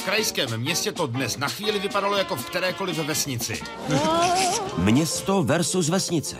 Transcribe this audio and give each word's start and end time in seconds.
V 0.00 0.04
krajském 0.04 0.60
městě 0.60 0.92
to 0.92 1.06
dnes 1.06 1.36
na 1.36 1.48
chvíli 1.48 1.78
vypadalo 1.78 2.16
jako 2.16 2.36
v 2.36 2.44
kterékoliv 2.44 2.98
vesnici. 2.98 3.62
Město 4.78 5.42
versus 5.42 5.88
vesnice. 5.88 6.36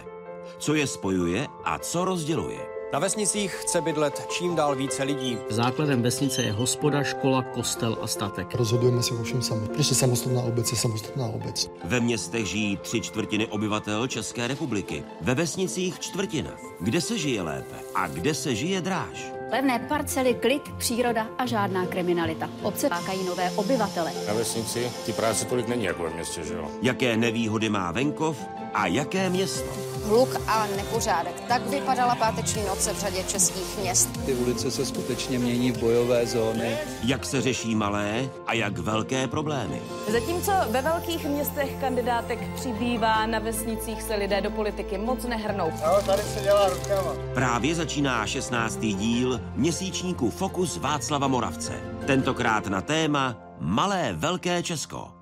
Co 0.59 0.75
je 0.75 0.87
spojuje 0.87 1.47
a 1.65 1.79
co 1.79 2.05
rozděluje? 2.05 2.59
Na 2.93 2.99
vesnicích 2.99 3.55
chce 3.55 3.81
bydlet 3.81 4.27
čím 4.29 4.55
dál 4.55 4.77
více 4.77 5.03
lidí. 5.03 5.39
Základem 5.49 6.03
vesnice 6.03 6.43
je 6.43 6.53
hospoda, 6.53 7.03
škola, 7.03 7.43
kostel 7.43 7.99
a 8.03 8.07
statek. 8.07 8.55
Rozhodujeme 8.55 9.03
se 9.03 9.15
o 9.15 9.23
všem 9.23 9.43
sami. 9.43 9.69
Prostě 9.69 9.95
samostatná 9.95 10.43
obec 10.43 10.73
je 10.73 10.79
samostatná 10.79 11.27
obec. 11.27 11.71
Ve 11.85 12.01
městech 12.01 12.47
žijí 12.47 12.77
tři 12.77 13.01
čtvrtiny 13.01 13.47
obyvatel 13.47 14.07
České 14.07 14.47
republiky. 14.49 15.05
Ve 15.21 15.35
vesnicích 15.35 16.01
čtvrtina. 16.01 16.51
Kde 16.81 17.01
se 17.01 17.19
žije 17.19 17.43
lépe 17.43 17.77
a 17.95 18.09
kde 18.09 18.35
se 18.35 18.55
žije 18.55 18.81
dráž? 18.81 19.40
Levné 19.53 19.79
parcely, 19.79 20.35
klid, 20.35 20.63
příroda 20.79 21.27
a 21.39 21.47
žádná 21.47 21.87
kriminalita. 21.87 22.51
Obce 22.63 22.89
lákají 22.89 23.25
nové 23.25 23.51
obyvatele. 23.51 24.13
Na 24.29 24.35
vesnici 24.35 24.91
ty 25.07 25.13
práce 25.13 25.45
tolik 25.45 25.69
není 25.69 25.85
jako 25.85 26.03
ve 26.03 26.11
městě, 26.11 26.45
že 26.45 26.55
jo? 26.55 26.69
Jaké 26.83 27.17
nevýhody 27.17 27.69
má 27.69 27.93
venkov 27.93 28.39
a 28.75 28.87
jaké 28.87 29.31
město? 29.31 29.90
Hluk 30.05 30.41
a 30.47 30.67
nepořádek. 30.77 31.41
Tak 31.49 31.67
vypadala 31.67 32.15
páteční 32.15 32.63
noce 32.65 32.93
v 32.93 33.01
řadě 33.01 33.25
českých 33.25 33.79
měst. 33.79 34.09
Ty 34.27 34.35
ulice 34.35 34.71
se 34.71 34.87
skutečně 34.87 35.39
mění 35.39 35.73
v 35.73 35.79
bojové 35.79 36.27
zóny. 36.27 36.79
Jak 37.05 37.25
se 37.25 37.41
řeší 37.43 37.75
malé 37.75 38.29
a 38.47 38.53
jak 38.55 38.79
velké 38.79 39.27
problémy? 39.29 39.83
Zatímco 40.13 40.53
ve 40.71 40.83
velkých 40.83 41.27
městech 41.27 41.71
kandidátek 41.81 42.55
přibývá, 42.55 43.27
na 43.27 43.39
vesnicích 43.39 44.03
se 44.03 44.15
lidé 44.15 44.41
do 44.41 44.51
politiky 44.51 44.99
moc 44.99 45.25
nehrnou. 45.25 45.71
No, 45.87 46.03
tady 46.07 46.23
se 46.23 46.41
dělá 46.41 46.69
rukama. 46.69 47.13
Právě 47.35 47.75
začíná 47.75 48.27
16. 48.27 48.79
díl 48.81 49.41
měsíčníku 49.57 50.31
Fokus 50.31 50.77
Václava 50.77 51.29
Moravce. 51.29 51.73
Tentokrát 52.07 52.67
na 52.67 52.81
téma 52.81 53.37
Malé 53.61 54.13
velké 54.13 54.63
Česko. 54.63 55.20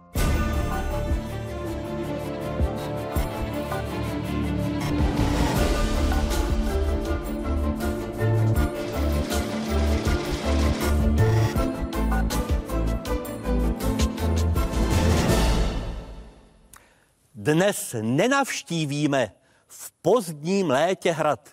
Dnes 17.48 17.96
nenavštívíme 18.00 19.32
v 19.66 19.90
pozdním 19.90 20.70
létě 20.70 21.12
hrad. 21.12 21.48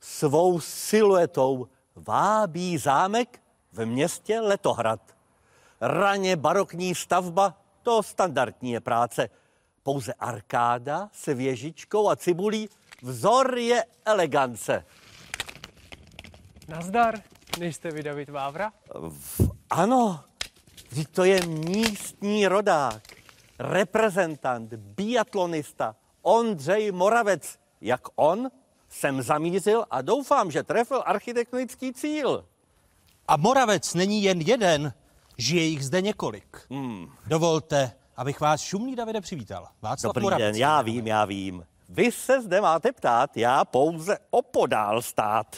Svou 0.00 0.60
siluetou 0.60 1.68
vábí 1.94 2.78
zámek 2.78 3.42
v 3.72 3.86
městě 3.86 4.40
Letohrad. 4.40 5.00
Raně 5.80 6.36
barokní 6.36 6.94
stavba, 6.94 7.60
to 7.82 8.02
standardní 8.02 8.72
je 8.72 8.80
práce. 8.80 9.28
Pouze 9.82 10.12
arkáda 10.12 11.08
se 11.12 11.34
věžičkou 11.34 12.08
a 12.08 12.16
cibulí, 12.16 12.68
vzor 13.02 13.58
je 13.58 13.84
elegance. 14.04 14.84
Nazdar, 16.68 17.20
nejste 17.58 17.90
vy 17.90 18.02
David 18.02 18.28
Vávra? 18.28 18.72
Ano, 19.70 20.24
vždyť 20.88 21.08
to 21.08 21.24
je 21.24 21.46
místní 21.46 22.46
rodák, 22.46 23.02
reprezentant, 23.58 24.74
biatlonista 24.74 25.96
Ondřej 26.22 26.92
Moravec. 26.92 27.58
Jak 27.80 28.00
on 28.14 28.50
jsem 28.88 29.22
zamířil 29.22 29.84
a 29.90 30.02
doufám, 30.02 30.50
že 30.50 30.62
trefil 30.62 31.02
architektonický 31.06 31.92
cíl. 31.92 32.44
A 33.28 33.36
Moravec 33.36 33.94
není 33.94 34.22
jen 34.22 34.40
jeden, 34.40 34.92
žije 35.38 35.64
jich 35.64 35.84
zde 35.84 36.00
několik. 36.00 36.66
Hmm. 36.70 37.08
Dovolte, 37.26 37.92
abych 38.16 38.40
vás 38.40 38.60
šumný 38.60 38.96
Davide 38.96 39.20
přivítal. 39.20 39.68
Václav 39.82 40.14
Dobrý 40.14 40.22
Moravec. 40.22 40.46
den, 40.46 40.56
já 40.56 40.82
vím, 40.82 41.06
já 41.06 41.24
vím. 41.24 41.66
Vy 41.88 42.12
se 42.12 42.42
zde 42.42 42.60
máte 42.60 42.92
ptát, 42.92 43.36
já 43.36 43.64
pouze 43.64 44.18
opodál 44.30 45.02
stát. 45.02 45.56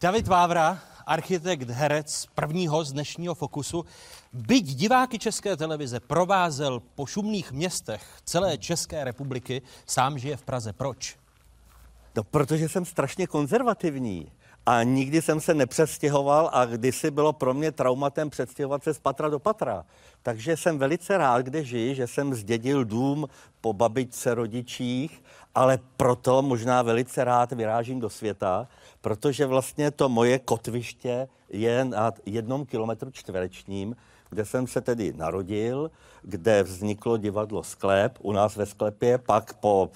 David 0.00 0.28
Vávra, 0.28 0.78
architekt, 1.06 1.70
herec, 1.70 2.26
prvního 2.34 2.84
z 2.84 2.92
dnešního 2.92 3.34
Fokusu, 3.34 3.84
byť 4.32 4.64
diváky 4.64 5.18
České 5.18 5.56
televize 5.56 6.00
provázel 6.00 6.80
po 6.94 7.06
šumných 7.06 7.52
městech 7.52 8.02
celé 8.24 8.58
České 8.58 9.04
republiky, 9.04 9.62
sám 9.86 10.18
žije 10.18 10.36
v 10.36 10.42
Praze. 10.42 10.72
Proč? 10.72 11.16
No, 12.16 12.24
protože 12.24 12.68
jsem 12.68 12.84
strašně 12.84 13.26
konzervativní. 13.26 14.32
A 14.66 14.82
nikdy 14.82 15.22
jsem 15.22 15.40
se 15.40 15.54
nepřestěhoval 15.54 16.50
a 16.52 16.64
kdysi 16.64 17.10
bylo 17.10 17.32
pro 17.32 17.54
mě 17.54 17.72
traumatem 17.72 18.30
přestěhovat 18.30 18.84
se 18.84 18.94
z 18.94 18.98
patra 18.98 19.28
do 19.28 19.38
patra. 19.38 19.84
Takže 20.22 20.56
jsem 20.56 20.78
velice 20.78 21.18
rád, 21.18 21.42
kde 21.42 21.64
žiji, 21.64 21.94
že 21.94 22.06
jsem 22.06 22.34
zdědil 22.34 22.84
dům 22.84 23.28
po 23.60 23.72
babičce, 23.72 24.34
rodičích, 24.34 25.22
ale 25.54 25.78
proto 25.96 26.42
možná 26.42 26.82
velice 26.82 27.24
rád 27.24 27.52
vyrážím 27.52 28.00
do 28.00 28.10
světa, 28.10 28.68
protože 29.00 29.46
vlastně 29.46 29.90
to 29.90 30.08
moje 30.08 30.38
kotviště 30.38 31.28
je 31.48 31.84
na 31.84 32.12
jednom 32.26 32.66
kilometru 32.66 33.10
čtverečním, 33.10 33.96
kde 34.30 34.44
jsem 34.44 34.66
se 34.66 34.80
tedy 34.80 35.12
narodil, 35.12 35.90
kde 36.22 36.62
vzniklo 36.62 37.16
divadlo 37.16 37.62
Sklep 37.62 38.18
u 38.22 38.32
nás 38.32 38.56
ve 38.56 38.66
sklepě, 38.66 39.18
pak 39.18 39.54
po, 39.54 39.90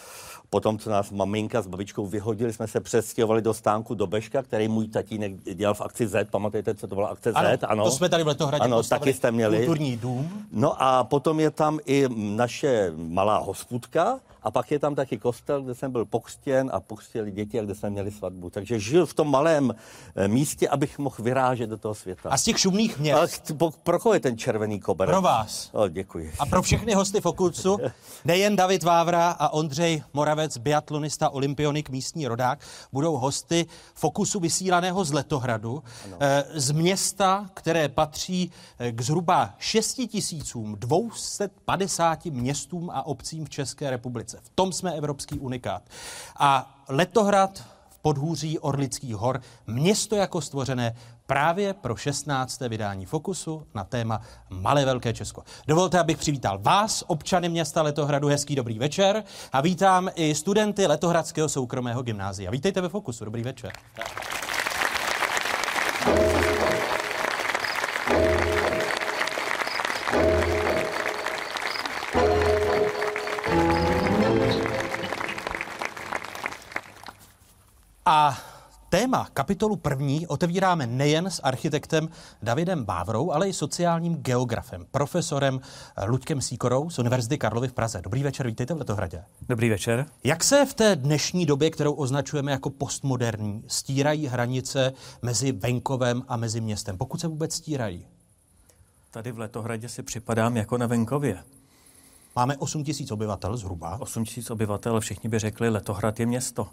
po 0.50 0.60
tom, 0.60 0.78
co 0.78 0.90
nás 0.90 1.10
maminka 1.10 1.62
s 1.62 1.66
babičkou 1.66 2.06
vyhodili, 2.06 2.52
jsme 2.52 2.68
se 2.68 2.80
přestěhovali 2.80 3.42
do 3.42 3.54
stánku 3.54 3.94
do 3.94 4.06
Beška, 4.06 4.42
který 4.42 4.68
můj 4.68 4.88
tatínek 4.88 5.32
dělal 5.54 5.74
v 5.74 5.80
akci 5.80 6.06
Z, 6.06 6.30
pamatujete, 6.30 6.74
co 6.74 6.86
to 6.86 6.94
byla 6.94 7.08
akce 7.08 7.32
Ano, 7.32 7.48
Z? 7.48 7.64
Ano, 7.64 7.84
to 7.84 7.90
jsme 7.90 8.08
tady 8.08 8.24
v 8.24 8.26
Letohradě 8.26 8.64
Ano, 8.64 8.82
taky 8.82 9.12
jste 9.12 9.30
měli. 9.30 9.56
kulturní 9.56 9.96
dům. 9.96 10.46
No 10.52 10.82
a 10.82 11.04
potom 11.04 11.40
je 11.40 11.50
tam 11.50 11.78
i 11.86 12.06
naše 12.16 12.92
malá 12.96 13.38
hospůdka 13.38 14.20
a 14.42 14.50
pak 14.50 14.70
je 14.70 14.78
tam 14.78 14.94
taky 14.94 15.18
kostel, 15.18 15.62
kde 15.62 15.74
jsem 15.74 15.92
byl 15.92 16.04
pokřtěn 16.04 16.70
a 16.72 16.80
pokřtěli 16.80 17.30
děti 17.30 17.60
a 17.60 17.62
kde 17.62 17.74
jsme 17.74 17.90
měli 17.90 18.10
svatbu. 18.10 18.50
Takže 18.50 18.80
žil 18.80 19.06
v 19.06 19.14
tom 19.14 19.30
malém 19.30 19.74
eh, 20.16 20.28
místě, 20.28 20.68
abych 20.68 20.98
mohl 20.98 21.16
vyrážet 21.18 21.70
do 21.70 21.76
toho 21.76 21.94
světa. 21.94 22.30
A 22.30 22.36
z 22.36 22.44
těch 22.44 22.58
šumných 22.58 22.98
měst 22.98 23.52
pro 23.82 23.98
koho 23.98 24.14
je 24.14 24.20
ten 24.20 24.38
červený 24.38 24.80
koberec? 24.80 25.12
Pro 25.12 25.22
vás. 25.22 25.70
O, 25.72 25.88
děkuji. 25.88 26.11
A 26.38 26.46
pro 26.46 26.62
všechny 26.62 26.94
hosty 26.94 27.20
Fokusu, 27.20 27.78
nejen 28.24 28.56
David 28.56 28.82
Vávra 28.82 29.30
a 29.30 29.48
Ondřej 29.48 30.02
Moravec, 30.12 30.58
biatlonista, 30.58 31.28
olympionik, 31.30 31.90
místní 31.90 32.26
rodák, 32.26 32.58
budou 32.92 33.16
hosty 33.16 33.66
Fokusu 33.94 34.40
vysílaného 34.40 35.04
z 35.04 35.12
Letohradu, 35.12 35.82
eh, 36.20 36.44
z 36.54 36.70
města, 36.70 37.50
které 37.54 37.88
patří 37.88 38.50
eh, 38.78 38.92
k 38.92 39.00
zhruba 39.00 39.54
6 39.58 40.00
250 40.76 42.24
městům 42.24 42.90
a 42.90 43.06
obcím 43.06 43.44
v 43.44 43.50
České 43.50 43.90
republice. 43.90 44.38
V 44.42 44.48
tom 44.54 44.72
jsme 44.72 44.92
evropský 44.92 45.38
unikát. 45.38 45.82
A 46.38 46.78
Letohrad 46.88 47.71
podhůří 48.02 48.58
Orlických 48.58 49.14
hor, 49.14 49.40
město 49.66 50.16
jako 50.16 50.40
stvořené 50.40 50.94
právě 51.26 51.74
pro 51.74 51.96
16. 51.96 52.60
vydání 52.60 53.06
Fokusu 53.06 53.66
na 53.74 53.84
téma 53.84 54.20
Malé 54.50 54.84
Velké 54.84 55.12
Česko. 55.12 55.42
Dovolte, 55.66 55.98
abych 55.98 56.18
přivítal 56.18 56.58
vás, 56.58 57.04
občany 57.06 57.48
města 57.48 57.82
Letohradu, 57.82 58.28
hezký 58.28 58.54
dobrý 58.54 58.78
večer 58.78 59.24
a 59.52 59.60
vítám 59.60 60.10
i 60.14 60.34
studenty 60.34 60.86
Letohradského 60.86 61.48
soukromého 61.48 62.02
gymnázia. 62.02 62.50
Vítejte 62.50 62.80
ve 62.80 62.88
Fokusu, 62.88 63.24
dobrý 63.24 63.42
večer. 63.42 63.72
A 63.98 64.51
kapitolu 79.42 79.76
první 79.76 80.26
otevíráme 80.26 80.86
nejen 80.86 81.26
s 81.26 81.40
architektem 81.42 82.08
Davidem 82.42 82.84
Bávrou, 82.84 83.30
ale 83.30 83.48
i 83.48 83.52
sociálním 83.52 84.16
geografem, 84.16 84.86
profesorem 84.90 85.60
Luďkem 86.06 86.40
Síkorou 86.40 86.90
z 86.90 86.98
Univerzity 86.98 87.38
Karlovy 87.38 87.68
v 87.68 87.72
Praze. 87.72 88.00
Dobrý 88.02 88.22
večer, 88.22 88.46
vítejte 88.46 88.74
v 88.74 88.78
Letohradě. 88.78 89.24
Dobrý 89.48 89.70
večer. 89.70 90.06
Jak 90.24 90.44
se 90.44 90.66
v 90.66 90.74
té 90.74 90.96
dnešní 90.96 91.46
době, 91.46 91.70
kterou 91.70 91.92
označujeme 91.92 92.52
jako 92.52 92.70
postmoderní, 92.70 93.64
stírají 93.66 94.26
hranice 94.26 94.92
mezi 95.22 95.52
venkovem 95.52 96.22
a 96.28 96.36
mezi 96.36 96.60
městem? 96.60 96.98
Pokud 96.98 97.20
se 97.20 97.28
vůbec 97.28 97.54
stírají? 97.54 98.06
Tady 99.10 99.32
v 99.32 99.38
Letohradě 99.38 99.88
si 99.88 100.02
připadám 100.02 100.56
jako 100.56 100.78
na 100.78 100.86
venkově. 100.86 101.38
Máme 102.36 102.56
8 102.56 102.84
tisíc 102.84 103.10
obyvatel 103.10 103.56
zhruba. 103.56 103.98
8 104.00 104.24
tisíc 104.24 104.50
obyvatel, 104.50 105.00
všichni 105.00 105.30
by 105.30 105.38
řekli, 105.38 105.68
Letohrad 105.68 106.20
je 106.20 106.26
město. 106.26 106.68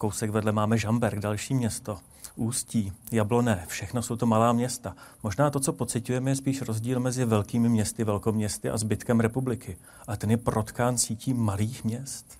Kousek 0.00 0.30
vedle 0.30 0.52
máme 0.52 0.78
Žamberk, 0.78 1.18
další 1.18 1.54
město. 1.54 1.98
Ústí, 2.36 2.92
Jabloné, 3.12 3.64
všechno 3.68 4.02
jsou 4.02 4.16
to 4.16 4.26
malá 4.26 4.52
města. 4.52 4.96
Možná 5.22 5.50
to, 5.50 5.60
co 5.60 5.72
pocitujeme, 5.72 6.30
je 6.30 6.36
spíš 6.36 6.62
rozdíl 6.62 7.00
mezi 7.00 7.24
velkými 7.24 7.68
městy, 7.68 8.04
velkoměsty 8.04 8.70
a 8.70 8.76
zbytkem 8.76 9.20
republiky. 9.20 9.76
A 10.06 10.16
ten 10.16 10.30
je 10.30 10.36
protkán 10.36 10.98
sítí 10.98 11.34
malých 11.34 11.84
měst. 11.84 12.38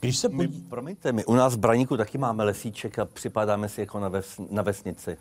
Když 0.00 0.18
se 0.18 0.28
My, 0.28 0.48
promiňte, 0.48 1.12
my 1.12 1.24
u 1.24 1.34
nás 1.34 1.54
v 1.54 1.58
Braníku 1.58 1.96
taky 1.96 2.18
máme 2.18 2.44
lesíček 2.44 2.98
a 2.98 3.04
připadáme 3.04 3.68
si 3.68 3.80
jako 3.80 4.00
na, 4.00 4.08
ves, 4.08 4.40
na 4.50 4.62
vesnici. 4.62 5.16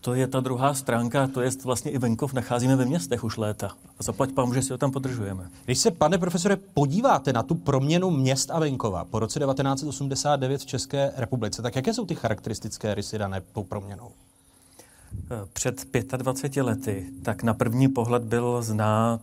To 0.00 0.14
je 0.14 0.26
ta 0.26 0.40
druhá 0.40 0.74
stránka, 0.74 1.26
to 1.26 1.40
je 1.40 1.50
vlastně 1.64 1.90
i 1.90 1.98
venkov 1.98 2.32
nacházíme 2.32 2.76
ve 2.76 2.84
městech 2.84 3.24
už 3.24 3.36
léta. 3.36 3.70
A 3.98 4.02
zaplať 4.02 4.32
pán, 4.32 4.54
že 4.54 4.62
si 4.62 4.72
ho 4.72 4.78
tam 4.78 4.90
podržujeme. 4.90 5.50
Když 5.64 5.78
se, 5.78 5.90
pane 5.90 6.18
profesore, 6.18 6.56
podíváte 6.56 7.32
na 7.32 7.42
tu 7.42 7.54
proměnu 7.54 8.10
měst 8.10 8.50
a 8.50 8.58
venkova 8.58 9.04
po 9.04 9.18
roce 9.18 9.40
1989 9.40 10.60
v 10.60 10.66
České 10.66 11.12
republice, 11.16 11.62
tak 11.62 11.76
jaké 11.76 11.94
jsou 11.94 12.06
ty 12.06 12.14
charakteristické 12.14 12.94
rysy 12.94 13.18
dané 13.18 13.40
po 13.40 13.64
proměnou? 13.64 14.10
Před 15.52 15.86
25 16.16 16.62
lety, 16.62 17.06
tak 17.22 17.42
na 17.42 17.54
první 17.54 17.88
pohled 17.88 18.22
byl 18.22 18.62
znát 18.62 19.20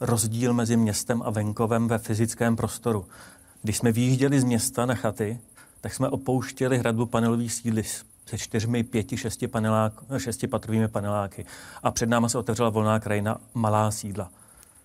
rozdíl 0.00 0.52
mezi 0.52 0.76
městem 0.76 1.22
a 1.24 1.30
venkovem 1.30 1.88
ve 1.88 1.98
fyzickém 1.98 2.56
prostoru. 2.56 3.06
Když 3.62 3.78
jsme 3.78 3.92
vyjížděli 3.92 4.40
z 4.40 4.44
města 4.44 4.86
na 4.86 4.94
chaty, 4.94 5.40
tak 5.80 5.94
jsme 5.94 6.08
opouštěli 6.08 6.78
hradbu 6.78 7.06
panelových 7.06 7.52
sídlis 7.52 8.04
se 8.26 8.38
čtyřmi, 8.38 8.84
pěti, 8.84 9.16
šesti, 9.16 9.48
panelák, 9.48 9.92
šesti 10.18 10.46
patrovými 10.46 10.88
paneláky. 10.88 11.46
A 11.82 11.90
před 11.90 12.08
náma 12.08 12.28
se 12.28 12.38
otevřela 12.38 12.70
volná 12.70 13.00
krajina, 13.00 13.40
malá 13.54 13.90
sídla, 13.90 14.30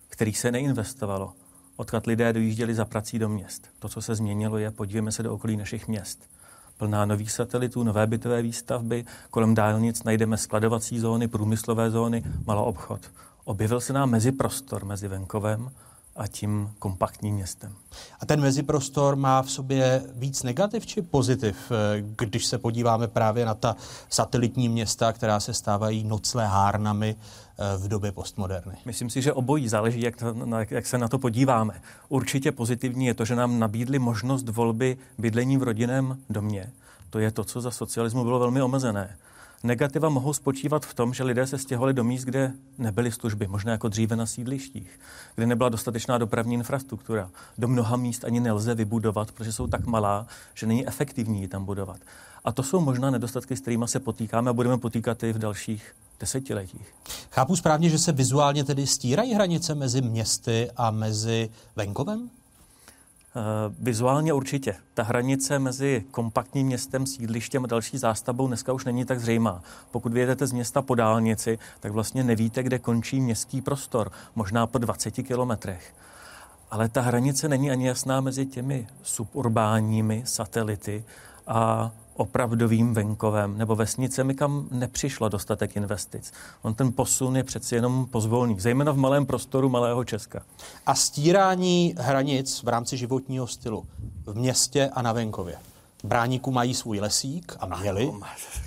kterých 0.08 0.38
se 0.38 0.52
neinvestovalo. 0.52 1.32
Odkud 1.76 2.06
lidé 2.06 2.32
dojížděli 2.32 2.74
za 2.74 2.84
prací 2.84 3.18
do 3.18 3.28
měst. 3.28 3.68
To, 3.78 3.88
co 3.88 4.02
se 4.02 4.14
změnilo, 4.14 4.58
je, 4.58 4.70
podívejme 4.70 5.12
se 5.12 5.22
do 5.22 5.34
okolí 5.34 5.56
našich 5.56 5.88
měst. 5.88 6.30
Plná 6.76 7.04
nových 7.04 7.32
satelitů, 7.32 7.82
nové 7.82 8.06
bytové 8.06 8.42
výstavby, 8.42 9.04
kolem 9.30 9.54
dálnic 9.54 10.02
najdeme 10.02 10.36
skladovací 10.36 10.98
zóny, 10.98 11.28
průmyslové 11.28 11.90
zóny, 11.90 12.24
malou 12.46 12.64
obchod. 12.64 13.10
Objevil 13.44 13.80
se 13.80 13.92
nám 13.92 14.10
meziprostor 14.10 14.84
mezi 14.84 15.08
venkovem 15.08 15.70
a 16.16 16.26
tím 16.26 16.70
kompaktním 16.78 17.34
městem. 17.34 17.72
A 18.20 18.26
ten 18.26 18.40
meziprostor 18.40 19.16
má 19.16 19.42
v 19.42 19.50
sobě 19.50 20.02
víc 20.14 20.42
negativ 20.42 20.86
či 20.86 21.02
pozitiv, 21.02 21.56
eh, 21.72 22.02
když 22.16 22.46
se 22.46 22.58
podíváme 22.58 23.08
právě 23.08 23.46
na 23.46 23.54
ta 23.54 23.76
satelitní 24.08 24.68
města, 24.68 25.12
která 25.12 25.40
se 25.40 25.54
stávají 25.54 26.04
noclehárnami 26.04 27.16
eh, 27.16 27.78
v 27.78 27.88
době 27.88 28.12
postmoderny? 28.12 28.74
Myslím 28.84 29.10
si, 29.10 29.22
že 29.22 29.32
obojí 29.32 29.68
záleží, 29.68 30.00
jak, 30.00 30.22
na, 30.44 30.58
jak 30.70 30.86
se 30.86 30.98
na 30.98 31.08
to 31.08 31.18
podíváme. 31.18 31.82
Určitě 32.08 32.52
pozitivní 32.52 33.06
je 33.06 33.14
to, 33.14 33.24
že 33.24 33.36
nám 33.36 33.58
nabídli 33.58 33.98
možnost 33.98 34.48
volby 34.48 34.96
bydlení 35.18 35.56
v 35.56 35.62
rodinném 35.62 36.18
domě. 36.30 36.70
To 37.10 37.18
je 37.18 37.30
to, 37.30 37.44
co 37.44 37.60
za 37.60 37.70
socialismu 37.70 38.24
bylo 38.24 38.38
velmi 38.38 38.62
omezené. 38.62 39.16
Negativa 39.64 40.08
mohou 40.08 40.32
spočívat 40.32 40.86
v 40.86 40.94
tom, 40.94 41.14
že 41.14 41.24
lidé 41.24 41.46
se 41.46 41.58
stěhovali 41.58 41.94
do 41.94 42.04
míst, 42.04 42.24
kde 42.24 42.52
nebyly 42.78 43.12
služby, 43.12 43.46
možná 43.46 43.72
jako 43.72 43.88
dříve 43.88 44.16
na 44.16 44.26
sídlištích, 44.26 45.00
kde 45.34 45.46
nebyla 45.46 45.68
dostatečná 45.68 46.18
dopravní 46.18 46.54
infrastruktura. 46.54 47.30
Do 47.58 47.68
mnoha 47.68 47.96
míst 47.96 48.24
ani 48.24 48.40
nelze 48.40 48.74
vybudovat, 48.74 49.32
protože 49.32 49.52
jsou 49.52 49.66
tak 49.66 49.86
malá, 49.86 50.26
že 50.54 50.66
není 50.66 50.88
efektivní 50.88 51.40
ji 51.40 51.48
tam 51.48 51.64
budovat. 51.64 52.00
A 52.44 52.52
to 52.52 52.62
jsou 52.62 52.80
možná 52.80 53.10
nedostatky, 53.10 53.56
s 53.56 53.60
kterými 53.60 53.84
se 53.88 54.00
potýkáme 54.00 54.50
a 54.50 54.52
budeme 54.52 54.78
potýkat 54.78 55.22
i 55.22 55.32
v 55.32 55.38
dalších 55.38 55.94
desetiletích. 56.20 56.94
Chápu 57.30 57.56
správně, 57.56 57.90
že 57.90 57.98
se 57.98 58.12
vizuálně 58.12 58.64
tedy 58.64 58.86
stírají 58.86 59.34
hranice 59.34 59.74
mezi 59.74 60.02
městy 60.02 60.70
a 60.76 60.90
mezi 60.90 61.50
venkovem? 61.76 62.30
Eh, 63.36 63.74
vizuálně 63.78 64.32
určitě. 64.32 64.74
Ta 64.94 65.02
hranice 65.02 65.58
mezi 65.58 66.04
kompaktním 66.10 66.66
městem, 66.66 67.06
sídlištěm 67.06 67.64
a 67.64 67.66
další 67.66 67.98
zástavbou 67.98 68.46
dneska 68.46 68.72
už 68.72 68.84
není 68.84 69.04
tak 69.04 69.20
zřejmá. 69.20 69.62
Pokud 69.90 70.12
vyjedete 70.12 70.46
z 70.46 70.52
města 70.52 70.82
po 70.82 70.94
dálnici, 70.94 71.58
tak 71.80 71.92
vlastně 71.92 72.24
nevíte, 72.24 72.62
kde 72.62 72.78
končí 72.78 73.20
městský 73.20 73.60
prostor, 73.60 74.12
možná 74.34 74.66
po 74.66 74.78
20 74.78 75.10
kilometrech. 75.10 75.94
Ale 76.70 76.88
ta 76.88 77.00
hranice 77.00 77.48
není 77.48 77.70
ani 77.70 77.86
jasná 77.86 78.20
mezi 78.20 78.46
těmi 78.46 78.86
suburbánními 79.02 80.22
satelity 80.26 81.04
a 81.46 81.90
opravdovým 82.22 82.94
venkovem 82.94 83.58
nebo 83.58 83.76
vesnicemi, 83.76 84.34
kam 84.34 84.68
nepřišlo 84.70 85.28
dostatek 85.28 85.76
investic. 85.76 86.32
On 86.62 86.74
ten 86.74 86.92
posun 86.92 87.36
je 87.36 87.44
přeci 87.44 87.74
jenom 87.74 88.06
pozvolný, 88.06 88.60
zejména 88.60 88.92
v 88.92 88.96
malém 88.96 89.26
prostoru 89.26 89.68
malého 89.68 90.04
Česka. 90.04 90.42
A 90.86 90.94
stírání 90.94 91.94
hranic 91.98 92.62
v 92.62 92.68
rámci 92.68 92.96
životního 92.96 93.46
stylu 93.46 93.86
v 94.26 94.34
městě 94.34 94.90
a 94.92 95.02
na 95.02 95.12
venkově. 95.12 95.56
Bráníku 96.04 96.50
mají 96.50 96.74
svůj 96.74 97.00
lesík 97.00 97.56
a 97.60 97.66
měli 97.66 98.08
ano, 98.08 98.20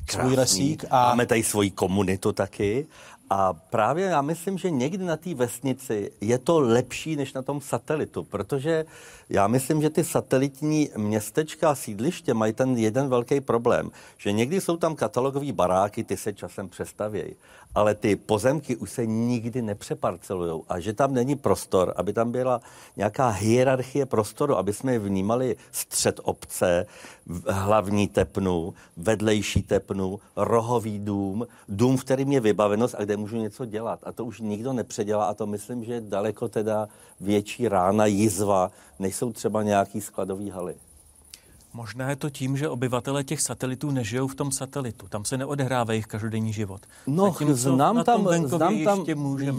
svůj 0.10 0.36
lesík. 0.36 0.86
A... 0.90 1.06
Máme 1.10 1.26
tady 1.26 1.44
svoji 1.44 1.72
komunitu 1.72 2.32
taky 2.32 2.88
a 3.30 3.54
právě 3.54 4.06
já 4.06 4.22
myslím, 4.22 4.58
že 4.58 4.70
někdy 4.70 5.06
na 5.06 5.18
té 5.18 5.34
vesnici 5.34 6.12
je 6.22 6.38
to 6.38 6.60
lepší 6.60 7.16
než 7.16 7.34
na 7.34 7.42
tom 7.42 7.62
satelitu, 7.62 8.24
protože 8.24 8.86
já 9.30 9.48
myslím, 9.48 9.82
že 9.82 9.90
ty 9.90 10.04
satelitní 10.04 10.90
městečka 10.98 11.70
a 11.70 11.76
sídliště 11.76 12.34
mají 12.34 12.54
ten 12.54 12.78
jeden 12.78 13.10
velký 13.10 13.42
problém, 13.42 13.92
že 14.18 14.32
někdy 14.32 14.62
jsou 14.62 14.78
tam 14.78 14.96
katalogové 14.96 15.52
baráky, 15.52 16.04
ty 16.04 16.18
se 16.18 16.34
časem 16.34 16.70
přestavějí, 16.70 17.36
ale 17.76 17.96
ty 17.96 18.16
pozemky 18.16 18.76
už 18.76 18.92
se 18.92 19.06
nikdy 19.06 19.62
nepřeparcelují 19.62 20.62
a 20.70 20.80
že 20.80 20.94
tam 20.94 21.14
není 21.14 21.36
prostor, 21.36 21.94
aby 21.96 22.14
tam 22.14 22.32
byla 22.32 22.62
nějaká 22.98 23.30
hierarchie 23.30 24.06
prostoru, 24.06 24.58
aby 24.58 24.74
jsme 24.74 25.00
vnímali 25.00 25.56
střed 25.72 26.20
obce, 26.24 26.86
hlavní 27.48 28.08
tepnu, 28.08 28.74
vedlejší 28.98 29.62
tepnu, 29.62 30.20
rohový 30.36 31.00
dům, 31.00 31.48
dům, 31.70 31.98
v 31.98 32.04
kterým 32.04 32.32
je 32.32 32.40
vybavenost 32.40 32.96
a 32.98 33.04
kde 33.04 33.15
můžu 33.18 33.38
něco 33.38 33.66
dělat. 33.66 34.00
A 34.04 34.12
to 34.12 34.26
už 34.26 34.40
nikdo 34.40 34.74
nepředělá 34.74 35.26
a 35.26 35.34
to 35.34 35.48
myslím, 35.48 35.84
že 35.84 35.94
je 35.94 36.02
daleko 36.02 36.48
teda 36.48 36.90
větší 37.20 37.68
rána, 37.68 38.06
jizva, 38.06 38.72
než 39.00 39.16
jsou 39.16 39.34
třeba 39.34 39.64
nějaký 39.64 40.02
skladový 40.02 40.50
haly. 40.50 40.76
Možná 41.76 42.10
je 42.10 42.16
to 42.16 42.30
tím, 42.30 42.58
že 42.58 42.70
obyvatele 42.70 43.24
těch 43.24 43.42
satelitů 43.42 43.92
nežijou 43.92 44.28
v 44.28 44.36
tom 44.36 44.52
satelitu. 44.52 45.08
Tam 45.10 45.26
se 45.26 45.38
neodehrává 45.38 45.94
jejich 45.94 46.08
každodenní 46.08 46.54
život. 46.54 46.82
No, 47.08 47.32
Zatímco 47.32 47.56
znám 47.56 48.04
tam, 48.04 48.28
znám 48.46 48.84
tam 48.84 49.06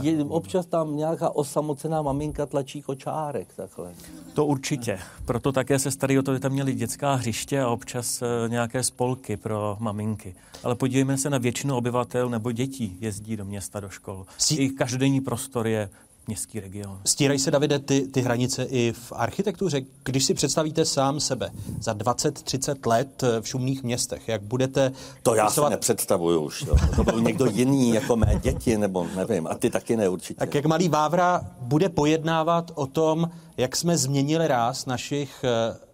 je, 0.02 0.24
občas 0.24 0.66
tam 0.66 0.96
nějaká 0.96 1.30
osamocená 1.30 2.02
maminka 2.02 2.46
tlačí 2.46 2.82
kočárek 2.82 3.54
takhle. 3.56 3.92
To 4.34 4.46
určitě. 4.46 4.98
Proto 5.24 5.52
také 5.52 5.78
se 5.78 5.90
starý 5.90 6.18
o 6.18 6.22
to, 6.22 6.34
že 6.34 6.40
tam 6.40 6.52
měli 6.52 6.74
dětská 6.74 7.14
hřiště 7.14 7.62
a 7.62 7.68
občas 7.68 8.22
e, 8.22 8.48
nějaké 8.48 8.82
spolky 8.82 9.36
pro 9.36 9.76
maminky. 9.80 10.34
Ale 10.64 10.74
podívejme 10.74 11.18
se 11.18 11.30
na 11.30 11.38
většinu 11.38 11.76
obyvatel 11.76 12.28
nebo 12.28 12.52
dětí 12.52 12.96
jezdí 13.00 13.36
do 13.36 13.44
města, 13.44 13.80
do 13.80 13.88
škol. 13.88 14.26
Jejich 14.50 14.72
každodenní 14.72 15.20
prostor 15.20 15.66
je 15.66 15.90
městský 16.26 16.60
region. 16.60 17.00
Stírají 17.04 17.38
se, 17.38 17.50
Davide, 17.50 17.78
ty, 17.78 18.00
ty 18.00 18.20
hranice 18.20 18.64
i 18.64 18.92
v 18.92 19.12
architektuře? 19.16 19.80
Když 20.04 20.24
si 20.24 20.34
představíte 20.34 20.84
sám 20.84 21.20
sebe 21.20 21.50
za 21.80 21.94
20-30 21.94 22.88
let 22.88 23.22
v 23.40 23.48
šumných 23.48 23.82
městech, 23.82 24.28
jak 24.28 24.42
budete... 24.42 24.92
To 25.22 25.34
já 25.34 25.50
si 25.50 25.60
nepředstavuju 25.70 26.40
už. 26.40 26.62
Jo. 26.62 26.76
To 26.96 27.04
byl 27.04 27.20
někdo 27.20 27.46
jiný, 27.52 27.94
jako 27.94 28.16
mé 28.16 28.40
děti, 28.42 28.78
nebo 28.78 29.06
nevím. 29.16 29.46
A 29.46 29.54
ty 29.54 29.70
taky 29.70 29.96
ne 29.96 30.08
určitě. 30.08 30.38
Tak 30.38 30.54
jak 30.54 30.66
malý 30.66 30.88
Vávra 30.88 31.40
bude 31.60 31.88
pojednávat 31.88 32.70
o 32.74 32.86
tom, 32.86 33.30
jak 33.56 33.76
jsme 33.76 33.98
změnili 33.98 34.48
ráz 34.48 34.86
našich 34.86 35.44
eh, 35.44 35.85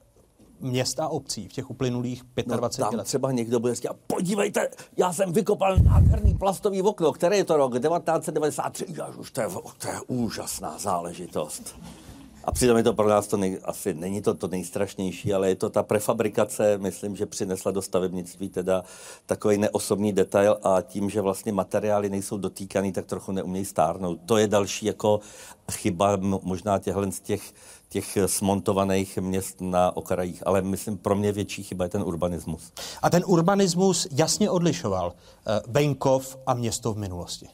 měst 0.62 1.00
a 1.00 1.08
obcí 1.08 1.48
v 1.48 1.52
těch 1.52 1.70
uplynulých 1.70 2.22
25 2.46 2.84
no, 2.84 2.90
tam 2.90 2.98
let. 2.98 3.04
třeba 3.04 3.32
někdo 3.32 3.60
bude 3.60 3.74
říkat, 3.74 3.96
podívejte, 4.06 4.68
já 4.96 5.12
jsem 5.12 5.32
vykopal 5.32 5.76
nádherný 5.76 6.34
plastový 6.34 6.82
okno, 6.82 7.12
který 7.12 7.36
je 7.36 7.44
to 7.44 7.56
rok 7.56 7.72
1993, 7.72 8.86
já 8.88 9.06
už 9.06 9.30
to 9.30 9.40
je, 9.40 9.48
to 9.78 9.88
je 9.88 10.00
úžasná 10.06 10.78
záležitost. 10.78 11.76
A 12.44 12.52
přitom 12.52 12.76
je 12.76 12.82
to 12.82 12.92
pro 12.92 13.08
nás 13.08 13.26
to 13.26 13.36
nej, 13.36 13.58
asi 13.64 13.94
není 13.94 14.22
to 14.22 14.34
to 14.34 14.48
nejstrašnější, 14.48 15.34
ale 15.34 15.48
je 15.48 15.56
to 15.56 15.70
ta 15.70 15.82
prefabrikace, 15.82 16.78
myslím, 16.78 17.16
že 17.16 17.26
přinesla 17.26 17.70
do 17.70 17.82
stavebnictví 17.82 18.48
teda 18.48 18.84
takový 19.26 19.58
neosobní 19.58 20.12
detail 20.12 20.58
a 20.62 20.82
tím, 20.82 21.10
že 21.10 21.20
vlastně 21.20 21.52
materiály 21.52 22.10
nejsou 22.10 22.38
dotýkaný, 22.38 22.92
tak 22.92 23.06
trochu 23.06 23.32
neumějí 23.32 23.64
stárnout. 23.64 24.20
To 24.26 24.36
je 24.36 24.46
další 24.46 24.86
jako 24.86 25.20
chyba 25.72 26.18
možná 26.42 26.78
těchhle 26.78 27.12
z 27.12 27.20
těch 27.20 27.52
těch 27.92 28.18
smontovaných 28.26 29.18
měst 29.18 29.60
na 29.60 29.96
okrajích, 29.96 30.46
ale 30.46 30.62
myslím, 30.62 30.98
pro 30.98 31.14
mě 31.14 31.32
větší 31.32 31.62
chyba 31.62 31.84
je 31.84 31.88
ten 31.88 32.02
urbanismus. 32.02 32.72
A 33.02 33.10
ten 33.10 33.22
urbanismus 33.26 34.08
jasně 34.10 34.50
odlišoval 34.50 35.12
eh, 35.12 35.60
venkov 35.68 36.38
a 36.46 36.54
město 36.54 36.92
v 36.92 36.98
minulosti. 36.98 37.48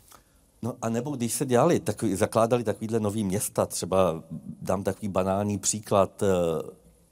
No 0.63 0.75
a 0.83 0.89
nebo 0.89 1.11
když 1.11 1.33
se 1.33 1.47
dělali, 1.47 1.81
takový, 1.81 2.17
zakládali 2.17 2.65
takovýhle 2.65 3.01
nový 3.01 3.25
města, 3.25 3.67
třeba 3.67 4.23
dám 4.63 4.83
takový 4.83 5.09
banální 5.09 5.59
příklad, 5.59 6.23
eh, 6.23 6.27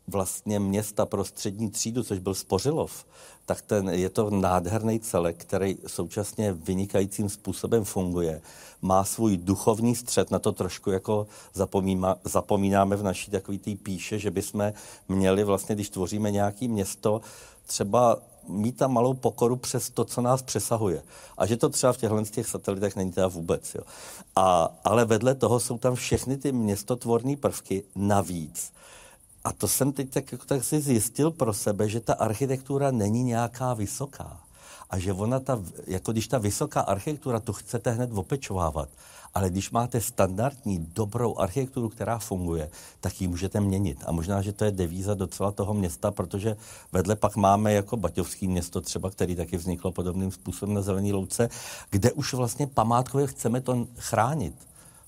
vlastně 0.08 0.60
města 0.60 1.06
pro 1.06 1.24
střední 1.24 1.70
třídu, 1.70 2.02
což 2.02 2.18
byl 2.18 2.34
Spořilov, 2.34 3.06
tak 3.46 3.62
ten, 3.62 3.88
je 3.88 4.10
to 4.10 4.30
nádherný 4.30 5.00
celek, 5.00 5.36
který 5.36 5.76
současně 5.86 6.52
vynikajícím 6.52 7.28
způsobem 7.28 7.84
funguje. 7.84 8.40
Má 8.82 9.04
svůj 9.04 9.36
duchovní 9.36 9.96
střed, 9.96 10.30
na 10.30 10.38
to 10.38 10.52
trošku 10.52 10.90
jako 10.90 11.26
zapomíná, 11.54 12.16
zapomínáme 12.24 12.96
v 12.96 13.02
naší 13.02 13.30
takový 13.30 13.58
té 13.58 13.74
píše, 13.74 14.18
že 14.18 14.30
bychom 14.30 14.72
měli 15.08 15.44
vlastně, 15.44 15.74
když 15.74 15.90
tvoříme 15.90 16.30
nějaké 16.30 16.68
město, 16.68 17.20
třeba 17.66 18.18
mít 18.48 18.76
tam 18.76 18.92
malou 18.92 19.14
pokoru 19.14 19.56
přes 19.56 19.90
to, 19.90 20.04
co 20.04 20.20
nás 20.20 20.42
přesahuje. 20.42 21.02
A 21.38 21.46
že 21.46 21.56
to 21.56 21.68
třeba 21.68 21.92
v 21.92 21.96
těchto 21.96 22.24
těch 22.24 22.46
satelitech 22.46 22.96
není 22.96 23.12
teda 23.12 23.28
vůbec. 23.28 23.74
Jo. 23.74 23.82
A, 24.36 24.68
ale 24.84 25.04
vedle 25.04 25.34
toho 25.34 25.60
jsou 25.60 25.78
tam 25.78 25.94
všechny 25.94 26.36
ty 26.36 26.52
městotvorné 26.52 27.36
prvky 27.36 27.82
navíc 27.96 28.72
a 29.46 29.52
to 29.52 29.68
jsem 29.68 29.92
teď 29.92 30.10
tak, 30.10 30.24
tak 30.46 30.64
si 30.64 30.80
zjistil 30.80 31.30
pro 31.30 31.54
sebe, 31.54 31.88
že 31.88 32.00
ta 32.00 32.14
architektura 32.14 32.90
není 32.90 33.22
nějaká 33.22 33.74
vysoká. 33.74 34.40
a 34.90 34.98
že 34.98 35.12
ona 35.12 35.40
ta, 35.40 35.62
jako 35.86 36.12
když 36.12 36.28
ta 36.28 36.38
vysoká 36.38 36.80
architektura, 36.80 37.40
to 37.40 37.52
chcete 37.52 37.90
hned 37.90 38.10
opečovávat, 38.12 38.88
ale 39.34 39.50
když 39.50 39.70
máte 39.70 40.00
standardní, 40.00 40.78
dobrou 40.78 41.38
architekturu, 41.38 41.88
která 41.88 42.18
funguje, 42.18 42.70
tak 43.00 43.20
ji 43.20 43.28
můžete 43.28 43.60
měnit. 43.60 43.98
A 44.06 44.12
možná, 44.12 44.42
že 44.42 44.52
to 44.52 44.64
je 44.64 44.70
devíza 44.70 45.14
docela 45.14 45.52
toho 45.52 45.74
města, 45.74 46.10
protože 46.10 46.56
vedle 46.92 47.16
pak 47.16 47.36
máme 47.36 47.72
jako 47.72 47.96
Baťovský 47.96 48.48
město 48.48 48.80
třeba, 48.80 49.10
který 49.10 49.36
taky 49.36 49.56
vzniklo 49.56 49.92
podobným 49.92 50.30
způsobem 50.30 50.74
na 50.74 50.82
Zelený 50.82 51.12
louce, 51.12 51.48
kde 51.90 52.12
už 52.12 52.34
vlastně 52.34 52.66
památkově 52.66 53.26
chceme 53.26 53.60
to 53.60 53.86
chránit. 53.98 54.54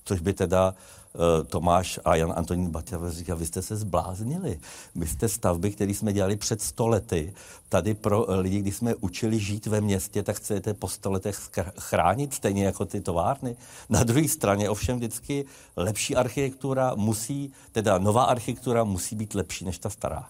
Což 0.05 0.19
by 0.19 0.33
teda 0.33 0.75
Eh, 1.15 1.43
Tomáš 1.43 1.99
a 2.05 2.15
Jan 2.15 2.33
Antonín 2.35 2.69
Baťa 2.69 2.97
říká, 3.09 3.35
vy 3.35 3.45
jste 3.45 3.61
se 3.61 3.75
zbláznili. 3.75 4.59
My 4.95 5.07
jste 5.07 5.29
stavby, 5.29 5.71
které 5.71 5.91
jsme 5.91 6.13
dělali 6.13 6.35
před 6.35 6.61
stolety, 6.61 7.33
tady 7.69 7.93
pro 7.93 8.31
eh, 8.31 8.35
lidi, 8.35 8.59
když 8.59 8.75
jsme 8.75 8.95
učili 8.95 9.39
žít 9.39 9.65
ve 9.65 9.81
městě, 9.81 10.23
tak 10.23 10.35
chcete 10.35 10.73
po 10.73 10.87
stoletech 10.87 11.49
chránit, 11.79 12.33
stejně 12.33 12.65
jako 12.65 12.85
ty 12.85 13.01
továrny. 13.01 13.55
Na 13.89 14.03
druhé 14.03 14.27
straně 14.27 14.69
ovšem 14.69 14.97
vždycky 14.97 15.45
lepší 15.75 16.15
architektura 16.15 16.95
musí, 16.95 17.53
teda 17.71 17.97
nová 17.97 18.23
architektura 18.23 18.83
musí 18.83 19.15
být 19.15 19.35
lepší 19.35 19.65
než 19.65 19.79
ta 19.79 19.89
stará. 19.89 20.29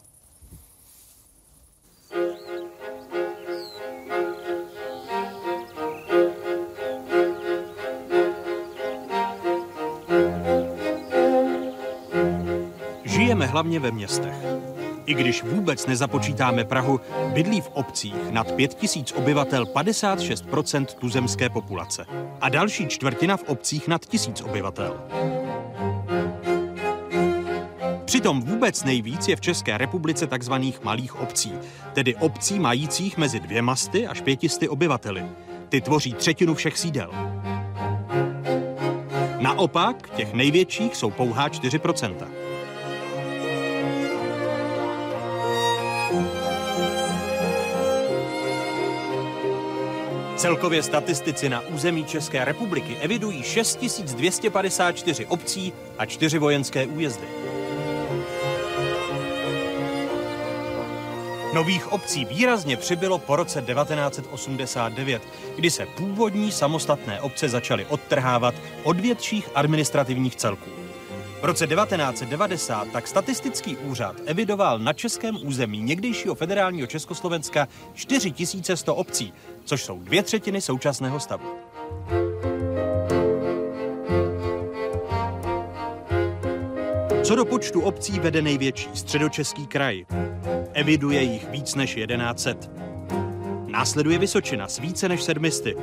Žijeme 13.29 13.45
hlavně 13.45 13.79
ve 13.79 13.91
městech. 13.91 14.33
I 15.05 15.13
když 15.13 15.43
vůbec 15.43 15.85
nezapočítáme 15.87 16.63
Prahu, 16.63 16.99
bydlí 17.33 17.61
v 17.61 17.69
obcích 17.73 18.31
nad 18.31 18.51
5000 18.51 19.11
obyvatel 19.11 19.65
56% 19.65 20.85
tuzemské 20.85 21.49
populace. 21.49 22.05
A 22.41 22.49
další 22.49 22.87
čtvrtina 22.87 23.37
v 23.37 23.43
obcích 23.43 23.87
nad 23.87 24.05
1000 24.05 24.41
obyvatel. 24.41 25.01
Přitom 28.05 28.41
vůbec 28.41 28.83
nejvíc 28.83 29.27
je 29.27 29.35
v 29.35 29.41
České 29.41 29.77
republice 29.77 30.27
takzvaných 30.27 30.83
malých 30.83 31.21
obcí, 31.21 31.53
tedy 31.93 32.15
obcí 32.15 32.59
majících 32.59 33.17
mezi 33.17 33.39
dvěmasty 33.39 34.07
až 34.07 34.21
pětisty 34.21 34.69
obyvateli. 34.69 35.23
Ty 35.69 35.81
tvoří 35.81 36.13
třetinu 36.13 36.55
všech 36.55 36.77
sídel. 36.77 37.11
Naopak, 39.39 40.09
těch 40.15 40.33
největších 40.33 40.95
jsou 40.95 41.11
pouhá 41.11 41.49
4%. 41.49 42.38
Celkově 50.39 50.83
statistici 50.83 51.49
na 51.49 51.61
území 51.61 52.05
České 52.05 52.45
republiky 52.45 52.97
evidují 53.01 53.43
6254 53.43 55.25
obcí 55.25 55.73
a 55.97 56.05
4 56.05 56.37
vojenské 56.37 56.87
újezdy. 56.87 57.27
Nových 61.53 61.91
obcí 61.91 62.25
výrazně 62.25 62.77
přibylo 62.77 63.17
po 63.17 63.35
roce 63.35 63.61
1989, 63.61 65.21
kdy 65.55 65.71
se 65.71 65.85
původní 65.85 66.51
samostatné 66.51 67.21
obce 67.21 67.49
začaly 67.49 67.85
odtrhávat 67.85 68.55
od 68.83 68.99
větších 68.99 69.49
administrativních 69.55 70.35
celků. 70.35 70.78
V 71.41 71.43
roce 71.43 71.67
1990 71.67 72.87
tak 72.91 73.07
statistický 73.07 73.77
úřad 73.77 74.15
evidoval 74.25 74.79
na 74.79 74.93
českém 74.93 75.37
území 75.43 75.81
někdejšího 75.81 76.35
federálního 76.35 76.87
Československa 76.87 77.67
4100 77.93 78.95
obcí, 78.95 79.33
což 79.65 79.83
jsou 79.83 79.99
dvě 79.99 80.23
třetiny 80.23 80.61
současného 80.61 81.19
stavu. 81.19 81.45
Co 87.23 87.35
do 87.35 87.45
počtu 87.45 87.81
obcí 87.81 88.19
vede 88.19 88.41
největší 88.41 88.89
středočeský 88.93 89.67
kraj. 89.67 90.05
Eviduje 90.73 91.21
jich 91.21 91.49
víc 91.49 91.75
než 91.75 91.95
1100. 91.95 92.69
Následuje 93.67 94.19
Vysočina 94.19 94.67
s 94.67 94.79
více 94.79 95.09
než 95.09 95.23
700. 95.23 95.77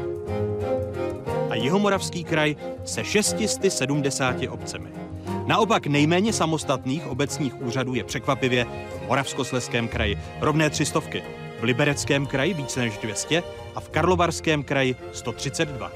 A 1.51 1.55
Jihomoravský 1.55 2.25
kraj 2.25 2.57
se 2.85 3.05
670 3.05 4.37
obcemi. 4.49 5.06
Naopak 5.47 5.87
nejméně 5.87 6.33
samostatných 6.33 7.07
obecních 7.07 7.63
úřadů 7.63 7.95
je 7.95 8.05
překvapivě 8.05 8.65
v 8.65 9.07
Moravskosleském 9.09 9.89
kraji 9.89 10.19
rovné 10.41 10.71
třistovky, 10.71 11.23
v 11.61 11.63
Libereckém 11.63 12.27
kraji 12.27 12.55
více 12.55 12.81
než 12.81 12.99
200 12.99 13.43
a 13.75 13.81
v 13.81 13.89
Karlovarském 13.89 14.65
kraji 14.65 14.97
132. 15.13 15.91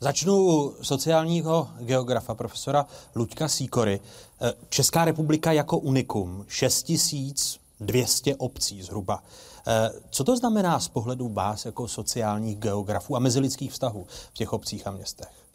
Začnu 0.00 0.34
u 0.36 0.74
sociálního 0.82 1.68
geografa 1.80 2.34
profesora 2.34 2.86
Luďka 3.14 3.48
Síkory. 3.48 4.00
Eh, 4.42 4.52
Česká 4.68 5.04
republika 5.04 5.52
jako 5.52 5.78
unikum, 5.78 6.44
6200 6.48 8.36
obcí 8.36 8.82
zhruba. 8.82 9.22
Eh, 9.66 9.90
co 10.10 10.24
to 10.24 10.36
znamená 10.36 10.80
z 10.80 10.88
pohledu 10.88 11.28
vás 11.28 11.64
jako 11.64 11.88
sociálních 11.88 12.58
geografů 12.58 13.16
a 13.16 13.18
mezilidských 13.18 13.72
vztahů 13.72 14.06
v 14.30 14.34
těch 14.34 14.52
obcích 14.52 14.86
a 14.86 14.90
městech? 14.90 15.45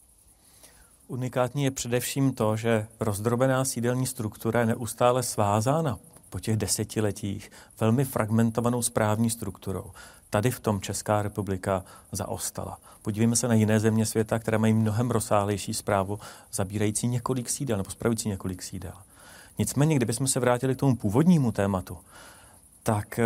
Unikátní 1.11 1.63
je 1.63 1.71
především 1.71 2.33
to, 2.33 2.57
že 2.57 2.87
rozdrobená 2.99 3.65
sídelní 3.65 4.07
struktura 4.07 4.59
je 4.59 4.65
neustále 4.65 5.23
svázána 5.23 5.99
po 6.29 6.39
těch 6.39 6.57
desetiletích 6.57 7.51
velmi 7.79 8.05
fragmentovanou 8.05 8.81
správní 8.81 9.29
strukturou. 9.29 9.91
Tady 10.29 10.51
v 10.51 10.59
tom 10.59 10.81
Česká 10.81 11.21
republika 11.21 11.83
zaostala. 12.11 12.77
Podívejme 13.01 13.35
se 13.35 13.47
na 13.47 13.53
jiné 13.53 13.79
země 13.79 14.05
světa, 14.05 14.39
které 14.39 14.57
mají 14.57 14.73
mnohem 14.73 15.11
rozsáhlejší 15.11 15.73
zprávu, 15.73 16.19
zabírající 16.53 17.07
několik 17.07 17.49
sídel 17.49 17.77
nebo 17.77 17.89
spravující 17.89 18.29
několik 18.29 18.61
sídel. 18.63 18.93
Nicméně, 19.57 19.95
kdybychom 19.95 20.27
se 20.27 20.39
vrátili 20.39 20.75
k 20.75 20.79
tomu 20.79 20.95
původnímu 20.95 21.51
tématu, 21.51 21.97
tak 22.83 23.19
e, 23.19 23.23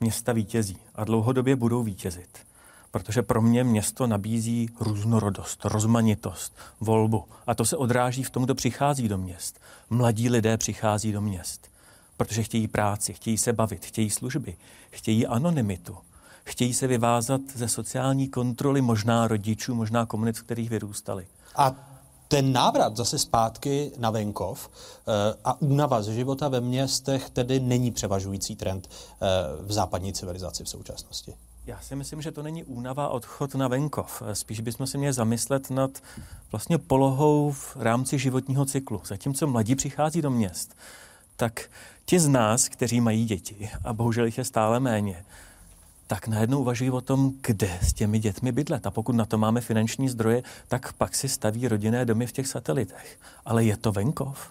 města 0.00 0.32
vítězí 0.32 0.78
a 0.94 1.04
dlouhodobě 1.04 1.56
budou 1.56 1.82
vítězit 1.82 2.47
protože 2.90 3.22
pro 3.22 3.42
mě 3.42 3.64
město 3.64 4.06
nabízí 4.06 4.68
různorodost, 4.80 5.64
rozmanitost, 5.64 6.56
volbu. 6.80 7.24
A 7.46 7.54
to 7.54 7.64
se 7.64 7.76
odráží 7.76 8.22
v 8.22 8.30
tom, 8.30 8.44
kdo 8.44 8.54
přichází 8.54 9.08
do 9.08 9.18
měst. 9.18 9.60
Mladí 9.90 10.28
lidé 10.28 10.56
přichází 10.56 11.12
do 11.12 11.20
měst, 11.20 11.68
protože 12.16 12.42
chtějí 12.42 12.68
práci, 12.68 13.14
chtějí 13.14 13.38
se 13.38 13.52
bavit, 13.52 13.84
chtějí 13.84 14.10
služby, 14.10 14.56
chtějí 14.90 15.26
anonymitu, 15.26 15.96
chtějí 16.44 16.74
se 16.74 16.86
vyvázat 16.86 17.40
ze 17.54 17.68
sociální 17.68 18.28
kontroly 18.28 18.80
možná 18.80 19.28
rodičů, 19.28 19.74
možná 19.74 20.06
komunit, 20.06 20.38
v 20.38 20.42
kterých 20.42 20.70
vyrůstali. 20.70 21.26
A 21.56 21.74
ten 22.28 22.52
návrat 22.52 22.96
zase 22.96 23.18
zpátky 23.18 23.92
na 23.98 24.10
venkov 24.10 24.70
eh, 24.70 25.34
a 25.44 25.60
únava 25.60 26.02
ze 26.02 26.14
života 26.14 26.48
ve 26.48 26.60
městech 26.60 27.30
tedy 27.30 27.60
není 27.60 27.90
převažující 27.90 28.56
trend 28.56 28.88
eh, 28.90 29.26
v 29.62 29.72
západní 29.72 30.12
civilizaci 30.12 30.64
v 30.64 30.68
současnosti. 30.68 31.34
Já 31.68 31.80
si 31.80 31.96
myslím, 31.96 32.22
že 32.22 32.32
to 32.32 32.42
není 32.42 32.64
únava 32.64 33.08
odchod 33.08 33.54
na 33.54 33.68
venkov. 33.68 34.22
Spíš 34.32 34.60
bychom 34.60 34.86
se 34.86 34.98
měli 34.98 35.12
zamyslet 35.12 35.70
nad 35.70 35.90
vlastně 36.52 36.78
polohou 36.78 37.52
v 37.52 37.76
rámci 37.76 38.18
životního 38.18 38.64
cyklu. 38.64 39.00
Zatímco 39.04 39.46
mladí 39.46 39.74
přichází 39.74 40.22
do 40.22 40.30
měst, 40.30 40.76
tak 41.36 41.70
ti 42.04 42.20
z 42.20 42.28
nás, 42.28 42.68
kteří 42.68 43.00
mají 43.00 43.24
děti, 43.24 43.70
a 43.84 43.92
bohužel 43.92 44.24
jich 44.24 44.38
je 44.38 44.44
stále 44.44 44.80
méně, 44.80 45.24
tak 46.06 46.28
najednou 46.28 46.60
uvažují 46.60 46.90
o 46.90 47.00
tom, 47.00 47.32
kde 47.40 47.78
s 47.82 47.92
těmi 47.92 48.18
dětmi 48.18 48.52
bydlet. 48.52 48.86
A 48.86 48.90
pokud 48.90 49.14
na 49.14 49.24
to 49.24 49.38
máme 49.38 49.60
finanční 49.60 50.08
zdroje, 50.08 50.42
tak 50.68 50.92
pak 50.92 51.14
si 51.14 51.28
staví 51.28 51.68
rodinné 51.68 52.04
domy 52.04 52.26
v 52.26 52.32
těch 52.32 52.46
satelitech. 52.46 53.18
Ale 53.44 53.64
je 53.64 53.76
to 53.76 53.92
venkov? 53.92 54.50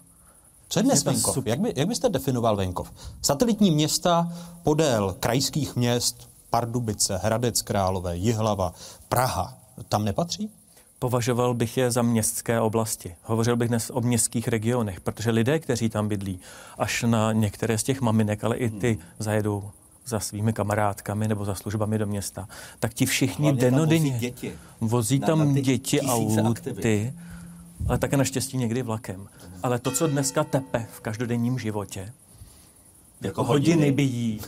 Co 0.68 0.78
je 0.78 0.82
dnes 0.82 1.04
venkov? 1.04 1.46
Jak, 1.46 1.60
by, 1.60 1.72
jak 1.76 1.88
byste 1.88 2.08
definoval 2.08 2.56
venkov? 2.56 2.92
Satelitní 3.22 3.70
města 3.70 4.32
podél 4.62 5.16
krajských 5.20 5.76
měst, 5.76 6.28
Pardubice, 6.50 7.20
Hradec 7.22 7.62
Králové, 7.62 8.16
Jihlava, 8.16 8.74
Praha, 9.08 9.58
tam 9.88 10.04
nepatří? 10.04 10.50
Považoval 10.98 11.54
bych 11.54 11.76
je 11.76 11.90
za 11.90 12.02
městské 12.02 12.60
oblasti. 12.60 13.14
Hovořil 13.22 13.56
bych 13.56 13.68
dnes 13.68 13.90
o 13.94 14.00
městských 14.00 14.48
regionech, 14.48 15.00
protože 15.00 15.30
lidé, 15.30 15.58
kteří 15.58 15.88
tam 15.88 16.08
bydlí, 16.08 16.40
až 16.78 17.02
na 17.02 17.32
některé 17.32 17.78
z 17.78 17.82
těch 17.82 18.00
maminek, 18.00 18.44
ale 18.44 18.56
i 18.56 18.70
ty 18.70 18.98
zajedou 19.18 19.70
za 20.06 20.20
svými 20.20 20.52
kamarádkami 20.52 21.28
nebo 21.28 21.44
za 21.44 21.54
službami 21.54 21.98
do 21.98 22.06
města, 22.06 22.48
tak 22.78 22.94
ti 22.94 23.06
všichni 23.06 23.52
denodenně 23.52 24.10
vozí, 24.10 24.20
děti. 24.20 24.52
vozí 24.80 25.20
tam 25.20 25.38
na, 25.38 25.44
na 25.44 25.60
děti 25.60 26.00
auty, 26.00 27.14
ale 27.88 27.98
také 27.98 28.16
naštěstí 28.16 28.56
někdy 28.56 28.82
vlakem. 28.82 29.28
Ale 29.62 29.78
to, 29.78 29.90
co 29.90 30.06
dneska 30.06 30.44
tepe 30.44 30.86
v 30.92 31.00
každodenním 31.00 31.58
životě, 31.58 32.12
jako 33.20 33.44
hodiny 33.44 33.92
bíjí, 33.92 34.40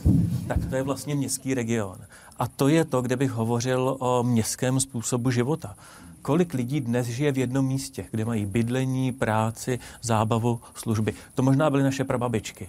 tak 0.48 0.58
to 0.70 0.76
je 0.76 0.82
vlastně 0.82 1.14
městský 1.14 1.54
region. 1.54 1.98
A 2.38 2.48
to 2.48 2.68
je 2.68 2.84
to, 2.84 3.02
kde 3.02 3.16
bych 3.16 3.30
hovořil 3.30 3.96
o 3.98 4.22
městském 4.22 4.80
způsobu 4.80 5.30
života. 5.30 5.74
Kolik 6.22 6.54
lidí 6.54 6.80
dnes 6.80 7.06
žije 7.06 7.32
v 7.32 7.38
jednom 7.38 7.66
místě, 7.66 8.06
kde 8.10 8.24
mají 8.24 8.46
bydlení, 8.46 9.12
práci, 9.12 9.78
zábavu, 10.02 10.60
služby. 10.74 11.14
To 11.34 11.42
možná 11.42 11.70
byly 11.70 11.82
naše 11.82 12.04
prababičky. 12.04 12.68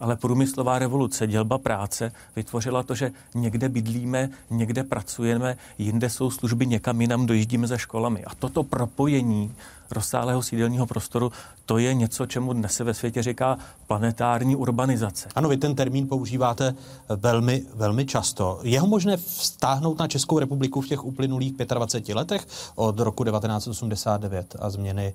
Ale 0.00 0.16
průmyslová 0.16 0.78
revoluce, 0.78 1.26
dělba 1.26 1.58
práce 1.58 2.12
vytvořila 2.36 2.82
to, 2.82 2.94
že 2.94 3.12
někde 3.34 3.68
bydlíme, 3.68 4.30
někde 4.50 4.84
pracujeme, 4.84 5.56
jinde 5.78 6.10
jsou 6.10 6.30
služby, 6.30 6.66
někam 6.66 7.00
jinam 7.00 7.26
dojíždíme 7.26 7.66
za 7.66 7.76
školami. 7.76 8.24
A 8.24 8.34
toto 8.34 8.62
propojení 8.62 9.54
rozsáhlého 9.90 10.42
sídelního 10.42 10.86
prostoru, 10.86 11.32
to 11.66 11.78
je 11.78 11.94
něco, 11.94 12.26
čemu 12.26 12.52
dnes 12.52 12.72
se 12.72 12.84
ve 12.84 12.94
světě 12.94 13.22
říká 13.22 13.58
planetární 13.86 14.56
urbanizace. 14.56 15.28
Ano, 15.34 15.48
vy 15.48 15.56
ten 15.56 15.74
termín 15.74 16.08
používáte 16.08 16.74
velmi, 17.08 17.62
velmi 17.74 18.06
často. 18.06 18.60
Je 18.62 18.80
ho 18.80 18.86
možné 18.86 19.16
vztáhnout 19.16 19.98
na 19.98 20.08
Českou 20.08 20.38
republiku 20.38 20.80
v 20.80 20.88
těch 20.88 21.04
uplynulých 21.04 21.52
25 21.52 22.14
letech 22.14 22.46
od 22.74 23.00
roku 23.00 23.24
1989 23.24 24.56
a 24.58 24.70
změny 24.70 25.14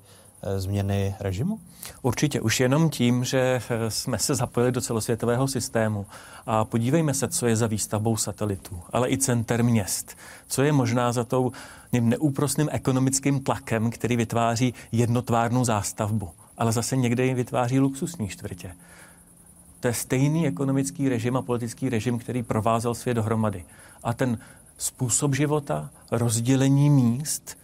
změny 0.56 1.14
režimu? 1.20 1.58
Určitě. 2.02 2.40
Už 2.40 2.60
jenom 2.60 2.90
tím, 2.90 3.24
že 3.24 3.60
eh, 3.70 3.90
jsme 3.90 4.18
se 4.18 4.34
zapojili 4.34 4.72
do 4.72 4.80
celosvětového 4.80 5.48
systému. 5.48 6.06
A 6.46 6.64
podívejme 6.64 7.14
se, 7.14 7.28
co 7.28 7.46
je 7.46 7.56
za 7.56 7.66
výstavbou 7.66 8.16
satelitů, 8.16 8.80
ale 8.92 9.10
i 9.10 9.18
center 9.18 9.64
měst. 9.64 10.16
Co 10.48 10.62
je 10.62 10.72
možná 10.72 11.12
za 11.12 11.24
tou 11.24 11.52
neúprostným 12.00 12.68
ekonomickým 12.72 13.40
tlakem, 13.40 13.90
který 13.90 14.16
vytváří 14.16 14.74
jednotvárnou 14.92 15.64
zástavbu, 15.64 16.30
ale 16.58 16.72
zase 16.72 16.96
někde 16.96 17.34
vytváří 17.34 17.80
luxusní 17.80 18.28
čtvrtě. 18.28 18.74
To 19.80 19.88
je 19.88 19.94
stejný 19.94 20.46
ekonomický 20.46 21.08
režim 21.08 21.36
a 21.36 21.42
politický 21.42 21.88
režim, 21.88 22.18
který 22.18 22.42
provázel 22.42 22.94
svět 22.94 23.14
dohromady. 23.14 23.64
A 24.02 24.14
ten 24.14 24.38
způsob 24.78 25.34
života, 25.34 25.90
rozdělení 26.10 26.90
míst, 26.90 27.56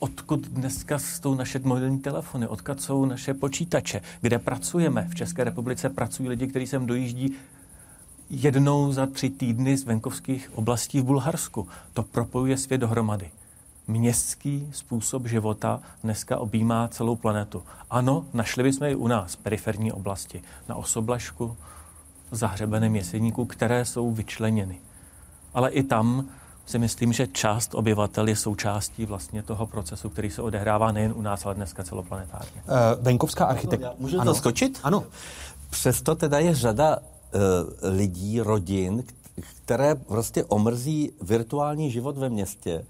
odkud 0.00 0.40
dneska 0.40 0.98
jsou 0.98 1.34
naše 1.34 1.58
mobilní 1.58 1.98
telefony, 1.98 2.46
odkud 2.48 2.82
jsou 2.82 3.04
naše 3.04 3.34
počítače, 3.34 4.00
kde 4.20 4.38
pracujeme. 4.38 5.08
V 5.10 5.14
České 5.14 5.44
republice 5.44 5.88
pracují 5.88 6.28
lidi, 6.28 6.46
kteří 6.46 6.66
sem 6.66 6.86
dojíždí 6.86 7.34
jednou 8.30 8.92
za 8.92 9.06
tři 9.06 9.30
týdny 9.30 9.76
z 9.76 9.84
venkovských 9.84 10.50
oblastí 10.54 11.00
v 11.00 11.04
Bulharsku. 11.04 11.68
To 11.92 12.02
propojuje 12.02 12.56
svět 12.56 12.78
dohromady. 12.78 13.30
Městský 13.88 14.68
způsob 14.72 15.26
života 15.26 15.80
dneska 16.04 16.38
objímá 16.38 16.88
celou 16.88 17.16
planetu. 17.16 17.62
Ano, 17.90 18.26
našli 18.32 18.62
bychom 18.62 18.86
i 18.86 18.94
u 18.94 19.06
nás 19.06 19.36
periferní 19.36 19.92
oblasti, 19.92 20.42
na 20.68 20.74
Osoblašku, 20.74 21.56
zahřebeném 22.30 22.96
jeseníku, 22.96 23.44
které 23.44 23.84
jsou 23.84 24.12
vyčleněny. 24.12 24.78
Ale 25.54 25.70
i 25.70 25.82
tam 25.82 26.28
si 26.70 26.78
myslím, 26.78 27.12
že 27.12 27.26
část 27.26 27.74
obyvatel 27.74 28.28
je 28.28 28.36
součástí 28.36 29.06
vlastně 29.06 29.42
toho 29.42 29.66
procesu, 29.66 30.08
který 30.08 30.30
se 30.30 30.42
odehrává 30.42 30.92
nejen 30.92 31.12
u 31.16 31.22
nás, 31.22 31.46
ale 31.46 31.54
dneska 31.54 31.84
celoplanetárně. 31.84 32.62
Uh, 32.66 33.04
venkovská 33.04 33.44
architektura. 33.44 33.94
Můžu 33.98 34.20
ano. 34.20 34.32
to 34.32 34.38
skočit? 34.38 34.80
Ano. 34.82 35.04
Přesto 35.70 36.14
teda 36.14 36.38
je 36.38 36.54
řada 36.54 36.98
uh, 36.98 37.40
lidí, 37.82 38.40
rodin, 38.40 39.04
které 39.64 39.94
prostě 39.94 40.44
omrzí 40.44 41.12
virtuální 41.22 41.90
život 41.90 42.16
ve 42.16 42.28
městě 42.28 42.84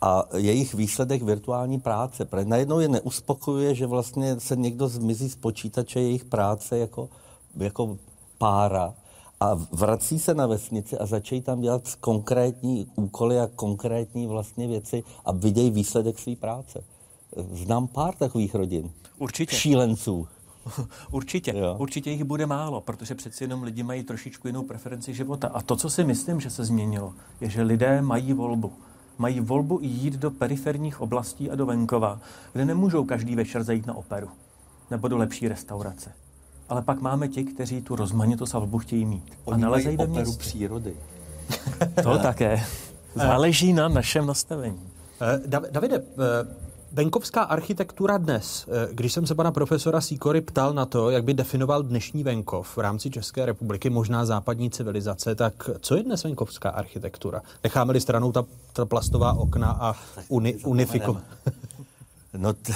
a 0.00 0.24
jejich 0.36 0.74
výsledek 0.74 1.22
virtuální 1.22 1.80
práce. 1.80 2.24
Protože 2.24 2.44
najednou 2.44 2.80
je 2.80 2.88
neuspokojuje, 2.88 3.74
že 3.74 3.86
vlastně 3.86 4.40
se 4.40 4.56
někdo 4.56 4.88
zmizí 4.88 5.28
z 5.28 5.36
počítače 5.36 6.00
jejich 6.00 6.24
práce 6.24 6.78
jako, 6.78 7.08
jako 7.56 7.98
pára 8.38 8.94
a 9.40 9.54
vrací 9.54 10.18
se 10.18 10.34
na 10.34 10.46
vesnici 10.46 10.98
a 10.98 11.06
začínají 11.06 11.42
tam 11.42 11.60
dělat 11.60 11.94
konkrétní 12.00 12.86
úkoly 12.96 13.40
a 13.40 13.48
konkrétní 13.56 14.26
vlastně 14.26 14.66
věci 14.66 15.04
a 15.24 15.32
vidějí 15.32 15.70
výsledek 15.70 16.18
své 16.18 16.36
práce. 16.36 16.84
Znám 17.52 17.86
pár 17.86 18.14
takových 18.14 18.54
rodin. 18.54 18.90
Určitě. 19.18 19.56
Šílenců. 19.56 20.28
Určitě, 21.10 21.52
jo. 21.56 21.76
určitě 21.78 22.10
jich 22.10 22.24
bude 22.24 22.46
málo, 22.46 22.80
protože 22.80 23.14
přeci 23.14 23.44
jenom 23.44 23.62
lidi 23.62 23.82
mají 23.82 24.02
trošičku 24.02 24.48
jinou 24.48 24.62
preferenci 24.62 25.14
života. 25.14 25.48
A 25.48 25.62
to, 25.62 25.76
co 25.76 25.90
si 25.90 26.04
myslím, 26.04 26.40
že 26.40 26.50
se 26.50 26.64
změnilo, 26.64 27.14
je, 27.40 27.50
že 27.50 27.62
lidé 27.62 28.02
mají 28.02 28.32
volbu. 28.32 28.72
Mají 29.18 29.40
volbu 29.40 29.78
jít 29.82 30.14
do 30.14 30.30
periferních 30.30 31.00
oblastí 31.00 31.50
a 31.50 31.54
do 31.54 31.66
venkova, 31.66 32.20
kde 32.52 32.64
nemůžou 32.64 33.04
každý 33.04 33.34
večer 33.34 33.64
zajít 33.64 33.86
na 33.86 33.94
operu 33.94 34.28
nebo 34.90 35.08
do 35.08 35.16
lepší 35.16 35.48
restaurace 35.48 36.12
ale 36.68 36.82
pak 36.82 37.00
máme 37.00 37.28
ti, 37.28 37.44
kteří 37.44 37.82
tu 37.82 37.96
rozmanitost 37.96 38.54
a 38.54 38.58
volbu 38.58 38.78
chtějí 38.78 39.04
mít. 39.04 39.24
Oni 39.44 39.62
a 39.62 39.66
nalezejí 39.66 39.96
ve 39.96 40.06
městě. 40.06 40.38
přírody. 40.38 40.96
to 42.02 42.18
také. 42.18 42.64
Záleží 43.14 43.72
na 43.72 43.88
našem 43.88 44.26
nastavení. 44.26 44.80
Eh, 45.20 45.40
Davide, 45.70 45.96
eh, 45.96 46.02
venkovská 46.92 47.42
architektura 47.42 48.18
dnes. 48.18 48.66
Eh, 48.68 48.88
když 48.92 49.12
jsem 49.12 49.26
se 49.26 49.34
pana 49.34 49.52
profesora 49.52 50.00
Sikory 50.00 50.40
ptal 50.40 50.74
na 50.74 50.86
to, 50.86 51.10
jak 51.10 51.24
by 51.24 51.34
definoval 51.34 51.82
dnešní 51.82 52.22
venkov 52.24 52.76
v 52.76 52.80
rámci 52.80 53.10
České 53.10 53.46
republiky, 53.46 53.90
možná 53.90 54.24
západní 54.24 54.70
civilizace, 54.70 55.34
tak 55.34 55.70
co 55.80 55.96
je 55.96 56.02
dnes 56.02 56.24
venkovská 56.24 56.70
architektura? 56.70 57.42
Necháme-li 57.64 58.00
stranou 58.00 58.32
ta, 58.32 58.44
ta 58.72 58.84
plastová 58.84 59.32
okna 59.32 59.76
a 59.80 59.94
uni, 60.28 60.54
unifikom. 60.54 61.20
No, 62.36 62.52
t- 62.52 62.72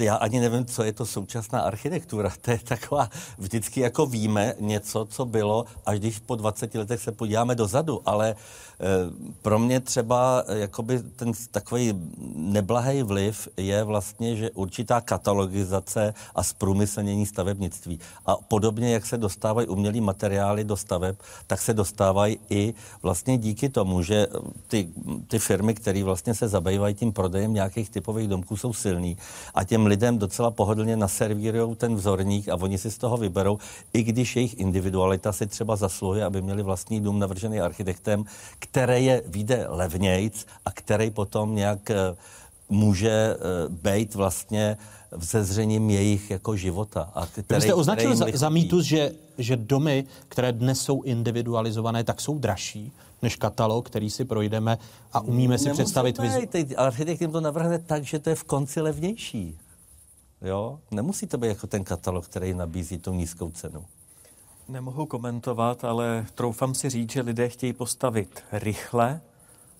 já 0.00 0.14
ani 0.14 0.40
nevím, 0.40 0.64
co 0.64 0.82
je 0.82 0.92
to 0.92 1.06
současná 1.06 1.60
architektura. 1.60 2.32
To 2.40 2.50
je 2.50 2.58
taková, 2.58 3.08
vždycky 3.38 3.80
jako 3.80 4.06
víme 4.06 4.54
něco, 4.60 5.04
co 5.04 5.24
bylo, 5.24 5.64
až 5.86 5.98
když 5.98 6.18
po 6.18 6.34
20 6.36 6.74
letech 6.74 7.00
se 7.00 7.12
podíváme 7.12 7.54
dozadu, 7.54 8.02
ale 8.04 8.30
e, 8.30 8.34
pro 9.42 9.58
mě 9.58 9.80
třeba 9.80 10.44
eh, 10.46 10.58
jakoby 10.58 11.02
ten 11.16 11.32
takový 11.50 11.94
neblahý 12.34 13.02
vliv 13.02 13.48
je 13.56 13.84
vlastně, 13.84 14.36
že 14.36 14.50
určitá 14.50 15.00
katalogizace 15.00 16.14
a 16.34 16.42
zprůmyslnění 16.42 17.26
stavebnictví. 17.26 18.00
A 18.26 18.36
podobně, 18.36 18.92
jak 18.92 19.06
se 19.06 19.18
dostávají 19.18 19.68
umělý 19.68 20.00
materiály 20.00 20.64
do 20.64 20.76
staveb, 20.76 21.16
tak 21.46 21.60
se 21.60 21.74
dostávají 21.74 22.38
i 22.50 22.74
vlastně 23.02 23.38
díky 23.38 23.68
tomu, 23.68 24.02
že 24.02 24.26
ty, 24.68 24.88
ty 25.28 25.38
firmy, 25.38 25.74
které 25.74 26.04
vlastně 26.04 26.34
se 26.34 26.48
zabývají 26.48 26.94
tím 26.94 27.12
prodejem 27.12 27.54
nějakých 27.54 27.90
typových 27.90 28.28
domků, 28.28 28.56
jsou 28.56 28.72
silný 28.72 29.16
a 29.54 29.64
těm 29.64 29.81
lidem 29.86 30.18
docela 30.18 30.50
pohodlně 30.50 30.96
naservírují 30.96 31.76
ten 31.76 31.94
vzorník 31.94 32.48
a 32.48 32.54
oni 32.54 32.78
si 32.78 32.90
z 32.90 32.98
toho 32.98 33.16
vyberou, 33.16 33.58
i 33.92 34.02
když 34.02 34.36
jejich 34.36 34.58
individualita 34.58 35.32
si 35.32 35.46
třeba 35.46 35.76
zasluhuje, 35.76 36.24
aby 36.24 36.42
měli 36.42 36.62
vlastní 36.62 37.00
dům 37.00 37.18
navržený 37.18 37.60
architektem, 37.60 38.24
který 38.58 39.04
je 39.04 39.22
vyjde 39.26 39.66
levnějc 39.68 40.46
a 40.64 40.70
který 40.70 41.10
potom 41.10 41.54
nějak 41.54 41.90
eh, 41.90 42.16
může 42.68 43.10
eh, 43.10 43.38
být 43.68 44.14
vlastně 44.14 44.76
vzezřením 45.12 45.90
jejich 45.90 46.30
jako 46.30 46.56
života. 46.56 47.10
A 47.14 47.26
který, 47.26 47.46
Vy 47.50 47.60
jste 47.60 47.74
označil 47.74 48.16
za, 48.16 48.26
za 48.34 48.48
mýtus, 48.48 48.84
že, 48.84 49.12
že 49.38 49.56
domy, 49.56 50.04
které 50.28 50.52
dnes 50.52 50.80
jsou 50.80 51.02
individualizované, 51.02 52.04
tak 52.04 52.20
jsou 52.20 52.38
dražší 52.38 52.92
než 53.22 53.36
katalog, 53.36 53.86
který 53.86 54.10
si 54.10 54.24
projdeme 54.24 54.78
a 55.12 55.20
umíme 55.20 55.58
si 55.58 55.64
Nemusí 55.64 55.82
představit... 55.82 56.20
Být, 56.20 56.74
architekt 56.76 57.20
jim 57.20 57.32
to 57.32 57.40
navrhne 57.40 57.78
tak, 57.78 58.04
že 58.04 58.18
to 58.18 58.30
je 58.30 58.36
v 58.36 58.44
konci 58.44 58.80
levnější. 58.80 59.58
Jo? 60.42 60.78
Nemusí 60.90 61.26
to 61.26 61.38
být 61.38 61.48
jako 61.48 61.66
ten 61.66 61.84
katalog, 61.84 62.24
který 62.24 62.54
nabízí 62.54 62.98
tu 62.98 63.12
nízkou 63.12 63.50
cenu. 63.50 63.84
Nemohu 64.68 65.06
komentovat, 65.06 65.84
ale 65.84 66.26
troufám 66.34 66.74
si 66.74 66.90
říct, 66.90 67.12
že 67.12 67.20
lidé 67.20 67.48
chtějí 67.48 67.72
postavit 67.72 68.44
rychle, 68.52 69.20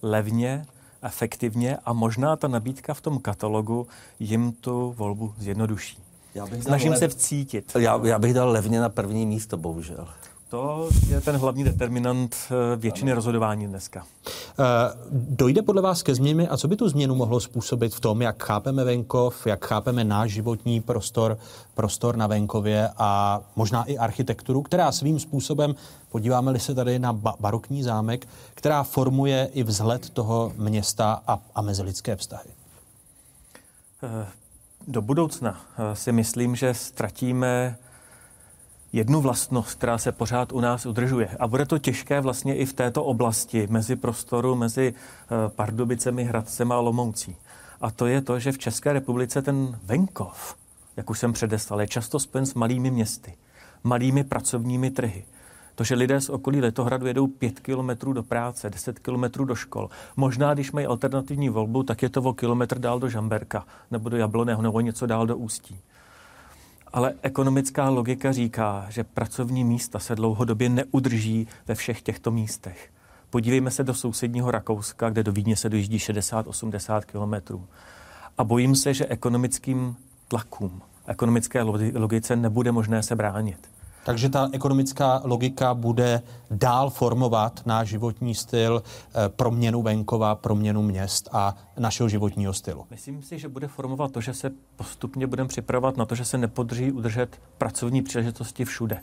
levně, 0.03 0.66
efektivně 1.03 1.77
a 1.85 1.92
možná 1.92 2.37
ta 2.37 2.48
nabídka 2.48 2.94
v 2.94 3.01
tom 3.01 3.18
katalogu 3.18 3.87
jim 4.20 4.53
tu 4.53 4.92
volbu 4.92 5.35
zjednoduší. 5.38 5.98
Já 6.35 6.46
bych 6.46 6.62
Snažím 6.62 6.90
lev... 6.90 6.98
se 6.98 7.09
vcítit. 7.09 7.72
Já, 7.79 8.01
já 8.05 8.18
bych 8.18 8.35
dal 8.35 8.51
levně 8.51 8.81
na 8.81 8.88
první 8.88 9.27
místo, 9.27 9.57
bohužel. 9.57 10.09
To 10.53 10.88
je 11.09 11.21
ten 11.21 11.37
hlavní 11.37 11.65
determinant 11.65 12.37
eh, 12.51 12.77
většiny 12.77 13.12
rozhodování 13.12 13.67
dneska. 13.67 14.07
Eh, 14.27 14.62
dojde 15.12 15.62
podle 15.62 15.83
vás 15.83 16.03
ke 16.03 16.15
změně 16.15 16.49
a 16.49 16.57
co 16.57 16.69
by 16.69 16.77
tu 16.77 16.88
změnu 16.88 17.15
mohlo 17.15 17.41
způsobit 17.41 17.95
v 17.95 18.01
tom, 18.01 18.23
jak 18.23 18.43
chápeme 18.43 18.85
venkov, 18.85 19.47
jak 19.47 19.65
chápeme 19.65 20.05
náš 20.05 20.31
životní 20.31 20.81
prostor, 20.81 21.38
prostor 21.75 22.17
na 22.17 22.27
venkově 22.27 22.88
a 22.97 23.41
možná 23.57 23.85
i 23.85 23.99
architekturu, 23.99 24.62
která 24.62 24.93
svým 24.93 25.21
způsobem, 25.21 25.75
podíváme-li 26.11 26.61
se 26.61 26.75
tady 26.75 26.99
na 26.99 27.12
barokní 27.12 27.83
zámek, 27.83 28.29
která 28.55 28.83
formuje 28.83 29.51
i 29.53 29.62
vzhled 29.62 30.11
toho 30.11 30.53
města 30.57 31.23
a, 31.27 31.38
a 31.55 31.62
mezilidské 31.62 32.17
vztahy? 32.17 32.51
Eh, 34.03 34.27
do 34.88 35.03
budoucna 35.03 35.61
si 35.95 36.12
myslím, 36.12 36.57
že 36.57 36.75
ztratíme 36.75 37.77
jednu 38.92 39.20
vlastnost, 39.20 39.78
která 39.78 39.98
se 39.98 40.12
pořád 40.12 40.52
u 40.52 40.61
nás 40.61 40.87
udržuje. 40.87 41.28
A 41.40 41.48
bude 41.48 41.66
to 41.66 41.78
těžké 41.78 42.20
vlastně 42.20 42.57
i 42.57 42.66
v 42.66 42.72
této 42.72 43.05
oblasti, 43.05 43.66
mezi 43.70 43.96
prostoru, 43.96 44.55
mezi 44.55 44.94
eh, 44.94 45.48
Pardubicemi, 45.48 46.24
Hradcem 46.24 46.72
a 46.72 46.81
Lomoucí. 46.81 47.37
A 47.81 47.90
to 47.90 48.07
je 48.07 48.20
to, 48.20 48.38
že 48.38 48.52
v 48.52 48.59
České 48.59 48.92
republice 48.92 49.42
ten 49.42 49.78
venkov, 49.85 50.57
jak 50.96 51.11
už 51.11 51.18
jsem 51.18 51.33
předeslal, 51.33 51.81
je 51.81 51.88
často 51.88 52.18
spojen 52.18 52.46
s 52.46 52.55
malými 52.55 52.90
městy, 52.90 53.35
malými 53.85 54.24
pracovními 54.24 54.90
trhy. 54.90 55.24
To, 55.74 55.85
že 55.85 55.94
lidé 55.94 56.20
z 56.20 56.28
okolí 56.28 56.61
Letohradu 56.61 57.07
jedou 57.07 57.26
pět 57.26 57.61
kilometrů 57.61 58.12
do 58.12 58.22
práce, 58.22 58.70
deset 58.70 58.98
kilometrů 58.98 59.44
do 59.44 59.55
škol. 59.55 59.90
Možná, 60.16 60.55
když 60.55 60.72
mají 60.72 60.87
alternativní 60.87 61.48
volbu, 61.48 61.83
tak 61.83 62.02
je 62.02 62.09
to 62.09 62.22
o 62.22 62.33
kilometr 62.33 62.78
dál 62.78 63.00
do 63.00 63.09
Žamberka, 63.09 63.66
nebo 63.90 64.09
do 64.09 64.16
Jabloného, 64.16 64.62
nebo 64.62 64.81
něco 64.81 65.07
dál 65.07 65.26
do 65.26 65.37
Ústí. 65.37 65.81
Ale 66.92 67.14
ekonomická 67.22 67.88
logika 67.88 68.33
říká, 68.33 68.87
že 68.88 69.05
pracovní 69.05 69.64
místa 69.64 69.98
se 69.98 70.14
dlouhodobě 70.14 70.68
neudrží 70.68 71.48
ve 71.66 71.74
všech 71.74 72.02
těchto 72.02 72.31
místech. 72.31 72.90
Podívejme 73.31 73.70
se 73.70 73.85
do 73.85 73.94
sousedního 73.94 74.50
Rakouska, 74.50 75.11
kde 75.11 75.22
do 75.22 75.33
Vídně 75.33 75.57
se 75.57 75.68
dojíždí 75.68 75.98
60-80 75.98 77.02
kilometrů. 77.02 77.66
A 78.38 78.44
bojím 78.44 78.76
se, 78.76 78.94
že 78.94 79.07
ekonomickým 79.07 79.96
tlakům, 80.28 80.83
ekonomické 81.07 81.62
logice 81.94 82.37
nebude 82.37 82.72
možné 82.72 83.02
se 83.02 83.16
bránit. 83.16 83.70
Takže 84.05 84.29
ta 84.29 84.49
ekonomická 84.53 85.21
logika 85.25 85.75
bude 85.75 86.23
dál 86.51 86.91
formovat 86.91 87.61
náš 87.67 87.88
životní 87.88 88.35
styl, 88.35 88.83
eh, 88.83 89.29
proměnu 89.29 89.83
venkova, 89.83 90.35
proměnu 90.35 90.83
měst 90.83 91.29
a 91.33 91.57
našeho 91.79 92.09
životního 92.09 92.53
stylu. 92.53 92.87
Myslím 92.91 93.23
si, 93.23 93.38
že 93.38 93.49
bude 93.49 93.69
formovat 93.69 94.12
to, 94.12 94.21
že 94.21 94.35
se 94.35 94.51
postupně 94.77 95.27
budeme 95.27 95.49
připravovat 95.49 95.97
na 95.97 96.05
to, 96.05 96.15
že 96.15 96.25
se 96.25 96.38
nepodrží 96.38 96.93
udržet 96.93 97.41
pracovní 97.59 98.03
příležitosti 98.03 98.65
všude. 98.65 99.01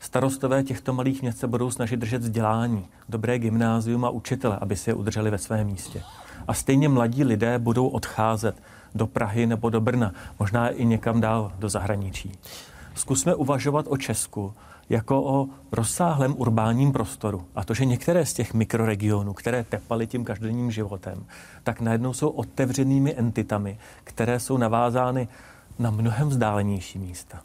Starostové 0.00 0.62
těchto 0.62 0.92
malých 0.92 1.22
měst 1.22 1.38
se 1.38 1.46
budou 1.46 1.70
snažit 1.70 1.96
držet 1.96 2.22
vzdělání, 2.22 2.86
dobré 3.08 3.38
gymnázium 3.38 4.04
a 4.04 4.10
učitele, 4.10 4.58
aby 4.60 4.76
si 4.76 4.90
je 4.90 4.94
udrželi 4.94 5.30
ve 5.30 5.38
svém 5.38 5.66
místě. 5.66 6.02
A 6.48 6.54
stejně 6.54 6.88
mladí 6.88 7.24
lidé 7.24 7.58
budou 7.58 7.88
odcházet 7.88 8.62
do 8.94 9.06
Prahy 9.06 9.46
nebo 9.46 9.70
do 9.70 9.80
Brna, 9.80 10.12
možná 10.38 10.68
i 10.68 10.84
někam 10.84 11.20
dál 11.20 11.52
do 11.58 11.68
zahraničí. 11.68 12.32
Zkusme 12.96 13.34
uvažovat 13.34 13.86
o 13.88 13.96
Česku 13.96 14.54
jako 14.88 15.22
o 15.22 15.48
rozsáhlém 15.72 16.34
urbánním 16.38 16.92
prostoru. 16.92 17.46
A 17.54 17.64
to, 17.64 17.74
že 17.74 17.84
některé 17.84 18.26
z 18.26 18.32
těch 18.32 18.54
mikroregionů, 18.54 19.32
které 19.32 19.64
tepaly 19.64 20.06
tím 20.06 20.24
každodenním 20.24 20.70
životem, 20.70 21.26
tak 21.62 21.80
najednou 21.80 22.14
jsou 22.14 22.28
otevřenými 22.28 23.14
entitami, 23.16 23.78
které 24.04 24.40
jsou 24.40 24.56
navázány 24.56 25.28
na 25.78 25.90
mnohem 25.90 26.28
vzdálenější 26.28 26.98
místa. 26.98 27.42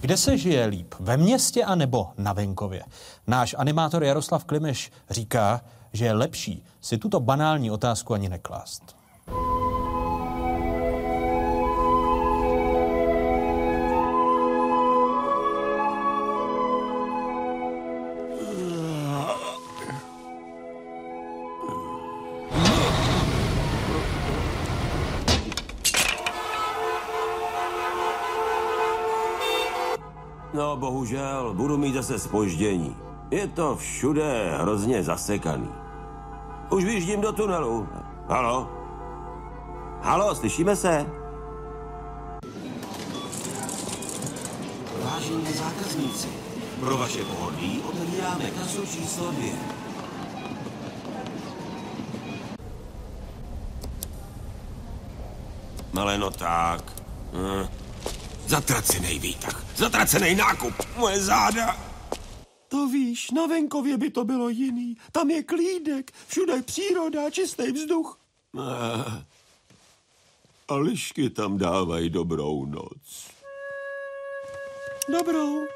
Kde 0.00 0.16
se 0.16 0.38
žije 0.38 0.66
líp? 0.66 0.94
Ve 1.00 1.16
městě 1.16 1.64
a 1.64 1.74
nebo 1.74 2.08
na 2.18 2.32
venkově? 2.32 2.84
Náš 3.26 3.54
animátor 3.58 4.04
Jaroslav 4.04 4.44
Klimeš 4.44 4.92
říká, 5.10 5.60
že 5.92 6.04
je 6.04 6.12
lepší 6.12 6.64
si 6.80 6.98
tuto 6.98 7.20
banální 7.20 7.70
otázku 7.70 8.14
ani 8.14 8.28
neklást. 8.28 8.97
No, 30.68 30.76
bohužel, 30.76 31.54
budu 31.54 31.78
mít 31.78 31.94
zase 31.94 32.18
spoždění. 32.18 32.96
Je 33.30 33.46
to 33.48 33.76
všude 33.76 34.56
hrozně 34.58 35.02
zasekaný. 35.02 35.68
Už 36.70 36.84
vyjíždím 36.84 37.20
do 37.20 37.32
tunelu. 37.32 37.88
Halo? 38.28 38.68
Halo, 40.02 40.34
slyšíme 40.34 40.76
se? 40.76 41.06
Vážení 45.04 45.52
zákazníci, 45.52 46.28
pro 46.80 46.96
vaše 46.96 47.24
pohodlí 47.24 47.82
otevíráme 47.88 48.50
kasu 48.50 48.86
číslo 48.86 49.30
dvě. 49.30 49.52
Ale 56.00 56.18
no 56.18 56.30
tak. 56.30 56.82
Hm. 57.32 57.87
Zatracený 58.48 59.18
výtah, 59.18 59.76
zatracený 59.76 60.34
nákup, 60.34 60.74
moje 60.96 61.20
záda. 61.20 61.76
To 62.68 62.88
víš, 62.88 63.30
na 63.30 63.46
venkově 63.46 63.98
by 63.98 64.10
to 64.10 64.24
bylo 64.24 64.48
jiný. 64.48 64.96
Tam 65.12 65.30
je 65.30 65.42
klídek, 65.42 66.12
všude 66.26 66.62
příroda, 66.62 67.30
čistý 67.30 67.72
vzduch. 67.72 68.18
Ah. 68.58 69.22
A 70.68 70.74
lišky 70.74 71.30
tam 71.30 71.58
dávají 71.58 72.10
dobrou 72.10 72.64
noc. 72.66 73.28
Dobrou. 75.12 75.66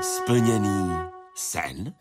Splněný 0.00 0.90
sen? 1.34 1.94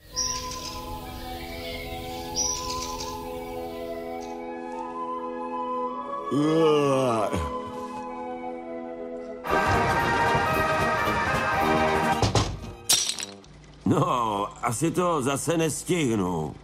No, 13.86 14.48
asi 14.62 14.92
to 14.92 15.22
zase 15.22 15.58
nestihnu. 15.58 16.56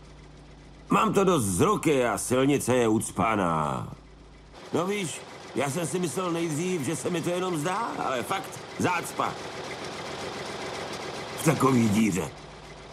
Mám 0.90 1.14
to 1.14 1.24
dost 1.24 1.44
z 1.44 1.62
ruky 1.62 2.06
a 2.06 2.18
silnice 2.18 2.76
je 2.76 2.88
ucpaná. 2.88 3.88
No 4.74 4.86
víš, 4.86 5.22
já 5.56 5.70
jsem 5.70 5.88
si 5.88 6.00
myslel 6.00 6.32
nejdřív, 6.32 6.82
že 6.82 6.96
se 6.96 7.10
mi 7.10 7.22
to 7.22 7.30
jenom 7.30 7.58
zdá, 7.58 7.92
ale 8.06 8.24
fakt 8.24 8.60
zácpa. 8.80 9.34
V 11.38 11.46
takový 11.46 11.90
díře. 11.90 12.30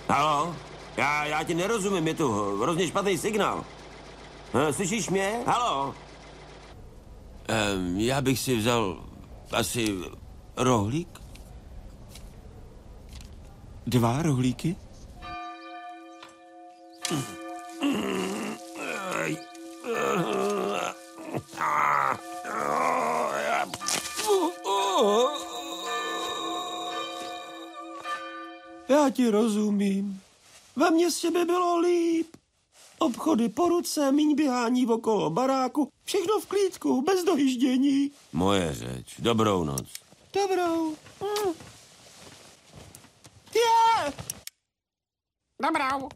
Halo? 0.09 0.57
Já, 0.97 1.25
já 1.25 1.43
ti 1.45 1.55
nerozumím, 1.55 2.09
je 2.09 2.15
tu 2.15 2.59
hrozně 2.63 2.89
špatný 2.89 3.19
signál. 3.19 3.65
Hm, 4.55 4.73
slyšíš 4.73 5.11
mě? 5.11 5.43
Halo? 5.47 5.95
Um, 7.49 8.01
já 8.01 8.21
bych 8.21 8.39
si 8.39 8.57
vzal 8.57 9.05
asi 9.53 9.95
rohlík. 10.57 11.09
Dva 13.87 14.23
rohlíky? 14.23 14.77
Já 28.89 29.11
ti 29.11 29.31
rozumím. 29.31 30.21
Ve 30.77 30.91
městě 30.91 31.31
by 31.31 31.45
bylo 31.45 31.79
líp. 31.79 32.27
Obchody 33.05 33.49
po 33.49 33.69
ruce, 33.69 34.13
míň 34.13 34.35
běhání 34.35 34.87
okolo 34.87 35.31
baráku, 35.31 35.89
všechno 36.05 36.41
v 36.41 36.47
klídku, 36.47 37.03
bez 37.03 37.25
dojíždění. 37.25 38.11
Moje 38.33 38.75
řeč. 38.75 39.15
Dobrou 39.19 39.65
noc. 39.65 39.87
Dobrou. 40.35 40.91
Mm. 41.21 41.53
Je! 43.55 44.13
Dobrou. 45.63 46.09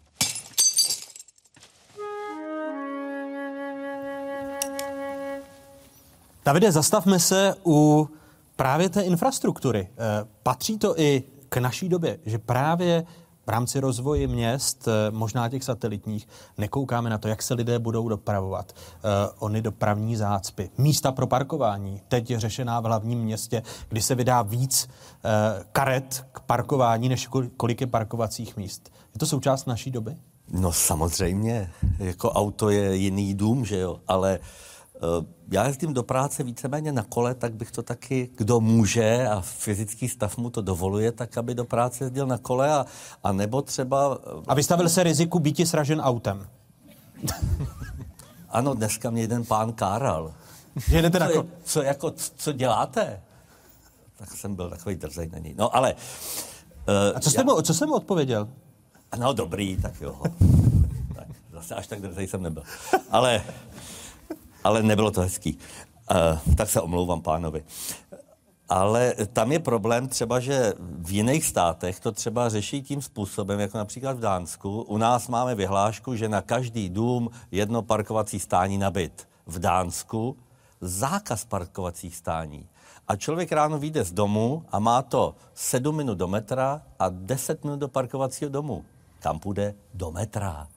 Davide, 6.44 6.72
zastavme 6.72 7.20
se 7.20 7.54
u 7.66 8.08
právě 8.56 8.88
té 8.88 9.02
infrastruktury. 9.02 9.88
Eh, 9.90 10.28
patří 10.42 10.78
to 10.78 11.00
i 11.00 11.22
k 11.48 11.56
naší 11.56 11.88
době, 11.88 12.18
že 12.26 12.38
právě 12.38 13.06
v 13.48 13.50
rámci 13.50 13.80
rozvoje 13.80 14.26
měst, 14.26 14.88
eh, 14.88 15.10
možná 15.10 15.48
těch 15.48 15.64
satelitních, 15.64 16.28
nekoukáme 16.58 17.10
na 17.10 17.18
to, 17.18 17.28
jak 17.28 17.42
se 17.42 17.54
lidé 17.54 17.78
budou 17.78 18.08
dopravovat. 18.08 18.72
Uh, 18.72 19.10
ony 19.38 19.62
dopravní 19.62 20.16
zácpy, 20.16 20.70
místa 20.78 21.12
pro 21.12 21.26
parkování. 21.26 22.00
Teď 22.08 22.30
je 22.30 22.40
řešená 22.40 22.80
v 22.80 22.84
hlavním 22.84 23.18
městě, 23.18 23.62
kdy 23.88 24.02
se 24.02 24.14
vydá 24.14 24.42
víc 24.42 24.88
uh, 24.88 25.64
karet 25.72 26.26
k 26.32 26.40
parkování, 26.40 27.08
než 27.08 27.28
kolik 27.56 27.80
je 27.80 27.86
parkovacích 27.86 28.56
míst. 28.56 28.92
Je 29.14 29.18
to 29.18 29.26
součást 29.26 29.66
naší 29.66 29.90
doby? 29.90 30.16
No 30.50 30.72
samozřejmě, 30.72 31.70
jako 31.98 32.30
auto 32.30 32.70
je 32.70 32.96
jiný 32.96 33.34
dům, 33.34 33.64
že 33.64 33.78
jo, 33.78 34.00
ale 34.08 34.38
uh, 34.38 34.44
Eh, 34.77 34.77
já 35.52 35.66
jezdím 35.66 35.94
do 35.94 36.02
práce 36.02 36.42
víceméně 36.42 36.92
na 36.92 37.02
kole, 37.02 37.34
tak 37.34 37.54
bych 37.54 37.70
to 37.70 37.82
taky, 37.82 38.30
kdo 38.36 38.60
může 38.60 39.28
a 39.28 39.40
fyzický 39.40 40.08
stav 40.08 40.38
mu 40.38 40.50
to 40.50 40.62
dovoluje, 40.62 41.12
tak 41.12 41.38
aby 41.38 41.54
do 41.54 41.64
práce 41.64 42.04
jezdil 42.04 42.26
na 42.26 42.38
kole 42.38 42.72
a, 42.72 42.86
a 43.24 43.32
nebo 43.32 43.62
třeba... 43.62 44.18
Eh, 44.26 44.42
a 44.46 44.54
vystavil 44.54 44.88
se 44.88 45.02
riziku 45.02 45.38
býti 45.38 45.66
sražen 45.66 46.00
autem. 46.00 46.48
ano, 48.48 48.74
dneska 48.74 49.10
mě 49.10 49.22
jeden 49.22 49.44
pán 49.44 49.72
káral. 49.72 50.34
Že 50.88 51.02
jdete 51.02 51.18
co, 51.18 51.24
na 51.24 51.30
ko- 51.30 51.46
co, 51.64 51.82
jako, 51.82 52.10
co 52.36 52.52
děláte? 52.52 53.20
Tak 54.16 54.32
jsem 54.32 54.54
byl 54.54 54.70
takový 54.70 54.96
drzej 54.96 55.28
na 55.32 55.38
ní. 55.38 55.54
No 55.58 55.76
ale... 55.76 55.94
Uh, 55.94 57.16
a 57.16 57.20
co 57.20 57.30
jste, 57.30 57.40
já... 57.40 57.44
mu, 57.44 57.62
co 57.62 57.74
jsem 57.74 57.88
mu 57.88 57.94
odpověděl? 57.94 58.48
No 59.18 59.32
dobrý, 59.32 59.76
tak 59.76 60.00
jo. 60.00 60.22
tak, 61.14 61.26
zase 61.52 61.74
až 61.74 61.86
tak 61.86 62.00
drzej 62.00 62.26
jsem 62.26 62.42
nebyl. 62.42 62.62
Ale 63.10 63.44
ale 64.68 64.82
nebylo 64.82 65.10
to 65.10 65.20
hezký. 65.20 65.58
Uh, 66.10 66.54
tak 66.54 66.68
se 66.70 66.80
omlouvám 66.80 67.22
pánovi. 67.22 67.64
Ale 68.68 69.14
tam 69.32 69.52
je 69.52 69.58
problém 69.58 70.08
třeba, 70.08 70.40
že 70.40 70.72
v 70.78 71.10
jiných 71.10 71.44
státech 71.46 72.00
to 72.00 72.12
třeba 72.12 72.48
řeší 72.48 72.82
tím 72.82 73.02
způsobem, 73.02 73.60
jako 73.60 73.78
například 73.78 74.16
v 74.16 74.20
Dánsku. 74.20 74.82
U 74.82 74.96
nás 74.98 75.28
máme 75.28 75.54
vyhlášku, 75.54 76.16
že 76.16 76.28
na 76.28 76.42
každý 76.42 76.88
dům 76.88 77.30
jedno 77.50 77.82
parkovací 77.82 78.38
stání 78.38 78.78
na 78.78 78.90
byt. 78.90 79.28
V 79.46 79.58
Dánsku 79.58 80.36
zákaz 80.80 81.44
parkovacích 81.44 82.16
stání. 82.16 82.68
A 83.08 83.16
člověk 83.16 83.52
ráno 83.52 83.78
vyjde 83.78 84.04
z 84.04 84.12
domu 84.12 84.64
a 84.72 84.78
má 84.78 85.02
to 85.02 85.34
7 85.54 85.96
minut 85.96 86.18
do 86.18 86.28
metra 86.28 86.82
a 86.98 87.08
10 87.08 87.64
minut 87.64 87.80
do 87.80 87.88
parkovacího 87.88 88.50
domu. 88.50 88.84
Kam 89.20 89.38
půjde? 89.38 89.74
Do 89.94 90.10
metra. 90.10 90.68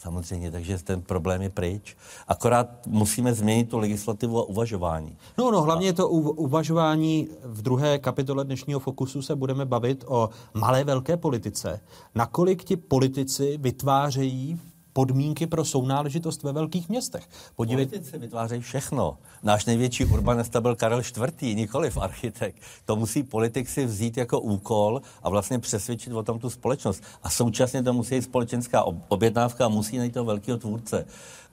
Samozřejmě, 0.00 0.50
takže 0.50 0.78
ten 0.78 1.02
problém 1.02 1.42
je 1.42 1.50
pryč. 1.50 1.96
Akorát 2.28 2.86
musíme 2.86 3.34
změnit 3.34 3.70
tu 3.70 3.78
legislativu 3.78 4.38
a 4.38 4.44
uvažování. 4.44 5.16
No, 5.38 5.50
no, 5.50 5.62
hlavně 5.62 5.92
to 5.92 6.08
u, 6.08 6.18
uvažování 6.30 7.28
v 7.44 7.62
druhé 7.62 7.98
kapitole 7.98 8.44
dnešního 8.44 8.80
Fokusu 8.80 9.22
se 9.22 9.36
budeme 9.36 9.64
bavit 9.64 10.04
o 10.08 10.30
malé 10.54 10.84
velké 10.84 11.16
politice. 11.16 11.80
Nakolik 12.14 12.64
ti 12.64 12.76
politici 12.76 13.58
vytvářejí 13.60 14.60
podmínky 14.92 15.46
pro 15.46 15.64
sounáležitost 15.64 16.42
ve 16.42 16.52
velkých 16.52 16.88
městech. 16.88 17.28
Podívejte. 17.56 17.90
Politici 17.90 18.18
vytvářejí 18.18 18.60
všechno. 18.60 19.18
Náš 19.42 19.64
největší 19.64 20.04
urbanista 20.04 20.60
byl 20.60 20.76
Karel 20.76 21.00
IV., 21.00 21.42
nikoliv 21.42 21.96
architekt. 21.96 22.56
To 22.84 22.96
musí 22.96 23.22
politik 23.22 23.68
si 23.68 23.86
vzít 23.86 24.16
jako 24.16 24.40
úkol 24.40 25.02
a 25.22 25.30
vlastně 25.30 25.58
přesvědčit 25.58 26.12
o 26.12 26.22
tom 26.22 26.38
tu 26.38 26.50
společnost. 26.50 27.02
A 27.22 27.30
současně 27.30 27.82
to 27.82 27.92
musí 27.92 28.14
být 28.14 28.22
společenská 28.22 28.84
objednávka 29.08 29.64
a 29.64 29.68
musí 29.68 29.98
najít 29.98 30.14
toho 30.14 30.24
velkého 30.24 30.58
tvůrce. 30.58 31.06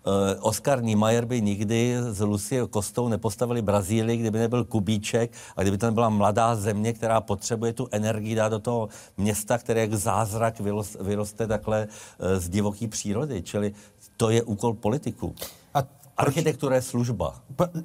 Uh, 0.08 0.14
Oscar 0.40 0.84
Niemeyer 0.84 1.26
by 1.26 1.42
nikdy 1.42 1.96
s 2.00 2.20
Lucie 2.20 2.68
Kostou 2.68 3.08
nepostavili 3.08 3.62
Brazílii, 3.62 4.18
kdyby 4.18 4.40
nebyl 4.40 4.64
Kubíček 4.64 5.32
a 5.56 5.62
kdyby 5.62 5.78
to 5.78 5.86
nebyla 5.86 6.10
mladá 6.10 6.56
země, 6.56 6.94
která 6.94 7.22
potřebuje 7.22 7.74
tu 7.74 7.88
energii 7.92 8.36
dát 8.36 8.50
do 8.50 8.60
toho 8.60 8.90
města, 9.18 9.58
které 9.58 9.82
jak 9.82 9.94
zázrak 9.94 10.62
vyroste, 11.00 11.48
takhle 11.48 11.88
uh, 11.88 12.40
z 12.40 12.50
divoký 12.50 12.88
přírody. 12.88 13.42
Čili 13.42 13.74
to 14.18 14.30
je 14.30 14.44
úkol 14.44 14.74
politiků. 14.74 15.36
A 15.74 15.84
Architektura 16.18 16.76
je 16.76 16.82
služba. 16.82 17.36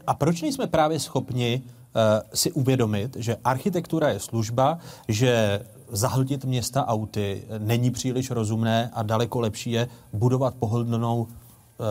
A 0.06 0.14
proč 0.14 0.42
nejsme 0.42 0.66
právě 0.66 1.00
schopni 1.00 1.62
uh, 1.64 2.00
si 2.34 2.52
uvědomit, 2.52 3.16
že 3.16 3.36
architektura 3.44 4.08
je 4.08 4.20
služba, 4.20 4.78
že 5.08 5.60
zahltit 5.88 6.44
města 6.44 6.86
auty 6.86 7.42
není 7.58 7.90
příliš 7.90 8.30
rozumné 8.30 8.90
a 8.94 9.02
daleko 9.02 9.40
lepší 9.40 9.70
je 9.70 9.88
budovat 10.12 10.54
pohodlnou 10.54 11.26
Eh, 11.26 11.41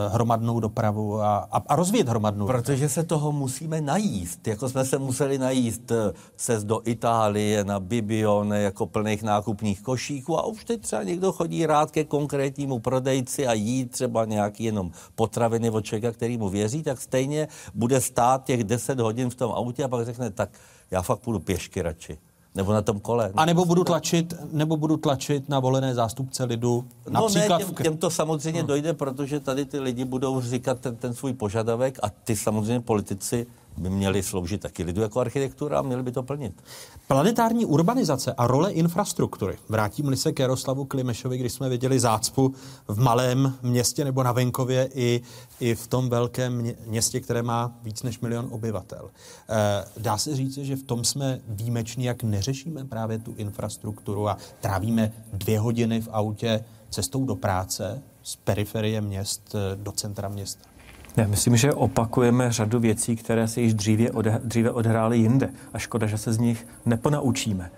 hromadnou 0.09 0.59
dopravu 0.59 1.21
a, 1.21 1.37
a, 1.37 1.61
a 1.67 1.75
rozvíjet 1.75 2.09
hromadnou 2.09 2.47
Protože 2.47 2.89
se 2.89 3.03
toho 3.03 3.31
musíme 3.31 3.81
najíst. 3.81 4.47
Jako 4.47 4.69
jsme 4.69 4.85
se 4.85 4.97
museli 4.97 5.37
najíst 5.37 5.91
cest 6.35 6.63
eh, 6.63 6.67
do 6.67 6.81
Itálie 6.85 7.63
na 7.63 7.79
Bibione 7.79 8.61
jako 8.61 8.85
plných 8.85 9.23
nákupních 9.23 9.81
košíků 9.81 10.37
a 10.37 10.45
už 10.45 10.65
teď 10.65 10.81
třeba 10.81 11.03
někdo 11.03 11.31
chodí 11.31 11.65
rád 11.65 11.91
ke 11.91 12.03
konkrétnímu 12.03 12.79
prodejci 12.79 13.47
a 13.47 13.53
jí 13.53 13.85
třeba 13.85 14.25
nějaký 14.25 14.63
jenom 14.63 14.91
potraviny 15.15 15.69
od 15.69 15.85
člověka, 15.85 16.11
který 16.11 16.37
mu 16.37 16.49
věří, 16.49 16.83
tak 16.83 17.01
stejně 17.01 17.47
bude 17.73 18.01
stát 18.01 18.43
těch 18.43 18.63
10 18.63 18.99
hodin 18.99 19.29
v 19.29 19.35
tom 19.35 19.51
autě 19.51 19.83
a 19.83 19.87
pak 19.87 20.05
řekne, 20.05 20.31
tak 20.31 20.49
já 20.91 21.01
fakt 21.01 21.19
půjdu 21.19 21.39
pěšky 21.39 21.81
radši. 21.81 22.17
Nebo 22.55 22.73
na 22.73 22.81
tom 22.81 22.99
kole. 22.99 23.31
A 23.35 23.45
nebo 23.45 23.65
budu 23.65 23.83
tlačit, 23.83 24.33
nebo 24.51 24.77
budu 24.77 24.97
tlačit 24.97 25.49
na 25.49 25.59
volené 25.59 25.95
zástupce 25.95 26.43
lidu. 26.43 26.85
No 27.09 27.27
ne, 27.35 27.47
těm, 27.57 27.73
těm 27.83 27.97
to 27.97 28.09
samozřejmě 28.09 28.59
hmm. 28.59 28.67
dojde, 28.67 28.93
protože 28.93 29.39
tady 29.39 29.65
ty 29.65 29.79
lidi 29.79 30.05
budou 30.05 30.41
říkat 30.41 30.79
ten, 30.79 30.95
ten 30.95 31.13
svůj 31.13 31.33
požadavek 31.33 31.99
a 32.03 32.09
ty 32.09 32.35
samozřejmě 32.35 32.79
politici 32.79 33.47
by 33.77 33.89
měly 33.89 34.23
sloužit 34.23 34.61
taky 34.61 34.83
lidu 34.83 35.01
jako 35.01 35.19
architektura 35.19 35.79
a 35.79 35.81
měli 35.81 36.03
by 36.03 36.11
to 36.11 36.23
plnit. 36.23 36.63
Planetární 37.07 37.65
urbanizace 37.65 38.33
a 38.33 38.47
role 38.47 38.71
infrastruktury. 38.71 39.57
Vrátím-li 39.69 40.17
se 40.17 40.31
k 40.31 40.39
Jaroslavu 40.39 40.85
Klimešovi, 40.85 41.37
když 41.37 41.53
jsme 41.53 41.69
viděli 41.69 41.99
zácpu 41.99 42.53
v 42.87 42.99
malém 42.99 43.57
městě 43.61 44.05
nebo 44.05 44.23
na 44.23 44.31
venkově 44.31 44.89
i, 44.93 45.21
i 45.59 45.75
v 45.75 45.87
tom 45.87 46.09
velkém 46.09 46.73
městě, 46.87 47.19
které 47.19 47.43
má 47.43 47.71
víc 47.83 48.03
než 48.03 48.19
milion 48.19 48.47
obyvatel. 48.51 49.09
E, 49.49 49.85
dá 49.97 50.17
se 50.17 50.35
říct, 50.35 50.57
že 50.57 50.75
v 50.75 50.83
tom 50.83 51.03
jsme 51.03 51.39
výjimeční, 51.47 52.05
jak 52.05 52.23
neřešíme 52.23 52.85
právě 52.85 53.19
tu 53.19 53.33
infrastrukturu 53.37 54.29
a 54.29 54.37
trávíme 54.61 55.11
dvě 55.33 55.59
hodiny 55.59 56.01
v 56.01 56.09
autě 56.11 56.63
cestou 56.89 57.25
do 57.25 57.35
práce 57.35 58.01
z 58.23 58.35
periferie 58.35 59.01
měst 59.01 59.55
eh, 59.55 59.75
do 59.75 59.91
centra 59.91 60.29
města. 60.29 60.70
Já 61.17 61.27
myslím, 61.27 61.57
že 61.57 61.73
opakujeme 61.73 62.51
řadu 62.51 62.79
věcí, 62.79 63.15
které 63.15 63.47
se 63.47 63.61
již 63.61 63.73
dříve, 63.73 64.11
ode, 64.11 64.41
dříve 64.43 64.71
odehrály 64.71 65.17
jinde. 65.17 65.49
A 65.73 65.79
škoda, 65.79 66.07
že 66.07 66.17
se 66.17 66.33
z 66.33 66.37
nich 66.37 66.67
neponaučíme. 66.85 67.71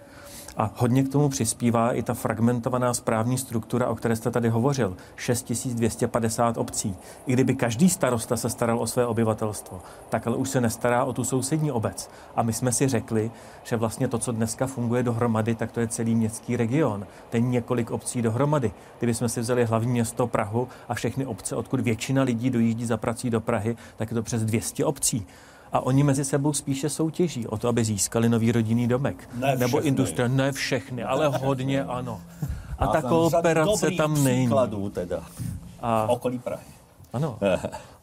A 0.57 0.71
hodně 0.75 1.03
k 1.03 1.11
tomu 1.11 1.29
přispívá 1.29 1.91
i 1.91 2.03
ta 2.03 2.13
fragmentovaná 2.13 2.93
správní 2.93 3.37
struktura, 3.37 3.87
o 3.87 3.95
které 3.95 4.15
jste 4.15 4.31
tady 4.31 4.49
hovořil. 4.49 4.97
6250 5.15 6.57
obcí. 6.57 6.95
I 7.25 7.33
kdyby 7.33 7.55
každý 7.55 7.89
starosta 7.89 8.37
se 8.37 8.49
staral 8.49 8.79
o 8.79 8.87
své 8.87 9.05
obyvatelstvo, 9.05 9.81
tak 10.09 10.27
ale 10.27 10.35
už 10.35 10.49
se 10.49 10.61
nestará 10.61 11.03
o 11.03 11.13
tu 11.13 11.23
sousední 11.23 11.71
obec. 11.71 12.09
A 12.35 12.43
my 12.43 12.53
jsme 12.53 12.71
si 12.71 12.87
řekli, 12.87 13.31
že 13.63 13.75
vlastně 13.75 14.07
to, 14.07 14.19
co 14.19 14.31
dneska 14.31 14.67
funguje 14.67 15.03
dohromady, 15.03 15.55
tak 15.55 15.71
to 15.71 15.79
je 15.79 15.87
celý 15.87 16.15
městský 16.15 16.57
region. 16.57 17.07
Je 17.33 17.39
několik 17.39 17.91
obcí 17.91 18.21
dohromady. 18.21 18.71
Kdybychom 18.99 19.29
si 19.29 19.41
vzali 19.41 19.65
hlavní 19.65 19.91
město 19.91 20.27
Prahu 20.27 20.67
a 20.89 20.93
všechny 20.93 21.25
obce, 21.25 21.55
odkud 21.55 21.79
většina 21.79 22.23
lidí 22.23 22.49
dojíždí 22.49 22.85
za 22.85 22.97
prací 22.97 23.29
do 23.29 23.41
Prahy, 23.41 23.75
tak 23.97 24.11
je 24.11 24.15
to 24.15 24.23
přes 24.23 24.43
200 24.43 24.85
obcí 24.85 25.25
a 25.73 25.79
oni 25.79 26.03
mezi 26.03 26.25
sebou 26.25 26.53
spíše 26.53 26.89
soutěží 26.89 27.47
o 27.47 27.57
to, 27.57 27.67
aby 27.67 27.85
získali 27.85 28.29
nový 28.29 28.51
rodinný 28.51 28.87
domek. 28.87 29.29
Ne 29.35 29.55
Nebo 29.55 29.81
industrie, 29.81 30.29
ne 30.29 30.51
všechny, 30.51 31.03
ale 31.03 31.27
hodně 31.27 31.83
ano. 31.83 32.21
A 32.79 32.87
ta 32.87 33.01
kooperace 33.01 33.91
tam 33.91 34.23
není. 34.23 34.49
teda. 34.91 35.23
A, 35.81 36.05
okolí 36.09 36.39
Prahy. 36.39 36.63
Ano. 37.13 37.37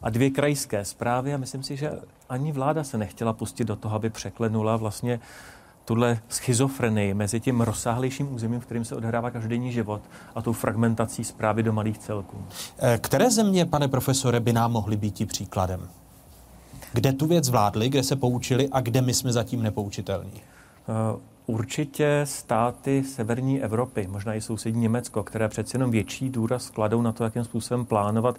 A 0.01 0.09
dvě 0.09 0.29
krajské 0.29 0.85
zprávy 0.85 1.33
a 1.33 1.37
myslím 1.37 1.63
si, 1.63 1.77
že 1.77 1.91
ani 2.29 2.51
vláda 2.51 2.83
se 2.83 2.97
nechtěla 2.97 3.33
pustit 3.33 3.63
do 3.63 3.75
toho, 3.75 3.95
aby 3.95 4.09
překlenula 4.09 4.77
vlastně 4.77 5.19
tuhle 5.85 6.19
schizofrenii 6.29 7.13
mezi 7.13 7.39
tím 7.39 7.61
rozsáhlejším 7.61 8.33
územím, 8.33 8.59
v 8.59 8.65
kterým 8.65 8.85
se 8.85 8.95
odhrává 8.95 9.31
každodenní 9.31 9.71
život 9.71 10.01
a 10.35 10.41
tou 10.41 10.53
fragmentací 10.53 11.23
zprávy 11.23 11.63
do 11.63 11.73
malých 11.73 11.97
celků. 11.97 12.37
Eh, 12.79 12.97
které 12.97 13.31
země, 13.31 13.65
pane 13.65 13.87
profesore, 13.87 14.39
by 14.39 14.53
nám 14.53 14.71
mohly 14.71 14.97
být 14.97 15.27
příkladem? 15.27 15.89
Kde 16.93 17.13
tu 17.13 17.27
věc 17.27 17.45
zvládli, 17.45 17.89
kde 17.89 18.03
se 18.03 18.15
poučili 18.15 18.69
a 18.69 18.81
kde 18.81 19.01
my 19.01 19.13
jsme 19.13 19.33
zatím 19.33 19.63
nepoučitelní? 19.63 20.31
Uh, 20.33 21.19
určitě 21.45 22.21
státy 22.23 23.03
severní 23.03 23.63
Evropy, 23.63 24.07
možná 24.11 24.33
i 24.33 24.41
sousední 24.41 24.81
Německo, 24.81 25.23
které 25.23 25.47
přeci 25.47 25.75
jenom 25.75 25.91
větší 25.91 26.29
důraz 26.29 26.69
kladou 26.69 27.01
na 27.01 27.11
to, 27.11 27.23
jakým 27.23 27.43
způsobem 27.43 27.85
plánovat 27.85 28.35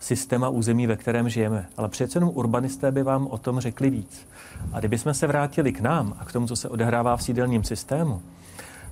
systém 0.00 0.44
a 0.44 0.48
území, 0.48 0.86
ve 0.86 0.96
kterém 0.96 1.28
žijeme. 1.28 1.66
Ale 1.76 1.88
přeci 1.88 2.16
jenom 2.16 2.30
urbanisté 2.34 2.92
by 2.92 3.02
vám 3.02 3.26
o 3.26 3.38
tom 3.38 3.60
řekli 3.60 3.90
víc. 3.90 4.28
A 4.72 4.78
kdybychom 4.78 5.14
se 5.14 5.26
vrátili 5.26 5.72
k 5.72 5.80
nám 5.80 6.16
a 6.18 6.24
k 6.24 6.32
tomu, 6.32 6.46
co 6.46 6.56
se 6.56 6.68
odehrává 6.68 7.16
v 7.16 7.22
sídelním 7.22 7.64
systému, 7.64 8.22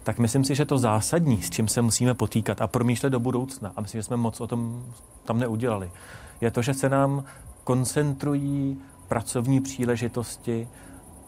tak 0.02 0.18
myslím 0.18 0.44
si, 0.44 0.54
že 0.54 0.64
to 0.64 0.78
zásadní, 0.78 1.42
s 1.42 1.50
čím 1.50 1.68
se 1.68 1.82
musíme 1.82 2.14
potýkat 2.14 2.62
a 2.62 2.66
promýšlet 2.66 3.10
do 3.10 3.20
budoucna, 3.20 3.72
a 3.76 3.80
myslím, 3.80 3.98
že 3.98 4.02
jsme 4.02 4.16
moc 4.16 4.40
o 4.40 4.46
tom 4.46 4.84
tam 5.24 5.38
neudělali, 5.38 5.90
je 6.40 6.50
to, 6.50 6.62
že 6.62 6.74
se 6.74 6.88
nám 6.88 7.24
koncentrují 7.66 8.78
pracovní 9.08 9.60
příležitosti 9.60 10.68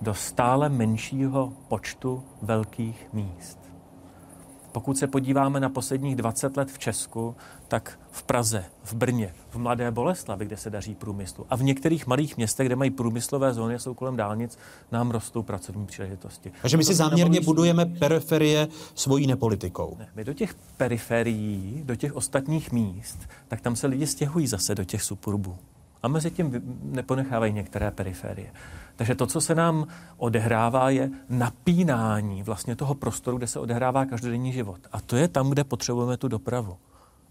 do 0.01 0.15
stále 0.15 0.69
menšího 0.69 1.53
počtu 1.69 2.23
velkých 2.43 3.09
míst. 3.13 3.59
Pokud 4.73 4.99
se 4.99 5.07
podíváme 5.07 5.61
na 5.61 5.69
posledních 5.69 6.17
20 6.17 6.57
let 6.57 6.71
v 6.71 6.79
Česku, 6.79 7.37
tak 7.69 7.99
v 8.11 8.23
Praze, 8.23 8.65
v 8.85 8.95
Brně, 8.95 9.35
v 9.51 9.57
Mladé 9.57 9.91
Boleslavi, 9.91 10.45
kde 10.45 10.57
se 10.57 10.71
daří 10.71 10.95
průmyslu, 10.95 11.47
a 11.51 11.57
v 11.57 11.63
některých 11.63 12.07
malých 12.07 12.37
městech, 12.37 12.67
kde 12.67 12.77
mají 12.77 12.91
průmyslové 12.91 13.55
zóny, 13.55 13.79
jsou 13.79 13.95
kolem 13.95 14.17
dálnic, 14.17 14.59
nám 14.93 15.11
rostou 15.11 15.43
pracovní 15.43 15.87
příležitosti. 15.87 16.53
Takže 16.63 16.77
my 16.77 16.85
si 16.85 16.95
záměrně 16.95 17.41
budujeme 17.41 17.87
periferie 17.87 18.69
svojí 18.95 19.27
nepolitikou. 19.27 19.97
Ne, 19.99 20.09
my 20.15 20.25
do 20.25 20.33
těch 20.33 20.55
periferií, 20.77 21.83
do 21.85 21.97
těch 21.97 22.17
ostatních 22.17 22.73
míst, 22.73 23.19
tak 23.49 23.61
tam 23.61 23.77
se 23.77 23.87
lidi 23.87 24.07
stěhují 24.07 24.47
zase 24.47 24.75
do 24.75 24.85
těch 24.85 25.03
suburbů 25.03 25.57
a 26.03 26.09
mezi 26.09 26.31
tím 26.31 26.63
neponechávají 26.83 27.53
některé 27.53 27.91
periferie. 27.91 28.53
Takže 28.97 29.15
to, 29.15 29.27
co 29.27 29.41
se 29.41 29.55
nám 29.55 29.87
odehrává, 30.17 30.91
je 30.91 31.11
napínání 31.29 32.43
vlastně 32.43 32.77
toho 32.77 32.95
prostoru, 32.95 33.37
kde 33.37 33.47
se 33.47 33.61
odehrává 33.61 34.07
každodenní 34.07 34.53
život. 34.53 34.81
A 34.93 35.01
to 35.01 35.17
je 35.17 35.29
tam, 35.29 35.51
kde 35.51 35.65
potřebujeme 35.65 36.17
tu 36.17 36.29
dopravu. 36.29 36.77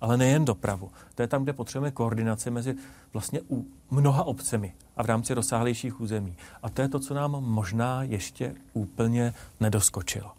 Ale 0.01 0.17
nejen 0.17 0.45
dopravu. 0.45 0.91
To 1.15 1.21
je 1.21 1.27
tam, 1.27 1.43
kde 1.43 1.53
potřebujeme 1.53 1.91
koordinaci 1.91 2.51
mezi 2.51 2.75
vlastně 3.13 3.41
u 3.49 3.65
mnoha 3.91 4.23
obcemi 4.23 4.73
a 4.97 5.03
v 5.03 5.05
rámci 5.05 5.33
rozsáhlejších 5.33 6.01
území. 6.01 6.35
A 6.63 6.69
to 6.69 6.81
je 6.81 6.87
to, 6.87 6.99
co 6.99 7.13
nám 7.13 7.31
možná 7.31 8.03
ještě 8.03 8.55
úplně 8.73 9.33
nedoskočilo. 9.59 10.31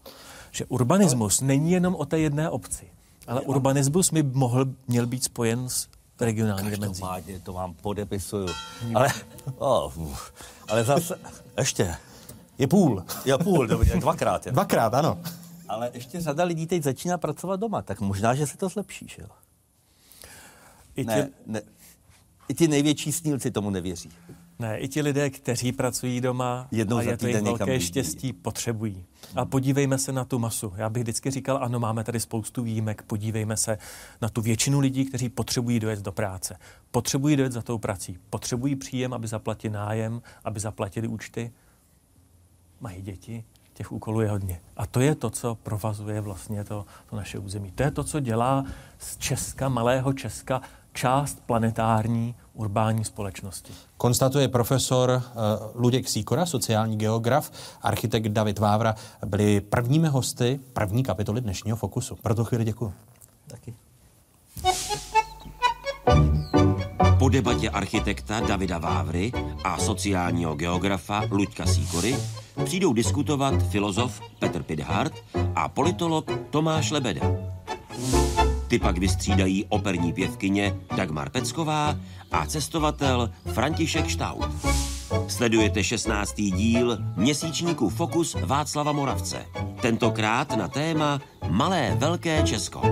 Že 0.50 0.64
urbanismus 0.64 1.40
není 1.40 1.72
jenom 1.72 1.94
o 1.94 2.04
té 2.04 2.18
jedné 2.18 2.50
obci, 2.50 2.86
ale 3.26 3.40
urbanismus 3.40 4.12
by 4.12 4.22
mohl, 4.22 4.66
měl 4.88 5.06
být 5.06 5.24
spojen 5.24 5.68
s 5.68 5.88
regionální 6.24 6.70
dimenzí. 6.70 7.02
to 7.42 7.52
vám 7.52 7.74
podepisuju. 7.74 8.48
Ale, 8.94 9.08
oh, 9.58 9.92
ale 10.68 10.84
zase, 10.84 11.18
ještě. 11.58 11.96
Je 12.58 12.66
půl. 12.66 13.04
Je 13.24 13.38
půl, 13.38 13.66
dvakrát. 14.00 14.46
Je. 14.46 14.52
Dvakrát, 14.52 14.94
ano. 14.94 15.18
Ale 15.68 15.90
ještě 15.94 16.20
řada 16.20 16.44
lidí 16.44 16.66
teď 16.66 16.82
začíná 16.82 17.18
pracovat 17.18 17.60
doma, 17.60 17.82
tak 17.82 18.00
možná, 18.00 18.34
že 18.34 18.46
se 18.46 18.56
to 18.56 18.68
zlepší, 18.68 19.06
že 19.08 19.22
jo? 19.22 19.28
I, 20.96 21.04
ne, 21.04 21.28
ne, 21.46 21.62
I 22.48 22.54
ti 22.54 22.68
největší 22.68 23.12
snílci 23.12 23.50
tomu 23.50 23.70
nevěří. 23.70 24.10
Ne, 24.58 24.78
i 24.78 24.88
ti 24.88 25.02
lidé, 25.02 25.30
kteří 25.30 25.72
pracují 25.72 26.20
doma 26.20 26.68
Jednou 26.70 26.96
a 26.96 27.02
je 27.02 27.16
to 27.16 27.26
jejich 27.26 27.42
velké 27.42 27.80
štěstí, 27.80 28.32
potřebují. 28.32 29.04
A 29.34 29.44
podívejme 29.44 29.98
se 29.98 30.12
na 30.12 30.24
tu 30.24 30.38
masu. 30.38 30.72
Já 30.76 30.88
bych 30.88 31.02
vždycky 31.02 31.30
říkal, 31.30 31.58
ano, 31.62 31.80
máme 31.80 32.04
tady 32.04 32.20
spoustu 32.20 32.62
výjimek, 32.62 33.02
podívejme 33.02 33.56
se 33.56 33.78
na 34.22 34.28
tu 34.28 34.40
většinu 34.40 34.80
lidí, 34.80 35.04
kteří 35.04 35.28
potřebují 35.28 35.80
dojet 35.80 36.00
do 36.00 36.12
práce. 36.12 36.56
Potřebují 36.90 37.36
dojet 37.36 37.52
za 37.52 37.62
tou 37.62 37.78
prací. 37.78 38.18
Potřebují 38.30 38.76
příjem, 38.76 39.12
aby 39.12 39.28
zaplatili 39.28 39.74
nájem, 39.74 40.22
aby 40.44 40.60
zaplatili 40.60 41.08
účty. 41.08 41.52
Mají 42.80 43.02
děti, 43.02 43.44
těch 43.74 43.92
úkolů 43.92 44.20
je 44.20 44.30
hodně. 44.30 44.60
A 44.76 44.86
to 44.86 45.00
je 45.00 45.14
to, 45.14 45.30
co 45.30 45.54
provazuje 45.54 46.20
vlastně 46.20 46.64
to, 46.64 46.86
to 47.10 47.16
naše 47.16 47.38
území. 47.38 47.72
To 47.72 47.82
je 47.82 47.90
to, 47.90 48.04
co 48.04 48.20
dělá 48.20 48.64
z 48.98 49.16
Česka, 49.16 49.68
malého 49.68 50.12
Česka, 50.12 50.60
část 50.98 51.42
planetární 51.46 52.34
urbání 52.54 53.04
společnosti. 53.04 53.72
Konstatuje 53.96 54.48
profesor 54.48 55.10
uh, 55.10 55.22
Luděk 55.74 56.08
Sýkora, 56.08 56.46
sociální 56.46 56.96
geograf, 56.96 57.50
architekt 57.82 58.28
David 58.28 58.58
Vávra, 58.58 58.94
byli 59.26 59.60
prvními 59.60 60.08
hosty 60.08 60.60
první 60.72 61.02
kapitoly 61.02 61.40
dnešního 61.40 61.76
Fokusu. 61.76 62.16
Pro 62.22 62.34
tu 62.34 62.44
chvíli 62.44 62.64
děkuji. 62.64 62.92
Taky. 63.46 63.74
Po 67.18 67.28
debatě 67.28 67.70
architekta 67.70 68.40
Davida 68.40 68.78
Vávry 68.78 69.32
a 69.64 69.78
sociálního 69.78 70.54
geografa 70.54 71.22
Luďka 71.30 71.66
Sýkory 71.66 72.16
přijdou 72.64 72.92
diskutovat 72.92 73.54
filozof 73.70 74.20
Petr 74.38 74.62
Pidhart 74.62 75.12
a 75.54 75.68
politolog 75.68 76.30
Tomáš 76.50 76.90
Lebeda. 76.90 77.57
Ty 78.68 78.78
pak 78.78 78.98
vystřídají 78.98 79.64
operní 79.68 80.12
pěvkyně 80.12 80.76
Dagmar 80.96 81.30
Pecková 81.30 81.96
a 82.32 82.46
cestovatel 82.46 83.30
František 83.52 84.08
Štaut. 84.08 84.50
Sledujete 85.28 85.84
16. 85.84 86.34
díl 86.34 86.98
měsíčníku 87.16 87.88
Fokus 87.88 88.36
Václava 88.44 88.92
Moravce. 88.92 89.46
Tentokrát 89.82 90.56
na 90.56 90.68
téma 90.68 91.20
Malé 91.50 91.94
velké 91.98 92.42
Česko. 92.42 92.82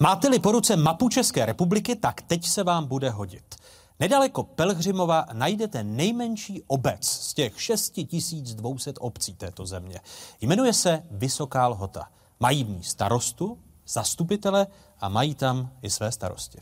Máte-li 0.00 0.38
po 0.38 0.52
ruce 0.52 0.76
mapu 0.76 1.08
České 1.08 1.46
republiky, 1.46 1.96
tak 1.96 2.22
teď 2.22 2.46
se 2.46 2.64
vám 2.64 2.86
bude 2.86 3.10
hodit. 3.10 3.54
Nedaleko 4.00 4.42
Pelhřimova 4.42 5.26
najdete 5.32 5.84
nejmenší 5.84 6.62
obec 6.66 7.06
z 7.06 7.34
těch 7.34 7.62
6200 7.62 8.98
obcí 8.98 9.34
této 9.34 9.66
země. 9.66 10.00
Jmenuje 10.40 10.72
se 10.72 11.02
Vysoká 11.10 11.68
Lhota. 11.68 12.08
Mají 12.40 12.64
v 12.64 12.70
ní 12.70 12.82
starostu, 12.82 13.58
zastupitele 13.88 14.66
a 15.00 15.08
mají 15.08 15.34
tam 15.34 15.70
i 15.82 15.90
své 15.90 16.12
starosti. 16.12 16.58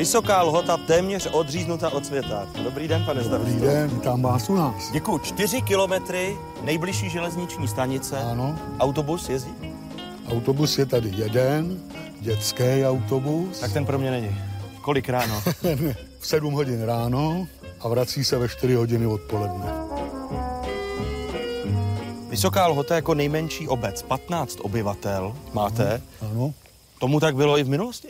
Vysoká 0.00 0.42
lhota 0.42 0.76
téměř 0.76 1.28
odříznuta 1.32 1.92
od 1.92 2.06
světa. 2.06 2.48
Dobrý 2.64 2.88
den, 2.88 3.04
pane 3.04 3.24
starosto. 3.24 3.52
Dobrý 3.52 3.66
den, 3.66 3.90
vítám 3.90 4.22
vás 4.22 4.50
u 4.50 4.54
nás. 4.54 4.90
Děkuji. 4.92 5.18
Čtyři 5.18 5.62
kilometry, 5.62 6.36
nejbližší 6.62 7.10
železniční 7.10 7.68
stanice. 7.68 8.18
Ano. 8.18 8.58
Autobus 8.78 9.28
jezdí? 9.28 9.50
Autobus 10.32 10.78
je 10.78 10.86
tady 10.86 11.12
jeden, 11.16 11.80
dětský 12.20 12.84
autobus. 12.86 13.60
Tak 13.60 13.72
ten 13.72 13.86
pro 13.86 13.98
mě 13.98 14.10
není. 14.10 14.36
Kolik 14.80 15.08
ráno? 15.08 15.42
v 16.20 16.26
7 16.26 16.54
hodin 16.54 16.82
ráno 16.82 17.46
a 17.80 17.88
vrací 17.88 18.24
se 18.24 18.38
ve 18.38 18.48
4 18.48 18.74
hodiny 18.74 19.06
odpoledne. 19.06 19.66
Vysoká 22.28 22.66
lhota 22.66 22.94
jako 22.94 23.14
nejmenší 23.14 23.68
obec, 23.68 24.02
15 24.02 24.58
obyvatel 24.60 25.36
máte. 25.52 26.02
Ano. 26.32 26.54
Tomu 26.98 27.20
tak 27.20 27.36
bylo 27.36 27.58
i 27.58 27.62
v 27.62 27.68
minulosti? 27.68 28.08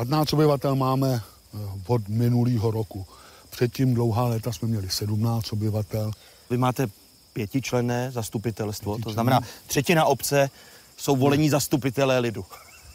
15 0.00 0.32
obyvatel 0.32 0.76
máme 0.76 1.14
eh, 1.14 1.58
od 1.86 2.08
minulého 2.08 2.70
roku. 2.70 3.06
Předtím 3.50 3.94
dlouhá 3.94 4.24
léta 4.24 4.52
jsme 4.52 4.68
měli 4.68 4.90
17 4.90 5.52
obyvatel. 5.52 6.10
Vy 6.50 6.56
máte 6.58 6.86
pětičlenné 7.32 8.10
zastupitelstvo, 8.10 8.98
to 8.98 9.10
znamená 9.10 9.40
třetina 9.66 10.04
obce 10.04 10.50
jsou 10.96 11.16
volení 11.16 11.50
zastupitelé 11.50 12.18
lidu. 12.18 12.44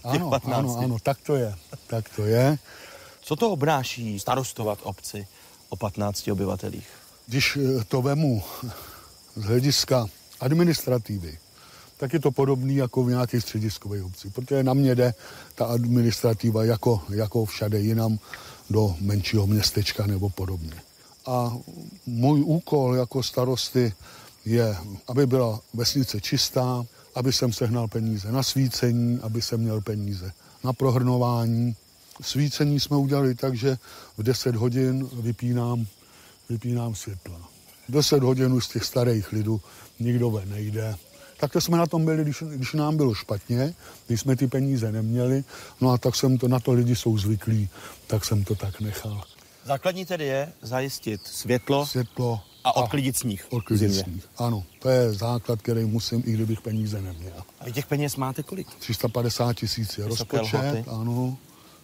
Ano, 0.04 0.30
15. 0.30 0.58
ano, 0.58 0.78
ano, 0.78 0.98
tak 1.04 1.18
to 1.22 1.36
je. 1.36 1.56
Tak 1.88 2.10
to 2.16 2.26
je. 2.26 2.58
Co 3.22 3.36
to 3.36 3.52
obnáší 3.52 4.20
starostovat 4.20 4.80
obci 4.84 5.28
o 5.70 5.76
15 5.76 6.28
obyvatelích? 6.28 6.88
Když 7.28 7.58
eh, 7.58 7.84
to 7.84 8.02
vemu 8.02 8.44
z 9.36 9.44
hlediska 9.44 10.06
administrativy, 10.40 11.38
tak 11.98 12.14
je 12.14 12.20
to 12.20 12.32
podobný 12.32 12.76
jako 12.76 13.04
v 13.04 13.10
nějakých 13.10 13.42
střediskových 13.42 14.04
obcí, 14.04 14.30
protože 14.30 14.64
na 14.64 14.74
mě 14.74 14.96
jde 14.96 15.14
ta 15.56 15.66
administrativa 15.66 16.64
jako, 16.64 17.02
jako 17.10 17.46
všade 17.46 17.80
jinam 17.80 18.20
do 18.70 18.96
menšího 19.02 19.48
městečka 19.48 20.08
nebo 20.08 20.30
podobně. 20.30 20.74
A 21.26 21.58
můj 22.06 22.42
úkol 22.42 22.96
jako 22.96 23.24
starosty 23.24 23.94
je, 24.46 24.78
aby 25.08 25.28
byla 25.28 25.60
vesnice 25.74 26.22
čistá, 26.22 26.86
aby 27.16 27.34
jsem 27.34 27.54
sehnal 27.54 27.88
peníze 27.88 28.32
na 28.32 28.44
svícení, 28.44 29.20
aby 29.22 29.42
jsem 29.42 29.60
měl 29.60 29.82
peníze 29.82 30.32
na 30.64 30.74
prohrnování. 30.74 31.76
Svícení 32.22 32.80
jsme 32.80 32.98
udělali 32.98 33.36
tak, 33.36 33.56
že 33.56 33.78
v 34.18 34.24
10 34.24 34.56
hodin 34.56 35.10
vypínám, 35.14 35.86
vypínám 36.50 36.96
světla. 36.96 37.50
10 37.90 38.24
hodin 38.24 38.54
už 38.54 38.66
z 38.66 38.70
těch 38.70 38.84
starých 38.84 39.32
lidů 39.32 39.62
nikdo 40.00 40.32
ven 40.32 40.50
nejde. 40.50 40.96
Takto 41.46 41.62
jsme 41.62 41.78
na 41.78 41.86
tom 41.86 42.06
byli, 42.06 42.24
když, 42.24 42.44
když 42.56 42.74
nám 42.74 42.98
bylo 42.98 43.14
špatně, 43.14 43.74
když 44.08 44.22
jsme 44.22 44.36
ty 44.36 44.48
peníze 44.48 44.92
neměli, 44.92 45.44
no 45.82 45.92
a 45.92 45.98
tak 45.98 46.16
jsem 46.16 46.38
to, 46.38 46.48
na 46.48 46.60
to 46.60 46.74
lidi 46.74 46.96
jsou 46.96 47.18
zvyklí, 47.18 47.70
tak 48.08 48.26
jsem 48.26 48.44
to 48.44 48.56
tak 48.56 48.82
nechal. 48.82 49.24
Základní 49.66 50.06
tedy 50.06 50.26
je 50.26 50.52
zajistit 50.62 51.22
světlo, 51.24 51.86
světlo 51.86 52.42
a 52.64 52.76
odklidit 52.76 53.18
sníh. 53.18 53.48
Odklidit 53.50 53.94
sníh. 53.94 54.28
Ano, 54.38 54.64
to 54.80 54.90
je 54.90 55.14
základ, 55.14 55.62
který 55.62 55.86
musím, 55.86 56.24
i 56.26 56.32
kdybych 56.34 56.62
peníze 56.62 57.02
neměl. 57.02 57.44
A 57.60 57.66
vy 57.66 57.72
těch 57.72 57.86
peněz 57.86 58.16
máte 58.16 58.44
kolik? 58.44 58.68
350 58.80 59.54
tisíc 59.54 59.98
je 59.98 60.06
Vysoké 60.06 60.38
rozpočet, 60.38 60.66
lhoty. 60.74 60.84
ano. 60.90 61.38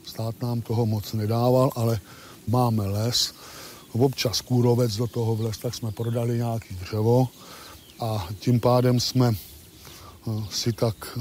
Stát 0.06 0.42
nám 0.42 0.62
toho 0.62 0.86
moc 0.86 1.14
nedával, 1.14 1.72
ale 1.76 2.00
máme 2.48 2.88
les. 2.88 3.34
Občas 3.92 4.42
kůrovec 4.42 4.96
do 4.96 5.08
toho 5.08 5.36
vles, 5.36 5.58
tak 5.58 5.76
jsme 5.76 5.92
prodali 5.92 6.38
nějaký 6.38 6.76
dřevo 6.76 7.28
a 8.00 8.28
tím 8.40 8.60
pádem 8.60 9.00
jsme 9.00 9.32
si 10.50 10.74
tak 10.74 11.20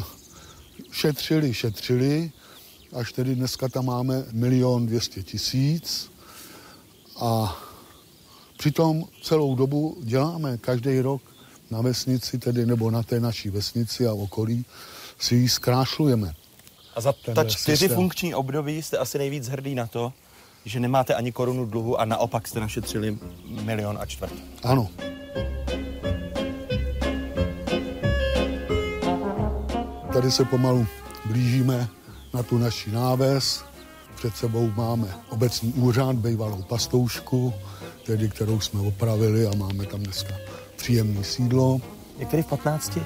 šetřili, 0.93 1.55
šetřili, 1.55 2.33
až 2.93 3.13
tedy 3.13 3.35
dneska 3.35 3.69
tam 3.69 3.87
máme 3.87 4.25
milion 4.33 4.87
dvěstě 4.87 5.23
tisíc 5.23 6.11
a 7.21 7.57
přitom 8.59 9.05
celou 9.23 9.55
dobu 9.55 9.97
děláme 10.03 10.59
každý 10.59 11.01
rok 11.01 11.23
na 11.71 11.81
vesnici, 11.81 12.39
tedy 12.39 12.67
nebo 12.67 12.91
na 12.91 13.03
té 13.03 13.21
naší 13.21 13.51
vesnici 13.51 14.07
a 14.07 14.13
okolí, 14.13 14.65
si 15.19 15.35
ji 15.35 15.49
zkrášlujeme. 15.49 16.35
A 16.95 17.01
za 17.01 17.13
ta 17.35 17.45
čtyři 17.45 17.77
systém. 17.77 17.97
funkční 17.97 18.35
období 18.35 18.83
jste 18.83 18.99
asi 18.99 19.19
nejvíc 19.19 19.49
hrdý 19.49 19.75
na 19.75 19.87
to, 19.87 20.13
že 20.65 20.81
nemáte 20.81 21.15
ani 21.15 21.33
korunu 21.33 21.67
dluhu 21.67 22.01
a 22.01 22.05
naopak 22.05 22.49
jste 22.49 22.61
našetřili 22.61 23.19
milion 23.45 23.99
a 24.01 24.07
čtvrt. 24.07 24.33
Ano. 24.63 24.89
Tady 30.13 30.31
se 30.31 30.45
pomalu 30.45 30.87
blížíme 31.25 31.89
na 32.35 32.43
tu 32.43 32.59
naši 32.59 32.91
náves. 32.91 33.65
Před 34.15 34.37
sebou 34.37 34.71
máme 34.77 35.09
obecní 35.29 35.73
úřad, 35.73 36.17
bývalou 36.17 36.63
pastoušku, 36.63 37.55
tedy 38.07 38.29
kterou 38.29 38.61
jsme 38.61 38.81
opravili 38.81 39.47
a 39.47 39.51
máme 39.57 39.87
tam 39.87 40.01
dneska 40.01 40.35
příjemné 40.77 41.25
sídlo. 41.25 41.81
Jak 42.19 42.29
tedy 42.29 42.43
v 42.43 42.47
15 42.47 42.99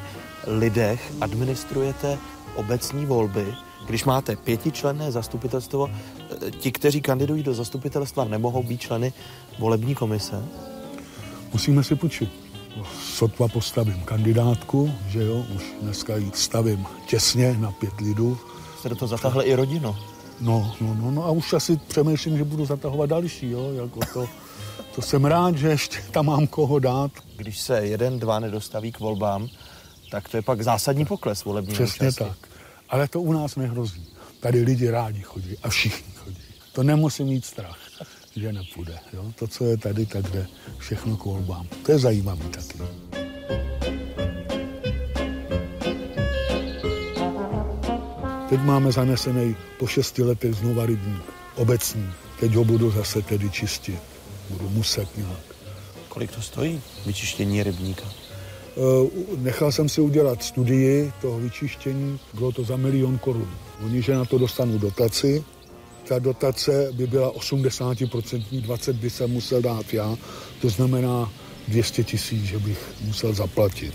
lidech 0.46 1.12
administrujete 1.20 2.18
obecní 2.54 3.06
volby, 3.06 3.54
když 3.86 4.04
máte 4.04 4.36
pětičlenné 4.36 5.12
zastupitelstvo, 5.12 5.90
ti, 6.50 6.72
kteří 6.72 7.00
kandidují 7.00 7.42
do 7.42 7.54
zastupitelstva, 7.54 8.24
nemohou 8.24 8.62
být 8.62 8.80
členy 8.80 9.12
volební 9.58 9.94
komise? 9.94 10.44
Musíme 11.52 11.84
si 11.84 11.94
počít. 11.94 12.43
Sotva 13.16 13.48
postavím 13.48 14.00
kandidátku, 14.00 14.92
že 15.08 15.22
jo, 15.24 15.44
už 15.56 15.62
dneska 15.82 16.16
ji 16.16 16.30
stavím 16.34 16.86
těsně 17.06 17.56
na 17.58 17.72
pět 17.72 18.00
lidů. 18.00 18.38
Jste 18.78 18.88
do 18.88 18.96
toho 18.96 19.08
zatáhli 19.08 19.44
i 19.44 19.54
rodinu. 19.54 19.96
No, 20.40 20.74
no, 20.80 20.94
no, 20.94 21.10
no 21.10 21.24
a 21.24 21.30
už 21.30 21.52
asi 21.52 21.76
přemýšlím, 21.76 22.36
že 22.38 22.44
budu 22.44 22.66
zatahovat 22.66 23.10
další, 23.10 23.50
jo, 23.50 23.72
jako 23.72 24.00
to, 24.14 24.28
to 24.94 25.02
jsem 25.02 25.24
rád, 25.24 25.56
že 25.56 25.68
ještě 25.68 25.98
tam 26.10 26.26
mám 26.26 26.46
koho 26.46 26.78
dát. 26.78 27.10
Když 27.36 27.60
se 27.60 27.86
jeden, 27.86 28.18
dva 28.18 28.40
nedostaví 28.40 28.92
k 28.92 29.00
volbám, 29.00 29.48
tak 30.10 30.28
to 30.28 30.36
je 30.36 30.42
pak 30.42 30.62
zásadní 30.62 31.04
pokles 31.04 31.44
volební 31.44 31.74
Přesně 31.74 32.08
účasti. 32.08 32.24
tak. 32.24 32.48
Ale 32.88 33.08
to 33.08 33.20
u 33.20 33.32
nás 33.32 33.56
nehrozí. 33.56 34.06
Tady 34.40 34.62
lidi 34.62 34.90
rádi 34.90 35.22
chodí 35.22 35.56
a 35.62 35.68
všichni 35.68 36.12
chodí. 36.16 36.42
To 36.72 36.82
nemusí 36.82 37.24
mít 37.24 37.44
strach, 37.44 37.78
že 38.36 38.52
nepůjde. 38.52 38.98
Jo? 39.12 39.32
To, 39.38 39.46
co 39.46 39.64
je 39.64 39.76
tady, 39.76 40.06
tak 40.06 40.30
jde 40.30 40.46
všechno 40.78 41.16
k 41.16 41.24
volbám. 41.24 41.66
To 41.86 41.92
je 41.92 41.98
zajímavé 41.98 42.44
taky. 42.44 42.78
Teď 48.48 48.60
máme 48.60 48.92
zanesený 48.92 49.56
po 49.78 49.86
šesti 49.86 50.22
letech 50.22 50.54
znova 50.54 50.86
rybník, 50.86 51.22
obecní. 51.56 52.06
Teď 52.40 52.54
ho 52.54 52.64
budu 52.64 52.90
zase 52.90 53.22
tedy 53.22 53.50
čistit. 53.50 53.98
Budu 54.50 54.68
muset 54.68 55.16
nějak. 55.16 55.54
Kolik 56.08 56.30
to 56.30 56.42
stojí, 56.42 56.80
vyčištění 57.06 57.62
rybníka? 57.62 58.04
Uh, 58.74 59.08
nechal 59.38 59.72
jsem 59.72 59.88
si 59.88 60.00
udělat 60.00 60.42
studii 60.42 61.12
toho 61.20 61.38
vyčištění, 61.38 62.18
bylo 62.34 62.52
to 62.52 62.64
za 62.64 62.76
milion 62.76 63.18
korun. 63.18 63.50
Oni, 63.84 64.02
že 64.02 64.14
na 64.14 64.24
to 64.24 64.38
dostanou 64.38 64.78
dotaci, 64.78 65.44
ta 66.08 66.18
dotace 66.18 66.88
by 66.92 67.06
byla 67.06 67.32
80%, 67.32 68.60
20 68.60 68.96
by 68.96 69.10
se 69.10 69.26
musel 69.26 69.62
dát 69.62 69.94
já, 69.94 70.16
to 70.60 70.68
znamená 70.68 71.32
200 71.68 72.04
tisíc, 72.04 72.44
že 72.44 72.58
bych 72.58 72.78
musel 73.00 73.34
zaplatit. 73.34 73.94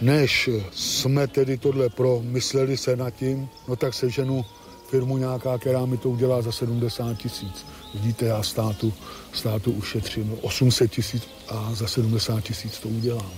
Než 0.00 0.50
jsme 0.74 1.26
tedy 1.26 1.58
tohle 1.58 1.88
promysleli 1.88 2.76
se 2.76 2.96
nad 2.96 3.10
tím, 3.10 3.48
no 3.68 3.76
tak 3.76 3.94
se 3.94 4.10
ženu 4.10 4.44
firmu 4.90 5.18
nějaká, 5.18 5.58
která 5.58 5.86
mi 5.86 5.96
to 5.96 6.10
udělá 6.10 6.42
za 6.42 6.52
70 6.52 7.14
tisíc. 7.14 7.66
Vidíte, 7.94 8.26
já 8.26 8.42
státu, 8.42 8.92
státu 9.32 9.72
ušetřím 9.72 10.38
800 10.42 10.90
tisíc 10.90 11.22
a 11.48 11.74
za 11.74 11.86
70 11.86 12.40
tisíc 12.40 12.78
to 12.78 12.88
udělám. 12.88 13.32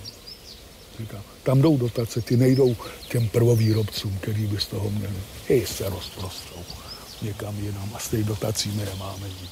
Říkám, 1.00 1.22
tam 1.42 1.62
jdou 1.62 1.76
dotace, 1.76 2.20
ty 2.20 2.36
nejdou 2.36 2.76
těm 3.08 3.28
prvovýrobcům, 3.28 4.18
který 4.20 4.46
by 4.46 4.60
z 4.60 4.66
toho 4.66 4.90
měli. 4.90 5.14
Hej, 5.48 5.66
se 5.66 5.88
rozprostou 5.88 6.77
někam 7.22 7.58
jinam 7.58 7.90
a 7.94 7.98
z 7.98 8.08
těch 8.08 8.24
dotací 8.24 8.68
my 8.68 8.84
nemáme 8.84 9.28
nic. 9.28 9.50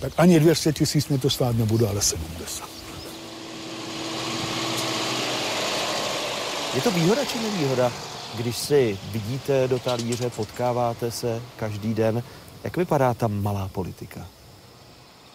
Tak 0.00 0.12
ani 0.16 0.40
200 0.40 0.72
tisíc 0.72 1.08
mi 1.08 1.18
to 1.18 1.30
stát 1.30 1.56
nebude, 1.56 1.88
ale 1.88 2.02
70. 2.02 2.68
Je 6.74 6.80
to 6.82 6.90
výhoda 6.90 7.24
či 7.24 7.38
nevýhoda, 7.38 7.92
když 8.36 8.56
si 8.56 8.98
vidíte 9.12 9.68
do 9.68 9.78
talíře, 9.78 10.30
potkáváte 10.30 11.10
se 11.10 11.42
každý 11.56 11.94
den? 11.94 12.22
Jak 12.64 12.76
vypadá 12.76 13.14
ta 13.14 13.28
malá 13.28 13.68
politika? 13.68 14.26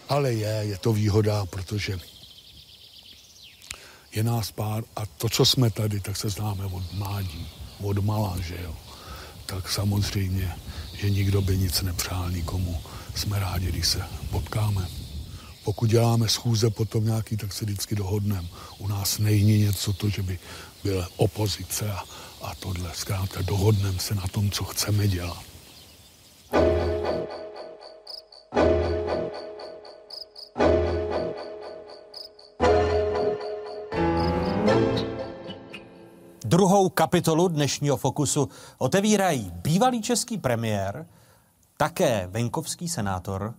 Ale 0.09 0.33
je, 0.33 0.47
je 0.47 0.77
to 0.77 0.93
výhoda, 0.93 1.45
protože 1.45 1.99
je 4.11 4.23
nás 4.23 4.51
pár 4.51 4.83
a 4.95 5.05
to, 5.05 5.29
co 5.29 5.45
jsme 5.45 5.69
tady, 5.69 5.99
tak 5.99 6.17
se 6.17 6.29
známe 6.29 6.65
od 6.65 6.93
mládí, 6.93 7.49
od 7.81 7.97
malá, 7.97 8.35
že 8.39 8.57
jo. 8.63 8.75
Tak 9.45 9.69
samozřejmě, 9.69 10.55
že 11.01 11.09
nikdo 11.09 11.41
by 11.41 11.57
nic 11.57 11.81
nepřál 11.81 12.31
nikomu. 12.31 12.81
Jsme 13.15 13.39
rádi, 13.39 13.67
když 13.67 13.87
se 13.87 14.01
potkáme. 14.31 14.87
Pokud 15.63 15.89
děláme 15.89 16.27
schůze 16.29 16.69
potom 16.69 17.05
nějaký, 17.05 17.37
tak 17.37 17.53
se 17.53 17.65
vždycky 17.65 17.95
dohodneme. 17.95 18.47
U 18.77 18.87
nás 18.87 19.17
není 19.17 19.59
něco 19.59 19.93
to, 19.93 20.09
že 20.09 20.23
by 20.23 20.39
byla 20.83 21.07
opozice 21.15 21.91
a, 21.91 22.03
a 22.41 22.55
tohle. 22.55 22.91
Zkrátka 22.93 23.41
dohodneme 23.41 23.99
se 23.99 24.15
na 24.15 24.27
tom, 24.27 24.51
co 24.51 24.63
chceme 24.63 25.07
dělat. 25.07 25.43
Druhou 36.49 36.89
kapitolu 36.89 37.47
dnešního 37.47 37.97
Fokusu 37.97 38.49
otevírají 38.77 39.51
bývalý 39.53 40.01
český 40.01 40.37
premiér, 40.37 41.07
také 41.77 42.27
venkovský 42.31 42.89
senátor, 42.89 43.53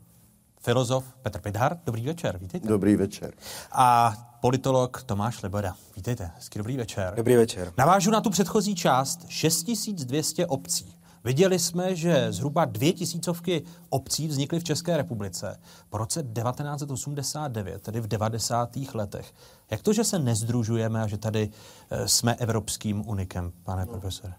filozof 0.61 1.05
Petr 1.23 1.41
Pidhar. 1.41 1.79
Dobrý 1.87 2.07
večer, 2.07 2.39
vítejte. 2.39 2.69
Dobrý 2.69 2.97
večer. 2.97 3.35
A 3.73 4.17
politolog 4.41 5.03
Tomáš 5.03 5.43
Liboda. 5.43 5.75
Vítejte, 5.97 6.31
hezký 6.37 6.59
dobrý 6.59 6.77
večer. 6.77 7.15
Dobrý 7.17 7.37
večer. 7.37 7.73
Navážu 7.79 8.11
na 8.11 8.21
tu 8.21 8.31
předchozí 8.31 8.75
část 8.75 9.25
6200 9.29 10.47
obcí. 10.47 10.95
Viděli 11.25 11.59
jsme, 11.59 11.97
že 11.97 12.33
zhruba 12.33 12.65
dvě 12.65 12.93
tisícovky 12.93 13.63
obcí 13.89 14.29
vznikly 14.29 14.61
v 14.61 14.65
České 14.65 14.97
republice 14.97 15.61
po 15.89 15.99
roce 15.99 16.23
1989, 16.23 17.83
tedy 17.83 18.01
v 18.01 18.07
90. 18.07 18.77
letech. 18.95 19.33
Jak 19.71 19.83
to, 19.83 19.93
že 19.93 20.05
se 20.05 20.19
nezdružujeme 20.19 21.03
a 21.03 21.07
že 21.07 21.19
tady 21.19 21.51
eh, 21.91 22.09
jsme 22.09 22.35
evropským 22.35 23.09
unikem, 23.09 23.53
pane 23.63 23.87
no. 23.87 23.93
profesore? 23.93 24.35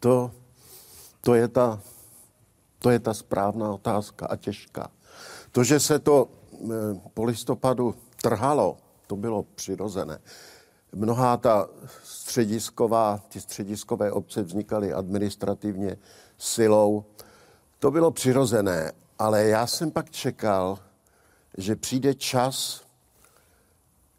To, 0.00 0.30
to, 1.20 1.34
je 1.34 1.48
ta, 1.48 1.80
to 2.78 2.90
je 2.90 2.98
ta 2.98 3.14
správná 3.14 3.72
otázka 3.72 4.26
a 4.26 4.36
těžká. 4.36 4.90
To, 5.52 5.64
že 5.64 5.80
se 5.80 5.98
to 5.98 6.28
eh, 6.54 6.66
po 7.14 7.24
listopadu 7.24 7.94
trhalo, 8.22 8.76
to 9.06 9.16
bylo 9.16 9.42
přirozené. 9.42 10.18
Mnohá 10.92 11.36
ta 11.36 11.68
středisková, 12.04 13.18
ty 13.28 13.40
střediskové 13.40 14.12
obce 14.12 14.42
vznikaly 14.42 14.92
administrativně 14.92 15.96
silou. 16.38 17.04
To 17.78 17.90
bylo 17.90 18.10
přirozené, 18.10 18.92
ale 19.18 19.44
já 19.44 19.66
jsem 19.66 19.90
pak 19.90 20.10
čekal, 20.10 20.78
že 21.58 21.76
přijde 21.76 22.14
čas, 22.14 22.82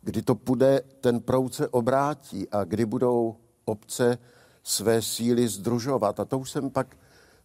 kdy 0.02 0.22
to 0.22 0.36
půjde, 0.36 0.82
ten 1.02 1.20
proud 1.20 1.54
se 1.54 1.68
obrátí 1.68 2.50
a 2.50 2.64
kdy 2.64 2.86
budou 2.86 3.36
obce 3.66 4.18
své 4.64 5.02
síly 5.02 5.48
združovat. 5.48 6.20
A 6.20 6.26
to 6.26 6.40
už 6.40 6.52
jsem 6.52 6.70
pak 6.70 6.98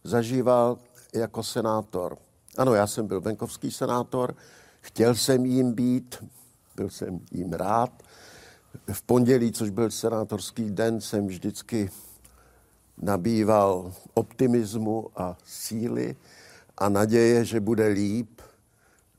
zažíval 0.03 0.77
jako 1.13 1.43
senátor. 1.43 2.17
Ano, 2.57 2.73
já 2.73 2.87
jsem 2.87 3.07
byl 3.07 3.21
venkovský 3.21 3.71
senátor, 3.71 4.35
chtěl 4.81 5.15
jsem 5.15 5.45
jim 5.45 5.73
být, 5.73 6.23
byl 6.75 6.89
jsem 6.89 7.19
jim 7.31 7.53
rád. 7.53 8.03
V 8.93 9.01
pondělí, 9.01 9.51
což 9.51 9.69
byl 9.69 9.91
senátorský 9.91 10.69
den, 10.69 11.01
jsem 11.01 11.27
vždycky 11.27 11.89
nabýval 12.97 13.93
optimismu 14.13 15.07
a 15.15 15.37
síly 15.45 16.15
a 16.77 16.89
naděje, 16.89 17.45
že 17.45 17.59
bude 17.59 17.87
líp. 17.87 18.41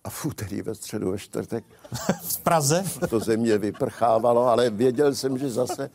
A 0.04 0.10
v 0.10 0.24
úterý, 0.24 0.62
ve 0.62 0.74
středu, 0.74 1.10
ve 1.10 1.18
čtvrtek. 1.18 1.64
v 2.22 2.38
Praze? 2.38 2.84
To 3.10 3.20
země 3.20 3.58
vyprchávalo, 3.58 4.46
ale 4.46 4.70
věděl 4.70 5.14
jsem, 5.14 5.38
že 5.38 5.50
zase 5.50 5.90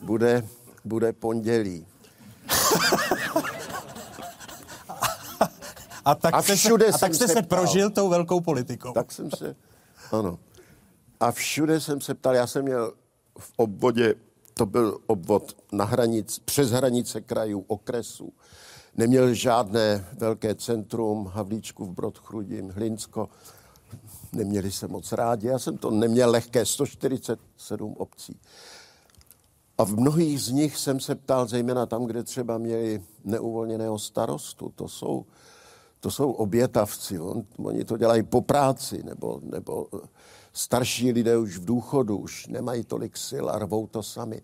bude, 0.00 0.46
bude 0.84 1.12
pondělí. 1.12 1.86
A 6.04 6.14
tak 6.14 6.34
a 6.34 6.42
jste 6.42 6.56
všude 6.56 6.84
se, 6.84 6.92
a 6.92 6.98
tak 6.98 7.14
jste 7.14 7.28
se, 7.28 7.32
se 7.32 7.42
prožil 7.42 7.90
tou 7.90 8.08
velkou 8.08 8.40
politikou. 8.40 8.92
Tak 8.92 9.12
jsem 9.12 9.30
se, 9.30 9.56
ano. 10.12 10.38
A 11.20 11.32
všude 11.32 11.80
jsem 11.80 12.00
se 12.00 12.14
ptal, 12.14 12.34
já 12.34 12.46
jsem 12.46 12.64
měl 12.64 12.92
v 13.38 13.52
obvodě, 13.56 14.14
to 14.54 14.66
byl 14.66 14.98
obvod 15.06 15.56
na 15.72 15.84
hranic, 15.84 16.38
přes 16.38 16.70
hranice 16.70 17.20
krajů, 17.20 17.64
okresů. 17.66 18.32
Neměl 18.96 19.34
žádné 19.34 20.06
velké 20.18 20.54
centrum, 20.54 21.26
Havlíčku 21.26 21.84
v 21.84 21.90
Brodchrudim, 21.90 22.70
Hlinsko. 22.70 23.28
Neměli 24.32 24.72
se 24.72 24.88
moc 24.88 25.12
rádi. 25.12 25.46
Já 25.46 25.58
jsem 25.58 25.78
to 25.78 25.90
neměl 25.90 26.30
lehké, 26.30 26.66
147 26.66 27.94
obcí. 27.98 28.40
A 29.78 29.84
v 29.84 29.96
mnohých 29.96 30.42
z 30.42 30.50
nich 30.50 30.76
jsem 30.76 31.00
se 31.00 31.14
ptal, 31.14 31.46
zejména 31.46 31.86
tam, 31.86 32.04
kde 32.04 32.22
třeba 32.22 32.58
měli 32.58 33.02
neuvolněného 33.24 33.98
starostu. 33.98 34.72
To 34.74 34.88
jsou, 34.88 35.26
to 36.00 36.10
jsou 36.10 36.32
obětavci. 36.32 37.18
On, 37.18 37.44
oni 37.58 37.84
to 37.84 37.96
dělají 37.96 38.22
po 38.22 38.40
práci, 38.40 39.02
nebo, 39.02 39.40
nebo 39.42 39.86
starší 40.54 41.12
lidé 41.12 41.38
už 41.38 41.58
v 41.58 41.64
důchodu, 41.64 42.16
už 42.16 42.46
nemají 42.46 42.84
tolik 42.84 43.16
sil 43.28 43.44
a 43.50 43.58
rvou 43.58 43.86
to 43.86 44.02
sami. 44.02 44.42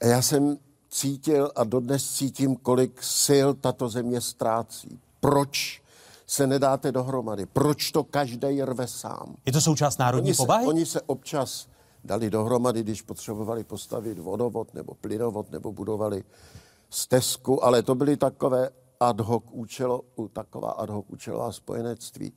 A 0.00 0.06
já 0.06 0.22
jsem 0.22 0.58
cítil 0.90 1.50
a 1.56 1.64
dodnes 1.64 2.14
cítím, 2.14 2.56
kolik 2.56 3.02
sil 3.24 3.48
tato 3.54 3.88
země 3.88 4.20
ztrácí. 4.20 5.00
Proč 5.20 5.82
se 6.26 6.46
nedáte 6.46 6.92
dohromady? 6.92 7.46
Proč 7.46 7.92
to 7.92 8.04
každý 8.04 8.62
rve 8.62 8.86
sám? 8.86 9.36
Je 9.46 9.52
to 9.52 9.60
součást 9.60 9.98
národní 9.98 10.28
oni 10.28 10.34
se, 10.34 10.42
povahy? 10.42 10.66
Oni 10.66 10.86
se 10.86 11.00
občas 11.00 11.68
dali 12.04 12.30
dohromady, 12.30 12.82
když 12.82 13.02
potřebovali 13.02 13.64
postavit 13.64 14.18
vodovod 14.18 14.74
nebo 14.74 14.94
plynovod 14.94 15.52
nebo 15.52 15.72
budovali 15.72 16.24
stezku, 16.90 17.64
ale 17.64 17.82
to 17.82 17.94
byly 17.94 18.16
takové 18.16 18.70
ad 19.00 19.20
hoc 19.20 19.44
účelo, 19.50 20.02
taková 20.32 20.70
ad 20.70 20.90
hoc 20.90 21.04
účelová 21.08 21.52
spojenectví. 21.52 22.32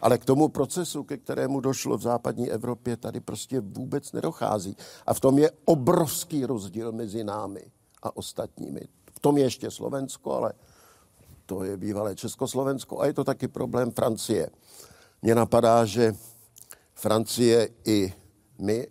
Ale 0.00 0.18
k 0.18 0.24
tomu 0.24 0.48
procesu, 0.48 1.04
ke 1.04 1.16
kterému 1.16 1.60
došlo 1.60 1.98
v 1.98 2.02
západní 2.02 2.50
Evropě, 2.50 2.96
tady 2.96 3.20
prostě 3.20 3.60
vůbec 3.60 4.12
nedochází. 4.12 4.76
A 5.06 5.14
v 5.14 5.20
tom 5.20 5.38
je 5.38 5.50
obrovský 5.64 6.46
rozdíl 6.46 6.92
mezi 6.92 7.24
námi 7.24 7.70
a 8.02 8.16
ostatními. 8.16 8.80
V 9.12 9.20
tom 9.20 9.38
je 9.38 9.44
ještě 9.44 9.70
Slovensko, 9.70 10.34
ale 10.34 10.52
to 11.46 11.64
je 11.64 11.76
bývalé 11.76 12.16
Československo 12.16 13.00
a 13.00 13.06
je 13.06 13.12
to 13.12 13.24
taky 13.24 13.48
problém 13.48 13.90
Francie. 13.90 14.50
Mně 15.22 15.34
napadá, 15.34 15.84
že 15.84 16.12
Francie 16.94 17.68
i 17.84 18.14
my, 18.58 18.88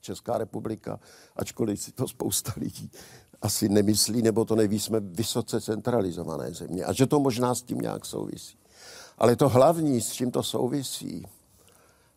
Česká 0.00 0.38
republika, 0.38 1.00
ačkoliv 1.36 1.80
si 1.80 1.92
to 1.92 2.08
spousta 2.08 2.52
lidí 2.56 2.90
asi 3.44 3.68
nemyslí, 3.68 4.22
nebo 4.22 4.44
to 4.44 4.56
neví, 4.56 4.80
jsme 4.80 5.00
vysoce 5.00 5.60
centralizované 5.60 6.50
země 6.50 6.84
a 6.84 6.92
že 6.92 7.06
to 7.06 7.20
možná 7.20 7.54
s 7.54 7.62
tím 7.62 7.78
nějak 7.78 8.06
souvisí. 8.06 8.56
Ale 9.18 9.36
to 9.36 9.48
hlavní, 9.48 10.00
s 10.00 10.12
čím 10.12 10.30
to 10.30 10.42
souvisí, 10.42 11.26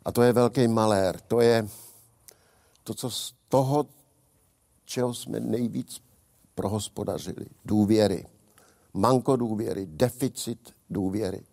a 0.05 0.11
to 0.11 0.21
je 0.21 0.33
velký 0.33 0.67
malér, 0.67 1.19
to 1.19 1.41
je 1.41 1.67
to, 2.83 2.93
co 2.93 3.11
z 3.11 3.33
toho, 3.49 3.85
čeho 4.85 5.13
jsme 5.13 5.39
nejvíc 5.39 6.01
prohospodařili, 6.55 7.45
důvěry. 7.65 8.25
Manko 8.93 9.35
důvěry, 9.35 9.87
deficit 9.89 10.73
důvěry. 10.89 11.43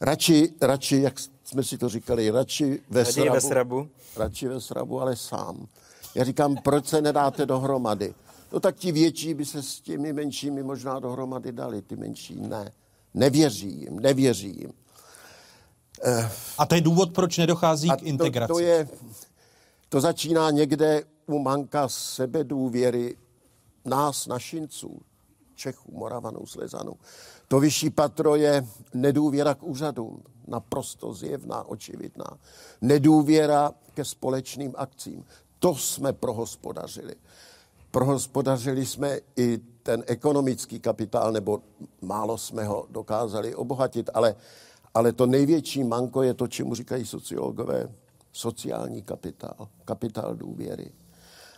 Radši, 0.00 0.52
radši, 0.60 1.00
jak 1.00 1.14
jsme 1.44 1.62
si 1.64 1.78
to 1.78 1.88
říkali, 1.88 2.30
radši 2.30 2.82
ve 2.90 3.04
srabu, 3.04 3.32
ve 3.32 3.40
srabu. 3.40 3.88
Radši 4.16 4.48
ve 4.48 4.60
srabu, 4.60 5.00
ale 5.00 5.16
sám. 5.16 5.66
Já 6.14 6.24
říkám, 6.24 6.56
proč 6.56 6.86
se 6.86 7.00
nedáte 7.00 7.46
dohromady? 7.46 8.14
No 8.52 8.60
tak 8.60 8.76
ti 8.76 8.92
větší 8.92 9.34
by 9.34 9.44
se 9.44 9.62
s 9.62 9.80
těmi 9.80 10.12
menšími 10.12 10.62
možná 10.62 10.98
dohromady 10.98 11.52
dali, 11.52 11.82
ty 11.82 11.96
menší 11.96 12.40
ne. 12.40 12.72
Nevěří 13.16 13.80
jim, 13.80 14.00
nevěří 14.00 14.54
jim. 14.58 14.72
A 16.58 16.66
to 16.66 16.74
je 16.74 16.80
důvod, 16.80 17.12
proč 17.12 17.38
nedochází 17.38 17.90
A 17.90 17.96
k 17.96 18.02
integraci. 18.02 18.48
To, 18.48 18.54
to, 18.54 18.60
je, 18.60 18.88
to 19.88 20.00
začíná 20.00 20.50
někde 20.50 21.02
u 21.26 21.38
manka 21.38 21.88
sebedůvěry 21.88 23.16
nás, 23.84 24.26
našinců, 24.26 25.00
Čechů, 25.54 25.92
Moravanů, 25.92 26.46
Slezanů. 26.46 26.92
To 27.48 27.60
vyšší 27.60 27.90
patro 27.90 28.36
je 28.36 28.66
nedůvěra 28.94 29.54
k 29.54 29.62
úřadům, 29.62 30.22
naprosto 30.46 31.14
zjevná, 31.14 31.62
očividná. 31.62 32.26
Nedůvěra 32.80 33.72
ke 33.94 34.04
společným 34.04 34.72
akcím. 34.76 35.24
To 35.58 35.74
jsme 35.74 36.12
prohospodařili. 36.12 37.14
Prohospodařili 37.90 38.86
jsme 38.86 39.18
i 39.36 39.58
ten 39.82 40.04
ekonomický 40.06 40.80
kapitál, 40.80 41.32
nebo 41.32 41.60
málo 42.02 42.38
jsme 42.38 42.64
ho 42.64 42.86
dokázali 42.90 43.54
obohatit, 43.54 44.10
ale, 44.14 44.34
ale 44.94 45.12
to 45.12 45.26
největší 45.26 45.84
manko 45.84 46.22
je 46.22 46.34
to, 46.34 46.48
čemu 46.48 46.74
říkají 46.74 47.06
sociologové, 47.06 47.88
sociální 48.32 49.02
kapitál, 49.02 49.68
kapitál 49.84 50.34
důvěry. 50.34 50.90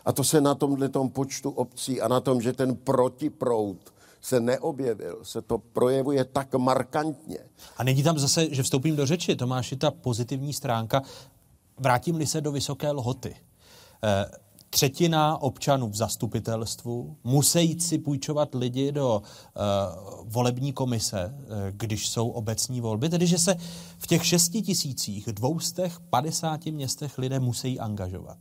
A 0.05 0.13
to 0.13 0.25
se 0.25 0.41
na 0.41 0.55
tomhle 0.55 0.89
tom 0.89 1.11
počtu 1.11 1.51
obcí 1.51 2.01
a 2.01 2.09
na 2.09 2.21
tom, 2.21 2.41
že 2.41 2.53
ten 2.53 2.77
protiproud 2.77 3.93
se 4.21 4.41
neobjevil, 4.41 5.19
se 5.23 5.43
to 5.43 5.59
projevuje 5.59 6.25
tak 6.25 6.55
markantně. 6.55 7.39
A 7.77 7.85
není 7.85 8.03
tam 8.03 8.19
zase, 8.19 8.55
že 8.55 8.63
vstoupím 8.63 8.97
do 8.97 9.07
řeči, 9.07 9.37
Tomáš, 9.37 9.71
je 9.71 9.77
ta 9.77 9.91
pozitivní 9.91 10.53
stránka. 10.53 11.03
Vrátím-li 11.79 12.27
se 12.27 12.41
do 12.41 12.53
vysoké 12.53 12.91
lhoty. 12.91 13.37
Eh, 14.05 14.27
třetina 14.71 15.43
občanů 15.43 15.89
v 15.89 15.97
zastupitelstvu 15.97 17.17
musí 17.25 17.81
si 17.81 17.99
půjčovat 17.99 18.55
lidi 18.55 18.93
do 18.93 19.23
uh, 19.23 19.63
volební 20.25 20.73
komise, 20.73 21.35
uh, 21.35 21.47
když 21.71 22.09
jsou 22.09 22.29
obecní 22.29 22.81
volby, 22.81 23.09
tedy 23.09 23.27
že 23.27 23.39
se 23.39 23.57
v 23.99 24.07
těch 24.07 24.27
šesti 24.27 24.63
tisících, 24.63 25.27
dvoustech, 25.27 26.01
padesáti 26.01 26.71
městech 26.71 27.19
lidé 27.19 27.41
musí 27.41 27.81
angažovat. 27.81 28.39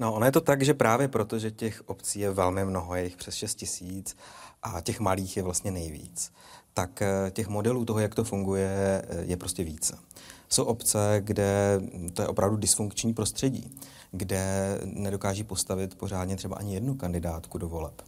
No, 0.00 0.14
ono 0.14 0.26
je 0.26 0.32
to 0.32 0.40
tak, 0.40 0.62
že 0.62 0.74
právě 0.74 1.08
proto, 1.08 1.38
že 1.38 1.50
těch 1.50 1.82
obcí 1.86 2.20
je 2.20 2.30
velmi 2.30 2.64
mnoho, 2.64 2.94
je 2.94 3.04
jich 3.04 3.16
přes 3.16 3.34
6 3.34 3.54
tisíc 3.54 4.16
a 4.62 4.80
těch 4.80 5.00
malých 5.00 5.36
je 5.36 5.42
vlastně 5.42 5.70
nejvíc, 5.70 6.32
tak 6.74 7.02
těch 7.30 7.48
modelů 7.48 7.84
toho, 7.84 7.98
jak 7.98 8.14
to 8.14 8.24
funguje, 8.24 9.02
je 9.20 9.36
prostě 9.36 9.64
více. 9.64 9.98
Jsou 10.48 10.64
obce, 10.64 11.16
kde 11.20 11.80
to 12.12 12.22
je 12.22 12.28
opravdu 12.28 12.56
dysfunkční 12.56 13.14
prostředí 13.14 13.78
kde 14.16 14.78
nedokáží 14.84 15.44
postavit 15.44 15.94
pořádně 15.94 16.36
třeba 16.36 16.56
ani 16.56 16.74
jednu 16.74 16.94
kandidátku 16.94 17.58
do 17.58 17.68
voleb. 17.68 18.02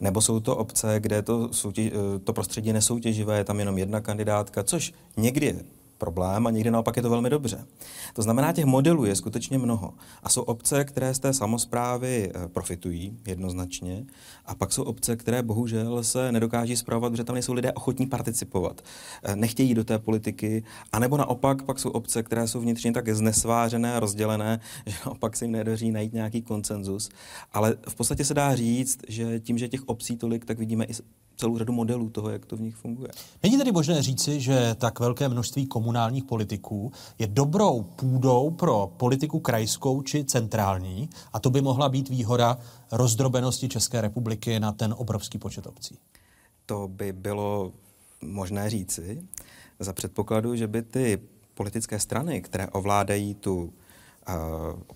Nebo 0.00 0.20
jsou 0.20 0.40
to 0.40 0.56
obce, 0.56 1.00
kde 1.00 1.22
to, 1.22 1.52
soutěž, 1.52 1.92
to 2.24 2.32
prostředí 2.32 2.72
nesoutěživé, 2.72 3.38
je 3.38 3.44
tam 3.44 3.58
jenom 3.58 3.78
jedna 3.78 4.00
kandidátka, 4.00 4.62
což 4.62 4.92
někdy 5.16 5.64
problém 5.98 6.46
a 6.46 6.50
někdy 6.50 6.70
naopak 6.70 6.96
je 6.96 7.02
to 7.02 7.10
velmi 7.10 7.30
dobře. 7.30 7.66
To 8.14 8.22
znamená, 8.22 8.52
těch 8.52 8.64
modelů 8.64 9.04
je 9.04 9.16
skutečně 9.16 9.58
mnoho. 9.58 9.94
A 10.22 10.28
jsou 10.28 10.42
obce, 10.42 10.84
které 10.84 11.14
z 11.14 11.18
té 11.18 11.32
samozprávy 11.32 12.30
eh, 12.34 12.48
profitují 12.48 13.18
jednoznačně, 13.26 14.06
a 14.46 14.54
pak 14.54 14.72
jsou 14.72 14.82
obce, 14.82 15.16
které 15.16 15.42
bohužel 15.42 16.04
se 16.04 16.32
nedokáží 16.32 16.76
zpravovat, 16.76 17.10
protože 17.10 17.24
tam 17.24 17.34
nejsou 17.34 17.52
lidé 17.52 17.72
ochotní 17.72 18.06
participovat. 18.06 18.82
Eh, 19.22 19.36
nechtějí 19.36 19.74
do 19.74 19.84
té 19.84 19.98
politiky, 19.98 20.64
anebo 20.92 21.16
naopak 21.16 21.62
pak 21.62 21.78
jsou 21.78 21.90
obce, 21.90 22.22
které 22.22 22.48
jsou 22.48 22.60
vnitřně 22.60 22.92
tak 22.92 23.08
znesvářené 23.08 23.94
a 23.94 24.00
rozdělené, 24.00 24.60
že 24.86 24.96
naopak 25.06 25.36
se 25.36 25.44
jim 25.44 25.52
nedaří 25.52 25.90
najít 25.90 26.12
nějaký 26.12 26.42
konsenzus. 26.42 27.08
Ale 27.52 27.76
v 27.88 27.94
podstatě 27.94 28.24
se 28.24 28.34
dá 28.34 28.54
říct, 28.54 28.98
že 29.08 29.40
tím, 29.40 29.58
že 29.58 29.68
těch 29.68 29.88
obcí 29.88 30.16
tolik, 30.16 30.44
tak 30.44 30.58
vidíme 30.58 30.84
i 30.84 30.92
celou 31.38 31.58
řadu 31.58 31.72
modelů 31.72 32.10
toho, 32.10 32.30
jak 32.30 32.46
to 32.46 32.56
v 32.56 32.60
nich 32.60 32.76
funguje. 32.76 33.08
Není 33.42 33.58
tedy 33.58 33.72
možné 33.72 34.02
říci, 34.02 34.40
že 34.40 34.74
tak 34.78 35.00
velké 35.00 35.28
množství 35.28 35.66
komunálních 35.66 36.24
politiků 36.24 36.92
je 37.18 37.26
dobrou 37.26 37.82
půdou 37.82 38.50
pro 38.50 38.92
politiku 38.96 39.40
krajskou 39.40 40.02
či 40.02 40.24
centrální 40.24 41.08
a 41.32 41.40
to 41.40 41.50
by 41.50 41.60
mohla 41.60 41.88
být 41.88 42.08
výhoda 42.08 42.58
rozdrobenosti 42.92 43.68
České 43.68 44.00
republiky 44.00 44.60
na 44.60 44.72
ten 44.72 44.94
obrovský 44.98 45.38
počet 45.38 45.66
obcí? 45.66 45.98
To 46.66 46.88
by 46.88 47.12
bylo 47.12 47.72
možné 48.22 48.70
říci 48.70 49.22
za 49.80 49.92
předpokladu, 49.92 50.56
že 50.56 50.66
by 50.66 50.82
ty 50.82 51.18
politické 51.54 52.00
strany, 52.00 52.42
které 52.42 52.68
ovládají 52.68 53.34
tu 53.34 53.72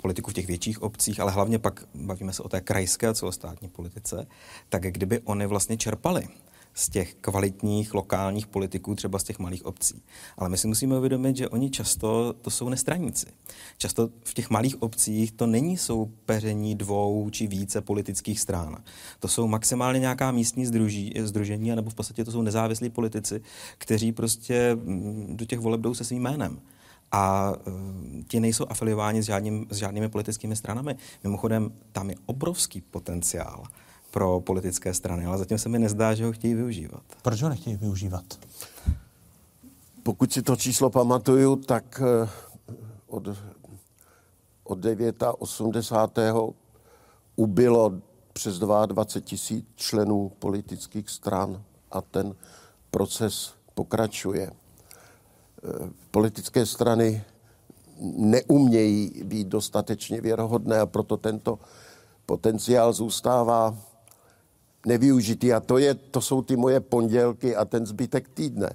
politiku 0.00 0.30
v 0.30 0.34
těch 0.34 0.46
větších 0.46 0.82
obcích, 0.82 1.20
ale 1.20 1.32
hlavně 1.32 1.58
pak 1.58 1.84
bavíme 1.94 2.32
se 2.32 2.42
o 2.42 2.48
té 2.48 2.60
krajské 2.60 3.08
a 3.08 3.14
celostátní 3.14 3.68
politice, 3.68 4.26
tak 4.68 4.82
kdyby 4.82 5.20
oni 5.20 5.46
vlastně 5.46 5.76
čerpali 5.76 6.28
z 6.74 6.88
těch 6.88 7.14
kvalitních 7.14 7.94
lokálních 7.94 8.46
politiků, 8.46 8.94
třeba 8.94 9.18
z 9.18 9.24
těch 9.24 9.38
malých 9.38 9.66
obcí. 9.66 10.02
Ale 10.36 10.48
my 10.48 10.58
si 10.58 10.68
musíme 10.68 10.98
uvědomit, 10.98 11.36
že 11.36 11.48
oni 11.48 11.70
často 11.70 12.32
to 12.32 12.50
jsou 12.50 12.68
nestraníci. 12.68 13.26
Často 13.78 14.08
v 14.24 14.34
těch 14.34 14.50
malých 14.50 14.82
obcích 14.82 15.32
to 15.32 15.46
není 15.46 15.76
soupeření 15.76 16.74
dvou 16.74 17.30
či 17.30 17.46
více 17.46 17.80
politických 17.80 18.40
stran. 18.40 18.76
To 19.20 19.28
jsou 19.28 19.46
maximálně 19.46 20.00
nějaká 20.00 20.30
místní 20.30 20.66
združí, 20.66 21.14
združení, 21.22 21.70
nebo 21.70 21.90
v 21.90 21.94
podstatě 21.94 22.24
to 22.24 22.32
jsou 22.32 22.42
nezávislí 22.42 22.90
politici, 22.90 23.40
kteří 23.78 24.12
prostě 24.12 24.74
mm, 24.74 25.36
do 25.36 25.44
těch 25.44 25.58
voleb 25.58 25.80
jdou 25.80 25.94
se 25.94 26.04
svým 26.04 26.22
jménem 26.22 26.60
a 27.12 27.52
uh, 27.52 27.72
ti 28.28 28.40
nejsou 28.40 28.66
afiliováni 28.68 29.22
s, 29.22 29.26
žádným, 29.26 29.66
s 29.70 29.76
žádnými 29.76 30.08
politickými 30.08 30.56
stranami. 30.56 30.96
Mimochodem, 31.24 31.72
tam 31.92 32.10
je 32.10 32.16
obrovský 32.26 32.80
potenciál 32.80 33.64
pro 34.10 34.40
politické 34.40 34.94
strany, 34.94 35.26
ale 35.26 35.38
zatím 35.38 35.58
se 35.58 35.68
mi 35.68 35.78
nezdá, 35.78 36.14
že 36.14 36.24
ho 36.24 36.32
chtějí 36.32 36.54
využívat. 36.54 37.02
Proč 37.22 37.42
ho 37.42 37.48
nechtějí 37.48 37.76
využívat? 37.76 38.24
Pokud 40.02 40.32
si 40.32 40.42
to 40.42 40.56
číslo 40.56 40.90
pamatuju, 40.90 41.56
tak 41.56 42.02
uh, 42.02 42.28
od, 43.06 43.28
od 44.64 44.78
9. 44.78 45.22
80. 45.38 46.18
ubylo 47.36 47.92
přes 48.32 48.58
22 48.58 49.04
tisíc 49.20 49.66
členů 49.76 50.32
politických 50.38 51.10
stran 51.10 51.62
a 51.90 52.00
ten 52.00 52.34
proces 52.90 53.54
pokračuje 53.74 54.50
politické 56.10 56.66
strany 56.66 57.24
neumějí 58.16 59.22
být 59.24 59.48
dostatečně 59.48 60.20
věrohodné 60.20 60.80
a 60.80 60.86
proto 60.86 61.16
tento 61.16 61.58
potenciál 62.26 62.92
zůstává 62.92 63.76
nevyužitý. 64.86 65.52
A 65.52 65.60
to, 65.60 65.78
je, 65.78 65.94
to 65.94 66.20
jsou 66.20 66.42
ty 66.42 66.56
moje 66.56 66.80
pondělky 66.80 67.56
a 67.56 67.64
ten 67.64 67.86
zbytek 67.86 68.28
týdne. 68.28 68.70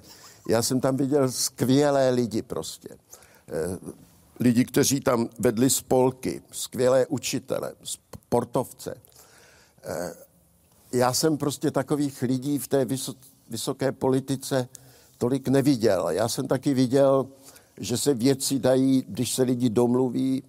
Já 0.48 0.62
jsem 0.62 0.80
tam 0.80 0.96
viděl 0.96 1.32
skvělé 1.32 2.10
lidi 2.10 2.42
prostě. 2.42 2.88
Eh, 3.48 3.78
lidi, 4.40 4.64
kteří 4.64 5.00
tam 5.00 5.28
vedli 5.38 5.70
spolky, 5.70 6.42
skvělé 6.52 7.06
učitele, 7.06 7.72
sportovce. 7.84 8.94
Eh, 9.84 10.12
já 10.92 11.12
jsem 11.12 11.36
prostě 11.36 11.70
takových 11.70 12.22
lidí 12.22 12.58
v 12.58 12.68
té 12.68 12.86
vysoké 13.48 13.92
politice 13.92 14.68
tolik 15.18 15.48
neviděl. 15.48 16.08
Já 16.10 16.28
jsem 16.28 16.48
taky 16.48 16.74
viděl, 16.74 17.26
že 17.80 17.96
se 17.96 18.14
věci 18.14 18.58
dají, 18.58 19.04
když 19.08 19.34
se 19.34 19.42
lidi 19.42 19.70
domluví 19.70 20.42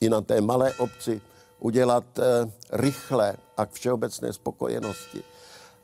i 0.00 0.08
na 0.08 0.20
té 0.20 0.40
malé 0.40 0.74
obci, 0.74 1.20
udělat 1.58 2.18
eh, 2.18 2.22
rychle 2.72 3.36
a 3.56 3.66
k 3.66 3.72
všeobecné 3.72 4.32
spokojenosti. 4.32 5.22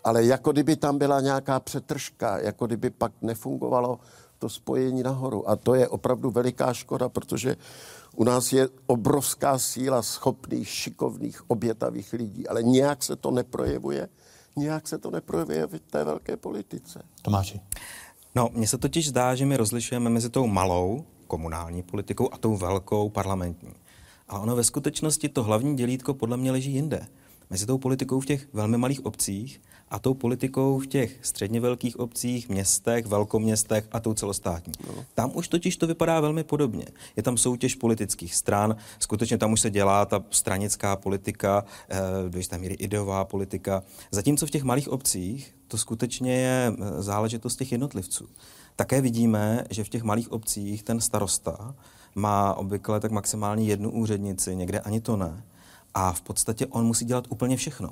Ale 0.05 0.24
jako 0.24 0.53
kdyby 0.53 0.77
tam 0.77 0.99
byla 0.99 1.20
nějaká 1.20 1.61
přetržka, 1.61 2.39
jako 2.39 2.66
kdyby 2.66 2.91
pak 2.91 3.12
nefungovalo 3.22 3.99
to 4.39 4.49
spojení 4.49 5.03
nahoru. 5.03 5.51
A 5.51 5.57
to 5.57 5.74
je 5.74 5.89
opravdu 5.89 6.31
veliká 6.31 6.72
škoda, 6.72 7.09
protože 7.09 7.57
u 8.16 8.24
nás 8.24 8.53
je 8.53 8.68
obrovská 8.87 9.59
síla 9.59 10.03
schopných, 10.03 10.68
šikovných, 10.68 11.51
obětavých 11.51 12.12
lidí, 12.12 12.49
ale 12.49 12.62
nějak 12.62 13.03
se 13.03 13.16
to 13.16 13.31
neprojevuje, 13.31 14.09
nějak 14.57 14.89
se 14.89 14.99
to 14.99 15.11
neprojevuje 15.11 15.66
v 15.66 15.81
té 15.81 16.05
velké 16.05 16.37
politice. 16.37 17.03
Tomáši. 17.22 17.61
No, 18.37 18.51
mně 18.53 18.68
se 18.68 18.78
totiž 18.78 19.09
zdá, 19.09 19.34
že 19.34 19.47
my 19.47 19.57
rozlišujeme 19.57 20.11
mezi 20.11 20.30
tou 20.30 20.47
malou 20.47 21.05
komunální 21.26 21.82
politikou 21.82 22.28
a 22.32 22.39
tou 22.39 22.57
velkou 22.57 23.09
parlamentní. 23.11 23.72
Ale 24.28 24.41
ono 24.41 24.57
ve 24.57 24.64
skutečnosti 24.64 25.28
to 25.28 25.43
hlavní 25.43 25.76
dělítko 25.76 26.14
podle 26.14 26.37
mě 26.37 26.53
leží 26.53 26.72
jinde. 26.72 27.07
Mezi 27.51 27.66
tou 27.66 27.78
politikou 27.78 28.20
v 28.20 28.26
těch 28.26 28.49
velmi 28.53 28.78
malých 28.78 29.07
obcích 29.07 29.61
a 29.89 29.99
tou 29.99 30.14
politikou 30.14 30.78
v 30.78 30.87
těch 30.87 31.18
středně 31.22 31.61
velkých 31.61 31.99
obcích, 31.99 32.49
městech, 32.49 33.07
velkoměstech 33.07 33.89
a 33.93 34.01
tou 34.01 34.14
celostátní. 34.14 34.72
No. 34.87 35.05
Tam 35.14 35.30
už 35.34 35.49
totiž 35.49 35.76
to 35.76 35.87
vypadá 35.87 36.20
velmi 36.20 36.45
podobně. 36.45 36.84
Je 37.16 37.22
tam 37.22 37.37
soutěž 37.37 37.74
politických 37.74 38.34
stran, 38.34 38.76
skutečně 38.99 39.39
tam 39.39 39.53
už 39.53 39.61
se 39.61 39.70
dělá 39.70 40.05
ta 40.05 40.24
stranická 40.30 40.97
politika, 40.97 41.64
eh, 41.89 41.99
do 42.28 42.39
jisté 42.39 42.59
míry 42.59 42.74
ideová 42.74 43.24
politika. 43.24 43.82
Zatímco 44.11 44.47
v 44.47 44.51
těch 44.51 44.62
malých 44.62 44.89
obcích 44.89 45.55
to 45.68 45.78
skutečně 45.78 46.34
je 46.34 46.72
eh, 46.72 47.03
záležitost 47.03 47.57
těch 47.57 47.72
jednotlivců. 47.72 48.28
Také 48.76 49.01
vidíme, 49.01 49.64
že 49.70 49.84
v 49.84 49.89
těch 49.89 50.03
malých 50.03 50.32
obcích 50.32 50.82
ten 50.82 51.01
starosta 51.01 51.74
má 52.14 52.55
obvykle 52.55 53.01
tak 53.01 53.11
maximálně 53.11 53.64
jednu 53.64 53.91
úřednici, 53.91 54.57
někde 54.57 54.80
ani 54.80 55.01
to 55.01 55.16
ne. 55.16 55.45
A 55.95 56.12
v 56.12 56.20
podstatě 56.20 56.66
on 56.66 56.87
musí 56.87 57.05
dělat 57.05 57.24
úplně 57.28 57.57
všechno. 57.57 57.91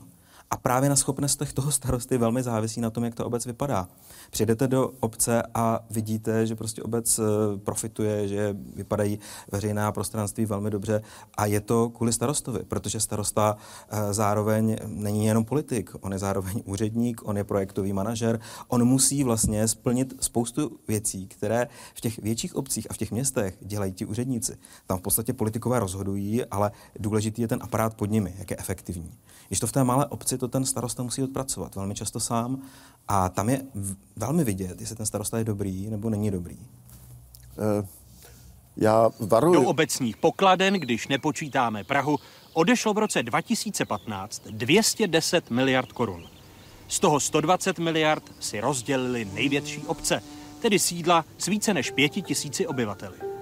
A 0.51 0.57
právě 0.57 0.88
na 0.88 0.97
schopnostech 0.97 1.53
toho 1.53 1.72
starosty 1.72 2.18
velmi 2.18 2.42
závisí 2.42 2.80
na 2.80 2.90
tom, 2.90 3.05
jak 3.05 3.14
ta 3.14 3.24
obec 3.24 3.47
vypadá. 3.47 3.88
Přijdete 4.30 4.68
do 4.68 4.90
obce 5.01 5.42
a 5.55 5.80
vidíte, 5.90 6.47
že 6.47 6.57
prostě 6.57 6.82
obec 6.82 7.18
eh, 7.18 7.22
profituje, 7.59 8.28
že 8.28 8.57
vypadají 8.76 9.18
veřejná 9.53 9.92
prostranství 9.92 10.47
velmi 10.47 10.70
dobře 10.70 11.03
a 11.36 11.47
je 11.47 11.61
to 11.61 11.88
kvůli 11.88 12.12
starostovi, 12.12 12.61
protože 12.68 13.01
starosta 13.01 13.57
eh, 13.88 14.14
zároveň 14.14 14.76
není 14.86 15.26
jenom 15.26 15.45
politik, 15.45 15.90
on 16.01 16.12
je 16.12 16.18
zároveň 16.18 16.62
úředník, 16.64 17.20
on 17.28 17.36
je 17.36 17.45
projektový 17.45 17.92
manažer, 17.92 18.40
on 18.68 18.84
musí 18.84 19.24
vlastně 19.24 19.68
splnit 19.68 20.14
spoustu 20.20 20.78
věcí, 20.88 21.26
které 21.26 21.68
v 21.95 22.01
těch 22.01 22.18
větších 22.18 22.57
obcích 22.57 22.86
a 22.90 22.95
v 22.95 22.97
těch 22.97 23.11
městech 23.11 23.57
dělají 23.61 23.92
ti 23.92 24.07
úředníci. 24.07 24.57
Tam 24.86 24.99
v 24.99 25.03
podstatě 25.03 25.32
politikové 25.32 25.78
rozhodují, 25.78 26.45
ale 26.45 26.70
důležitý 26.99 27.42
je 27.42 27.49
ten 27.49 27.59
aparát 27.62 27.95
pod 27.95 28.11
nimi, 28.11 28.34
jak 28.38 28.51
je 28.51 28.57
efektivní. 28.57 29.12
Když 29.49 29.61
to 29.61 29.66
v 29.66 29.72
té 29.72 29.84
malé 29.84 30.07
obci, 30.07 30.34
to 30.39 30.49
ten 30.49 30.64
starosta 30.64 31.03
musí 31.03 31.22
odpracovat 31.22 31.74
velmi 31.74 31.95
často 31.95 32.20
sám 32.20 32.62
a 33.09 33.28
tam 33.28 33.49
je 33.49 33.62
velmi 34.16 34.45
vidět, 34.45 34.80
jestli 34.80 34.97
ten 34.97 35.07
starosta 35.07 35.39
je 35.39 35.45
dobrý 35.45 35.91
nebo 35.91 36.11
není 36.11 36.30
dobrý. 36.30 36.57
Uh, 36.59 37.87
já 38.76 39.11
varuji... 39.20 39.61
Do 39.61 39.68
obecních 39.68 40.16
pokladen, 40.16 40.74
když 40.74 41.09
nepočítáme 41.09 41.85
Prahu, 41.85 42.16
odešlo 42.53 42.95
v 42.95 42.99
roce 42.99 43.22
2015 43.22 44.43
210 44.51 45.51
miliard 45.51 45.93
korun. 45.93 46.26
Z 46.89 47.01
toho 47.01 47.20
120 47.20 47.78
miliard 47.78 48.32
si 48.41 48.61
rozdělili 48.61 49.24
největší 49.24 49.80
obce, 49.87 50.22
tedy 50.62 50.78
sídla 50.78 51.24
s 51.39 51.47
více 51.47 51.74
než 51.74 51.91
pěti 51.91 52.22
tisíci 52.22 52.66
obyvateli. 52.66 53.34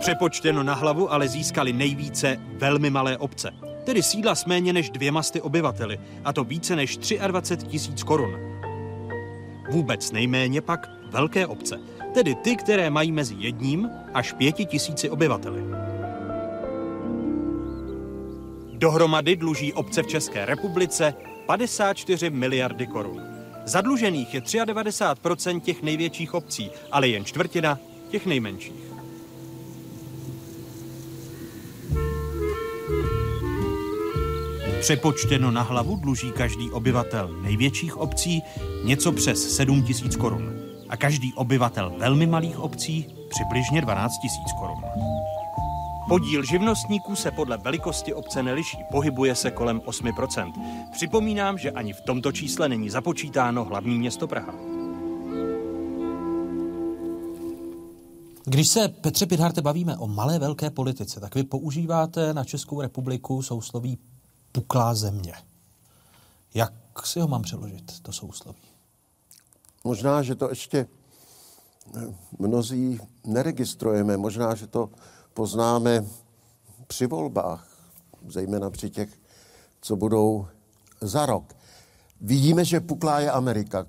Přepočteno 0.00 0.62
na 0.62 0.74
hlavu 0.74 1.12
ale 1.12 1.28
získali 1.28 1.72
nejvíce 1.72 2.36
velmi 2.40 2.90
malé 2.90 3.18
obce, 3.18 3.50
tedy 3.84 4.02
sídla 4.02 4.34
s 4.34 4.44
méně 4.44 4.72
než 4.72 4.90
dvěma 4.90 5.22
sty 5.22 5.40
obyvateli, 5.40 5.98
a 6.24 6.32
to 6.32 6.44
více 6.44 6.76
než 6.76 6.98
23 7.26 7.66
tisíc 7.66 8.02
korun. 8.02 8.36
Vůbec 9.70 10.12
nejméně 10.12 10.60
pak 10.60 10.90
velké 11.10 11.46
obce, 11.46 11.80
tedy 12.14 12.34
ty, 12.34 12.56
které 12.56 12.90
mají 12.90 13.12
mezi 13.12 13.34
jedním 13.38 13.90
až 14.14 14.32
pěti 14.32 14.64
tisíci 14.64 15.10
obyvateli. 15.10 15.64
Dohromady 18.72 19.36
dluží 19.36 19.72
obce 19.72 20.02
v 20.02 20.06
České 20.06 20.46
republice 20.46 21.14
54 21.46 22.30
miliardy 22.30 22.86
korun. 22.86 23.22
Zadlužených 23.64 24.34
je 24.34 24.40
93% 24.40 25.60
těch 25.60 25.82
největších 25.82 26.34
obcí, 26.34 26.70
ale 26.92 27.08
jen 27.08 27.24
čtvrtina 27.24 27.78
těch 28.10 28.26
nejmenších. 28.26 28.89
Přepočteno 34.80 35.50
na 35.50 35.62
hlavu 35.62 35.96
dluží 35.96 36.32
každý 36.32 36.70
obyvatel 36.70 37.28
největších 37.42 37.96
obcí 37.96 38.42
něco 38.84 39.12
přes 39.12 39.56
7 39.56 39.82
tisíc 39.82 40.16
korun 40.16 40.52
a 40.88 40.96
každý 40.96 41.34
obyvatel 41.34 41.92
velmi 41.98 42.26
malých 42.26 42.58
obcí 42.58 43.06
přibližně 43.28 43.80
12 43.80 44.12
tisíc 44.22 44.52
korun. 44.58 44.82
Podíl 46.08 46.44
živnostníků 46.44 47.16
se 47.16 47.30
podle 47.30 47.56
velikosti 47.56 48.14
obce 48.14 48.42
neliší, 48.42 48.78
pohybuje 48.90 49.34
se 49.34 49.50
kolem 49.50 49.78
8%. 49.78 50.52
Připomínám, 50.92 51.58
že 51.58 51.70
ani 51.70 51.92
v 51.92 52.00
tomto 52.00 52.32
čísle 52.32 52.68
není 52.68 52.90
započítáno 52.90 53.64
hlavní 53.64 53.98
město 53.98 54.26
Praha. 54.26 54.54
Když 58.44 58.68
se, 58.68 58.88
Petře 58.88 59.26
Pidharte, 59.26 59.62
bavíme 59.62 59.96
o 59.96 60.06
malé 60.06 60.38
velké 60.38 60.70
politice, 60.70 61.20
tak 61.20 61.34
vy 61.34 61.44
používáte 61.44 62.34
na 62.34 62.44
Českou 62.44 62.80
republiku 62.80 63.42
sousloví 63.42 63.98
puklá 64.52 64.94
země. 64.94 65.32
Jak 66.54 67.06
si 67.06 67.20
ho 67.20 67.28
mám 67.28 67.42
přeložit, 67.42 68.00
to 68.00 68.12
sousloví? 68.12 68.62
Možná, 69.84 70.22
že 70.22 70.34
to 70.34 70.48
ještě 70.48 70.86
eh, 71.96 72.00
mnozí 72.38 73.00
neregistrujeme. 73.24 74.16
Možná, 74.16 74.54
že 74.54 74.66
to 74.66 74.90
poznáme 75.34 76.04
při 76.86 77.06
volbách, 77.06 77.68
zejména 78.28 78.70
při 78.70 78.90
těch, 78.90 79.20
co 79.80 79.96
budou 79.96 80.46
za 81.00 81.26
rok. 81.26 81.56
Vidíme, 82.20 82.64
že 82.64 82.80
puklá 82.80 83.20
je 83.20 83.30
Amerika. 83.30 83.86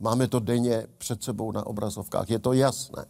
Máme 0.00 0.28
to 0.28 0.40
denně 0.40 0.86
před 0.98 1.22
sebou 1.22 1.52
na 1.52 1.66
obrazovkách, 1.66 2.30
je 2.30 2.38
to 2.38 2.52
jasné. 2.52 3.04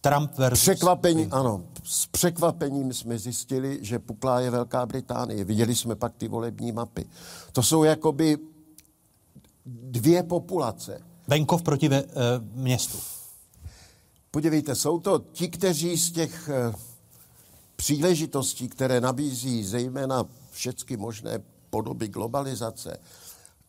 Trump 0.00 0.38
versus... 0.38 0.60
Překvapení, 0.60 1.28
ano. 1.30 1.64
S 1.84 2.06
překvapením 2.06 2.92
jsme 2.92 3.18
zjistili, 3.18 3.78
že 3.82 3.98
puklá 3.98 4.40
je 4.40 4.50
Velká 4.50 4.86
Británie. 4.86 5.44
Viděli 5.44 5.74
jsme 5.74 5.96
pak 5.96 6.14
ty 6.16 6.28
volební 6.28 6.72
mapy. 6.72 7.06
To 7.52 7.62
jsou 7.62 7.84
jakoby 7.84 8.38
dvě 9.66 10.22
populace. 10.22 11.00
Venkov 11.28 11.62
proti 11.62 11.88
ve, 11.88 11.96
e, 11.98 12.06
městu. 12.52 12.98
Podívejte, 14.30 14.74
jsou 14.74 15.00
to 15.00 15.18
ti, 15.32 15.48
kteří 15.48 15.96
z 15.96 16.12
těch 16.12 16.48
e, 16.48 16.72
příležitostí, 17.76 18.68
které 18.68 19.00
nabízí 19.00 19.64
zejména 19.64 20.24
všechny 20.50 20.96
možné 20.96 21.42
podoby 21.70 22.08
globalizace 22.08 22.98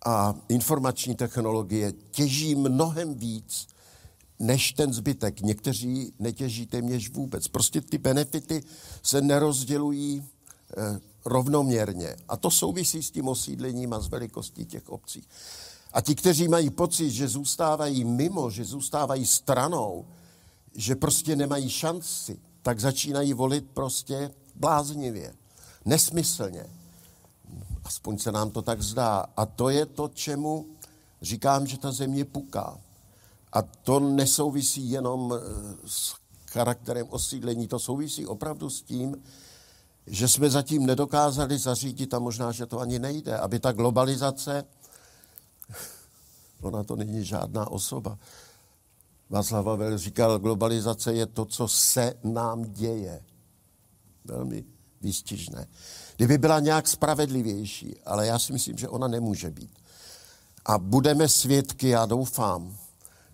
a 0.05 0.35
informační 0.49 1.15
technologie, 1.15 1.93
těží 2.11 2.55
mnohem 2.55 3.13
víc 3.13 3.67
než 4.41 4.73
ten 4.73 4.93
zbytek. 4.93 5.41
Někteří 5.41 6.13
netěží 6.19 6.65
téměř 6.65 7.09
vůbec. 7.09 7.47
Prostě 7.47 7.81
ty 7.81 7.97
benefity 7.97 8.63
se 9.03 9.21
nerozdělují 9.21 10.23
eh, 10.77 10.99
rovnoměrně. 11.25 12.15
A 12.27 12.37
to 12.37 12.51
souvisí 12.51 13.03
s 13.03 13.11
tím 13.11 13.27
osídlením 13.27 13.93
a 13.93 13.99
s 13.99 14.07
velikostí 14.07 14.65
těch 14.65 14.89
obcí. 14.89 15.23
A 15.93 16.01
ti, 16.01 16.15
kteří 16.15 16.47
mají 16.47 16.69
pocit, 16.69 17.11
že 17.11 17.27
zůstávají 17.27 18.03
mimo, 18.03 18.49
že 18.49 18.65
zůstávají 18.65 19.25
stranou, 19.25 20.05
že 20.75 20.95
prostě 20.95 21.35
nemají 21.35 21.69
šanci, 21.69 22.39
tak 22.61 22.79
začínají 22.79 23.33
volit 23.33 23.65
prostě 23.73 24.31
bláznivě, 24.55 25.33
nesmyslně. 25.85 26.65
Aspoň 27.83 28.17
se 28.17 28.31
nám 28.31 28.51
to 28.51 28.61
tak 28.61 28.81
zdá. 28.81 29.25
A 29.37 29.45
to 29.45 29.69
je 29.69 29.85
to, 29.85 30.07
čemu 30.07 30.65
říkám, 31.21 31.67
že 31.67 31.77
ta 31.77 31.91
země 31.91 32.25
puká. 32.25 32.77
A 33.53 33.61
to 33.61 33.99
nesouvisí 33.99 34.91
jenom 34.91 35.33
eh, 35.33 35.39
s 35.85 36.15
charakterem 36.47 37.07
osídlení, 37.09 37.67
to 37.67 37.79
souvisí 37.79 38.27
opravdu 38.27 38.69
s 38.69 38.81
tím, 38.81 39.23
že 40.07 40.27
jsme 40.27 40.49
zatím 40.49 40.85
nedokázali 40.85 41.57
zařídit, 41.57 42.13
a 42.13 42.19
možná, 42.19 42.51
že 42.51 42.65
to 42.65 42.79
ani 42.79 42.99
nejde, 42.99 43.37
aby 43.37 43.59
ta 43.59 43.71
globalizace, 43.71 44.63
ona 46.61 46.83
to 46.83 46.95
není 46.95 47.25
žádná 47.25 47.71
osoba. 47.71 48.17
Václav 49.29 49.65
Havel 49.65 49.97
říkal, 49.97 50.39
globalizace 50.39 51.13
je 51.13 51.25
to, 51.25 51.45
co 51.45 51.67
se 51.67 52.13
nám 52.23 52.63
děje. 52.63 53.23
Velmi 54.25 54.63
výstižné. 55.01 55.67
Kdyby 56.15 56.37
byla 56.37 56.59
nějak 56.59 56.87
spravedlivější, 56.87 57.99
ale 58.05 58.27
já 58.27 58.39
si 58.39 58.53
myslím, 58.53 58.77
že 58.77 58.89
ona 58.89 59.07
nemůže 59.07 59.49
být. 59.49 59.79
A 60.65 60.77
budeme 60.77 61.29
svědky, 61.29 61.89
já 61.89 62.05
doufám, 62.05 62.77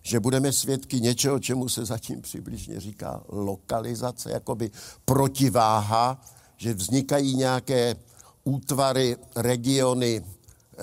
že 0.07 0.19
budeme 0.19 0.51
svědky 0.51 1.01
něčeho, 1.01 1.39
čemu 1.39 1.69
se 1.69 1.85
zatím 1.85 2.21
přibližně 2.21 2.79
říká 2.79 3.23
lokalizace, 3.27 4.31
jakoby 4.31 4.71
protiváha, 5.05 6.21
že 6.57 6.73
vznikají 6.73 7.35
nějaké 7.35 7.95
útvary, 8.43 9.17
regiony, 9.35 10.23
eh, 10.23 10.77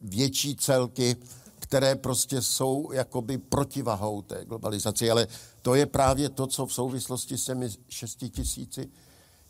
větší 0.00 0.56
celky, 0.56 1.16
které 1.58 1.96
prostě 1.96 2.42
jsou 2.42 2.92
jakoby 2.92 3.38
protivahou 3.38 4.22
té 4.22 4.44
globalizaci. 4.44 5.10
Ale 5.10 5.26
to 5.62 5.74
je 5.74 5.86
právě 5.86 6.28
to, 6.28 6.46
co 6.46 6.66
v 6.66 6.72
souvislosti 6.72 7.38
s 7.38 7.44
těmi 7.44 7.68
6 7.88 8.88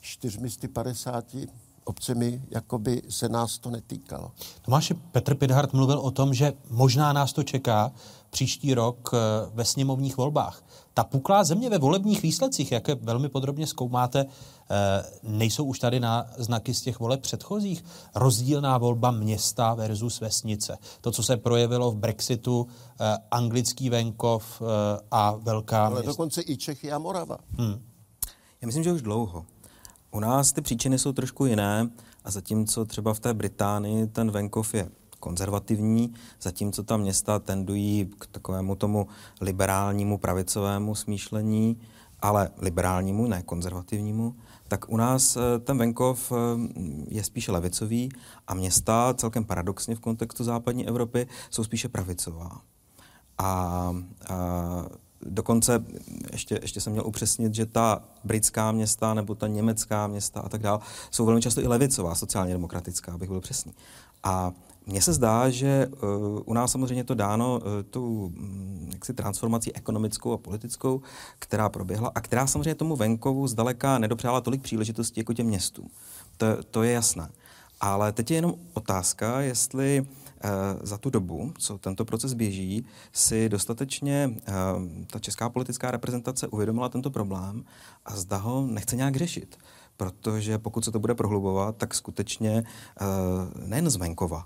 450 0.00 1.24
obcemi, 1.84 2.42
jako 2.50 2.78
by 2.78 3.02
se 3.08 3.28
nás 3.28 3.58
to 3.58 3.70
netýkalo. 3.70 4.32
Tomáši, 4.62 4.94
Petr 4.94 5.34
Pidhart 5.34 5.72
mluvil 5.72 5.98
o 5.98 6.10
tom, 6.10 6.34
že 6.34 6.52
možná 6.70 7.12
nás 7.12 7.32
to 7.32 7.42
čeká 7.42 7.92
příští 8.30 8.74
rok 8.74 9.10
eh, 9.12 9.18
ve 9.54 9.64
sněmovních 9.64 10.16
volbách. 10.16 10.64
Ta 10.94 11.04
puklá 11.04 11.44
země 11.44 11.70
ve 11.70 11.78
volebních 11.78 12.22
výsledcích, 12.22 12.72
jak 12.72 12.88
je 12.88 12.94
velmi 12.94 13.28
podrobně 13.28 13.66
zkoumáte, 13.66 14.26
eh, 14.70 15.04
nejsou 15.22 15.64
už 15.64 15.78
tady 15.78 16.00
na 16.00 16.26
znaky 16.36 16.74
z 16.74 16.82
těch 16.82 17.00
voleb 17.00 17.20
předchozích. 17.20 17.84
Rozdílná 18.14 18.78
volba 18.78 19.10
města 19.10 19.74
versus 19.74 20.20
vesnice. 20.20 20.78
To, 21.00 21.10
co 21.10 21.22
se 21.22 21.36
projevilo 21.36 21.90
v 21.90 21.96
Brexitu, 21.96 22.66
eh, 23.00 23.16
anglický 23.30 23.90
venkov 23.90 24.62
a 25.10 25.32
velká 25.32 25.86
Ale 25.86 25.90
města. 25.90 26.10
dokonce 26.10 26.42
i 26.46 26.56
Čechy 26.56 26.92
a 26.92 26.98
Morava. 26.98 27.38
Hmm. 27.58 27.82
Já 28.62 28.66
myslím, 28.66 28.84
že 28.84 28.92
už 28.92 29.02
dlouho. 29.02 29.44
U 30.10 30.20
nás 30.20 30.52
ty 30.52 30.60
příčiny 30.60 30.98
jsou 30.98 31.12
trošku 31.12 31.46
jiné 31.46 31.90
a 32.24 32.30
zatímco 32.30 32.84
třeba 32.84 33.14
v 33.14 33.20
té 33.20 33.34
Británii 33.34 34.06
ten 34.06 34.30
venkov 34.30 34.74
je 34.74 34.90
konzervativní, 35.20 36.14
zatímco 36.40 36.82
ta 36.82 36.96
města 36.96 37.38
tendují 37.38 38.10
k 38.18 38.26
takovému 38.26 38.74
tomu 38.74 39.06
liberálnímu 39.40 40.18
pravicovému 40.18 40.94
smýšlení, 40.94 41.76
ale 42.22 42.50
liberálnímu, 42.58 43.26
ne 43.26 43.42
konzervativnímu, 43.42 44.34
tak 44.68 44.88
u 44.88 44.96
nás 44.96 45.36
eh, 45.36 45.58
ten 45.58 45.78
venkov 45.78 46.32
eh, 46.32 46.36
je 47.08 47.24
spíše 47.24 47.52
levicový 47.52 48.08
a 48.46 48.54
města 48.54 49.14
celkem 49.14 49.44
paradoxně 49.44 49.94
v 49.94 50.00
kontextu 50.00 50.44
západní 50.44 50.88
Evropy 50.88 51.26
jsou 51.50 51.64
spíše 51.64 51.88
pravicová. 51.88 52.60
A, 53.38 53.44
a 53.44 53.94
dokonce 55.22 55.84
ještě, 56.32 56.58
ještě 56.62 56.80
jsem 56.80 56.92
měl 56.92 57.06
upřesnit, 57.06 57.54
že 57.54 57.66
ta 57.66 58.02
britská 58.24 58.72
města 58.72 59.14
nebo 59.14 59.34
ta 59.34 59.46
německá 59.46 60.06
města 60.06 60.40
a 60.40 60.48
tak 60.48 60.62
dále 60.62 60.80
jsou 61.10 61.26
velmi 61.26 61.42
často 61.42 61.60
i 61.60 61.66
levicová, 61.66 62.14
sociálně 62.14 62.52
demokratická, 62.52 63.12
abych 63.12 63.28
byl 63.28 63.40
přesný. 63.40 63.72
A 64.22 64.52
mně 64.90 65.02
se 65.02 65.12
zdá, 65.12 65.50
že 65.50 65.86
uh, 65.86 66.40
u 66.44 66.54
nás 66.54 66.72
samozřejmě 66.72 67.04
to 67.04 67.14
dáno 67.14 67.58
uh, 67.58 67.62
tu 67.90 68.24
um, 68.24 68.88
jaksi 68.92 69.14
transformací 69.14 69.74
ekonomickou 69.74 70.32
a 70.32 70.38
politickou, 70.38 71.02
která 71.38 71.68
proběhla 71.68 72.12
a 72.14 72.20
která 72.20 72.46
samozřejmě 72.46 72.74
tomu 72.74 72.96
venkovu 72.96 73.46
zdaleka 73.46 73.98
nedopřála 73.98 74.40
tolik 74.40 74.62
příležitostí 74.62 75.20
jako 75.20 75.32
těm 75.32 75.46
městům. 75.46 75.88
To, 76.36 76.46
to 76.70 76.82
je 76.82 76.92
jasné. 76.92 77.28
Ale 77.80 78.12
teď 78.12 78.30
je 78.30 78.36
jenom 78.36 78.54
otázka, 78.74 79.40
jestli 79.40 80.00
uh, 80.00 80.06
za 80.82 80.98
tu 80.98 81.10
dobu, 81.10 81.52
co 81.58 81.78
tento 81.78 82.04
proces 82.04 82.34
běží, 82.34 82.86
si 83.12 83.48
dostatečně 83.48 84.30
ta 85.10 85.18
česká 85.18 85.48
politická 85.48 85.90
reprezentace 85.90 86.48
uvědomila 86.48 86.88
tento 86.88 87.10
problém 87.10 87.64
a 88.04 88.16
zda 88.16 88.36
ho 88.36 88.66
nechce 88.66 88.96
nějak 88.96 89.16
řešit. 89.16 89.58
Protože 89.96 90.58
pokud 90.58 90.84
se 90.84 90.92
to 90.92 90.98
bude 90.98 91.14
prohlubovat, 91.14 91.76
tak 91.76 91.94
skutečně 91.94 92.64
nejen 93.66 93.90
z 93.90 93.96
venkova, 93.96 94.44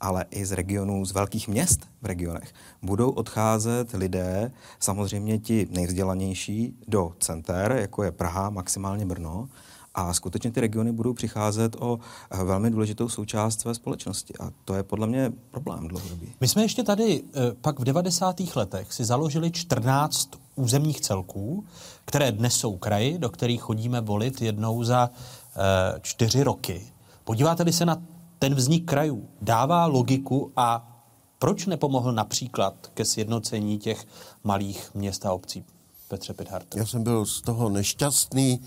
ale 0.00 0.24
i 0.30 0.46
z 0.46 0.52
regionů, 0.52 1.04
z 1.04 1.12
velkých 1.12 1.48
měst 1.48 1.80
v 2.02 2.06
regionech, 2.06 2.54
budou 2.82 3.10
odcházet 3.10 3.92
lidé, 3.92 4.52
samozřejmě 4.80 5.38
ti 5.38 5.68
nejvzdělanější, 5.70 6.74
do 6.88 7.12
center, 7.20 7.76
jako 7.80 8.02
je 8.02 8.12
Praha, 8.12 8.50
maximálně 8.50 9.06
Brno, 9.06 9.48
a 9.94 10.14
skutečně 10.14 10.50
ty 10.50 10.60
regiony 10.60 10.92
budou 10.92 11.14
přicházet 11.14 11.76
o 11.78 11.98
eh, 12.30 12.44
velmi 12.44 12.70
důležitou 12.70 13.08
součást 13.08 13.60
své 13.60 13.74
společnosti. 13.74 14.34
A 14.40 14.50
to 14.64 14.74
je 14.74 14.82
podle 14.82 15.06
mě 15.06 15.32
problém 15.50 15.88
dlouhodobý. 15.88 16.32
My 16.40 16.48
jsme 16.48 16.62
ještě 16.62 16.82
tady 16.82 17.22
eh, 17.22 17.40
pak 17.60 17.80
v 17.80 17.84
90. 17.84 18.36
letech 18.56 18.92
si 18.92 19.04
založili 19.04 19.50
14 19.50 20.30
územních 20.54 21.00
celků, 21.00 21.64
které 22.04 22.32
dnes 22.32 22.54
jsou 22.54 22.76
kraji, 22.76 23.18
do 23.18 23.28
kterých 23.30 23.60
chodíme 23.60 24.00
volit 24.00 24.42
jednou 24.42 24.84
za 24.84 25.10
eh, 25.10 26.00
čtyři 26.02 26.42
roky. 26.42 26.82
Podíváte-li 27.24 27.72
se 27.72 27.86
na 27.86 28.02
ten 28.38 28.54
vznik 28.54 28.84
krajů, 28.84 29.28
dává 29.42 29.86
logiku 29.86 30.52
a 30.56 30.94
proč 31.38 31.66
nepomohl 31.66 32.12
například 32.12 32.90
ke 32.94 33.04
sjednocení 33.04 33.78
těch 33.78 34.06
malých 34.44 34.94
měst 34.94 35.26
a 35.26 35.32
obcí? 35.32 35.64
Petře 36.08 36.34
Pidhart. 36.34 36.74
Já 36.76 36.86
jsem 36.86 37.02
byl 37.02 37.26
z 37.26 37.40
toho 37.40 37.68
nešťastný, 37.68 38.60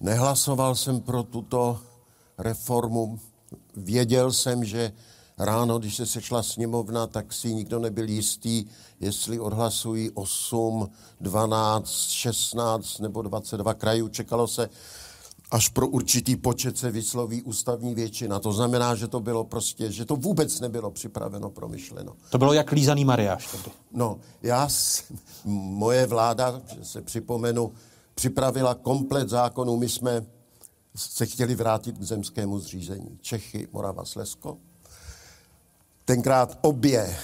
nehlasoval 0.00 0.74
jsem 0.74 1.00
pro 1.00 1.22
tuto 1.22 1.78
reformu. 2.38 3.18
Věděl 3.76 4.32
jsem, 4.32 4.64
že 4.64 4.92
ráno, 5.38 5.78
když 5.78 5.96
se 5.96 6.06
sešla 6.06 6.42
sněmovna, 6.42 7.06
tak 7.06 7.32
si 7.32 7.54
nikdo 7.54 7.78
nebyl 7.78 8.08
jistý, 8.08 8.64
jestli 9.00 9.40
odhlasují 9.40 10.10
8, 10.10 10.90
12, 11.20 12.08
16 12.10 12.98
nebo 12.98 13.22
22 13.22 13.74
krajů. 13.74 14.08
Čekalo 14.08 14.48
se, 14.48 14.68
až 15.50 15.68
pro 15.68 15.88
určitý 15.88 16.36
počet 16.36 16.78
se 16.78 16.90
vysloví 16.90 17.42
ústavní 17.42 17.94
většina. 17.94 18.40
To 18.40 18.52
znamená, 18.52 18.94
že 18.94 19.08
to 19.08 19.20
bylo 19.20 19.44
prostě, 19.44 19.92
že 19.92 20.04
to 20.04 20.16
vůbec 20.16 20.60
nebylo 20.60 20.90
připraveno, 20.90 21.50
promyšleno. 21.50 22.16
To 22.30 22.38
bylo 22.38 22.52
jak 22.52 22.72
lízaný 22.72 23.04
Mariáš. 23.04 23.52
Tedy. 23.52 23.76
No, 23.92 24.20
já, 24.42 24.68
moje 25.44 26.06
vláda, 26.06 26.62
že 26.74 26.84
se 26.84 27.02
připomenu, 27.02 27.72
připravila 28.14 28.74
komplet 28.74 29.28
zákonů. 29.28 29.76
My 29.76 29.88
jsme 29.88 30.26
se 30.96 31.26
chtěli 31.26 31.54
vrátit 31.54 31.98
k 31.98 32.02
zemskému 32.02 32.58
zřízení. 32.58 33.18
Čechy, 33.20 33.68
Morava, 33.72 34.04
Slesko. 34.04 34.58
Tenkrát 36.04 36.58
obě, 36.62 37.16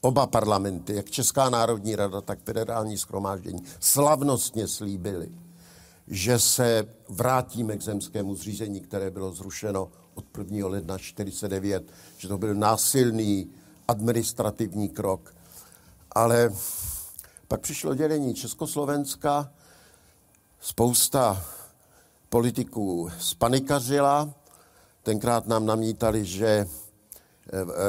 oba 0.00 0.26
parlamenty, 0.26 0.94
jak 0.94 1.10
Česká 1.10 1.50
národní 1.50 1.96
rada, 1.96 2.20
tak 2.20 2.38
federální 2.44 2.98
schromáždění, 2.98 3.62
slavnostně 3.80 4.68
slíbili, 4.68 5.28
že 6.06 6.38
se 6.38 6.88
vrátíme 7.08 7.76
k 7.76 7.82
zemskému 7.82 8.34
zřízení, 8.34 8.80
které 8.80 9.10
bylo 9.10 9.32
zrušeno 9.32 9.88
od 10.14 10.24
1. 10.38 10.68
ledna 10.68 10.98
49, 10.98 11.92
že 12.18 12.28
to 12.28 12.38
byl 12.38 12.54
násilný 12.54 13.50
administrativní 13.88 14.88
krok. 14.88 15.34
Ale 16.10 16.52
pak 17.48 17.60
přišlo 17.60 17.94
dělení 17.94 18.34
Československa, 18.34 19.52
spousta 20.60 21.44
politiků 22.28 23.10
spanikařila, 23.18 24.34
tenkrát 25.02 25.46
nám 25.46 25.66
namítali, 25.66 26.24
že 26.24 26.46
eh, 26.46 26.68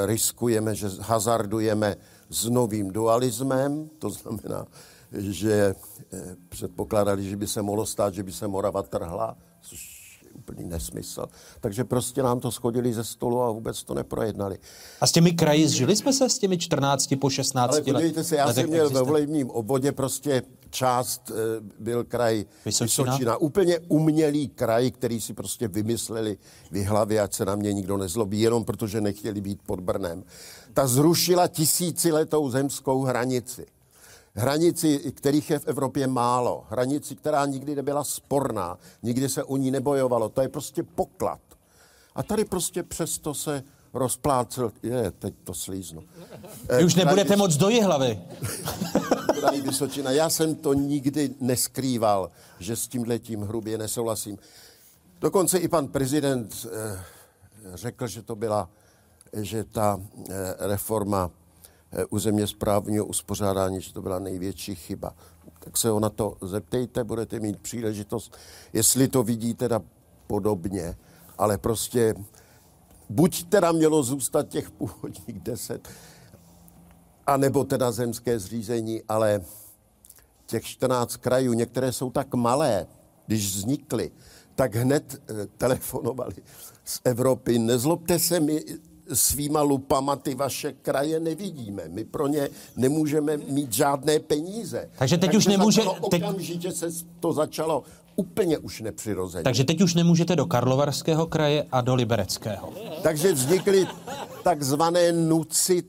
riskujeme, 0.06 0.76
že 0.76 0.90
hazardujeme 1.00 1.96
s 2.30 2.50
novým 2.50 2.92
dualismem, 2.92 3.90
to 4.00 4.10
znamená, 4.10 4.66
že 5.14 5.76
eh, 6.14 6.36
předpokládali, 6.50 7.30
že 7.30 7.38
by 7.38 7.48
se 7.48 7.62
mohlo 7.62 7.86
stát, 7.86 8.14
že 8.14 8.24
by 8.24 8.32
se 8.32 8.48
Morava 8.48 8.84
trhla, 8.84 9.38
což 9.62 10.20
je 10.26 10.32
úplný 10.32 10.64
nesmysl. 10.64 11.26
Takže 11.60 11.84
prostě 11.84 12.24
nám 12.24 12.40
to 12.40 12.52
schodili 12.52 12.94
ze 12.94 13.04
stolu 13.04 13.42
a 13.42 13.52
vůbec 13.52 13.84
to 13.84 13.94
neprojednali. 13.94 14.58
A 15.02 15.08
s 15.08 15.12
těmi 15.12 15.32
kraji 15.32 15.68
zžili 15.68 15.96
jsme 15.96 16.14
se 16.14 16.30
s 16.30 16.38
těmi 16.38 16.58
14 16.58 17.14
po 17.20 17.30
16 17.30 17.72
Ale 17.72 17.82
podívejte 17.82 18.24
se, 18.24 18.36
já 18.36 18.54
jsem 18.54 18.70
měl 18.70 18.90
ve 18.90 19.02
volebním 19.02 19.50
obvodě 19.50 19.92
prostě 19.92 20.42
část 20.70 21.32
e, 21.32 21.34
byl 21.80 22.04
kraj 22.04 22.46
Vysočina. 22.66 23.12
Vysočina. 23.12 23.38
Úplně 23.38 23.80
umělý 23.80 24.48
kraj, 24.48 24.92
který 24.92 25.22
si 25.22 25.34
prostě 25.34 25.68
vymysleli 25.68 26.38
v 26.72 26.86
hlavě, 26.86 27.22
ať 27.22 27.34
se 27.34 27.46
na 27.46 27.56
mě 27.56 27.74
nikdo 27.74 27.98
nezlobí, 27.98 28.42
jenom 28.42 28.66
protože 28.66 29.02
nechtěli 29.02 29.42
být 29.42 29.60
pod 29.66 29.80
Brnem. 29.80 30.24
Ta 30.74 30.88
zrušila 30.88 31.48
tisíciletou 31.48 32.50
zemskou 32.50 33.02
hranici. 33.02 33.66
Hranici, 34.36 35.12
kterých 35.12 35.50
je 35.50 35.60
v 35.60 35.68
Evropě 35.68 36.08
málo. 36.08 36.66
Hranici, 36.70 37.16
která 37.16 37.46
nikdy 37.46 37.76
nebyla 37.76 38.04
sporná. 38.04 38.78
Nikdy 39.04 39.30
se 39.30 39.44
o 39.44 39.58
ní 39.58 39.72
nebojovalo. 39.72 40.30
To 40.30 40.42
je 40.42 40.50
prostě 40.50 40.84
poklad. 40.84 41.40
A 42.16 42.24
tady 42.24 42.46
prostě 42.46 42.84
přesto 42.84 43.34
se 43.34 43.64
rozplácel, 43.94 44.72
je, 44.84 45.12
teď 45.12 45.34
to 45.44 45.54
slíznu. 45.54 46.04
Vy 46.78 46.86
už 46.86 46.96
Kraj- 46.96 47.06
nebudete 47.06 47.36
moc 47.36 47.56
do 47.56 47.70
hlavy. 47.84 48.22
Kraj 49.40 49.62
Vysočina. 49.62 50.12
Já 50.12 50.30
jsem 50.30 50.56
to 50.56 50.74
nikdy 50.74 51.36
neskrýval, 51.40 52.32
že 52.60 52.76
s 52.76 52.88
tím 53.20 53.42
hrubě 53.42 53.78
nesouhlasím. 53.78 54.38
Dokonce 55.22 55.58
i 55.58 55.68
pan 55.68 55.88
prezident 55.88 56.68
eh, 56.72 57.04
řekl, 57.74 58.08
že 58.08 58.22
to 58.22 58.36
byla, 58.36 58.70
že 59.34 59.64
ta 59.64 60.02
eh, 60.30 60.56
reforma 60.60 61.32
územně 62.10 62.48
správního 62.48 63.06
uspořádání, 63.06 63.82
že 63.82 63.94
to 63.94 64.02
byla 64.02 64.20
největší 64.20 64.76
chyba. 64.76 65.16
Tak 65.60 65.78
se 65.78 65.90
ho 65.90 66.00
na 66.00 66.10
to 66.10 66.38
zeptejte, 66.42 67.04
budete 67.04 67.40
mít 67.40 67.60
příležitost, 67.60 68.38
jestli 68.74 69.08
to 69.08 69.24
vidí 69.24 69.54
teda 69.54 69.82
podobně, 70.28 70.98
ale 71.38 71.58
prostě 71.58 72.16
buď 73.10 73.44
teda 73.44 73.72
mělo 73.72 74.04
zůstat 74.04 74.48
těch 74.48 74.72
původních 74.72 75.40
deset, 75.40 75.90
a 77.28 77.38
nebo 77.38 77.64
teda 77.64 77.92
zemské 77.92 78.40
zřízení, 78.40 79.02
ale 79.10 79.42
těch 80.46 80.64
14 80.64 81.18
krajů, 81.18 81.54
některé 81.54 81.92
jsou 81.92 82.12
tak 82.12 82.34
malé, 82.34 82.88
když 83.28 83.56
vznikly, 83.56 84.12
tak 84.56 84.76
hned 84.76 85.22
eh, 85.30 85.48
telefonovali 85.58 86.36
z 86.84 87.02
Evropy. 87.04 87.60
Nezlobte 87.60 88.20
se, 88.20 88.40
my 88.40 88.64
svýma 89.14 89.62
lupama 89.62 90.16
ty 90.16 90.36
vaše 90.36 90.74
kraje 90.74 91.20
nevidíme. 91.20 91.84
My 91.88 92.04
pro 92.06 92.28
ně 92.28 92.50
nemůžeme 92.76 93.38
mít 93.38 93.74
žádné 93.74 94.20
peníze. 94.20 94.90
Takže 94.98 95.18
teď 95.18 95.36
už 95.36 95.48
nemůže... 95.48 95.82
Teď... 96.12 96.24
Okamžitě 96.24 96.72
se 96.72 96.88
to 97.20 97.34
začalo 97.34 97.84
úplně 98.16 98.58
už 98.58 98.82
nepřirozeně. 98.82 99.44
Takže 99.44 99.64
teď 99.64 99.82
už 99.82 99.94
nemůžete 99.96 100.36
do 100.36 100.46
Karlovarského 100.46 101.28
kraje 101.28 101.66
a 101.72 101.82
do 101.82 101.96
Libereckého. 101.96 102.74
Takže 103.04 103.34
vznikly 103.34 103.88
takzvané 104.44 105.12
nuci, 105.12 105.84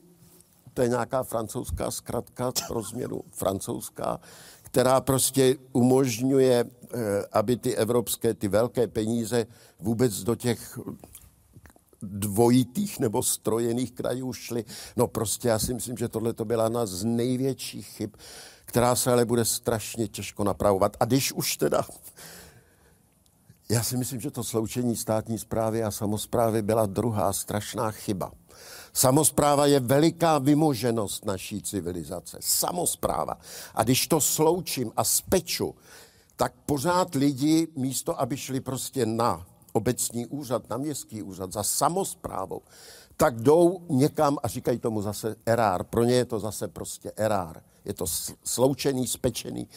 to 0.73 0.81
je 0.81 0.89
nějaká 0.89 1.23
francouzská 1.23 1.91
zkratka 1.91 2.51
pro 2.67 2.81
změnu 2.81 3.21
francouzská, 3.31 4.19
která 4.61 5.01
prostě 5.01 5.55
umožňuje, 5.73 6.65
eh, 6.65 6.97
aby 7.31 7.57
ty 7.57 7.75
evropské, 7.75 8.33
ty 8.33 8.47
velké 8.47 8.87
peníze 8.87 9.45
vůbec 9.79 10.23
do 10.23 10.35
těch 10.35 10.79
dvojitých 12.05 12.99
nebo 12.99 13.23
strojených 13.23 13.91
krajů 13.91 14.33
šly. 14.33 14.65
No 14.95 15.07
prostě 15.07 15.47
já 15.47 15.59
si 15.59 15.73
myslím, 15.73 15.97
že 15.97 16.07
tohle 16.07 16.33
to 16.33 16.45
byla 16.45 16.63
jedna 16.63 16.85
z 16.85 17.03
největších 17.03 17.87
chyb, 17.87 18.09
která 18.65 18.95
se 18.95 19.11
ale 19.11 19.25
bude 19.25 19.45
strašně 19.45 20.07
těžko 20.07 20.43
napravovat. 20.43 20.97
A 20.99 21.05
když 21.05 21.31
už 21.31 21.57
teda 21.57 21.85
já 23.69 23.83
si 23.83 23.97
myslím, 23.97 24.21
že 24.21 24.31
to 24.31 24.43
sloučení 24.43 24.95
státní 24.95 25.39
zprávy 25.39 25.83
a 25.83 25.91
samozprávy 25.91 26.61
byla 26.61 26.85
druhá 26.85 27.33
strašná 27.33 27.91
chyba. 27.91 28.31
Samozpráva 28.93 29.65
je 29.65 29.79
veliká 29.79 30.37
vymoženost 30.37 31.25
naší 31.25 31.61
civilizace. 31.61 32.37
Samozpráva. 32.41 33.37
A 33.75 33.83
když 33.83 34.07
to 34.07 34.21
sloučím 34.21 34.91
a 34.97 35.03
speču, 35.03 35.75
tak 36.35 36.53
pořád 36.65 37.15
lidi 37.15 37.67
místo, 37.75 38.21
aby 38.21 38.37
šli 38.37 38.59
prostě 38.59 39.05
na 39.05 39.45
obecní 39.75 40.25
úřad, 40.25 40.69
na 40.69 40.77
městský 40.77 41.23
úřad 41.23 41.53
za 41.53 41.63
samozprávou, 41.63 42.61
tak 43.17 43.41
jdou 43.41 43.79
někam 43.89 44.37
a 44.43 44.47
říkají 44.47 44.79
tomu 44.79 45.01
zase 45.01 45.35
erár. 45.45 45.83
Pro 45.83 46.03
ně 46.03 46.13
je 46.13 46.25
to 46.25 46.39
zase 46.39 46.67
prostě 46.67 47.11
erár. 47.15 47.61
Je 47.85 47.93
to 47.93 48.05
sloučený, 48.43 49.07
spečený. 49.07 49.67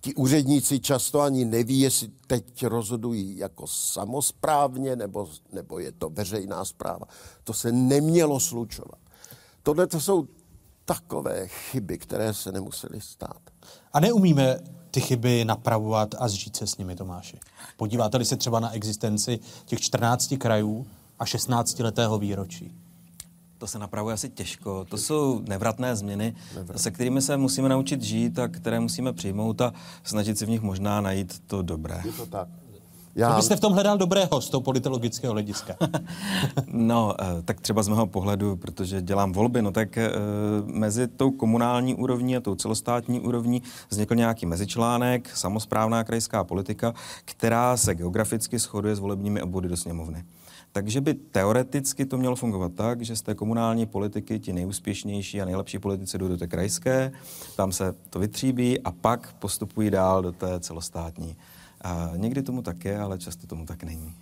Ti 0.00 0.14
úředníci 0.14 0.80
často 0.80 1.20
ani 1.20 1.44
neví, 1.44 1.80
jestli 1.80 2.08
teď 2.26 2.66
rozhodují 2.66 3.38
jako 3.38 3.66
samozprávně, 3.66 4.96
nebo, 4.96 5.28
nebo 5.52 5.78
je 5.78 5.92
to 5.92 6.10
veřejná 6.10 6.64
zpráva. 6.64 7.06
To 7.44 7.52
se 7.52 7.72
nemělo 7.72 8.40
slučovat. 8.40 8.98
Tohle 9.62 9.86
to 9.86 10.00
jsou 10.00 10.28
takové 10.84 11.48
chyby, 11.48 11.98
které 11.98 12.34
se 12.34 12.52
nemusely 12.52 13.00
stát. 13.00 13.40
A 13.92 14.00
neumíme 14.00 14.60
ty 14.90 15.00
chyby 15.00 15.44
napravovat 15.44 16.14
a 16.18 16.28
zžít 16.28 16.56
se 16.56 16.66
s 16.66 16.78
nimi, 16.78 16.96
Tomáši. 16.96 17.38
Podíváte-li 17.76 18.24
se 18.24 18.36
třeba 18.36 18.60
na 18.60 18.70
existenci 18.72 19.38
těch 19.64 19.80
14 19.80 20.34
krajů 20.38 20.86
a 21.18 21.24
16-letého 21.24 22.18
výročí. 22.18 22.72
To 23.58 23.66
se 23.66 23.78
napravuje 23.78 24.14
asi 24.14 24.28
těžko. 24.28 24.84
To 24.84 24.96
jsou 24.98 25.40
nevratné 25.48 25.96
změny, 25.96 26.34
Nevrat. 26.54 26.80
se 26.80 26.90
kterými 26.90 27.22
se 27.22 27.36
musíme 27.36 27.68
naučit 27.68 28.02
žít 28.02 28.38
a 28.38 28.48
které 28.48 28.80
musíme 28.80 29.12
přijmout 29.12 29.60
a 29.60 29.72
snažit 30.04 30.38
si 30.38 30.46
v 30.46 30.48
nich 30.48 30.60
možná 30.60 31.00
najít 31.00 31.42
to 31.46 31.62
dobré. 31.62 32.02
Je 32.04 32.12
to 32.12 32.26
tak. 32.26 32.48
Já... 33.18 33.30
To 33.30 33.36
byste 33.36 33.56
v 33.56 33.60
tom 33.60 33.72
hledal 33.72 33.98
dobrého 33.98 34.40
z 34.40 34.50
toho 34.50 34.60
politologického 34.60 35.32
hlediska. 35.32 35.76
no, 36.66 37.14
eh, 37.20 37.42
tak 37.42 37.60
třeba 37.60 37.82
z 37.82 37.88
mého 37.88 38.06
pohledu, 38.06 38.56
protože 38.56 39.02
dělám 39.02 39.32
volby, 39.32 39.62
no 39.62 39.72
tak 39.72 39.98
e, 39.98 40.10
mezi 40.64 41.08
tou 41.08 41.30
komunální 41.30 41.94
úrovní 41.94 42.36
a 42.36 42.40
tou 42.40 42.54
celostátní 42.54 43.20
úrovní 43.20 43.62
vznikl 43.90 44.14
nějaký 44.14 44.46
mezičlánek, 44.46 45.30
samozprávná 45.34 46.04
krajská 46.04 46.44
politika, 46.44 46.94
která 47.24 47.76
se 47.76 47.94
geograficky 47.94 48.58
shoduje 48.58 48.96
s 48.96 48.98
volebními 48.98 49.42
obvody 49.42 49.68
do 49.68 49.76
sněmovny. 49.76 50.24
Takže 50.72 51.00
by 51.00 51.14
teoreticky 51.14 52.06
to 52.06 52.18
mělo 52.18 52.36
fungovat 52.36 52.72
tak, 52.72 53.02
že 53.02 53.16
z 53.16 53.22
té 53.22 53.34
komunální 53.34 53.86
politiky 53.86 54.38
ti 54.38 54.52
nejúspěšnější 54.52 55.40
a 55.40 55.44
nejlepší 55.44 55.78
politici 55.78 56.18
jdou 56.18 56.28
do 56.28 56.36
té 56.36 56.46
krajské, 56.46 57.12
tam 57.56 57.72
se 57.72 57.94
to 58.10 58.18
vytříbí 58.18 58.80
a 58.80 58.90
pak 58.90 59.32
postupují 59.38 59.90
dál 59.90 60.22
do 60.22 60.32
té 60.32 60.60
celostátní. 60.60 61.36
A 61.80 62.10
někdy 62.16 62.42
tomu 62.42 62.62
tak 62.62 62.84
je, 62.84 63.00
ale 63.00 63.18
často 63.18 63.46
tomu 63.46 63.66
tak 63.66 63.82
není. 63.82 64.14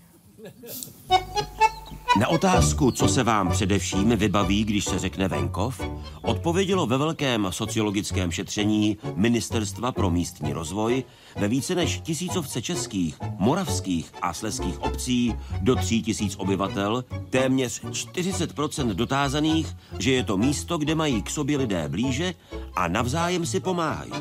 Na 2.20 2.28
otázku, 2.28 2.90
co 2.90 3.08
se 3.08 3.22
vám 3.24 3.50
především 3.50 4.16
vybaví, 4.16 4.64
když 4.64 4.84
se 4.84 4.98
řekne 4.98 5.28
venkov, 5.28 5.80
odpovědělo 6.22 6.86
ve 6.86 6.98
velkém 6.98 7.46
sociologickém 7.50 8.30
šetření 8.30 8.96
Ministerstva 9.14 9.92
pro 9.92 10.10
místní 10.10 10.52
rozvoj 10.52 11.04
ve 11.36 11.48
více 11.48 11.74
než 11.74 12.00
tisícovce 12.00 12.62
českých, 12.62 13.18
moravských 13.38 14.12
a 14.22 14.34
sleských 14.34 14.80
obcí 14.80 15.34
do 15.60 15.76
tří 15.76 16.02
tisíc 16.02 16.36
obyvatel 16.36 17.04
téměř 17.30 17.84
40% 17.84 18.94
dotázaných, 18.94 19.76
že 19.98 20.12
je 20.12 20.24
to 20.24 20.36
místo, 20.36 20.78
kde 20.78 20.94
mají 20.94 21.22
k 21.22 21.30
sobě 21.30 21.58
lidé 21.58 21.88
blíže 21.88 22.34
a 22.76 22.88
navzájem 22.88 23.46
si 23.46 23.60
pomáhají. 23.60 24.12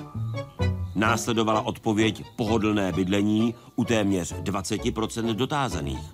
Následovala 0.95 1.61
odpověď 1.61 2.23
pohodlné 2.35 2.91
bydlení 2.91 3.55
u 3.75 3.83
téměř 3.85 4.33
20% 4.33 5.33
dotázaných. 5.33 6.13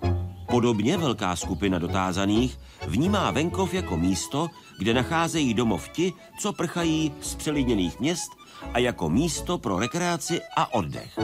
Podobně 0.51 0.97
velká 0.97 1.35
skupina 1.35 1.79
dotázaných 1.79 2.59
vnímá 2.87 3.31
venkov 3.31 3.73
jako 3.73 3.97
místo, 3.97 4.47
kde 4.79 4.93
nacházejí 4.93 5.53
domov 5.53 5.89
ti, 5.89 6.13
co 6.39 6.53
prchají 6.53 7.13
z 7.21 7.35
přelidněných 7.35 7.99
měst 7.99 8.31
a 8.73 8.79
jako 8.79 9.09
místo 9.09 9.57
pro 9.57 9.79
rekreaci 9.79 10.41
a 10.55 10.73
oddech. 10.73 11.19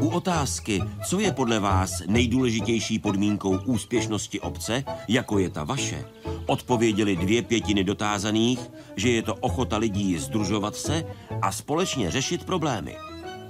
U 0.00 0.08
otázky, 0.08 0.82
co 1.08 1.20
je 1.20 1.32
podle 1.32 1.58
vás 1.58 2.02
nejdůležitější 2.06 2.98
podmínkou 2.98 3.58
úspěšnosti 3.64 4.40
obce, 4.40 4.84
jako 5.08 5.38
je 5.38 5.50
ta 5.50 5.64
vaše, 5.64 6.04
odpověděli 6.46 7.16
dvě 7.16 7.42
pětiny 7.42 7.84
dotázaných, 7.84 8.60
že 8.96 9.10
je 9.10 9.22
to 9.22 9.34
ochota 9.34 9.76
lidí 9.76 10.18
združovat 10.18 10.76
se 10.76 11.04
a 11.42 11.52
společně 11.52 12.10
řešit 12.10 12.44
problémy. 12.44 12.96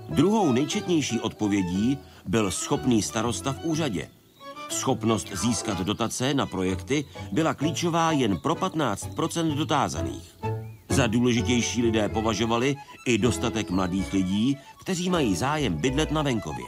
Druhou 0.08 0.52
nejčetnější 0.52 1.20
odpovědí 1.20 1.98
byl 2.26 2.50
schopný 2.50 3.02
starosta 3.02 3.52
v 3.52 3.64
úřadě– 3.64 4.08
Schopnost 4.72 5.28
získat 5.32 5.80
dotace 5.80 6.34
na 6.34 6.46
projekty 6.46 7.04
byla 7.32 7.54
klíčová 7.54 8.12
jen 8.12 8.38
pro 8.38 8.54
15% 8.54 9.54
dotázaných. 9.54 10.38
Za 10.92 11.06
důležitější 11.06 11.82
lidé 11.82 12.08
považovali 12.08 12.76
i 13.06 13.18
dostatek 13.18 13.70
mladých 13.70 14.12
lidí, 14.12 14.56
kteří 14.80 15.10
mají 15.10 15.36
zájem 15.36 15.76
bydlet 15.76 16.10
na 16.10 16.22
venkově. 16.22 16.66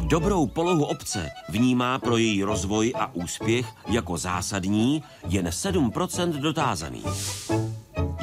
Dobrou 0.00 0.46
polohu 0.46 0.84
obce 0.84 1.30
vnímá 1.48 1.98
pro 1.98 2.16
její 2.16 2.42
rozvoj 2.42 2.92
a 2.96 3.14
úspěch 3.14 3.66
jako 3.86 4.16
zásadní 4.18 5.02
jen 5.28 5.46
7% 5.46 6.32
dotázaných. 6.32 7.50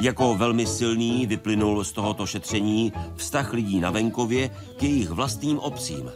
Jako 0.00 0.34
velmi 0.34 0.66
silný 0.66 1.26
vyplynul 1.26 1.84
z 1.84 1.92
tohoto 1.92 2.26
šetření 2.26 2.92
vztah 3.16 3.52
lidí 3.52 3.80
na 3.80 3.90
venkově 3.90 4.50
k 4.78 4.82
jejich 4.82 5.10
vlastním 5.10 5.58
obcím. 5.58 6.10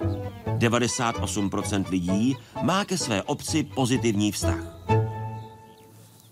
98% 0.58 1.84
lidí 1.90 2.36
má 2.62 2.84
ke 2.84 2.98
své 2.98 3.22
obci 3.22 3.62
pozitivní 3.62 4.32
vztah. 4.32 4.76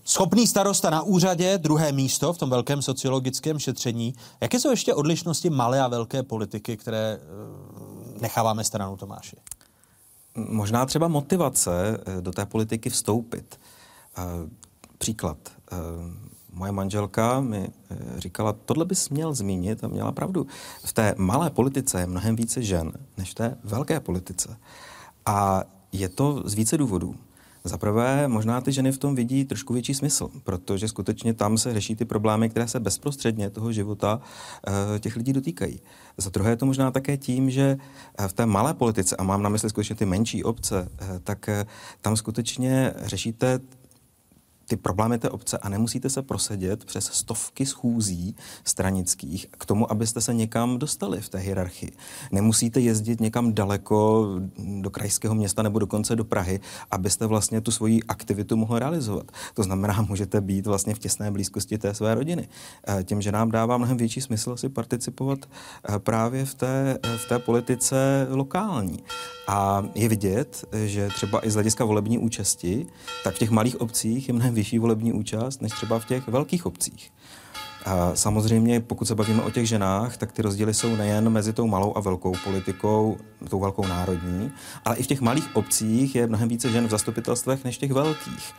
Schopný 0.07 0.47
starosta 0.47 0.91
na 0.91 1.03
úřadě, 1.03 1.59
druhé 1.59 1.93
místo 1.93 2.33
v 2.33 2.39
tom 2.39 2.51
velkém 2.51 2.83
sociologickém 2.83 3.59
šetření. 3.59 4.15
Jaké 4.41 4.61
jsou 4.61 4.71
ještě 4.71 4.95
odlišnosti 4.95 5.51
malé 5.51 5.81
a 5.81 5.89
velké 5.89 6.23
politiky, 6.23 6.77
které 6.77 7.19
eh, 7.21 8.21
necháváme 8.21 8.65
stranou 8.65 8.97
Tomáši? 8.97 9.37
Možná 10.35 10.87
třeba 10.87 11.09
motivace 11.09 12.01
eh, 12.07 12.21
do 12.21 12.33
té 12.33 12.47
politiky 12.47 12.91
vstoupit. 12.91 13.61
Eh, 14.17 14.23
příklad 14.99 15.37
moje 16.53 16.73
manželka 16.73 17.41
mi 17.41 17.69
říkala, 18.19 18.55
tohle 18.65 18.85
bys 18.85 19.09
měl 19.09 19.35
zmínit 19.35 19.85
a 19.85 19.89
měla 19.89 20.13
pravdu. 20.13 20.47
V 20.85 20.93
té 20.93 21.15
malé 21.19 21.51
politice 21.51 22.01
je 22.01 22.07
mnohem 22.07 22.37
více 22.37 22.63
žen, 22.63 22.93
než 23.17 23.31
v 23.31 23.35
té 23.35 23.59
velké 23.65 24.01
politice. 24.01 24.57
A 25.27 25.65
je 25.93 26.09
to 26.09 26.43
z 26.45 26.55
více 26.55 26.79
důvodů. 26.79 27.17
Za 27.67 27.79
prvé, 27.79 28.29
možná 28.29 28.61
ty 28.61 28.73
ženy 28.73 28.93
v 28.93 28.99
tom 28.99 29.15
vidí 29.15 29.45
trošku 29.45 29.73
větší 29.73 29.95
smysl, 29.95 30.31
protože 30.43 30.89
skutečně 30.89 31.35
tam 31.35 31.59
se 31.59 31.75
řeší 31.75 31.97
ty 31.97 32.05
problémy, 32.05 32.51
které 32.51 32.69
se 32.69 32.81
bezprostředně 32.81 33.51
toho 33.51 33.73
života 33.73 34.21
uh, 34.69 34.99
těch 34.99 35.17
lidí 35.17 35.33
dotýkají. 35.33 35.81
Za 36.17 36.31
druhé 36.31 36.51
je 36.51 36.57
to 36.57 36.67
možná 36.67 36.91
také 36.91 37.17
tím, 37.17 37.51
že 37.51 37.77
eh, 38.19 38.29
v 38.29 38.33
té 38.33 38.47
malé 38.47 38.75
politice, 38.75 39.17
a 39.17 39.23
mám 39.23 39.43
na 39.43 39.49
mysli 39.49 39.71
skutečně 39.71 39.97
ty 39.97 40.07
menší 40.07 40.45
obce, 40.45 40.83
uh, 40.83 41.19
tak 41.19 41.51
tam 42.01 42.17
skutečně 42.17 42.93
řešíte 43.03 43.61
ty 44.67 44.77
problémy 44.77 45.19
té 45.19 45.31
obce 45.31 45.59
a 45.59 45.69
nemusíte 45.69 46.11
se 46.11 46.23
prosedět 46.23 46.85
přes 46.85 47.05
stovky 47.05 47.67
schůzí 47.67 48.37
stranických 48.65 49.47
k 49.59 49.67
tomu, 49.67 49.91
abyste 49.91 50.21
se 50.21 50.35
někam 50.35 50.79
dostali 50.79 51.21
v 51.21 51.29
té 51.29 51.39
hierarchii. 51.39 51.93
Nemusíte 52.33 52.81
jezdit 52.81 53.21
někam 53.21 53.55
daleko 53.55 54.29
do 54.81 54.91
krajského 54.91 55.35
města 55.35 55.63
nebo 55.63 55.79
dokonce 55.79 56.17
do 56.17 56.25
Prahy, 56.25 56.61
abyste 56.91 57.27
vlastně 57.27 57.61
tu 57.61 57.71
svoji 57.71 58.03
aktivitu 58.03 58.57
mohli 58.57 58.81
realizovat. 58.81 59.33
To 59.55 59.63
znamená, 59.63 60.03
můžete 60.09 60.41
být 60.41 60.67
vlastně 60.67 60.95
v 60.95 60.99
těsné 60.99 61.31
blízkosti 61.31 61.79
té 61.79 61.95
své 61.95 62.15
rodiny. 62.15 62.49
Eh, 62.89 63.05
tím, 63.05 63.23
že 63.23 63.33
nám 63.33 63.51
dává 63.51 63.79
mnohem 63.79 63.97
větší 63.97 64.21
smysl 64.21 64.57
si 64.57 64.69
participovat 64.69 65.39
eh, 65.45 65.99
právě 65.99 66.45
v 66.45 66.55
té, 66.55 66.99
eh, 67.03 67.19
v 67.19 67.29
té 67.29 67.39
politice 67.39 68.27
lokální. 68.31 69.05
A 69.49 69.85
je 69.95 70.09
vidět, 70.09 70.65
že 70.85 71.09
třeba 71.09 71.47
i 71.47 71.51
z 71.51 71.55
hlediska 71.55 71.85
volební 71.85 72.19
účasti, 72.19 72.87
tak 73.25 73.35
v 73.35 73.39
těch 73.39 73.51
malých 73.51 73.81
obcích 73.81 74.29
je 74.29 74.35
mnohem 74.35 74.54
vyšší 74.55 74.79
volební 74.79 75.13
účast 75.13 75.63
než 75.63 75.73
třeba 75.73 75.99
v 75.99 76.05
těch 76.05 76.29
velkých 76.29 76.67
obcích. 76.67 77.13
A 77.85 78.15
samozřejmě, 78.15 78.81
pokud 78.81 79.05
se 79.05 79.15
bavíme 79.15 79.43
o 79.43 79.51
těch 79.51 79.69
ženách, 79.69 80.17
tak 80.17 80.33
ty 80.33 80.43
rozdíly 80.43 80.75
jsou 80.75 80.97
nejen 80.97 81.31
mezi 81.31 81.53
tou 81.53 81.67
malou 81.67 81.97
a 81.97 82.01
velkou 82.01 82.33
politikou, 82.45 83.17
tou 83.51 83.61
velkou 83.61 83.87
národní, 83.87 84.53
ale 84.85 84.97
i 84.97 85.03
v 85.03 85.07
těch 85.07 85.21
malých 85.21 85.57
obcích 85.57 86.15
je 86.15 86.27
mnohem 86.27 86.49
více 86.49 86.71
žen 86.71 86.87
v 86.87 86.91
zastupitelstvech 86.91 87.65
než 87.65 87.77
v 87.77 87.81
těch 87.81 87.93
velkých. 87.93 88.53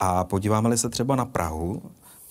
A 0.00 0.24
podíváme-li 0.24 0.78
se 0.78 0.88
třeba 0.88 1.16
na 1.16 1.24
Prahu, 1.24 1.82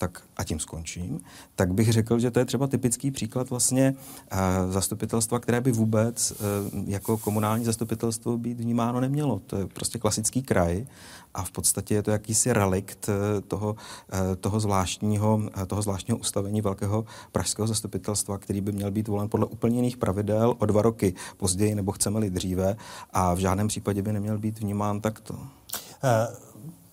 tak 0.02 0.22
a 0.36 0.44
tím 0.44 0.60
skončím, 0.60 1.20
tak 1.54 1.74
bych 1.74 1.92
řekl, 1.92 2.18
že 2.18 2.30
to 2.30 2.38
je 2.38 2.44
třeba 2.44 2.66
typický 2.66 3.10
příklad 3.10 3.50
vlastně 3.50 3.94
uh, 3.94 4.72
zastupitelstva, 4.72 5.38
které 5.38 5.60
by 5.60 5.72
vůbec 5.72 6.30
uh, 6.30 6.36
jako 6.86 7.18
komunální 7.18 7.64
zastupitelstvo 7.64 8.38
být 8.38 8.60
vnímáno 8.60 9.00
nemělo. 9.00 9.38
To 9.46 9.56
je 9.56 9.66
prostě 9.66 9.98
klasický 9.98 10.42
kraj 10.42 10.86
a 11.34 11.42
v 11.42 11.50
podstatě 11.50 11.94
je 11.94 12.02
to 12.02 12.10
jakýsi 12.10 12.52
relikt 12.52 13.08
uh, 13.08 13.40
toho, 13.40 13.76
toho, 14.40 14.60
zvláštního, 14.60 15.42
toho 15.66 15.82
zvláštního 15.82 16.18
ustavení 16.18 16.60
velkého 16.60 17.04
pražského 17.32 17.66
zastupitelstva, 17.66 18.38
který 18.38 18.60
by 18.60 18.72
měl 18.72 18.90
být 18.90 19.08
volen 19.08 19.28
podle 19.28 19.46
úplně 19.46 19.76
jiných 19.76 19.96
pravidel 19.96 20.54
o 20.58 20.66
dva 20.66 20.82
roky 20.82 21.14
později 21.36 21.74
nebo 21.74 21.92
chceme-li 21.92 22.30
dříve 22.30 22.76
a 23.12 23.34
v 23.34 23.38
žádném 23.38 23.68
případě 23.68 24.02
by 24.02 24.12
neměl 24.12 24.38
být 24.38 24.60
vnímán 24.60 25.00
takto. 25.00 25.38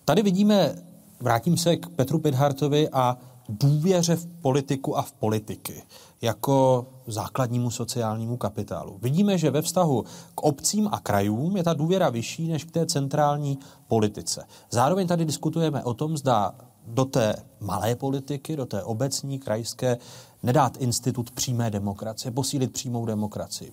Tady 0.04 0.22
vidíme 0.22 0.89
vrátím 1.20 1.56
se 1.56 1.76
k 1.76 1.88
Petru 1.88 2.18
Pidhartovi 2.18 2.88
a 2.88 3.18
důvěře 3.48 4.16
v 4.16 4.26
politiku 4.26 4.98
a 4.98 5.02
v 5.02 5.12
politiky 5.12 5.82
jako 6.22 6.86
základnímu 7.06 7.70
sociálnímu 7.70 8.36
kapitálu. 8.36 8.98
Vidíme, 9.02 9.38
že 9.38 9.50
ve 9.50 9.62
vztahu 9.62 10.04
k 10.34 10.42
obcím 10.42 10.88
a 10.92 11.00
krajům 11.00 11.56
je 11.56 11.64
ta 11.64 11.74
důvěra 11.74 12.10
vyšší 12.10 12.48
než 12.48 12.64
k 12.64 12.70
té 12.70 12.86
centrální 12.86 13.58
politice. 13.88 14.44
Zároveň 14.70 15.06
tady 15.06 15.24
diskutujeme 15.24 15.84
o 15.84 15.94
tom, 15.94 16.16
zda 16.16 16.54
do 16.86 17.04
té 17.04 17.34
malé 17.60 17.94
politiky, 17.94 18.56
do 18.56 18.66
té 18.66 18.82
obecní, 18.82 19.38
krajské, 19.38 19.98
nedát 20.42 20.76
institut 20.76 21.30
přímé 21.30 21.70
demokracie, 21.70 22.32
posílit 22.32 22.72
přímou 22.72 23.06
demokracii, 23.06 23.72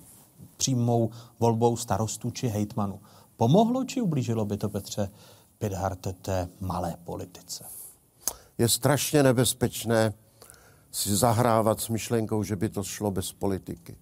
přímou 0.57 1.09
volbou 1.39 1.77
starostů 1.77 2.31
či 2.31 2.47
hejtmanů. 2.47 2.99
Pomohlo 3.37 3.83
či 3.83 4.01
ublížilo 4.01 4.45
by 4.45 4.57
to, 4.57 4.69
Petře, 4.69 5.09
Pidharte 5.59 6.13
té 6.13 6.49
malé 6.59 6.97
politice? 7.03 7.65
Je 8.57 8.69
strašně 8.69 9.23
nebezpečné 9.23 10.13
si 10.91 11.15
zahrávat 11.15 11.81
s 11.81 11.89
myšlenkou, 11.89 12.43
že 12.43 12.55
by 12.55 12.69
to 12.69 12.83
šlo 12.83 13.11
bez 13.11 13.31
politiky. 13.31 13.97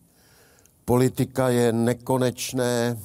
Politika 0.86 1.50
je 1.50 1.74
nekonečné 1.74 3.00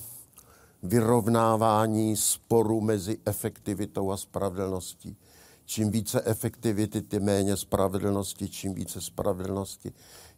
vyrovnávání 0.82 2.16
sporu 2.16 2.80
mezi 2.80 3.18
efektivitou 3.24 4.12
a 4.12 4.16
spravedlností. 4.16 5.16
Čím 5.64 5.90
více 5.90 6.22
efektivity, 6.24 7.03
tím 7.03 7.22
méně 7.22 7.57
spravedlnosti, 7.57 8.48
čím 8.48 8.74
více 8.74 9.01
spravedlnosti, 9.01 9.92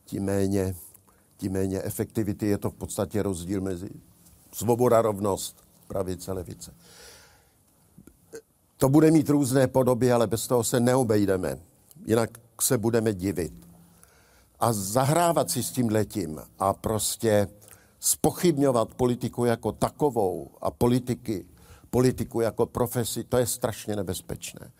tím 0.04 0.24
méně, 0.24 0.74
tím 1.36 1.52
méně 1.52 1.82
efektivity. 1.82 2.46
Je 2.46 2.58
to 2.58 2.70
v 2.70 2.74
podstatě 2.74 3.22
rozdíl 3.22 3.60
mezi 3.60 3.90
svoboda, 4.52 5.02
rovnost, 5.02 5.56
pravice, 5.86 6.32
levice. 6.32 6.74
To 8.82 8.88
bude 8.88 9.10
mít 9.10 9.28
různé 9.28 9.66
podoby, 9.66 10.12
ale 10.12 10.26
bez 10.26 10.46
toho 10.46 10.64
se 10.64 10.80
neobejdeme. 10.80 11.58
Jinak 12.06 12.38
se 12.60 12.78
budeme 12.78 13.14
divit. 13.14 13.52
A 14.60 14.72
zahrávat 14.72 15.50
si 15.50 15.62
s 15.62 15.70
tím 15.70 15.88
letím 15.88 16.40
a 16.58 16.72
prostě 16.72 17.48
spochybňovat 18.00 18.94
politiku 18.94 19.44
jako 19.44 19.72
takovou 19.72 20.50
a 20.60 20.70
politiky, 20.70 21.46
politiku 21.90 22.40
jako 22.40 22.66
profesi, 22.66 23.24
to 23.24 23.36
je 23.36 23.46
strašně 23.46 23.96
nebezpečné. 23.96 24.70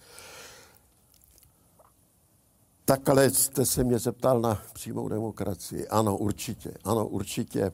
Tak 2.85 3.09
ale 3.09 3.31
jste 3.31 3.67
se 3.67 3.85
mě 3.85 3.99
zeptal 3.99 4.41
na 4.41 4.63
přímou 4.73 5.09
demokracii. 5.09 5.89
Ano, 5.89 6.17
určitě. 6.17 6.75
Ano, 6.85 7.07
určitě. 7.07 7.73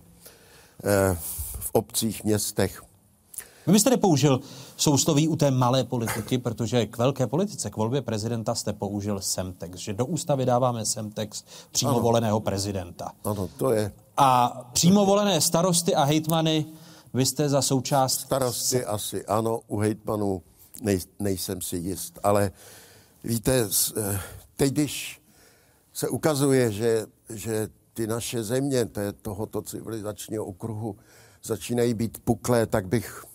Eh, 0.84 1.16
v 1.58 1.70
obcích, 1.72 2.24
městech 2.24 2.87
vy 3.68 3.72
byste 3.72 3.90
nepoužil 3.90 4.40
sousloví 4.76 5.28
u 5.28 5.36
té 5.36 5.50
malé 5.50 5.84
politiky, 5.84 6.38
protože 6.38 6.86
k 6.86 6.98
velké 6.98 7.26
politice, 7.26 7.70
k 7.70 7.76
volbě 7.76 8.02
prezidenta 8.02 8.54
jste 8.54 8.72
použil 8.72 9.20
semtex, 9.20 9.78
že 9.78 9.92
do 9.92 10.06
ústavy 10.06 10.46
dáváme 10.46 10.86
semtex 10.86 11.44
přímo 11.70 11.90
ano. 11.90 12.00
voleného 12.00 12.40
prezidenta. 12.40 13.12
Ano, 13.24 13.48
to 13.56 13.70
je. 13.70 13.92
A 14.16 14.60
přímo 14.72 15.06
volené 15.06 15.40
starosty 15.40 15.94
a 15.94 16.04
hejtmany 16.04 16.66
vy 17.14 17.26
jste 17.26 17.48
za 17.48 17.62
součást... 17.62 18.20
Starosty 18.20 18.84
asi 18.84 19.26
ano, 19.26 19.60
u 19.66 19.78
hejtmanů 19.78 20.42
nej, 20.82 21.00
nejsem 21.18 21.60
si 21.60 21.76
jist, 21.76 22.18
ale 22.22 22.50
víte, 23.24 23.68
eh, 23.96 24.20
teď 24.56 24.72
když 24.72 25.22
se 25.92 26.08
ukazuje, 26.08 26.72
že, 26.72 27.06
že 27.28 27.68
ty 27.94 28.06
naše 28.06 28.44
země 28.44 28.88
tohoto 29.22 29.62
civilizačního 29.62 30.44
okruhu 30.44 30.96
začínají 31.42 31.94
být 31.94 32.18
puklé, 32.24 32.66
tak 32.66 32.88
bych 32.88 33.27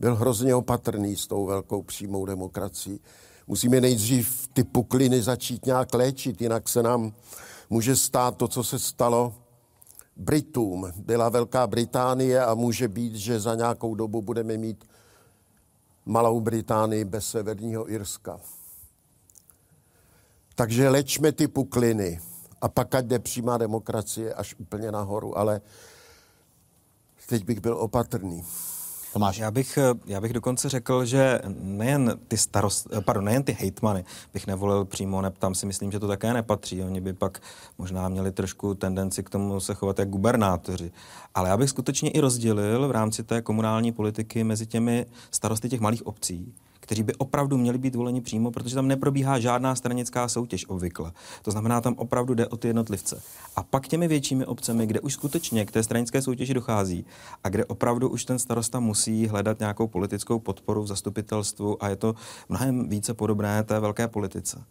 byl 0.00 0.16
hrozně 0.16 0.54
opatrný 0.54 1.16
s 1.16 1.26
tou 1.26 1.46
velkou 1.46 1.82
přímou 1.82 2.26
demokracií. 2.26 3.00
Musíme 3.46 3.80
nejdřív 3.80 4.48
ty 4.52 4.64
pukliny 4.64 5.22
začít 5.22 5.66
nějak 5.66 5.94
léčit, 5.94 6.42
jinak 6.42 6.68
se 6.68 6.82
nám 6.82 7.12
může 7.70 7.96
stát 7.96 8.36
to, 8.36 8.48
co 8.48 8.64
se 8.64 8.78
stalo 8.78 9.34
Britům. 10.16 10.92
Byla 10.96 11.28
Velká 11.28 11.66
Británie 11.66 12.44
a 12.44 12.54
může 12.54 12.88
být, 12.88 13.14
že 13.14 13.40
za 13.40 13.54
nějakou 13.54 13.94
dobu 13.94 14.22
budeme 14.22 14.56
mít 14.56 14.84
Malou 16.06 16.40
Británii 16.40 17.04
bez 17.04 17.26
Severního 17.26 17.92
Irska. 17.92 18.40
Takže 20.54 20.88
lečme 20.88 21.32
ty 21.32 21.48
pukliny 21.48 22.20
a 22.60 22.68
pak 22.68 22.94
ať 22.94 23.04
jde 23.04 23.18
přímá 23.18 23.58
demokracie 23.58 24.34
až 24.34 24.54
úplně 24.58 24.92
nahoru, 24.92 25.38
ale 25.38 25.60
teď 27.26 27.44
bych 27.44 27.60
byl 27.60 27.76
opatrný. 27.76 28.44
Tomáš. 29.12 29.38
Já 29.38 29.50
bych, 29.50 29.78
já 30.06 30.20
bych 30.20 30.32
dokonce 30.32 30.68
řekl, 30.68 31.04
že 31.04 31.40
nejen 31.60 32.18
ty 32.28 32.36
starost, 32.36 32.88
pardon, 33.04 33.24
nejen 33.24 33.42
ty 33.42 33.52
hejtmany 33.52 34.04
bych 34.32 34.46
nevolil 34.46 34.84
přímo, 34.84 35.22
ne, 35.22 35.30
tam 35.30 35.54
si 35.54 35.66
myslím, 35.66 35.92
že 35.92 35.98
to 35.98 36.08
také 36.08 36.34
nepatří. 36.34 36.82
Oni 36.82 37.00
by 37.00 37.12
pak 37.12 37.42
možná 37.78 38.08
měli 38.08 38.32
trošku 38.32 38.74
tendenci 38.74 39.22
k 39.22 39.30
tomu 39.30 39.60
se 39.60 39.74
chovat 39.74 39.98
jako 39.98 40.10
gubernátoři. 40.10 40.90
Ale 41.34 41.48
já 41.48 41.56
bych 41.56 41.70
skutečně 41.70 42.10
i 42.10 42.20
rozdělil 42.20 42.88
v 42.88 42.90
rámci 42.90 43.22
té 43.22 43.42
komunální 43.42 43.92
politiky 43.92 44.44
mezi 44.44 44.66
těmi 44.66 45.06
starosty 45.30 45.68
těch 45.68 45.80
malých 45.80 46.06
obcí, 46.06 46.54
kteří 46.90 47.02
by 47.02 47.14
opravdu 47.14 47.58
měli 47.58 47.78
být 47.78 47.94
voleni 47.94 48.20
přímo, 48.20 48.50
protože 48.50 48.74
tam 48.74 48.88
neprobíhá 48.88 49.38
žádná 49.38 49.74
stranická 49.74 50.28
soutěž 50.28 50.68
obvykle. 50.68 51.12
To 51.42 51.50
znamená, 51.50 51.80
tam 51.80 51.94
opravdu 51.94 52.34
jde 52.34 52.46
o 52.46 52.56
ty 52.56 52.68
jednotlivce. 52.68 53.22
A 53.56 53.62
pak 53.62 53.88
těmi 53.88 54.08
většími 54.08 54.46
obcemi, 54.46 54.86
kde 54.86 55.00
už 55.00 55.12
skutečně 55.12 55.64
k 55.64 55.70
té 55.70 55.82
stranické 55.82 56.22
soutěži 56.22 56.54
dochází 56.54 57.06
a 57.44 57.48
kde 57.48 57.64
opravdu 57.64 58.08
už 58.08 58.24
ten 58.24 58.38
starosta 58.38 58.80
musí 58.80 59.26
hledat 59.26 59.60
nějakou 59.60 59.86
politickou 59.86 60.38
podporu 60.38 60.82
v 60.82 60.86
zastupitelstvu 60.86 61.84
a 61.84 61.88
je 61.88 61.96
to 61.96 62.14
mnohem 62.48 62.88
více 62.88 63.14
podobné 63.14 63.62
té 63.62 63.80
velké 63.80 64.08
politice. 64.08 64.62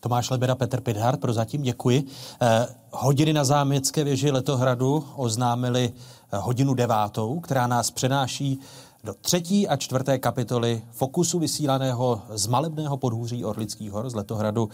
Tomáš 0.00 0.30
Lebeda, 0.30 0.54
Petr 0.54 0.80
Pidhart, 0.80 1.20
prozatím 1.20 1.62
děkuji. 1.62 2.04
Eh, 2.42 2.66
hodiny 2.90 3.32
na 3.32 3.44
záměcké 3.44 4.04
věži 4.04 4.30
Letohradu 4.30 5.04
oznámili 5.16 5.92
eh, 5.92 6.38
hodinu 6.38 6.74
devátou, 6.74 7.40
která 7.40 7.66
nás 7.66 7.90
přenáší 7.90 8.60
do 9.04 9.14
třetí 9.14 9.68
a 9.68 9.76
čtvrté 9.76 10.18
kapitoly 10.18 10.82
Fokusu 10.90 11.38
vysílaného 11.38 12.22
z 12.28 12.46
malebného 12.46 12.96
podhůří 12.96 13.44
Orlických 13.44 13.90
hor 13.90 14.10
z 14.10 14.14
Letohradu, 14.14 14.68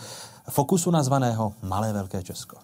Fokusu 0.50 0.90
nazvaného 0.90 1.52
Malé 1.62 1.92
Velké 1.92 2.22
Česko. 2.22 2.56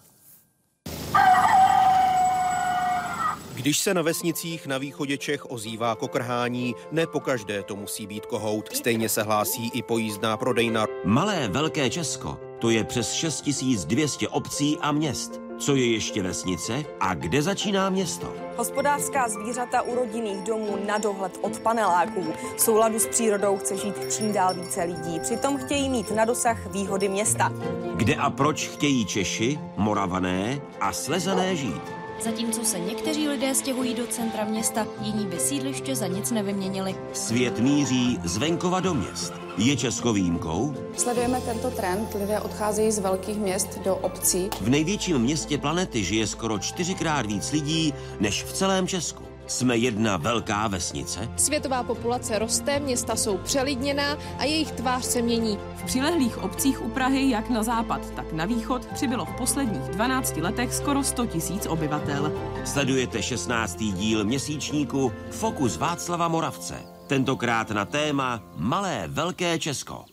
Když 3.55 3.79
se 3.79 3.95
na 3.95 4.03
vesnicích 4.03 4.67
na 4.67 4.79
východě 4.79 5.19
Čech 5.19 5.51
ozývá 5.51 5.95
kokrhání, 5.97 6.75
ne 6.93 7.07
pokaždé 7.07 7.63
to 7.63 7.77
musí 7.77 8.07
být 8.07 8.27
kohout. 8.27 8.69
Stejně 8.73 9.09
se 9.09 9.23
hlásí 9.23 9.71
i 9.75 9.83
pojízdná 9.83 10.37
prodejna. 10.37 10.87
Malé 11.05 11.49
Velké 11.49 11.91
Česko, 11.91 12.39
to 12.61 12.71
je 12.71 12.85
přes 12.85 13.13
6200 13.13 14.29
obcí 14.29 14.79
a 14.81 14.93
měst. 14.93 15.44
Co 15.59 15.75
je 15.75 15.93
ještě 15.93 16.23
vesnice 16.23 16.85
a 17.01 17.15
kde 17.15 17.43
začíná 17.43 17.91
město? 17.91 18.33
Hospodářská 18.57 19.29
zvířata 19.29 19.83
u 19.83 19.95
rodinných 19.95 20.43
domů 20.43 20.79
na 20.87 20.99
dohled 20.99 21.39
od 21.41 21.59
paneláků. 21.59 22.33
V 22.57 22.61
souladu 22.61 22.99
s 22.99 23.07
přírodou 23.07 23.59
chce 23.59 23.77
žít 23.77 23.95
čím 24.17 24.33
dál 24.33 24.55
více 24.55 24.83
lidí. 24.83 25.21
Přitom 25.21 25.57
chtějí 25.59 25.89
mít 25.89 26.11
na 26.11 26.25
dosah 26.25 26.67
výhody 26.67 27.09
města. 27.09 27.53
Kde 27.95 28.15
a 28.15 28.31
proč 28.31 28.69
chtějí 28.69 29.07
Češi, 29.07 29.59
Moravané 29.77 30.61
a 30.81 30.93
Slezané 30.93 31.57
žít? 31.57 32.04
Zatímco 32.23 32.65
se 32.65 32.79
někteří 32.79 33.29
lidé 33.29 33.55
stěhují 33.55 33.95
do 33.95 34.07
centra 34.07 34.45
města, 34.45 34.87
jiní 35.01 35.27
by 35.27 35.39
sídliště 35.39 35.97
za 35.97 36.07
nic 36.07 36.31
nevyměnili. 36.31 36.95
Svět 37.13 37.59
míří 37.59 38.19
z 38.25 38.37
venkova 38.37 38.81
do 38.81 38.95
měst. 38.95 39.33
Je 39.59 39.77
Česko 39.77 40.13
výjimkou? 40.13 40.75
Sledujeme 40.97 41.41
tento 41.41 41.71
trend. 41.71 42.15
Lidé 42.15 42.41
odcházejí 42.41 42.93
z 42.93 42.99
velkých 42.99 43.39
měst 43.39 43.79
do 43.85 43.97
obcí. 43.97 44.49
V 44.61 44.69
největším 44.69 45.19
městě 45.19 45.59
planety 45.59 46.05
žije 46.05 46.27
skoro 46.27 46.59
čtyřikrát 46.59 47.27
víc 47.27 47.53
lidí 47.53 47.95
než 48.21 48.45
v 48.45 48.53
celém 48.53 48.87
Česku. 48.87 49.34
Jsme 49.47 49.77
jedna 49.77 50.17
velká 50.17 50.69
vesnice? 50.69 51.29
Světová 51.37 51.83
populace 51.83 52.39
roste, 52.39 52.81
města 52.81 53.17
jsou 53.17 53.39
přelidněná 53.39 54.19
a 54.39 54.45
jejich 54.45 54.73
tvář 54.73 55.05
se 55.05 55.23
mění. 55.23 55.59
V 55.77 55.85
přilehlých 55.85 56.39
obcích 56.39 56.83
u 56.83 56.89
Prahy, 56.89 57.31
jak 57.31 57.51
na 57.51 57.63
západ, 57.63 58.11
tak 58.11 58.33
na 58.33 58.45
východ, 58.45 58.87
přibylo 58.87 59.25
v 59.25 59.37
posledních 59.39 59.83
12 59.83 60.37
letech 60.37 60.75
skoro 60.75 61.05
100 61.05 61.27
tisíc 61.27 61.67
obyvatel. 61.67 62.33
Sledujete 62.65 63.23
16. 63.23 63.77
díl 63.77 64.25
měsíčníku 64.25 65.13
Fokus 65.31 65.77
Václava 65.77 66.29
Moravce. 66.29 66.75
Tentokrát 67.07 67.71
na 67.71 67.85
téma 67.85 68.43
Malé 68.57 69.05
velké 69.09 69.59
Česko. 69.59 70.05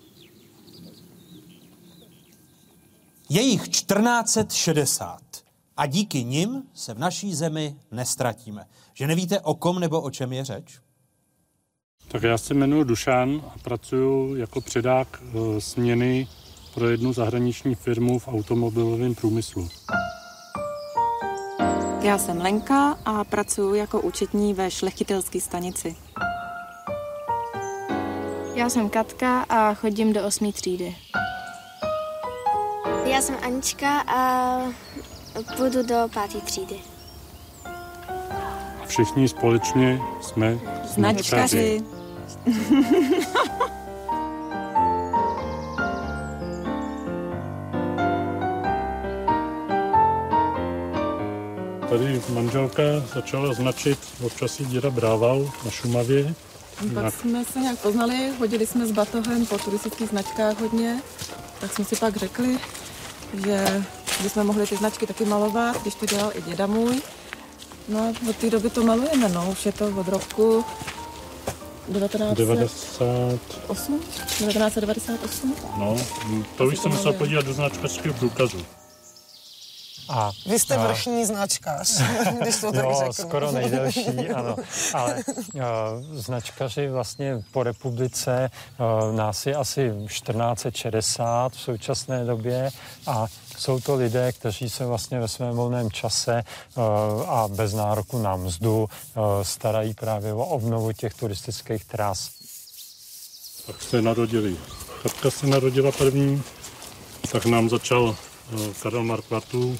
Je 3.29 3.41
jich 3.41 3.67
1460 3.67 5.19
a 5.77 5.85
díky 5.85 6.23
nim 6.23 6.63
se 6.73 6.93
v 6.93 6.99
naší 6.99 7.35
zemi 7.35 7.75
nestratíme. 7.91 8.65
Že 9.01 9.07
nevíte 9.07 9.39
o 9.39 9.55
kom 9.55 9.79
nebo 9.79 10.01
o 10.01 10.11
čem 10.11 10.33
je 10.33 10.45
řeč? 10.45 10.79
Tak 12.07 12.23
já 12.23 12.37
se 12.37 12.53
jmenuji 12.53 12.83
Dušan 12.83 13.41
a 13.55 13.59
pracuji 13.63 14.35
jako 14.39 14.61
předák 14.61 15.07
e, 15.23 15.61
směny 15.61 16.27
pro 16.73 16.89
jednu 16.89 17.13
zahraniční 17.13 17.75
firmu 17.75 18.19
v 18.19 18.27
automobilovém 18.27 19.15
průmyslu. 19.15 19.69
Já 22.01 22.17
jsem 22.17 22.41
Lenka 22.41 22.97
a 23.05 23.23
pracuji 23.23 23.75
jako 23.75 24.01
účetní 24.01 24.53
ve 24.53 24.71
šlechtitelské 24.71 25.41
stanici. 25.41 25.95
Já 28.55 28.69
jsem 28.69 28.89
Katka 28.89 29.41
a 29.41 29.73
chodím 29.73 30.13
do 30.13 30.25
osmé 30.25 30.51
třídy. 30.51 30.95
Já 33.05 33.21
jsem 33.21 33.35
Anička 33.41 34.01
a 34.01 34.61
půjdu 35.57 35.83
do 35.83 35.95
páté 36.13 36.41
třídy. 36.41 36.90
Všichni 38.91 39.27
společně 39.27 40.01
jsme 40.21 40.59
Značkaři. 40.93 41.81
Tady 51.89 52.21
manželka 52.29 52.81
začala 53.13 53.53
značit 53.53 53.99
občas 54.23 54.59
jí 54.59 54.65
děda 54.65 54.89
brával 54.89 55.51
na 55.65 55.71
Šumavě. 55.71 56.35
Pak 56.93 57.13
jsme 57.13 57.45
se 57.45 57.59
nějak 57.59 57.79
poznali, 57.79 58.31
hodili 58.39 58.65
jsme 58.65 58.87
s 58.87 58.91
batohem 58.91 59.45
po 59.45 59.57
turistických 59.57 60.09
značkách 60.09 60.59
hodně, 60.59 61.01
tak 61.59 61.73
jsme 61.73 61.85
si 61.85 61.95
pak 61.95 62.17
řekli, 62.17 62.59
že 63.45 63.83
bychom 64.23 64.47
mohli 64.47 64.67
ty 64.67 64.75
značky 64.75 65.07
taky 65.07 65.25
malovat, 65.25 65.81
když 65.81 65.95
to 65.95 66.05
dělal 66.05 66.31
i 66.35 66.41
děda 66.41 66.67
můj. 66.67 67.01
No 67.87 67.99
a 67.99 68.13
od 68.29 68.35
té 68.35 68.49
doby 68.49 68.69
to 68.69 68.83
malujeme, 68.83 69.29
no, 69.29 69.51
už 69.51 69.65
je 69.65 69.71
to 69.71 69.87
od 69.87 70.07
roku 70.07 70.65
1998, 71.93 73.99
1998. 73.99 75.55
No, 75.77 75.95
to 76.57 76.65
už 76.65 76.79
jsem 76.79 76.91
musel 76.91 77.13
podívat 77.13 77.45
do 77.45 77.53
značkařského 77.53 78.13
průkazu. 78.13 78.65
A, 80.09 80.31
Vy 80.45 80.59
jste 80.59 80.75
a, 80.75 80.87
vrchní 80.87 81.25
značkař, 81.25 82.01
když 82.41 82.61
to 82.61 82.71
tak 82.71 82.83
jo, 82.83 82.95
řeknu. 82.97 83.13
skoro 83.13 83.51
nejdelší, 83.51 84.29
ano. 84.35 84.55
Ale 84.93 85.15
uh, 85.53 85.61
značkaři 86.13 86.89
vlastně 86.89 87.43
po 87.51 87.63
republice, 87.63 88.49
uh, 88.79 89.15
nás 89.15 89.45
je 89.45 89.55
asi 89.55 89.91
1460 90.07 91.53
v 91.53 91.61
současné 91.61 92.25
době 92.25 92.69
a 93.07 93.25
jsou 93.61 93.79
to 93.79 93.95
lidé, 93.95 94.31
kteří 94.31 94.69
se 94.69 94.85
vlastně 94.85 95.19
ve 95.19 95.27
svém 95.27 95.55
volném 95.55 95.91
čase 95.91 96.43
uh, 96.75 96.83
a 97.29 97.47
bez 97.47 97.73
nároku 97.73 98.21
na 98.21 98.35
mzdu 98.35 98.79
uh, 98.79 98.87
starají 99.41 99.93
právě 99.93 100.33
o 100.33 100.45
obnovu 100.45 100.91
těch 100.91 101.13
turistických 101.13 101.85
tras. 101.85 102.31
Tak 103.67 103.81
se 103.81 104.01
narodili. 104.01 104.57
Katka 105.03 105.31
se 105.31 105.47
narodila 105.47 105.91
první, 105.91 106.43
tak 107.31 107.45
nám 107.45 107.69
začal 107.69 108.03
uh, 108.03 108.15
Karel 108.83 109.03
Markvatu 109.03 109.77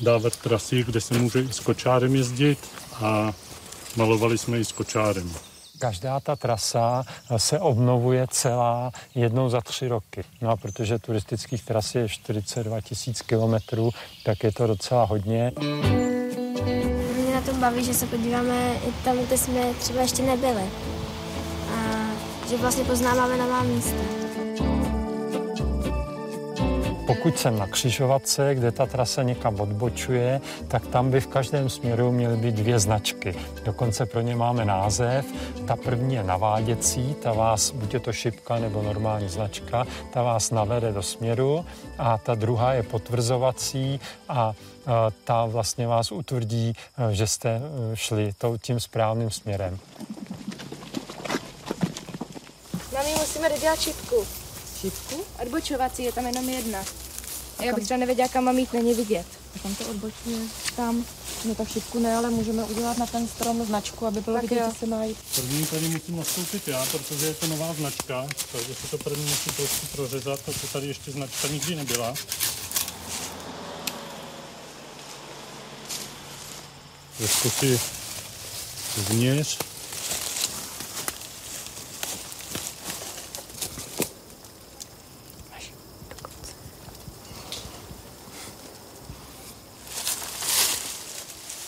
dávat 0.00 0.36
trasy, 0.36 0.84
kde 0.84 1.00
se 1.00 1.18
může 1.18 1.40
i 1.40 1.52
s 1.52 1.60
kočárem 1.60 2.14
jezdit 2.14 2.58
a 2.94 3.32
malovali 3.96 4.38
jsme 4.38 4.58
i 4.58 4.64
s 4.64 4.72
kočárem. 4.72 5.34
Každá 5.78 6.20
ta 6.20 6.36
trasa 6.36 7.04
se 7.36 7.60
obnovuje 7.60 8.26
celá 8.30 8.90
jednou 9.14 9.48
za 9.48 9.60
tři 9.60 9.88
roky. 9.88 10.24
No 10.40 10.50
a 10.50 10.56
protože 10.56 10.98
turistických 10.98 11.64
tras 11.64 11.94
je 11.94 12.08
42 12.08 12.80
tisíc 12.80 13.22
kilometrů, 13.22 13.90
tak 14.24 14.44
je 14.44 14.52
to 14.52 14.66
docela 14.66 15.04
hodně. 15.04 15.52
Mě 17.16 17.34
na 17.34 17.40
tom 17.40 17.60
baví, 17.60 17.84
že 17.84 17.94
se 17.94 18.06
podíváme 18.06 18.74
i 18.74 18.92
tam, 19.04 19.18
kde 19.18 19.38
jsme 19.38 19.74
třeba 19.74 20.02
ještě 20.02 20.22
nebyli. 20.22 20.62
A 21.74 22.06
že 22.50 22.56
vlastně 22.56 22.84
poznáváme 22.84 23.36
nová 23.36 23.62
místa. 23.62 24.23
Pokud 27.16 27.38
jsem 27.38 27.58
na 27.58 27.66
křižovatce, 27.66 28.54
kde 28.54 28.72
ta 28.72 28.86
trasa 28.86 29.22
někam 29.22 29.60
odbočuje, 29.60 30.40
tak 30.68 30.86
tam 30.86 31.10
by 31.10 31.20
v 31.20 31.26
každém 31.26 31.70
směru 31.70 32.12
měly 32.12 32.36
být 32.36 32.54
dvě 32.54 32.78
značky. 32.78 33.34
Dokonce 33.64 34.06
pro 34.06 34.20
ně 34.20 34.36
máme 34.36 34.64
název. 34.64 35.26
Ta 35.66 35.76
první 35.76 36.14
je 36.14 36.22
naváděcí, 36.22 37.14
ta 37.22 37.32
vás, 37.32 37.70
buď 37.70 37.94
je 37.94 38.00
to 38.00 38.12
šipka 38.12 38.58
nebo 38.58 38.82
normální 38.82 39.28
značka, 39.28 39.86
ta 40.12 40.22
vás 40.22 40.50
navede 40.50 40.92
do 40.92 41.02
směru 41.02 41.64
a 41.98 42.18
ta 42.18 42.34
druhá 42.34 42.72
je 42.72 42.82
potvrzovací 42.82 44.00
a 44.28 44.52
ta 45.24 45.46
vlastně 45.46 45.86
vás 45.86 46.12
utvrdí, 46.12 46.72
že 47.10 47.26
jste 47.26 47.60
šli 47.94 48.34
tím 48.58 48.80
správným 48.80 49.30
směrem. 49.30 49.78
Mami, 52.94 53.14
musíme 53.18 53.48
dodělat 53.48 53.80
šipku. 53.80 54.16
Šipku? 54.80 55.24
Odbočovací 55.42 56.04
je 56.04 56.12
tam 56.12 56.26
jenom 56.26 56.48
jedna. 56.48 56.78
A 57.58 57.64
já 57.64 57.74
bych 57.74 57.84
třeba 57.84 57.98
nevěděla, 57.98 58.28
kam 58.28 58.44
mám 58.44 58.58
jít, 58.58 58.72
není 58.72 58.94
vidět. 58.94 59.26
A 59.56 59.58
tam 59.58 59.74
to 59.74 59.84
odbočuje 59.84 60.38
tam. 60.76 61.04
No 61.44 61.54
tak 61.54 61.68
šipku 61.68 61.98
ne, 61.98 62.16
ale 62.16 62.30
můžeme 62.30 62.64
udělat 62.64 62.98
na 62.98 63.06
ten 63.06 63.28
strom 63.28 63.66
značku, 63.66 64.06
aby 64.06 64.20
bylo 64.20 64.36
Tak 64.36 64.50
vidět, 64.50 64.62
jo. 64.62 64.70
že 64.72 64.78
se 64.78 64.86
má 64.86 65.04
jít. 65.04 65.16
První 65.34 65.66
tady 65.66 65.88
musím 65.88 66.16
nastoupit 66.16 66.68
já, 66.68 66.86
protože 66.86 67.26
je 67.26 67.34
to 67.34 67.46
nová 67.46 67.74
značka, 67.74 68.26
takže 68.52 68.74
se 68.74 68.86
to 68.90 68.98
první 68.98 69.24
musí 69.24 69.50
trošku 69.56 69.86
prořezat, 69.92 70.40
protože 70.40 70.66
tady 70.72 70.86
ještě 70.86 71.10
značka 71.10 71.48
nikdy 71.48 71.74
nebyla. 71.76 72.14
Trošku 77.18 77.50
si 77.50 77.80
změř. 78.96 79.58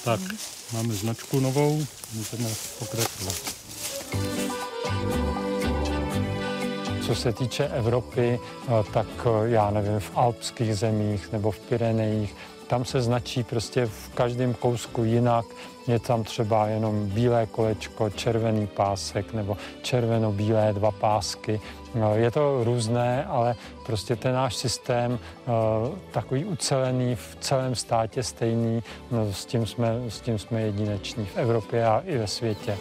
Tak, 0.07 0.21
máme 0.73 0.95
značku 0.95 1.41
novou, 1.41 1.87
můžeme 2.15 2.49
pokračovat. 2.79 3.35
Co 7.07 7.15
se 7.15 7.33
týče 7.33 7.69
Evropy, 7.69 8.41
eh, 8.41 8.69
tak 8.93 9.07
eh, 9.25 9.49
já 9.51 9.71
nevím, 9.71 10.01
v 10.01 10.11
alpských 10.15 10.77
zemích 10.77 11.33
nebo 11.33 11.51
v 11.51 11.59
Pyrenejích, 11.59 12.35
tam 12.67 12.85
se 12.85 13.03
značí 13.03 13.43
prostě 13.43 13.87
v 13.87 14.09
každém 14.15 14.55
kousku 14.55 15.05
jinak. 15.05 15.45
Je 15.87 15.99
tam 15.99 16.25
třeba 16.25 16.67
jenom 16.67 17.07
bílé 17.07 17.47
kolečko, 17.47 18.11
červený 18.11 18.67
pásek 18.67 19.33
nebo 19.33 19.57
červeno-bílé 19.83 20.73
dva 20.73 20.91
pásky. 20.91 21.61
No, 21.95 22.15
Je 22.15 22.31
to 22.31 22.65
různé, 22.65 23.25
ale 23.25 23.57
prostě 23.87 24.17
ten 24.17 24.35
náš 24.35 24.57
systém, 24.57 25.19
eh, 25.19 25.51
takový 26.11 26.45
ucelený, 26.45 27.15
v 27.15 27.37
celém 27.41 27.75
státě 27.75 28.23
stejný, 28.23 28.83
no, 29.11 29.33
s, 29.33 29.45
tím 29.45 29.67
jsme, 29.67 29.89
s 30.09 30.21
tím 30.21 30.39
jsme 30.39 30.61
jedineční 30.61 31.27
v 31.27 31.37
Evropě 31.37 31.87
a 31.87 32.03
i 32.07 32.19
ve 32.19 32.27
světě. 32.27 32.79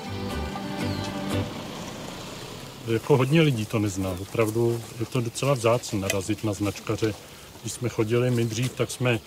Jako 2.87 3.17
hodně 3.17 3.41
lidí 3.41 3.65
to 3.65 3.79
nezná. 3.79 4.09
Opravdu 4.21 4.81
je 4.99 5.05
to 5.05 5.21
docela 5.21 5.53
vzácné 5.53 5.99
narazit 5.99 6.43
na 6.43 6.53
značkaře. 6.53 7.13
Když 7.61 7.73
jsme 7.73 7.89
chodili 7.89 8.31
my 8.31 8.45
dřív, 8.45 8.73
tak 8.73 8.91
jsme 8.91 9.19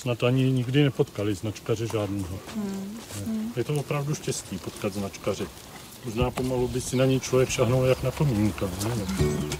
snad 0.00 0.22
ani 0.22 0.52
nikdy 0.52 0.84
nepotkali 0.84 1.34
značkaře 1.34 1.86
žádného. 1.86 2.38
Hmm. 2.56 2.98
Hmm. 3.26 3.52
Je 3.56 3.64
to 3.64 3.74
opravdu 3.74 4.14
štěstí 4.14 4.58
potkat 4.58 4.92
značkaře. 4.92 5.44
Možná 6.04 6.30
pomalu 6.30 6.68
by 6.68 6.80
si 6.80 6.96
na 6.96 7.04
ní 7.04 7.20
člověk 7.20 7.48
šahnul 7.48 7.84
jak 7.84 8.02
na 8.02 8.10
komínka. 8.10 8.68
Nevím. 8.88 9.50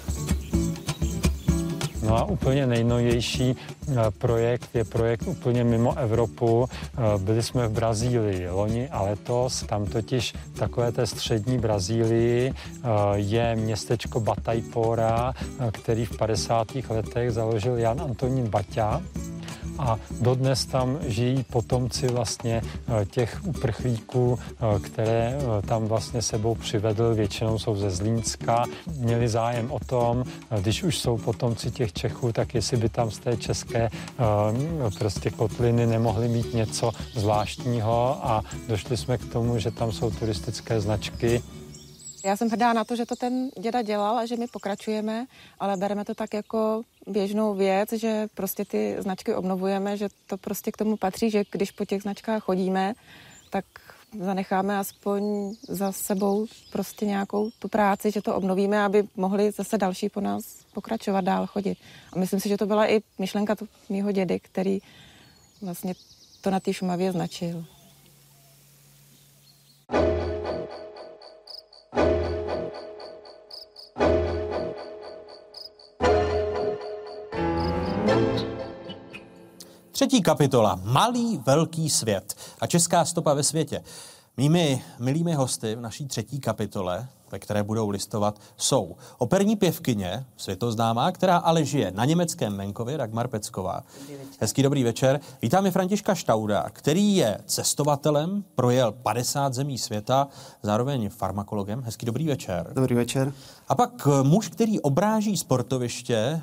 No 2.02 2.16
a 2.16 2.24
úplně 2.24 2.66
nejnovější 2.66 3.56
eh, 3.56 3.94
projekt 4.18 4.70
je 4.74 4.84
projekt 4.84 5.22
úplně 5.26 5.64
mimo 5.64 5.98
Evropu. 5.98 6.68
Eh, 6.68 7.18
byli 7.18 7.42
jsme 7.42 7.68
v 7.68 7.72
Brazílii 7.72 8.48
loni 8.48 8.88
a 8.88 9.02
letos, 9.02 9.62
tam 9.62 9.86
totiž 9.86 10.34
takové 10.58 10.92
té 10.92 11.06
střední 11.06 11.58
Brazílii 11.58 12.52
eh, 12.52 12.88
je 13.14 13.56
městečko 13.56 14.20
Bataipora, 14.20 15.32
který 15.72 16.04
v 16.04 16.16
50. 16.16 16.68
letech 16.88 17.32
založil 17.32 17.78
Jan 17.78 18.00
Antonín 18.00 18.48
Baťa 18.48 19.02
a 19.80 19.98
dodnes 20.20 20.66
tam 20.66 20.98
žijí 21.06 21.42
potomci 21.42 22.08
vlastně 22.08 22.62
eh, 22.62 23.04
těch 23.04 23.40
uprchlíků, 23.44 24.38
eh, 24.38 24.80
které 24.80 25.38
eh, 25.38 25.66
tam 25.66 25.84
vlastně 25.84 26.22
sebou 26.22 26.54
přivedl, 26.54 27.14
většinou 27.14 27.58
jsou 27.58 27.76
ze 27.76 27.90
Zlínska, 27.90 28.64
měli 28.96 29.28
zájem 29.28 29.70
o 29.70 29.78
tom, 29.78 30.24
když 30.60 30.82
už 30.82 30.98
jsou 30.98 31.18
potomci 31.18 31.70
těch 31.70 31.92
Čechů, 31.92 32.32
tak 32.32 32.54
jestli 32.54 32.76
by 32.76 32.88
tam 32.88 33.10
z 33.10 33.18
té 33.18 33.36
české 33.36 33.90
prostě 34.98 35.30
kotliny 35.30 35.86
nemohli 35.86 36.28
mít 36.28 36.54
něco 36.54 36.92
zvláštního. 37.14 38.18
A 38.22 38.42
došli 38.68 38.96
jsme 38.96 39.18
k 39.18 39.32
tomu, 39.32 39.58
že 39.58 39.70
tam 39.70 39.92
jsou 39.92 40.10
turistické 40.10 40.80
značky, 40.80 41.42
já 42.24 42.36
jsem 42.36 42.48
hrdá 42.48 42.72
na 42.72 42.84
to, 42.84 42.96
že 42.96 43.06
to 43.06 43.16
ten 43.16 43.50
děda 43.60 43.82
dělal 43.82 44.18
a 44.18 44.26
že 44.26 44.36
my 44.36 44.46
pokračujeme, 44.46 45.26
ale 45.58 45.76
bereme 45.76 46.04
to 46.04 46.14
tak 46.14 46.34
jako 46.34 46.82
běžnou 47.06 47.54
věc, 47.54 47.92
že 47.92 48.28
prostě 48.34 48.64
ty 48.64 48.96
značky 48.98 49.34
obnovujeme, 49.34 49.96
že 49.96 50.08
to 50.26 50.36
prostě 50.36 50.72
k 50.72 50.76
tomu 50.76 50.96
patří, 50.96 51.30
že 51.30 51.44
když 51.50 51.70
po 51.70 51.84
těch 51.84 52.02
značkách 52.02 52.42
chodíme, 52.42 52.94
tak 53.50 53.64
zanecháme 54.18 54.78
aspoň 54.78 55.22
za 55.68 55.92
sebou 55.92 56.46
prostě 56.72 57.06
nějakou 57.06 57.50
tu 57.58 57.68
práci, 57.68 58.10
že 58.10 58.22
to 58.22 58.34
obnovíme, 58.34 58.84
aby 58.84 59.04
mohli 59.16 59.50
zase 59.50 59.78
další 59.78 60.08
po 60.08 60.20
nás 60.20 60.44
pokračovat 60.72 61.20
dál 61.20 61.46
chodit. 61.46 61.78
A 62.12 62.18
myslím 62.18 62.40
si, 62.40 62.48
že 62.48 62.56
to 62.56 62.66
byla 62.66 62.90
i 62.90 63.00
myšlenka 63.18 63.56
mýho 63.88 64.12
dědy, 64.12 64.40
který 64.40 64.78
vlastně 65.62 65.94
to 66.40 66.50
na 66.50 66.60
té 66.60 66.72
Šumavě 66.72 67.12
značil. 67.12 67.64
Třetí 80.00 80.22
kapitola. 80.22 80.80
Malý 80.84 81.40
velký 81.46 81.90
svět 81.90 82.34
a 82.60 82.66
česká 82.66 83.04
stopa 83.04 83.34
ve 83.34 83.42
světě. 83.42 83.82
Mými 84.36 84.82
milými 84.98 85.34
hosty 85.34 85.74
v 85.74 85.80
naší 85.80 86.06
třetí 86.06 86.40
kapitole, 86.40 87.08
ve 87.32 87.38
které 87.38 87.62
budou 87.62 87.88
listovat, 87.88 88.40
jsou 88.56 88.96
operní 89.18 89.56
pěvkyně, 89.56 90.24
světoznámá, 90.36 91.12
která 91.12 91.36
ale 91.36 91.64
žije 91.64 91.92
na 91.94 92.04
německém 92.04 92.56
venkově, 92.56 92.98
Dagmar 92.98 93.28
Pecková. 93.28 93.82
Dobrý 94.00 94.16
Hezký 94.40 94.62
dobrý 94.62 94.84
večer. 94.84 95.20
Vítám 95.42 95.66
je 95.66 95.70
Františka 95.70 96.14
Štauda, 96.14 96.66
který 96.72 97.16
je 97.16 97.38
cestovatelem, 97.46 98.44
projel 98.54 98.92
50 98.92 99.54
zemí 99.54 99.78
světa, 99.78 100.28
zároveň 100.62 101.08
farmakologem. 101.08 101.82
Hezký 101.82 102.06
dobrý 102.06 102.26
večer. 102.26 102.70
Dobrý 102.72 102.94
večer. 102.94 103.32
A 103.68 103.74
pak 103.74 104.08
muž, 104.22 104.48
který 104.48 104.80
obráží 104.80 105.36
sportoviště, 105.36 106.40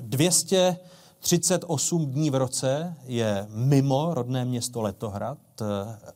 200 0.00 0.56
eh, 0.56 0.95
38 1.20 2.06
dní 2.06 2.30
v 2.30 2.34
roce 2.34 2.94
je 3.04 3.46
mimo 3.50 4.14
rodné 4.14 4.44
město 4.44 4.82
Letohrad, 4.82 5.38
eh, 5.60 5.64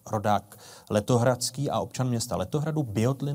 rodák 0.07 0.59
letohradský 0.91 1.71
a 1.71 1.81
občan 1.81 2.09
města 2.09 2.37
Letohradu, 2.37 2.87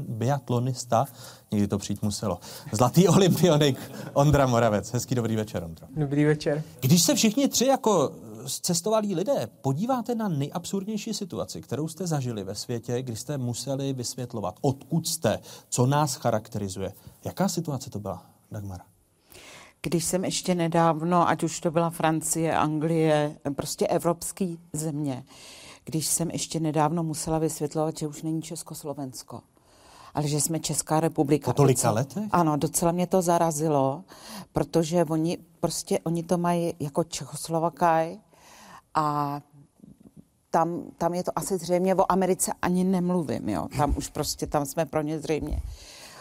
biatlonista, 0.07 1.05
někdy 1.51 1.67
to 1.67 1.77
přijít 1.77 2.01
muselo, 2.01 2.39
zlatý 2.71 3.07
olympionik 3.17 3.91
Ondra 4.13 4.47
Moravec. 4.47 4.93
Hezký 4.93 5.15
dobrý 5.15 5.35
večer, 5.35 5.63
Ondro. 5.63 5.87
Dobrý 5.97 6.25
večer. 6.25 6.63
Když 6.79 7.03
se 7.03 7.15
všichni 7.15 7.47
tři 7.47 7.65
jako 7.65 8.11
cestovalí 8.49 9.15
lidé 9.15 9.47
podíváte 9.61 10.15
na 10.15 10.27
nejabsurdnější 10.27 11.13
situaci, 11.13 11.61
kterou 11.61 11.87
jste 11.87 12.07
zažili 12.07 12.43
ve 12.43 12.55
světě, 12.55 13.01
kdy 13.01 13.15
jste 13.15 13.37
museli 13.37 13.93
vysvětlovat, 13.93 14.55
odkud 14.61 15.07
jste, 15.07 15.39
co 15.69 15.85
nás 15.85 16.15
charakterizuje, 16.15 16.93
jaká 17.25 17.47
situace 17.49 17.89
to 17.89 17.99
byla, 17.99 18.25
Dagmara? 18.51 18.83
Když 19.85 20.05
jsem 20.05 20.25
ještě 20.25 20.55
nedávno, 20.55 21.29
ať 21.29 21.43
už 21.43 21.59
to 21.59 21.71
byla 21.71 21.89
Francie, 21.89 22.55
Anglie, 22.55 23.37
prostě 23.55 23.87
evropský 23.87 24.59
země, 24.73 25.23
když 25.85 26.07
jsem 26.07 26.29
ještě 26.29 26.59
nedávno 26.59 27.03
musela 27.03 27.39
vysvětlovat, 27.39 27.97
že 27.97 28.07
už 28.07 28.21
není 28.21 28.41
Československo, 28.41 29.41
ale 30.13 30.27
že 30.27 30.41
jsme 30.41 30.59
Česká 30.59 30.99
republika. 30.99 31.51
Po 31.51 31.53
tolika 31.53 31.91
letech? 31.91 32.23
Ano, 32.31 32.57
docela 32.57 32.91
mě 32.91 33.07
to 33.07 33.21
zarazilo, 33.21 34.03
protože 34.53 35.05
oni 35.05 35.37
prostě, 35.59 35.99
oni 35.99 36.23
to 36.23 36.37
mají 36.37 36.73
jako 36.79 37.03
Čechoslovakaj 37.03 38.17
a 38.93 39.41
tam, 40.49 40.83
tam 40.97 41.13
je 41.13 41.23
to 41.23 41.31
asi 41.35 41.57
zřejmě 41.57 41.95
o 41.95 42.11
Americe 42.11 42.51
ani 42.61 42.83
nemluvím, 42.83 43.49
jo. 43.49 43.67
Tam 43.77 43.93
už 43.97 44.09
prostě, 44.09 44.47
tam 44.47 44.65
jsme 44.65 44.85
pro 44.85 45.01
ně 45.01 45.19
zřejmě 45.19 45.61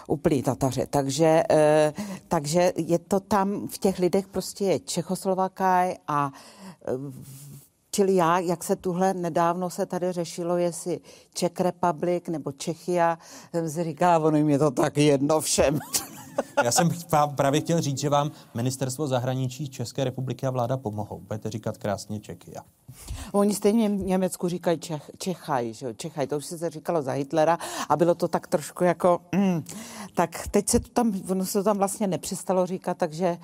úplný 0.09 0.43
Tataře. 0.43 0.87
Takže, 0.87 1.43
e, 1.51 1.93
takže 2.29 2.73
je 2.77 2.99
to 2.99 3.21
tam, 3.21 3.69
v 3.69 3.79
těch 3.79 3.99
lidech 3.99 4.29
prostě 4.29 4.65
je 4.65 4.79
Čechoslovakaj 4.79 5.95
a 6.09 6.33
e, 6.89 7.45
Čili 7.95 8.15
já, 8.15 8.39
jak 8.39 8.65
se 8.65 8.77
tuhle 8.77 9.15
nedávno 9.15 9.71
se 9.71 9.87
tady 9.87 10.13
řešilo, 10.13 10.57
jestli 10.57 11.01
Czech 11.35 11.61
Republic 11.61 12.25
nebo 12.29 12.53
Čechia, 12.53 13.19
jsem 13.51 13.71
si 13.71 13.85
říkala, 13.85 14.27
ono 14.27 14.37
jim 14.37 14.51
je 14.51 14.59
to 14.59 14.71
tak 14.71 14.97
jedno 14.97 15.41
všem. 15.41 15.79
Já 16.65 16.73
jsem 16.73 16.89
vám 17.13 17.37
právě 17.37 17.61
chtěl 17.61 17.81
říct, 17.81 17.99
že 17.99 18.09
vám 18.09 18.31
ministerstvo 18.55 19.09
zahraničí 19.09 19.69
České 19.69 20.05
republiky 20.05 20.47
a 20.47 20.51
vláda 20.51 20.77
pomohou. 20.77 21.21
Budete 21.21 21.51
říkat 21.51 21.79
krásně 21.79 22.21
Čeky. 22.21 22.55
Oni 23.33 23.55
stejně 23.55 23.89
v 23.89 23.93
Německu 23.93 24.49
říkají 24.49 24.79
Čech, 24.79 25.11
Čechaj, 25.19 25.73
že 25.73 25.95
Čechaj, 25.95 26.27
to 26.27 26.37
už 26.37 26.47
se 26.47 26.71
říkalo 26.71 27.03
za 27.03 27.13
Hitlera 27.13 27.59
a 27.89 27.97
bylo 27.97 28.15
to 28.15 28.29
tak 28.29 28.47
trošku 28.47 28.85
jako, 28.85 29.21
mm, 29.35 29.65
tak 30.15 30.49
teď 30.51 30.69
se 30.69 30.81
to 30.81 30.89
tam, 30.89 31.13
ono 31.31 31.47
se 31.47 31.59
to 31.59 31.65
tam 31.65 31.79
vlastně 31.79 32.07
nepřestalo 32.07 32.67
říkat, 32.67 32.99
takže 32.99 33.39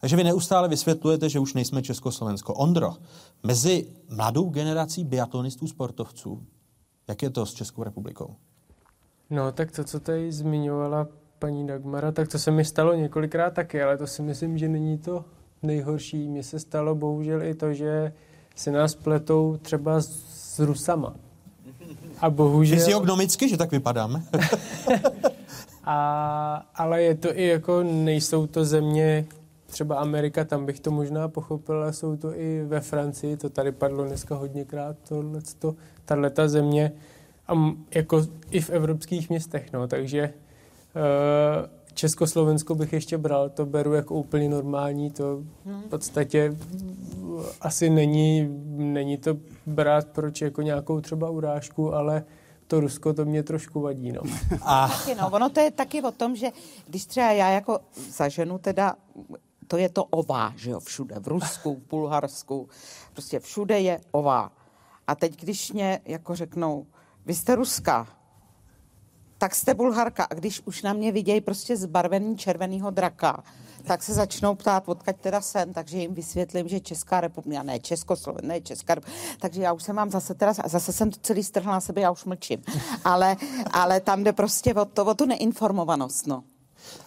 takže 0.00 0.16
vy 0.16 0.24
neustále 0.24 0.68
vysvětlujete, 0.68 1.28
že 1.28 1.38
už 1.38 1.54
nejsme 1.54 1.82
Československo. 1.82 2.54
Ondro, 2.54 2.96
mezi 3.42 3.86
mladou 4.08 4.50
generací 4.50 5.04
biatlonistů, 5.04 5.66
sportovců, 5.66 6.46
jak 7.08 7.22
je 7.22 7.30
to 7.30 7.46
s 7.46 7.54
Českou 7.54 7.82
republikou? 7.82 8.36
No, 9.30 9.52
tak 9.52 9.70
to, 9.70 9.84
co 9.84 10.00
tady 10.00 10.32
zmiňovala 10.32 11.08
paní 11.40 11.66
Dagmara, 11.66 12.12
tak 12.12 12.28
to 12.28 12.38
se 12.38 12.50
mi 12.50 12.64
stalo 12.64 12.94
několikrát 12.94 13.54
taky, 13.54 13.82
ale 13.82 13.96
to 13.96 14.06
si 14.06 14.22
myslím, 14.22 14.58
že 14.58 14.68
není 14.68 14.98
to 14.98 15.24
nejhorší. 15.62 16.28
Mně 16.28 16.42
se 16.42 16.58
stalo 16.58 16.94
bohužel 16.94 17.42
i 17.42 17.54
to, 17.54 17.72
že 17.72 18.12
se 18.56 18.70
nás 18.70 18.94
pletou 18.94 19.58
třeba 19.62 20.00
s 20.00 20.58
Rusama. 20.58 21.14
A 22.20 22.30
bohužel... 22.30 22.78
Fyziognomicky, 22.78 23.48
že 23.48 23.56
tak 23.56 23.70
vypadáme. 23.70 24.22
a, 25.84 26.66
ale 26.74 27.02
je 27.02 27.14
to 27.14 27.38
i 27.38 27.46
jako, 27.46 27.82
nejsou 27.82 28.46
to 28.46 28.64
země, 28.64 29.26
třeba 29.66 29.96
Amerika, 29.96 30.44
tam 30.44 30.66
bych 30.66 30.80
to 30.80 30.90
možná 30.90 31.28
pochopil, 31.28 31.82
ale 31.82 31.92
jsou 31.92 32.16
to 32.16 32.34
i 32.34 32.64
ve 32.64 32.80
Francii, 32.80 33.36
to 33.36 33.50
tady 33.50 33.72
padlo 33.72 34.04
dneska 34.04 34.34
hodněkrát, 34.34 34.96
tohleto, 35.08 35.74
tato 36.04 36.48
země, 36.48 36.92
a 37.48 37.54
jako 37.94 38.26
i 38.50 38.60
v 38.60 38.70
evropských 38.70 39.30
městech, 39.30 39.72
no, 39.72 39.88
takže 39.88 40.32
Československo 41.94 42.74
bych 42.74 42.92
ještě 42.92 43.18
bral, 43.18 43.48
to 43.48 43.66
beru 43.66 43.94
jako 43.94 44.14
úplně 44.14 44.48
normální, 44.48 45.10
to 45.10 45.42
v 45.64 45.88
podstatě 45.88 46.56
asi 47.60 47.90
není, 47.90 48.48
není 48.76 49.16
to 49.16 49.36
brát 49.66 50.08
proč 50.08 50.40
jako 50.40 50.62
nějakou 50.62 51.00
třeba 51.00 51.30
urážku, 51.30 51.94
ale 51.94 52.24
to 52.66 52.80
Rusko 52.80 53.12
to 53.12 53.24
mě 53.24 53.42
trošku 53.42 53.80
vadí, 53.80 54.12
no. 54.12 54.20
A... 54.62 54.88
Taky 54.88 55.14
no, 55.14 55.30
ono 55.30 55.50
to 55.50 55.60
je 55.60 55.70
taky 55.70 56.02
o 56.02 56.10
tom, 56.10 56.36
že 56.36 56.50
když 56.86 57.06
třeba 57.06 57.32
já 57.32 57.50
jako 57.50 57.80
zaženu 58.10 58.58
teda, 58.58 58.94
to 59.66 59.76
je 59.76 59.88
to 59.88 60.04
ová, 60.04 60.52
že 60.56 60.70
jo, 60.70 60.80
všude, 60.80 61.16
v 61.20 61.28
Rusku, 61.28 61.74
v 61.74 61.90
Bulharsku, 61.90 62.68
prostě 63.12 63.40
všude 63.40 63.80
je 63.80 64.00
ová. 64.12 64.52
A 65.06 65.14
teď, 65.14 65.40
když 65.40 65.72
mě 65.72 66.00
jako 66.04 66.34
řeknou, 66.34 66.86
vy 67.26 67.34
jste 67.34 67.54
Ruska, 67.54 68.06
tak 69.40 69.54
jste 69.54 69.74
Bulharka. 69.74 70.24
A 70.24 70.34
když 70.34 70.62
už 70.64 70.82
na 70.82 70.92
mě 70.92 71.12
vidějí 71.12 71.40
prostě 71.40 71.76
zbarvený 71.76 72.36
červeného 72.36 72.90
draka, 72.90 73.42
tak 73.82 74.02
se 74.02 74.14
začnou 74.14 74.54
ptát, 74.54 74.88
odkud 74.88 75.16
teda 75.16 75.40
jsem, 75.40 75.72
takže 75.72 75.98
jim 75.98 76.14
vysvětlím, 76.14 76.68
že 76.68 76.80
Česká 76.80 77.20
republika, 77.20 77.62
ne 77.62 77.78
Československo, 77.78 78.46
ne 78.46 78.60
Česká 78.60 78.94
republika. 78.94 79.22
Takže 79.40 79.62
já 79.62 79.72
už 79.72 79.82
jsem 79.82 79.96
vám 79.96 80.10
zase 80.10 80.34
teda, 80.34 80.52
zase 80.52 80.92
jsem 80.92 81.10
to 81.10 81.18
celý 81.22 81.44
strhla 81.44 81.72
na 81.72 81.80
sebe, 81.80 82.00
já 82.00 82.10
už 82.10 82.24
mlčím. 82.24 82.62
Ale, 83.04 83.36
ale 83.70 84.00
tam 84.00 84.24
jde 84.24 84.32
prostě 84.32 84.74
o, 84.74 84.84
to, 84.84 85.04
o 85.04 85.14
tu 85.14 85.26
neinformovanost, 85.26 86.26
no. 86.26 86.44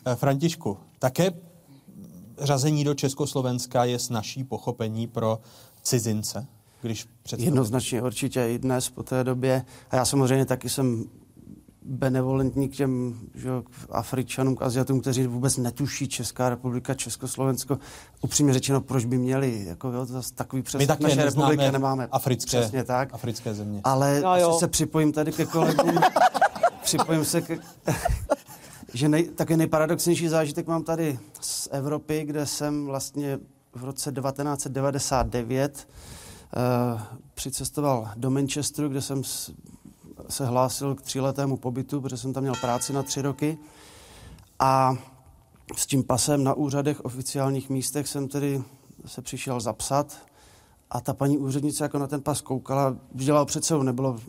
Eh, 0.06 0.16
Františku, 0.16 0.78
také 1.00 1.32
řazení 2.38 2.84
do 2.84 2.94
Československa 2.94 3.86
je 3.86 4.00
snažší 4.00 4.44
pochopení 4.44 5.08
pro 5.08 5.40
cizince, 5.84 6.48
když? 6.82 7.08
Jednoznačně 7.38 8.02
určitě 8.02 8.48
i 8.48 8.60
dnes 8.60 8.90
po 8.90 9.04
té 9.04 9.24
době. 9.24 9.66
A 9.92 9.96
já 9.96 10.06
samozřejmě 10.06 10.46
taky 10.46 10.70
jsem 10.70 11.06
benevolentní 11.86 12.70
k 12.70 12.76
těm 12.76 13.20
že, 13.36 13.50
Afričanům, 13.90 14.56
k 14.56 14.62
Aziatům, 14.62 15.02
kteří 15.02 15.28
vůbec 15.28 15.58
netuší 15.58 16.08
Česká 16.08 16.50
republika, 16.50 16.94
Československo. 16.94 17.80
Upřímně 18.22 18.54
řečeno, 18.54 18.82
proč 18.82 19.06
by 19.06 19.18
měli? 19.18 19.66
Jako, 19.66 19.92
jo, 19.92 20.06
to 20.06 20.22
takový 20.36 20.62
přes 20.62 20.88
také 20.88 21.04
naše 21.04 21.16
neznáme 21.16 21.52
republiky 21.52 21.72
nemáme. 21.72 22.08
africké- 22.12 22.46
Přesně 22.60 22.84
tak. 22.84 23.10
africké 23.14 23.54
země. 23.54 23.82
Ale 23.84 24.22
No 24.22 24.36
no, 24.42 24.60
se 24.60 24.68
připojím 24.68 25.12
tady 25.12 25.32
ke 25.32 25.46
kolegům. 25.46 25.96
připojím 26.84 27.26
se 27.26 27.42
ke, 27.42 27.58
že 28.94 29.10
nej, 29.10 29.24
taky 29.24 29.58
nejparadoxnější 29.58 30.28
zážitek 30.28 30.68
mám 30.68 30.84
tady 30.84 31.20
z 31.42 31.68
Evropy, 31.72 32.24
kde 32.26 32.46
jsem 32.46 32.86
vlastně 32.86 33.40
v 33.76 33.84
roce 33.84 34.12
1999 34.12 35.88
uh, 36.96 37.02
přicestoval 37.34 38.10
do 38.16 38.30
Manchesteru, 38.32 38.90
kde 38.90 39.02
jsem 39.02 39.24
s, 39.24 39.52
se 40.30 40.46
hlásil 40.46 40.96
k 40.96 41.02
tříletému 41.02 41.58
pobytu, 41.58 42.02
protože 42.02 42.18
jsem 42.18 42.34
tam 42.34 42.44
měl 42.44 42.56
práci 42.62 42.94
na 42.94 43.04
tři 43.04 43.22
roky. 43.22 43.58
A 44.60 44.96
s 45.76 45.86
tím 45.86 46.04
pasem 46.04 46.44
na 46.44 46.54
úřadech, 46.54 47.06
oficiálních 47.06 47.70
místech 47.70 48.08
jsem 48.08 48.28
tedy 48.28 48.64
se 49.06 49.22
přišel 49.22 49.60
zapsat 49.60 50.18
a 50.90 51.02
ta 51.02 51.14
paní 51.14 51.38
úřednice 51.38 51.84
jako 51.84 52.00
na 52.00 52.08
ten 52.08 52.22
pas 52.22 52.42
koukala, 52.42 52.96
dělala 53.14 53.46
před 53.46 53.66
sebou, 53.66 53.84
nebylo, 53.84 54.20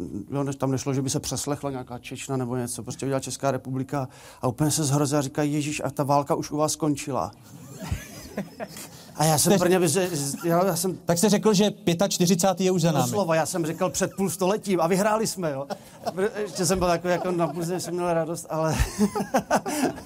tam 0.59 0.71
nešlo, 0.71 0.95
že 0.95 1.03
by 1.03 1.11
se 1.11 1.21
přeslechla 1.21 1.71
nějaká 1.71 1.99
Čečna 1.99 2.37
nebo 2.37 2.57
něco, 2.57 2.83
prostě 2.83 3.07
udělala 3.07 3.21
Česká 3.21 3.51
republika 3.51 4.09
a 4.43 4.49
úplně 4.49 4.71
se 4.71 4.85
zhrozila 4.85 5.19
a 5.19 5.23
říká, 5.23 5.43
Ježíš, 5.43 5.83
a 5.85 5.91
ta 5.91 6.03
válka 6.05 6.35
už 6.35 6.51
u 6.51 6.57
vás 6.57 6.73
skončila. 6.73 7.33
A 9.16 9.24
já 9.24 9.39
jsem 9.39 9.53
Jste- 9.53 9.59
pro 9.59 9.69
ně, 9.69 9.89
že, 9.89 10.11
já, 10.45 10.65
já 10.66 10.77
jsem 10.77 10.97
Tak 11.05 11.19
jste 11.19 11.28
řekl, 11.28 11.55
že 11.55 11.65
45. 12.09 12.65
je 12.65 12.70
už 12.70 12.82
za 12.82 12.93
námi. 12.93 13.03
Doslova, 13.03 13.35
já 13.35 13.47
jsem 13.47 13.66
říkal 13.66 13.91
před 13.91 14.11
půl 14.16 14.31
stoletím 14.31 14.81
a 14.81 14.86
vyhráli 14.86 15.27
jsme, 15.27 15.51
jo. 15.53 15.66
Ještě 16.43 16.66
jsem 16.66 16.78
byl 16.78 16.89
takový 16.89 17.12
jako 17.12 17.31
na 17.31 17.47
půlze, 17.47 17.81
jsem 17.81 17.95
měl 17.95 18.15
radost, 18.15 18.47
ale, 18.51 18.74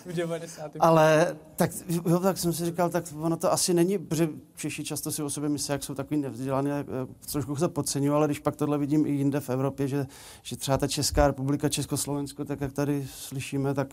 V 0.06 0.12
90. 0.12 0.70
ale 0.80 1.36
tak, 1.56 1.70
jo, 2.06 2.18
tak 2.20 2.38
jsem 2.38 2.52
si 2.52 2.64
říkal, 2.64 2.90
tak 2.90 3.04
ono 3.20 3.36
to 3.36 3.52
asi 3.52 3.74
není, 3.74 3.98
protože 3.98 4.28
Češi 4.56 4.84
často 4.84 5.12
si 5.12 5.22
o 5.22 5.30
sobě 5.30 5.48
myslí, 5.48 5.72
jak 5.72 5.82
jsou 5.82 5.94
takový 5.94 6.20
nevzdělaný, 6.20 6.70
jak- 6.70 6.86
jak 6.98 7.08
trošku 7.32 7.56
se 7.56 7.68
podceňují, 7.68 8.10
ale 8.16 8.26
když 8.26 8.38
pak 8.38 8.56
tohle 8.56 8.78
vidím 8.78 9.06
i 9.06 9.10
jinde 9.10 9.40
v 9.40 9.50
Evropě, 9.50 9.88
že, 9.88 10.06
že 10.42 10.56
třeba 10.56 10.78
ta 10.78 10.86
Česká 10.88 11.26
republika, 11.26 11.68
Československo, 11.68 12.44
tak 12.44 12.60
jak 12.60 12.72
tady 12.72 13.06
slyšíme, 13.14 13.74
tak, 13.74 13.88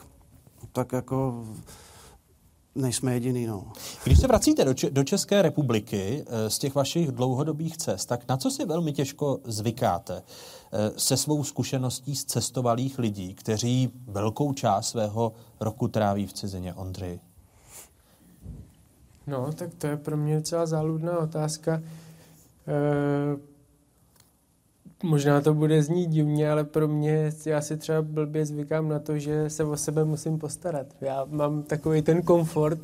tak 0.71 0.91
jako 0.93 1.45
nejsme 2.75 3.13
jediný, 3.13 3.45
no. 3.45 3.71
Když 4.03 4.19
se 4.19 4.27
vracíte 4.27 4.65
do, 4.65 4.73
Če- 4.73 4.89
do 4.89 5.03
České 5.03 5.41
republiky 5.41 6.25
eh, 6.27 6.49
z 6.49 6.59
těch 6.59 6.75
vašich 6.75 7.11
dlouhodobých 7.11 7.77
cest, 7.77 8.05
tak 8.05 8.27
na 8.29 8.37
co 8.37 8.51
si 8.51 8.65
velmi 8.65 8.93
těžko 8.93 9.39
zvykáte 9.43 10.23
eh, 10.23 10.91
se 10.97 11.17
svou 11.17 11.43
zkušeností 11.43 12.15
z 12.15 12.25
cestovalých 12.25 12.99
lidí, 12.99 13.33
kteří 13.33 13.91
velkou 14.07 14.53
část 14.53 14.89
svého 14.89 15.33
roku 15.59 15.87
tráví 15.87 16.27
v 16.27 16.33
cizině, 16.33 16.73
Ondřej? 16.73 17.19
No, 19.27 19.53
tak 19.53 19.73
to 19.73 19.87
je 19.87 19.97
pro 19.97 20.17
mě 20.17 20.35
docela 20.35 20.65
záludná 20.65 21.19
otázka. 21.19 21.73
E, 21.73 21.81
možná 25.05 25.41
to 25.41 25.53
bude 25.53 25.83
znít 25.83 26.09
divně, 26.09 26.51
ale 26.51 26.63
pro 26.63 26.87
mě, 26.87 27.31
já 27.45 27.61
si 27.61 27.77
třeba 27.77 28.01
blbě 28.01 28.45
zvykám 28.45 28.89
na 28.89 28.99
to, 28.99 29.17
že 29.17 29.49
se 29.49 29.63
o 29.63 29.77
sebe 29.77 30.05
musím 30.05 30.39
postarat. 30.39 30.87
Já 31.01 31.25
mám 31.29 31.63
takový 31.63 32.01
ten 32.01 32.21
komfort 32.21 32.79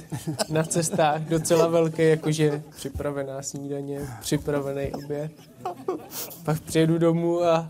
na 0.49 0.64
cestách 0.64 1.22
docela 1.22 1.68
velký, 1.68 2.10
jakože 2.10 2.64
připravená 2.76 3.41
snídaně, 3.41 3.99
připravený 4.22 4.91
oběd. 4.91 5.31
Pak 6.43 6.60
přijedu 6.61 6.98
domů 6.98 7.43
a 7.43 7.69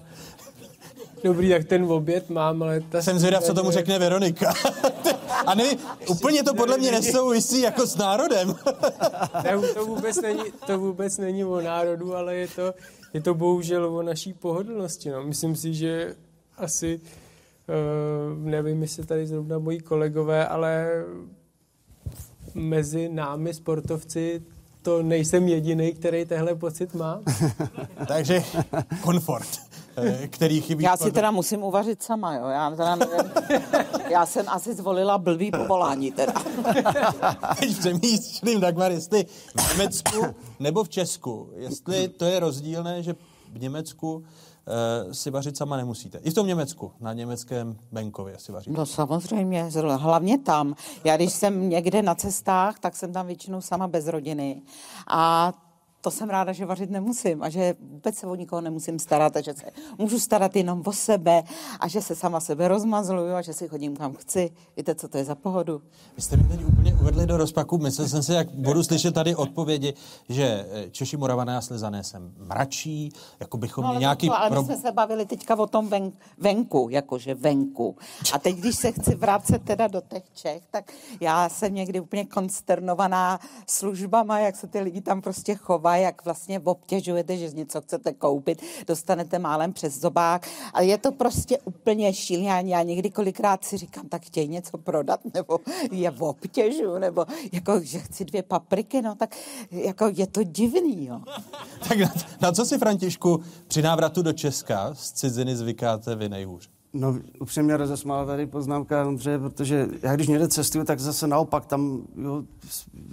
dobrý, 1.23 1.49
tak 1.49 1.63
ten 1.63 1.83
oběd 1.83 2.29
mám, 2.29 2.63
ale 2.63 2.79
ta 2.79 3.01
Jsem 3.01 3.19
zvědav, 3.19 3.43
co 3.43 3.53
tomu 3.53 3.71
řekne 3.71 3.99
Veronika. 3.99 4.53
A 5.45 5.55
nevím, 5.55 5.79
úplně 6.09 6.43
to 6.43 6.53
podle 6.53 6.77
mě 6.77 6.91
nesouvisí 6.91 7.61
jako 7.61 7.87
s 7.87 7.97
národem. 7.97 8.55
Ne, 9.43 9.51
to 9.73 9.85
vůbec 9.85 10.21
není, 10.21 10.43
to 10.67 10.79
vůbec 10.79 11.17
není 11.17 11.45
o 11.45 11.61
národu, 11.61 12.15
ale 12.15 12.35
je 12.35 12.47
to, 12.47 12.73
je 13.13 13.21
to 13.21 13.33
bohužel 13.33 13.85
o 13.85 14.01
naší 14.01 14.33
pohodlnosti. 14.33 15.09
No. 15.09 15.23
Myslím 15.23 15.55
si, 15.55 15.73
že 15.73 16.15
asi, 16.57 16.99
uh, 16.99 18.37
nevím, 18.37 18.81
jestli 18.81 19.05
tady 19.05 19.27
zrovna 19.27 19.59
moji 19.59 19.79
kolegové, 19.79 20.47
ale 20.47 21.03
mezi 22.53 23.09
námi 23.09 23.53
sportovci 23.53 24.41
to 24.81 25.03
nejsem 25.03 25.47
jediný, 25.47 25.93
který 25.93 26.25
tehle 26.25 26.55
pocit 26.55 26.93
má. 26.93 27.21
Takže 28.07 28.43
komfort, 29.01 29.47
eh, 29.47 29.70
který 30.27 30.61
chybí. 30.61 30.83
Já 30.83 30.97
si 30.97 31.11
teda 31.11 31.31
musím 31.31 31.63
uvařit 31.63 32.03
sama, 32.03 32.35
jo. 32.35 32.47
Já 32.47 32.69
teda 32.69 32.95
nevím. 32.95 33.31
Já 34.09 34.25
jsem 34.25 34.45
asi 34.49 34.73
zvolila 34.73 35.17
blbý 35.17 35.51
povolání 35.51 36.11
teda. 36.11 36.33
Teď 37.59 37.79
přemýšlím, 37.79 38.59
Dagmar, 38.59 38.91
jestli 38.91 39.25
v 39.57 39.77
Německu 39.77 40.25
nebo 40.59 40.83
v 40.83 40.89
Česku, 40.89 41.49
jestli 41.55 42.07
to 42.07 42.25
je 42.25 42.39
rozdílné, 42.39 43.03
že 43.03 43.15
v 43.53 43.59
Německu 43.61 44.13
uh, 44.15 44.23
si 45.11 45.31
vařit 45.31 45.57
sama 45.57 45.77
nemusíte. 45.77 46.17
I 46.17 46.31
v 46.31 46.33
tom 46.33 46.47
Německu, 46.47 46.91
na 46.99 47.13
německém 47.13 47.77
venkově 47.91 48.35
si 48.39 48.51
vaříte. 48.51 48.77
No 48.77 48.85
samozřejmě, 48.85 49.69
hlavně 49.97 50.37
tam. 50.37 50.75
Já 51.03 51.15
když 51.15 51.33
jsem 51.33 51.69
někde 51.69 52.01
na 52.01 52.15
cestách, 52.15 52.79
tak 52.79 52.95
jsem 52.95 53.13
tam 53.13 53.27
většinou 53.27 53.61
sama 53.61 53.87
bez 53.87 54.07
rodiny. 54.07 54.61
A 55.07 55.53
to 56.01 56.11
jsem 56.11 56.29
ráda, 56.29 56.51
že 56.53 56.65
vařit 56.65 56.89
nemusím 56.89 57.43
a 57.43 57.49
že 57.49 57.75
vůbec 57.79 58.15
se 58.15 58.27
o 58.27 58.35
nikoho 58.35 58.61
nemusím 58.61 58.99
starat 58.99 59.37
a 59.37 59.41
že 59.41 59.53
se 59.53 59.65
můžu 59.97 60.19
starat 60.19 60.55
jenom 60.55 60.81
o 60.85 60.93
sebe 60.93 61.43
a 61.79 61.87
že 61.87 62.01
se 62.01 62.15
sama 62.15 62.39
sebe 62.39 62.67
rozmazluju 62.67 63.33
a 63.33 63.41
že 63.41 63.53
si 63.53 63.67
chodím 63.67 63.95
kam 63.95 64.13
chci. 64.13 64.51
Víte, 64.77 64.95
co 64.95 65.07
to 65.07 65.17
je 65.17 65.23
za 65.23 65.35
pohodu? 65.35 65.81
Vy 66.15 66.21
jste 66.21 66.37
mi 66.37 66.43
teď 66.43 66.65
úplně 66.65 66.93
uvedli 66.93 67.25
do 67.25 67.37
rozpaku. 67.37 67.77
Myslel 67.77 68.07
jsem 68.07 68.23
si, 68.23 68.33
jak 68.33 68.49
budu 68.51 68.83
slyšet 68.83 69.13
tady 69.13 69.35
odpovědi, 69.35 69.93
že 70.29 70.65
eh, 70.71 70.89
Češi, 70.89 71.17
Moravané 71.17 71.57
a 71.57 71.61
Slezané 71.61 72.03
jsem 72.03 72.33
mračí, 72.37 73.11
jako 73.39 73.57
bychom 73.57 73.83
No, 73.83 73.89
měli 73.89 73.95
ale, 73.95 74.01
nějaký... 74.01 74.27
to, 74.27 74.37
ale 74.39 74.49
my 74.49 74.55
pro- 74.55 74.63
jsme 74.63 74.77
se 74.77 74.91
bavili 74.91 75.25
teďka 75.25 75.55
o 75.55 75.67
tom 75.67 75.87
ven, 75.87 76.11
venku, 76.37 76.87
jakože 76.91 77.33
venku. 77.35 77.95
A 78.33 78.39
teď, 78.39 78.55
když 78.55 78.75
se 78.75 78.91
chci 78.91 79.15
vrátit 79.15 79.63
teda 79.63 79.87
do 79.87 80.01
těch 80.13 80.23
Čech, 80.33 80.63
tak 80.71 80.91
já 81.19 81.49
jsem 81.49 81.73
někdy 81.73 81.99
úplně 81.99 82.25
konsternovaná 82.25 83.39
službama, 83.67 84.39
jak 84.39 84.55
se 84.55 84.67
ty 84.67 84.79
lidi 84.79 85.01
tam 85.01 85.21
prostě 85.21 85.55
chovají, 85.55 85.90
jak 85.97 86.25
vlastně 86.25 86.59
obtěžujete, 86.59 87.37
že 87.37 87.49
něco 87.49 87.81
chcete 87.81 88.13
koupit, 88.13 88.61
dostanete 88.87 89.39
málem 89.39 89.73
přes 89.73 89.99
zobák. 89.99 90.47
A 90.73 90.81
je 90.81 90.97
to 90.97 91.11
prostě 91.11 91.57
úplně 91.57 92.13
šílené. 92.13 92.69
Já, 92.69 92.83
někdy 92.83 93.09
kolikrát 93.09 93.63
si 93.63 93.77
říkám, 93.77 94.07
tak 94.07 94.21
chtějí 94.21 94.47
něco 94.47 94.77
prodat, 94.77 95.19
nebo 95.33 95.59
je 95.91 96.11
obtěžu, 96.11 96.97
nebo 96.99 97.25
jako, 97.51 97.79
že 97.83 97.99
chci 97.99 98.25
dvě 98.25 98.43
papriky, 98.43 99.01
no 99.01 99.15
tak 99.15 99.35
jako 99.71 100.11
je 100.15 100.27
to 100.27 100.43
divný, 100.43 101.05
jo. 101.05 101.21
Tak 101.87 101.99
na, 101.99 102.13
na 102.41 102.51
co 102.51 102.65
si, 102.65 102.77
Františku, 102.77 103.43
při 103.67 103.81
návratu 103.81 104.21
do 104.21 104.33
Česka 104.33 104.93
z 104.93 105.11
ciziny 105.11 105.55
zvykáte 105.55 106.15
vy 106.15 106.29
nejhůř? 106.29 106.69
No, 106.93 107.17
upřímně 107.39 107.77
rozesmála 107.77 108.25
tady 108.25 108.45
poznámka 108.45 109.07
Ondřeje, 109.07 109.39
protože 109.39 109.87
já 110.01 110.15
když 110.15 110.27
někde 110.27 110.47
cestuju, 110.47 110.85
tak 110.85 110.99
zase 110.99 111.27
naopak 111.27 111.65
tam 111.65 112.01
jo, 112.15 112.43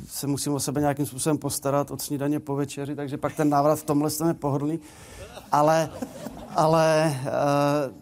se 0.09 0.27
musím 0.27 0.53
o 0.53 0.61
sebe 0.61 0.81
nějakým 0.81 1.07
způsobem 1.07 1.39
postarat 1.39 1.91
od 1.91 2.03
snídaně 2.03 2.41
po 2.41 2.57
večeři, 2.57 2.95
takže 2.97 3.17
pak 3.17 3.37
ten 3.37 3.49
návrat 3.49 3.79
v 3.79 3.85
tomhle 3.85 4.11
je 4.27 4.35
pohodlný. 4.35 4.81
Ale, 5.53 5.91
ale 6.57 7.17
uh, 7.21 7.95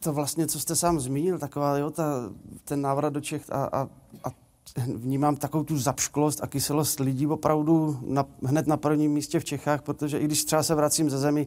to 0.00 0.12
vlastně, 0.12 0.46
co 0.46 0.60
jste 0.60 0.76
sám 0.76 1.00
zmínil, 1.00 1.38
taková, 1.38 1.78
jo, 1.78 1.90
ta, 1.90 2.04
ten 2.64 2.80
návrat 2.80 3.12
do 3.12 3.20
Čech 3.20 3.52
a, 3.52 3.64
a, 3.64 3.88
a 4.24 4.30
vnímám 4.94 5.36
takovou 5.36 5.64
tu 5.64 5.78
zapšklost 5.78 6.42
a 6.42 6.46
kyselost 6.46 7.00
lidí 7.00 7.26
opravdu 7.26 7.98
na, 8.06 8.24
hned 8.44 8.66
na 8.66 8.76
prvním 8.76 9.12
místě 9.12 9.40
v 9.40 9.44
Čechách, 9.44 9.82
protože 9.82 10.18
i 10.18 10.24
když 10.24 10.44
třeba 10.44 10.62
se 10.62 10.74
vracím 10.74 11.10
ze 11.10 11.18
zemi, 11.18 11.46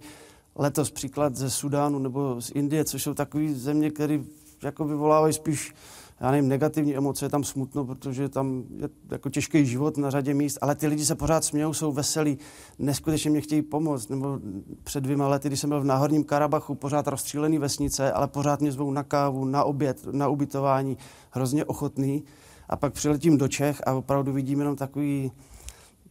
letos 0.60 0.92
příklad 0.92 1.36
ze 1.36 1.50
Sudánu 1.50 2.00
nebo 2.00 2.42
z 2.42 2.52
Indie, 2.56 2.86
což 2.86 3.04
jsou 3.04 3.14
takové 3.14 3.54
země, 3.54 3.92
které 3.92 4.20
jako 4.64 4.86
vyvolávají 4.86 5.34
spíš 5.34 5.74
já 6.22 6.32
nevím, 6.32 6.50
negativní 6.50 6.98
emoce, 6.98 7.26
je 7.26 7.30
tam 7.30 7.44
smutno, 7.44 7.86
protože 7.86 8.30
tam 8.30 8.64
je 8.78 8.90
jako 9.12 9.30
těžký 9.30 9.66
život 9.66 9.98
na 9.98 10.10
řadě 10.10 10.34
míst, 10.34 10.58
ale 10.62 10.76
ty 10.76 10.88
lidi 10.88 11.06
se 11.06 11.16
pořád 11.16 11.44
smějou, 11.44 11.74
jsou 11.74 11.92
veselí, 11.92 12.38
neskutečně 12.80 13.32
mě 13.32 13.42
chtějí 13.42 13.62
pomoct. 13.62 14.10
Nebo 14.10 14.40
před 14.84 15.02
dvěma 15.02 15.28
lety, 15.28 15.48
když 15.48 15.60
jsem 15.60 15.70
byl 15.70 15.82
v 15.82 15.86
Náhorním 15.86 16.24
Karabachu, 16.24 16.76
pořád 16.76 17.08
rozstřílený 17.08 17.58
vesnice, 17.58 18.12
ale 18.12 18.28
pořád 18.28 18.62
mě 18.62 18.72
zvou 18.72 18.92
na 18.92 19.04
kávu, 19.04 19.46
na 19.46 19.64
oběd, 19.64 20.08
na 20.12 20.28
ubytování, 20.28 20.98
hrozně 21.32 21.66
ochotný. 21.66 22.24
A 22.70 22.76
pak 22.76 22.94
přiletím 22.94 23.38
do 23.38 23.48
Čech 23.48 23.82
a 23.86 23.94
opravdu 23.94 24.34
vidím 24.34 24.60
jenom 24.60 24.76
takový, 24.76 25.32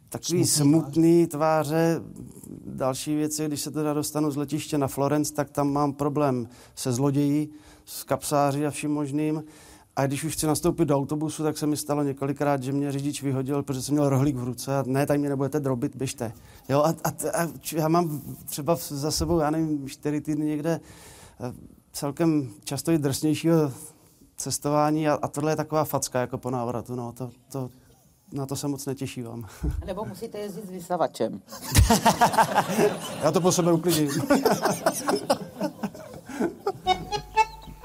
takový 0.09 0.47
Smutný 0.47 0.81
smutný 0.81 1.27
tváře. 1.27 2.01
Další 2.67 3.17
věci, 3.17 3.47
když 3.47 3.61
se 3.61 3.71
teda 3.71 3.95
dostanu 3.95 4.31
z 4.31 4.37
letiště 4.37 4.79
na 4.79 4.89
Florence, 4.89 5.35
tak 5.35 5.51
tam 5.51 5.73
mám 5.73 5.93
problém 5.93 6.49
se 6.75 6.93
zloději, 6.93 7.51
s 7.85 8.05
kapsáři 8.05 8.67
a 8.67 8.71
vším 8.71 8.91
možným. 8.91 9.45
A 9.97 10.07
když 10.07 10.25
už 10.25 10.33
chci 10.33 10.47
nastoupit 10.47 10.85
do 10.85 10.97
autobusu, 10.97 11.43
tak 11.43 11.59
se 11.59 11.67
mi 11.67 11.77
stalo 11.77 12.03
několikrát, 12.03 12.63
že 12.63 12.73
mě 12.73 12.93
řidič 12.93 13.23
vyhodil, 13.23 13.63
protože 13.63 13.83
jsem 13.83 13.95
měl 13.95 14.09
rohlík 14.09 14.37
v 14.37 14.45
ruce 14.45 14.77
a 14.77 14.85
ne, 14.87 15.07
tady 15.07 15.19
mě 15.19 15.29
nebudete 15.29 15.61
drobit, 15.61 15.97
běžte. 15.97 16.33
Jo, 16.69 16.83
a, 16.83 16.95
a, 17.05 17.09
a 17.43 17.49
já 17.73 17.89
mám 17.89 18.21
třeba 18.45 18.77
za 18.89 19.11
sebou, 19.11 19.39
já 19.39 19.51
nevím, 19.51 19.89
čtyři 19.89 20.21
týdny 20.21 20.47
někde 20.47 20.81
eh, 21.41 21.53
celkem 21.93 22.49
často 22.65 22.93
i 22.93 22.99
drsnějšího 22.99 23.73
cestování 24.37 25.09
a, 25.09 25.15
a 25.23 25.29
tohle 25.29 25.53
je 25.53 25.57
taková 25.57 25.85
facka 25.85 26.21
jako 26.21 26.39
po 26.39 26.51
návratu, 26.51 26.95
no, 26.95 27.13
to, 27.13 27.31
to, 27.53 27.71
na 28.33 28.47
to 28.47 28.57
se 28.57 28.69
moc 28.69 28.87
netěšívám. 28.87 29.47
Nebo 29.87 30.05
musíte 30.05 30.39
jezdit 30.39 30.67
s 30.67 30.71
vysavačem. 30.71 31.41
Já 33.23 33.33
to 33.33 33.41
po 33.41 33.53
sebe 33.53 33.73
uklidím. 33.73 34.11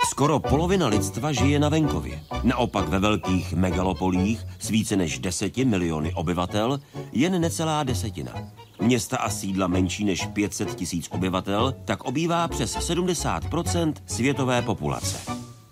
Skoro 0.10 0.40
polovina 0.40 0.88
lidstva 0.88 1.32
žije 1.32 1.60
na 1.60 1.70
venkově. 1.70 2.24
Naopak 2.44 2.88
ve 2.88 3.00
velkých 3.00 3.54
megalopolích 3.54 4.46
s 4.60 4.70
více 4.70 4.96
než 4.96 5.20
deseti 5.20 5.66
miliony 5.66 6.14
obyvatel 6.14 6.80
jen 7.12 7.42
necelá 7.42 7.84
desetina. 7.84 8.34
Města 8.82 9.18
a 9.18 9.30
sídla 9.30 9.68
menší 9.68 10.06
než 10.06 10.26
500 10.26 10.76
tisíc 10.76 11.08
obyvatel 11.12 11.74
tak 11.86 12.04
obývá 12.04 12.48
přes 12.48 12.78
70% 12.78 13.94
světové 14.06 14.62
populace. 14.62 15.18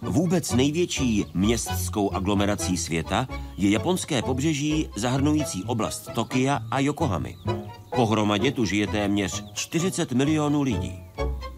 Vůbec 0.02 0.54
největší 0.54 1.26
městskou 1.34 2.14
aglomerací 2.14 2.78
světa 2.78 3.28
je 3.58 3.70
japonské 3.70 4.22
pobřeží 4.22 4.90
zahrnující 4.96 5.64
oblast 5.64 6.10
Tokia 6.16 6.60
a 6.72 6.80
Yokohamy. 6.80 7.38
Pohromadě 7.96 8.52
tu 8.52 8.66
žije 8.66 8.88
téměř 8.88 9.44
40 9.54 10.12
milionů 10.12 10.62
lidí. 10.62 11.00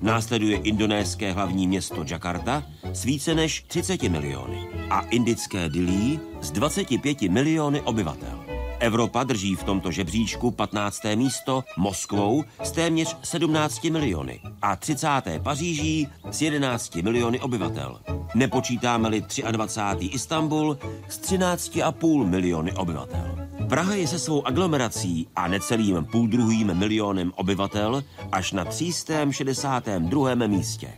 Následuje 0.01 0.57
indonéské 0.57 1.31
hlavní 1.31 1.67
město 1.67 2.03
Jakarta 2.07 2.63
s 2.93 3.03
více 3.03 3.35
než 3.35 3.63
30 3.67 4.03
miliony 4.03 4.67
a 4.89 4.99
indické 5.01 5.69
Dili 5.69 6.19
s 6.41 6.51
25 6.51 7.21
miliony 7.21 7.81
obyvatel. 7.81 8.52
Evropa 8.79 9.23
drží 9.23 9.55
v 9.55 9.63
tomto 9.63 9.91
žebříčku 9.91 10.51
15. 10.51 10.99
místo 11.15 11.63
Moskvou 11.77 12.43
s 12.63 12.71
téměř 12.71 13.17
17 13.23 13.83
miliony 13.83 14.39
a 14.61 14.75
30. 14.75 15.07
Paříží 15.43 16.07
s 16.31 16.41
11 16.41 16.95
miliony 16.95 17.39
obyvatel. 17.39 17.99
Nepočítáme-li 18.35 19.23
23. 19.51 20.05
Istanbul 20.05 20.77
s 21.09 21.19
13,5 21.19 22.25
miliony 22.25 22.73
obyvatel. 22.73 23.37
Praha 23.69 23.95
je 23.95 24.07
se 24.07 24.19
svou 24.19 24.47
aglomerací 24.47 25.27
a 25.35 25.47
necelým 25.47 26.05
půldruhým 26.05 26.73
milionem 26.73 27.33
obyvatel 27.35 28.03
až 28.31 28.51
na 28.51 28.65
362. 28.65 30.35
místě. 30.35 30.93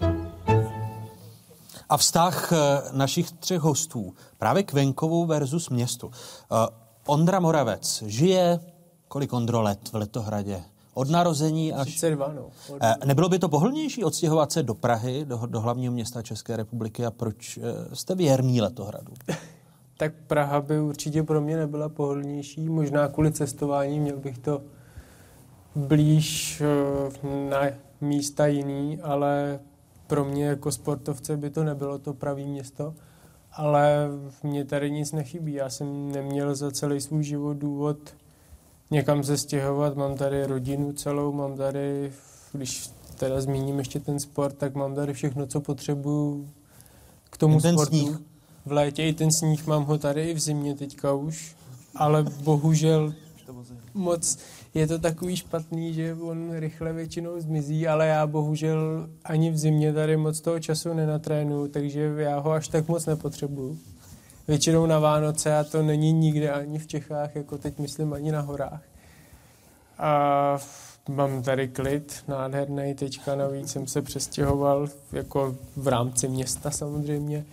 A 1.90 1.98
vztah 1.98 2.52
eh, 2.52 2.58
našich 2.92 3.32
třech 3.32 3.62
hostů 3.62 4.14
právě 4.38 4.64
k 4.64 4.74
venkovu 4.74 5.26
versus 5.26 5.70
městu. 5.70 6.12
Eh, 7.06 7.12
Ondra 7.12 7.40
Moravec 7.40 8.04
žije 8.06 8.60
kolik 9.08 9.34
Ondro 9.34 9.62
let 9.62 9.80
v 9.92 9.96
Letohradě? 9.96 10.64
Od 10.94 11.10
narození 11.10 11.74
až... 11.74 11.88
32, 11.88 12.34
no. 12.34 12.46
Od... 12.70 12.78
Eh, 12.82 12.96
nebylo 13.06 13.30
by 13.30 13.40
to 13.40 13.50
pohodlnější 13.50 14.04
odstěhovat 14.04 14.52
se 14.52 14.64
do 14.64 14.74
Prahy, 14.74 15.26
do, 15.26 15.42
do 15.46 15.62
hlavního 15.62 15.94
města 15.94 16.22
České 16.22 16.58
republiky 16.58 17.06
a 17.06 17.12
proč 17.12 17.60
jste 17.94 18.16
věrný 18.16 18.62
Letohradu? 18.62 19.14
tak 19.98 20.14
Praha 20.28 20.62
by 20.62 20.80
určitě 20.80 21.24
pro 21.24 21.42
mě 21.42 21.58
nebyla 21.58 21.90
pohodlnější. 21.90 22.70
Možná 22.70 23.08
kvůli 23.08 23.32
cestování 23.32 24.00
měl 24.00 24.18
bych 24.18 24.38
to 24.38 24.62
blíž 25.76 26.62
na 27.50 27.62
místa 28.02 28.48
jiný, 28.48 29.02
ale 29.02 29.60
pro 30.08 30.26
mě 30.26 30.46
jako 30.46 30.72
sportovce 30.72 31.38
by 31.38 31.50
to 31.50 31.64
nebylo 31.64 32.00
to 32.00 32.14
pravý 32.14 32.46
město, 32.46 32.94
ale 33.56 34.08
mě 34.44 34.66
tady 34.66 34.92
nic 34.92 35.12
nechybí. 35.12 35.54
Já 35.54 35.70
jsem 35.70 36.12
neměl 36.12 36.56
za 36.56 36.72
celý 36.72 37.02
svůj 37.02 37.24
život 37.24 37.58
důvod 37.58 37.98
někam 38.92 39.24
se 39.24 39.38
stěhovat. 39.38 39.96
Mám 39.96 40.18
tady 40.18 40.46
rodinu 40.46 40.94
celou, 40.94 41.32
mám 41.32 41.58
tady, 41.58 42.14
když 42.54 42.90
teda 43.18 43.42
zmíním 43.42 43.80
ještě 43.80 44.00
ten 44.00 44.20
sport, 44.20 44.58
tak 44.58 44.76
mám 44.76 44.96
tady 44.96 45.14
všechno, 45.14 45.48
co 45.48 45.62
potřebuju 45.62 46.50
k 47.30 47.38
tomu 47.38 47.62
ten 47.62 47.76
sportu. 47.76 47.98
Sníh. 47.98 48.18
V 48.66 48.72
létě 48.72 49.08
i 49.08 49.14
ten 49.14 49.32
sníh 49.32 49.68
mám 49.68 49.86
ho 49.86 49.98
tady 49.98 50.30
i 50.30 50.34
v 50.34 50.40
zimě 50.40 50.76
teďka 50.76 51.14
už, 51.14 51.56
ale 51.96 52.24
bohužel 52.24 53.14
moc 53.94 54.38
je 54.76 54.88
to 54.88 55.00
takový 55.00 55.36
špatný, 55.36 55.94
že 55.94 56.14
on 56.14 56.52
rychle 56.52 56.94
většinou 56.94 57.40
zmizí, 57.40 57.88
ale 57.88 58.08
já 58.08 58.28
bohužel 58.28 59.10
ani 59.26 59.52
v 59.52 59.58
zimě 59.58 59.94
tady 59.94 60.18
moc 60.18 60.42
toho 60.42 60.60
času 60.60 60.94
nenatrénu, 60.94 61.68
takže 61.68 62.14
já 62.18 62.40
ho 62.40 62.52
až 62.52 62.68
tak 62.68 62.88
moc 62.88 63.06
nepotřebuju. 63.06 63.78
Většinou 64.48 64.86
na 64.86 65.00
Vánoce 65.00 65.58
a 65.58 65.64
to 65.64 65.84
není 65.84 66.12
nikde 66.12 66.52
ani 66.52 66.80
v 66.80 66.88
Čechách, 66.88 67.36
jako 67.36 67.58
teď 67.58 67.80
myslím 67.80 68.14
ani 68.14 68.32
na 68.32 68.42
horách. 68.42 68.82
A 69.98 70.58
mám 71.10 71.44
tady 71.44 71.68
klid 71.68 72.24
nádherný, 72.28 72.94
teďka 72.96 73.36
navíc 73.36 73.72
jsem 73.72 73.88
se 73.88 74.02
přestěhoval 74.02 74.88
jako 75.12 75.56
v 75.76 75.88
rámci 75.88 76.28
města 76.28 76.72
samozřejmě 76.72 77.46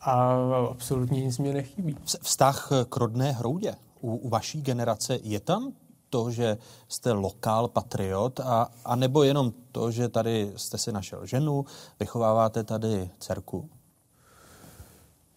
a 0.00 0.38
absolutně 0.70 1.24
nic 1.24 1.38
mě 1.38 1.52
nechybí. 1.52 1.96
Vztah 2.22 2.70
k 2.88 2.96
rodné 2.96 3.32
hroudě 3.32 3.74
u, 4.00 4.16
u 4.16 4.28
vaší 4.28 4.62
generace 4.62 5.18
je 5.22 5.40
tam 5.40 5.72
to, 6.14 6.30
že 6.30 6.58
jste 6.88 7.12
lokál 7.12 7.68
patriot, 7.68 8.40
a, 8.40 8.70
a 8.84 8.96
nebo 8.96 9.22
jenom 9.22 9.52
to, 9.72 9.90
že 9.90 10.08
tady 10.08 10.52
jste 10.56 10.78
si 10.78 10.92
našel 10.92 11.26
ženu, 11.26 11.64
vychováváte 12.00 12.64
tady 12.64 13.10
dcerku? 13.18 13.68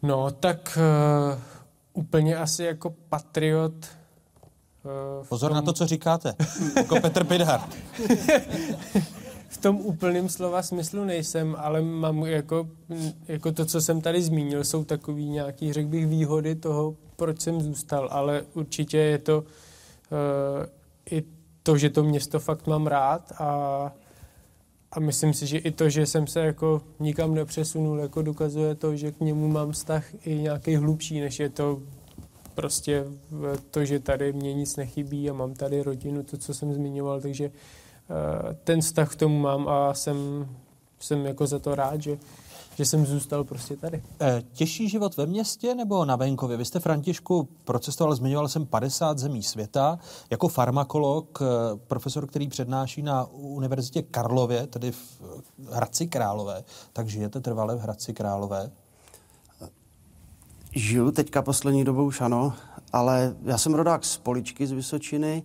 No, 0.01 0.31
tak 0.31 0.77
uh, 0.77 1.39
úplně 1.93 2.37
asi 2.37 2.63
jako 2.63 2.93
patriot. 3.09 3.73
Uh, 3.73 5.25
Pozor 5.29 5.49
tom... 5.49 5.55
na 5.55 5.61
to, 5.61 5.73
co 5.73 5.87
říkáte. 5.87 6.35
jako 6.75 6.99
Petr 6.99 7.23
Pidhar. 7.23 7.61
v 9.49 9.57
tom 9.57 9.75
úplném 9.75 10.29
slova 10.29 10.63
smyslu 10.63 11.03
nejsem, 11.03 11.55
ale 11.59 11.81
mám 11.81 12.25
jako, 12.25 12.69
jako 13.27 13.51
to, 13.51 13.65
co 13.65 13.81
jsem 13.81 14.01
tady 14.01 14.21
zmínil, 14.21 14.63
jsou 14.63 14.83
takový 14.83 15.29
nějaký, 15.29 15.73
řekl 15.73 15.89
bych, 15.89 16.07
výhody 16.07 16.55
toho, 16.55 16.95
proč 17.15 17.41
jsem 17.41 17.61
zůstal, 17.61 18.07
ale 18.11 18.43
určitě 18.53 18.97
je 18.97 19.17
to 19.17 19.43
i 21.11 21.23
to, 21.63 21.77
že 21.77 21.89
to 21.89 22.03
město 22.03 22.39
fakt 22.39 22.67
mám 22.67 22.88
rád 22.88 23.31
a, 23.38 23.91
a 24.91 24.99
myslím 24.99 25.34
si, 25.34 25.47
že 25.47 25.57
i 25.57 25.71
to, 25.71 25.89
že 25.89 26.05
jsem 26.05 26.27
se 26.27 26.39
jako 26.39 26.81
nikam 26.99 27.34
nepřesunul, 27.34 27.99
jako 27.99 28.21
dokazuje 28.21 28.75
to, 28.75 28.95
že 28.95 29.11
k 29.11 29.19
němu 29.19 29.47
mám 29.47 29.71
vztah 29.71 30.27
i 30.27 30.35
nějaký 30.35 30.75
hlubší, 30.75 31.19
než 31.19 31.39
je 31.39 31.49
to 31.49 31.79
prostě 32.55 33.05
to, 33.71 33.85
že 33.85 33.99
tady 33.99 34.34
mě 34.34 34.53
nic 34.53 34.75
nechybí 34.75 35.29
a 35.29 35.34
mám 35.34 35.53
tady 35.53 35.84
rodinu, 35.84 36.23
to, 36.23 36.38
co 36.38 36.53
jsem 36.53 36.73
zmiňoval, 36.73 37.21
takže 37.21 37.47
uh, 37.47 38.53
ten 38.63 38.81
vztah 38.81 39.13
k 39.13 39.15
tomu 39.15 39.39
mám 39.39 39.67
a 39.69 39.93
jsem, 39.93 40.47
jsem 40.99 41.25
jako 41.25 41.47
za 41.47 41.59
to 41.59 41.75
rád, 41.75 42.01
že, 42.01 42.17
že 42.77 42.85
jsem 42.85 43.05
zůstal 43.05 43.43
prostě 43.43 43.75
tady. 43.75 44.03
E, 44.21 44.43
těžší 44.53 44.89
život 44.89 45.17
ve 45.17 45.25
městě 45.25 45.75
nebo 45.75 46.05
na 46.05 46.15
venkově? 46.15 46.57
Vy 46.57 46.65
jste, 46.65 46.79
Františku, 46.79 47.47
procestoval, 47.63 48.15
zmiňoval 48.15 48.47
jsem 48.47 48.65
50 48.65 49.19
zemí 49.19 49.43
světa. 49.43 49.99
Jako 50.29 50.47
farmakolog, 50.47 51.39
profesor, 51.87 52.27
který 52.27 52.47
přednáší 52.47 53.01
na 53.01 53.25
Univerzitě 53.31 54.01
Karlově, 54.01 54.67
tedy 54.67 54.91
v 54.91 55.21
Hradci 55.71 56.07
Králové, 56.07 56.63
tak 56.93 57.09
žijete 57.09 57.39
trvale 57.39 57.75
v 57.75 57.79
Hradci 57.79 58.13
Králové? 58.13 58.71
Žiju 60.71 61.11
teďka 61.11 61.41
poslední 61.41 61.83
dobou 61.83 62.05
už 62.05 62.21
ano, 62.21 62.53
ale 62.93 63.35
já 63.43 63.57
jsem 63.57 63.73
rodák 63.73 64.05
z 64.05 64.17
Poličky 64.17 64.67
z 64.67 64.71
Vysočiny, 64.71 65.43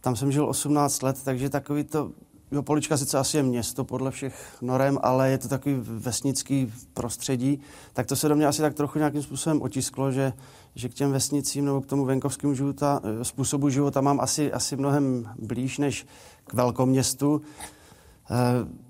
tam 0.00 0.16
jsem 0.16 0.32
žil 0.32 0.48
18 0.48 1.02
let, 1.02 1.22
takže 1.24 1.50
takový 1.50 1.84
to 1.84 2.10
Jo, 2.52 2.62
Polička 2.62 2.96
sice 2.96 3.18
asi 3.18 3.36
je 3.36 3.42
město 3.42 3.84
podle 3.84 4.10
všech 4.10 4.56
norem, 4.60 4.98
ale 5.02 5.30
je 5.30 5.38
to 5.38 5.48
takový 5.48 5.74
vesnický 5.78 6.72
prostředí, 6.94 7.60
tak 7.92 8.06
to 8.06 8.16
se 8.16 8.28
do 8.28 8.36
mě 8.36 8.46
asi 8.46 8.62
tak 8.62 8.74
trochu 8.74 8.98
nějakým 8.98 9.22
způsobem 9.22 9.62
otisklo, 9.62 10.12
že, 10.12 10.32
že 10.74 10.88
k 10.88 10.94
těm 10.94 11.12
vesnicím 11.12 11.64
nebo 11.64 11.80
k 11.80 11.86
tomu 11.86 12.04
venkovskému 12.04 12.54
života, 12.54 13.00
eh, 13.04 13.24
způsobu 13.24 13.68
života 13.68 14.00
mám 14.00 14.20
asi, 14.20 14.52
asi 14.52 14.76
mnohem 14.76 15.28
blíž 15.38 15.78
než 15.78 16.06
k 16.44 16.54
velkoměstu. 16.54 17.42
Eh, 18.30 18.82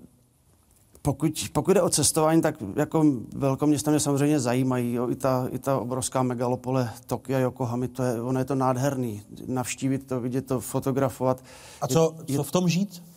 pokud, 1.01 1.49
pokud 1.53 1.73
jde 1.73 1.81
o 1.81 1.89
cestování, 1.89 2.41
tak 2.41 2.55
jako 2.75 3.05
velkoměsta 3.35 3.91
mě 3.91 3.99
samozřejmě 3.99 4.39
zajímají. 4.39 4.93
Jo. 4.93 5.09
I, 5.09 5.15
ta, 5.15 5.47
I 5.51 5.59
ta 5.59 5.79
obrovská 5.79 6.23
megalopole 6.23 6.93
Tokia, 7.07 7.39
Yokohamy, 7.39 7.87
to 7.87 8.03
je, 8.03 8.21
ono 8.21 8.39
je 8.39 8.45
to 8.45 8.55
nádherný. 8.55 9.21
Navštívit 9.47 10.07
to, 10.07 10.19
vidět 10.19 10.45
to, 10.45 10.59
fotografovat. 10.59 11.43
A 11.81 11.87
co, 11.87 12.15
je, 12.27 12.37
co 12.37 12.43
v 12.43 12.51
tom 12.51 12.69
žít? 12.69 13.12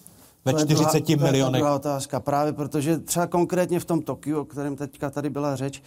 Ve 0.47 0.55
40 0.55 1.07
druhá, 1.07 1.27
milionech. 1.27 1.61
To 1.61 1.67
je 1.67 1.73
otázka. 1.73 2.21
Právě 2.21 2.53
protože 2.53 2.99
třeba 2.99 3.27
konkrétně 3.27 3.81
v 3.81 3.85
tom 3.85 4.03
Tokiu, 4.03 4.41
o 4.41 4.45
kterém 4.45 4.77
teďka 4.77 5.11
tady 5.11 5.31
byla 5.31 5.57
řeč, 5.57 5.83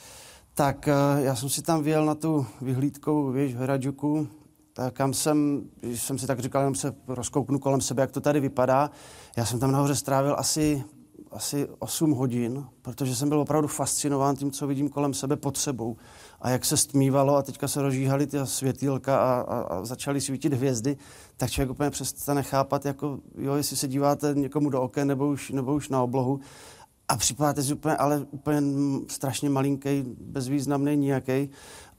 tak 0.54 0.88
uh, 0.88 1.24
já 1.24 1.36
jsem 1.36 1.50
si 1.50 1.62
tam 1.62 1.84
vyjel 1.84 2.06
na 2.06 2.16
tu 2.16 2.46
vyhlídkovou 2.62 3.32
věž 3.32 3.56
v 3.56 3.58
Hradžuku, 3.58 4.28
kam 4.94 5.14
jsem, 5.14 5.62
jsem 5.84 6.18
si 6.18 6.28
tak 6.28 6.40
říkal, 6.40 6.62
jenom 6.62 6.76
se 6.76 6.96
rozkouknu 7.08 7.60
kolem 7.60 7.82
sebe, 7.82 8.02
jak 8.02 8.12
to 8.12 8.22
tady 8.22 8.40
vypadá. 8.40 8.92
Já 9.38 9.46
jsem 9.46 9.60
tam 9.60 9.72
nahoře 9.72 9.96
strávil 9.96 10.36
asi 10.38 10.84
asi 11.32 11.68
8 11.80 12.12
hodin, 12.12 12.66
protože 12.82 13.16
jsem 13.16 13.30
byl 13.30 13.40
opravdu 13.40 13.68
fascinován 13.68 14.36
tím, 14.36 14.52
co 14.52 14.68
vidím 14.68 14.90
kolem 14.90 15.14
sebe 15.14 15.36
pod 15.36 15.58
sebou. 15.58 15.98
A 16.42 16.50
jak 16.50 16.66
se 16.66 16.78
stmívalo 16.78 17.36
a 17.36 17.42
teďka 17.42 17.68
se 17.68 17.82
rozžíhaly 17.82 18.28
ty 18.28 18.38
světýlka 18.44 19.18
a, 19.18 19.42
a, 19.42 19.60
a 19.60 19.86
začaly 19.86 20.22
svítit 20.22 20.54
hvězdy, 20.54 20.98
tak 21.38 21.52
člověk 21.52 21.70
úplně 21.70 21.90
přestane 21.90 22.44
chápat, 22.44 22.86
jako, 22.86 23.20
jo, 23.38 23.56
jestli 23.56 23.78
se 23.78 23.88
díváte 23.88 24.34
někomu 24.34 24.70
do 24.70 24.82
oken 24.82 25.08
nebo 25.08 25.28
už, 25.28 25.50
nebo 25.52 25.74
už 25.74 25.90
na 25.90 26.04
oblohu. 26.04 26.40
A 27.08 27.18
připadáte 27.18 27.64
si 27.64 27.74
úplně, 27.74 27.96
ale 27.96 28.26
úplně 28.32 28.62
strašně 29.08 29.50
malinký, 29.50 30.04
bezvýznamný, 30.22 30.98
nějaký. 30.98 31.50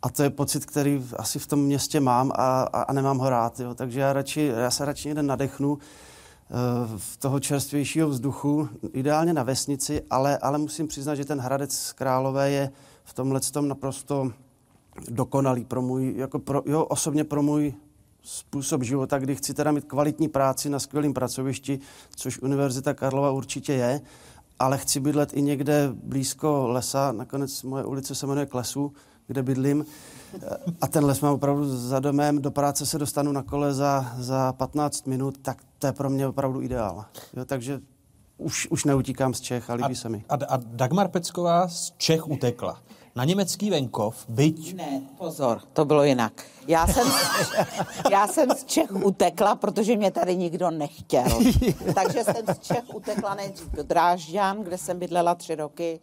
A 0.02 0.10
to 0.10 0.22
je 0.22 0.30
pocit, 0.30 0.66
který 0.66 1.04
asi 1.16 1.38
v 1.38 1.46
tom 1.46 1.60
městě 1.60 2.00
mám 2.00 2.32
a, 2.34 2.62
a, 2.62 2.82
a 2.82 2.92
nemám 2.92 3.18
ho 3.18 3.30
rád. 3.30 3.60
Jo. 3.60 3.74
Takže 3.74 4.00
já, 4.00 4.12
radši, 4.12 4.52
já 4.56 4.70
se 4.70 4.84
radši 4.84 5.08
někde 5.08 5.22
nadechnu 5.22 5.78
v 6.96 7.16
toho 7.16 7.40
čerstvějšího 7.40 8.08
vzduchu, 8.08 8.68
ideálně 8.92 9.32
na 9.32 9.42
vesnici, 9.42 10.02
ale, 10.10 10.38
ale 10.38 10.58
musím 10.58 10.88
přiznat, 10.88 11.14
že 11.14 11.24
ten 11.24 11.40
Hradec 11.40 11.92
Králové 11.92 12.50
je 12.50 12.70
v 13.10 13.14
tomhle 13.14 13.40
tom 13.40 13.68
naprosto 13.68 14.32
dokonalý 15.08 15.64
pro 15.64 15.82
můj, 15.82 16.14
jako 16.16 16.38
pro, 16.38 16.62
jo, 16.66 16.84
osobně 16.84 17.24
pro 17.24 17.42
můj 17.42 17.74
způsob 18.22 18.82
života, 18.82 19.18
kdy 19.18 19.36
chci 19.36 19.54
teda 19.54 19.72
mít 19.72 19.84
kvalitní 19.84 20.28
práci 20.28 20.70
na 20.70 20.78
skvělém 20.78 21.14
pracovišti, 21.14 21.80
což 22.16 22.38
Univerzita 22.38 22.94
Karlova 22.94 23.30
určitě 23.30 23.72
je, 23.72 24.00
ale 24.58 24.78
chci 24.78 25.00
bydlet 25.00 25.32
i 25.32 25.42
někde 25.42 25.90
blízko 25.92 26.68
lesa, 26.68 27.12
nakonec 27.12 27.62
moje 27.62 27.84
ulice 27.84 28.14
se 28.14 28.26
jmenuje 28.26 28.46
Klesu, 28.46 28.92
kde 29.26 29.42
bydlím, 29.42 29.86
a 30.80 30.86
ten 30.86 31.04
les 31.04 31.20
mám 31.20 31.34
opravdu 31.34 31.78
za 31.78 32.00
domem, 32.00 32.42
do 32.42 32.50
práce 32.50 32.86
se 32.86 32.98
dostanu 32.98 33.32
na 33.32 33.42
kole 33.42 33.74
za, 33.74 34.12
za 34.18 34.52
15 34.52 35.06
minut, 35.06 35.38
tak 35.42 35.58
to 35.78 35.86
je 35.86 35.92
pro 35.92 36.10
mě 36.10 36.26
opravdu 36.26 36.62
ideál. 36.62 37.04
Jo, 37.36 37.44
takže 37.44 37.80
už, 38.38 38.68
už 38.70 38.84
neutíkám 38.84 39.34
z 39.34 39.40
Čech 39.40 39.70
a 39.70 39.74
líbí 39.74 39.92
a, 39.92 39.94
se 39.94 40.08
mi. 40.08 40.24
A, 40.28 40.34
a 40.48 40.56
Dagmar 40.56 41.08
Pecková 41.08 41.68
z 41.68 41.92
Čech 41.96 42.28
utekla. 42.28 42.82
Na 43.16 43.24
německý 43.24 43.70
venkov, 43.70 44.24
byť... 44.28 44.74
Ne, 44.74 45.02
pozor, 45.18 45.60
to 45.72 45.84
bylo 45.84 46.04
jinak. 46.04 46.44
Já 46.68 46.86
jsem, 46.86 47.08
já 48.10 48.26
jsem 48.26 48.50
z 48.50 48.64
Čech 48.64 48.92
utekla, 48.92 49.54
protože 49.54 49.96
mě 49.96 50.10
tady 50.10 50.36
nikdo 50.36 50.70
nechtěl. 50.70 51.24
Takže 51.94 52.24
jsem 52.24 52.46
z 52.54 52.58
Čech 52.58 52.94
utekla 52.94 53.34
nejdřív 53.34 53.68
do 53.68 53.82
Drážďan, 53.82 54.62
kde 54.62 54.78
jsem 54.78 54.98
bydlela 54.98 55.34
tři 55.34 55.54
roky 55.54 56.00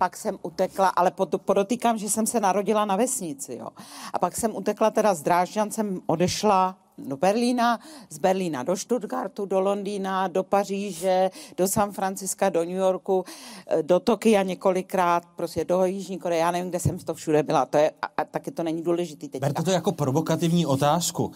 pak 0.00 0.16
jsem 0.16 0.38
utekla, 0.42 0.88
ale 0.88 1.12
podotýkám, 1.44 1.98
že 1.98 2.10
jsem 2.10 2.26
se 2.26 2.40
narodila 2.40 2.84
na 2.84 2.96
vesnici, 2.96 3.56
jo. 3.60 3.68
A 4.12 4.18
pak 4.18 4.36
jsem 4.36 4.56
utekla 4.56 4.90
teda 4.90 5.14
z 5.14 5.22
Drážďan, 5.22 5.70
jsem 5.70 6.00
odešla 6.06 6.76
do 7.04 7.16
Berlína, 7.16 7.80
z 8.10 8.18
Berlína 8.18 8.62
do 8.62 8.76
Stuttgartu, 8.76 9.46
do 9.46 9.60
Londýna, 9.60 10.28
do 10.28 10.42
Paříže, 10.42 11.30
do 11.56 11.68
San 11.68 11.92
Franciska, 11.92 12.48
do 12.48 12.60
New 12.60 12.76
Yorku, 12.76 13.24
eh, 13.66 13.82
do 13.82 14.00
Tokia 14.00 14.42
několikrát, 14.42 15.26
prostě 15.36 15.64
do 15.64 15.84
Jižní 15.84 16.18
Koreje, 16.18 16.40
já 16.40 16.50
nevím, 16.50 16.68
kde 16.68 16.80
jsem 16.80 16.98
to 16.98 17.14
všude 17.14 17.42
byla, 17.42 17.66
to 17.66 17.78
je, 17.78 17.90
a, 18.02 18.06
a 18.16 18.24
taky 18.24 18.50
to 18.50 18.62
není 18.62 18.82
důležitý 18.82 19.28
teďka. 19.28 19.46
Berte 19.46 19.62
to 19.62 19.70
jako 19.70 19.92
provokativní 19.92 20.66
otázku. 20.66 21.32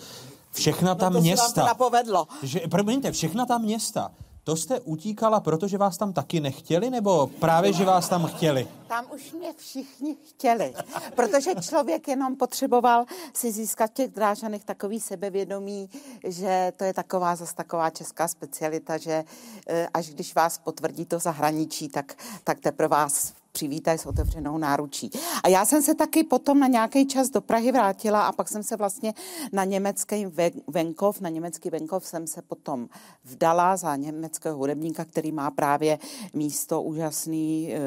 Všechna 0.52 0.94
ta 0.94 1.08
no 1.08 1.16
to 1.16 1.20
města... 1.20 1.48
Se 1.48 1.60
vám 1.60 1.66
to 1.66 1.68
napovedlo. 1.68 2.26
Že, 2.42 2.60
promiňte, 2.70 3.12
všechna 3.12 3.46
ta 3.46 3.58
města, 3.58 4.10
to 4.44 4.56
jste 4.56 4.80
utíkala, 4.80 5.40
protože 5.40 5.78
vás 5.78 5.96
tam 5.96 6.12
taky 6.12 6.40
nechtěli, 6.40 6.90
nebo 6.90 7.26
právě, 7.26 7.72
že 7.72 7.84
vás 7.84 8.08
tam 8.08 8.26
chtěli? 8.26 8.68
Tam 8.88 9.06
už 9.14 9.32
mě 9.32 9.52
všichni 9.56 10.16
chtěli, 10.28 10.74
protože 11.14 11.54
člověk 11.54 12.08
jenom 12.08 12.36
potřeboval 12.36 13.04
si 13.34 13.52
získat 13.52 13.90
v 13.90 13.94
těch 13.94 14.10
drážanech 14.10 14.64
takový 14.64 15.00
sebevědomí, 15.00 15.90
že 16.24 16.72
to 16.76 16.84
je 16.84 16.94
taková 16.94 17.36
zase 17.36 17.54
taková 17.54 17.90
česká 17.90 18.28
specialita, 18.28 18.98
že 18.98 19.24
eh, 19.68 19.88
až 19.94 20.10
když 20.10 20.34
vás 20.34 20.58
potvrdí 20.58 21.04
to 21.04 21.18
zahraničí, 21.18 21.88
tak, 21.88 22.14
tak 22.44 22.60
teprve 22.60 22.88
vás 22.88 23.32
přivítají 23.54 23.98
s 23.98 24.06
otevřenou 24.06 24.58
náručí. 24.58 25.10
A 25.44 25.48
já 25.48 25.64
jsem 25.64 25.82
se 25.82 25.94
taky 25.94 26.24
potom 26.24 26.60
na 26.60 26.66
nějaký 26.66 27.06
čas 27.06 27.30
do 27.30 27.40
Prahy 27.40 27.72
vrátila 27.72 28.26
a 28.26 28.32
pak 28.32 28.48
jsem 28.48 28.62
se 28.62 28.76
vlastně 28.76 29.14
na 29.52 29.64
německý 29.64 30.26
venkov, 30.68 31.20
na 31.20 31.28
německý 31.28 31.70
venkov 31.70 32.06
jsem 32.06 32.26
se 32.26 32.42
potom 32.42 32.88
vdala 33.24 33.76
za 33.76 33.96
německého 33.96 34.58
hudebníka, 34.58 35.04
který 35.04 35.32
má 35.32 35.50
právě 35.50 35.98
místo 36.34 36.82
úžasný 36.82 37.72
eh, 37.72 37.78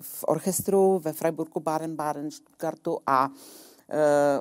v 0.00 0.24
orchestru 0.26 0.98
ve 0.98 1.12
Freiburgu 1.12 1.60
Baden-Baden, 1.60 2.30
Stuttgartu 2.30 2.98
a 3.06 3.30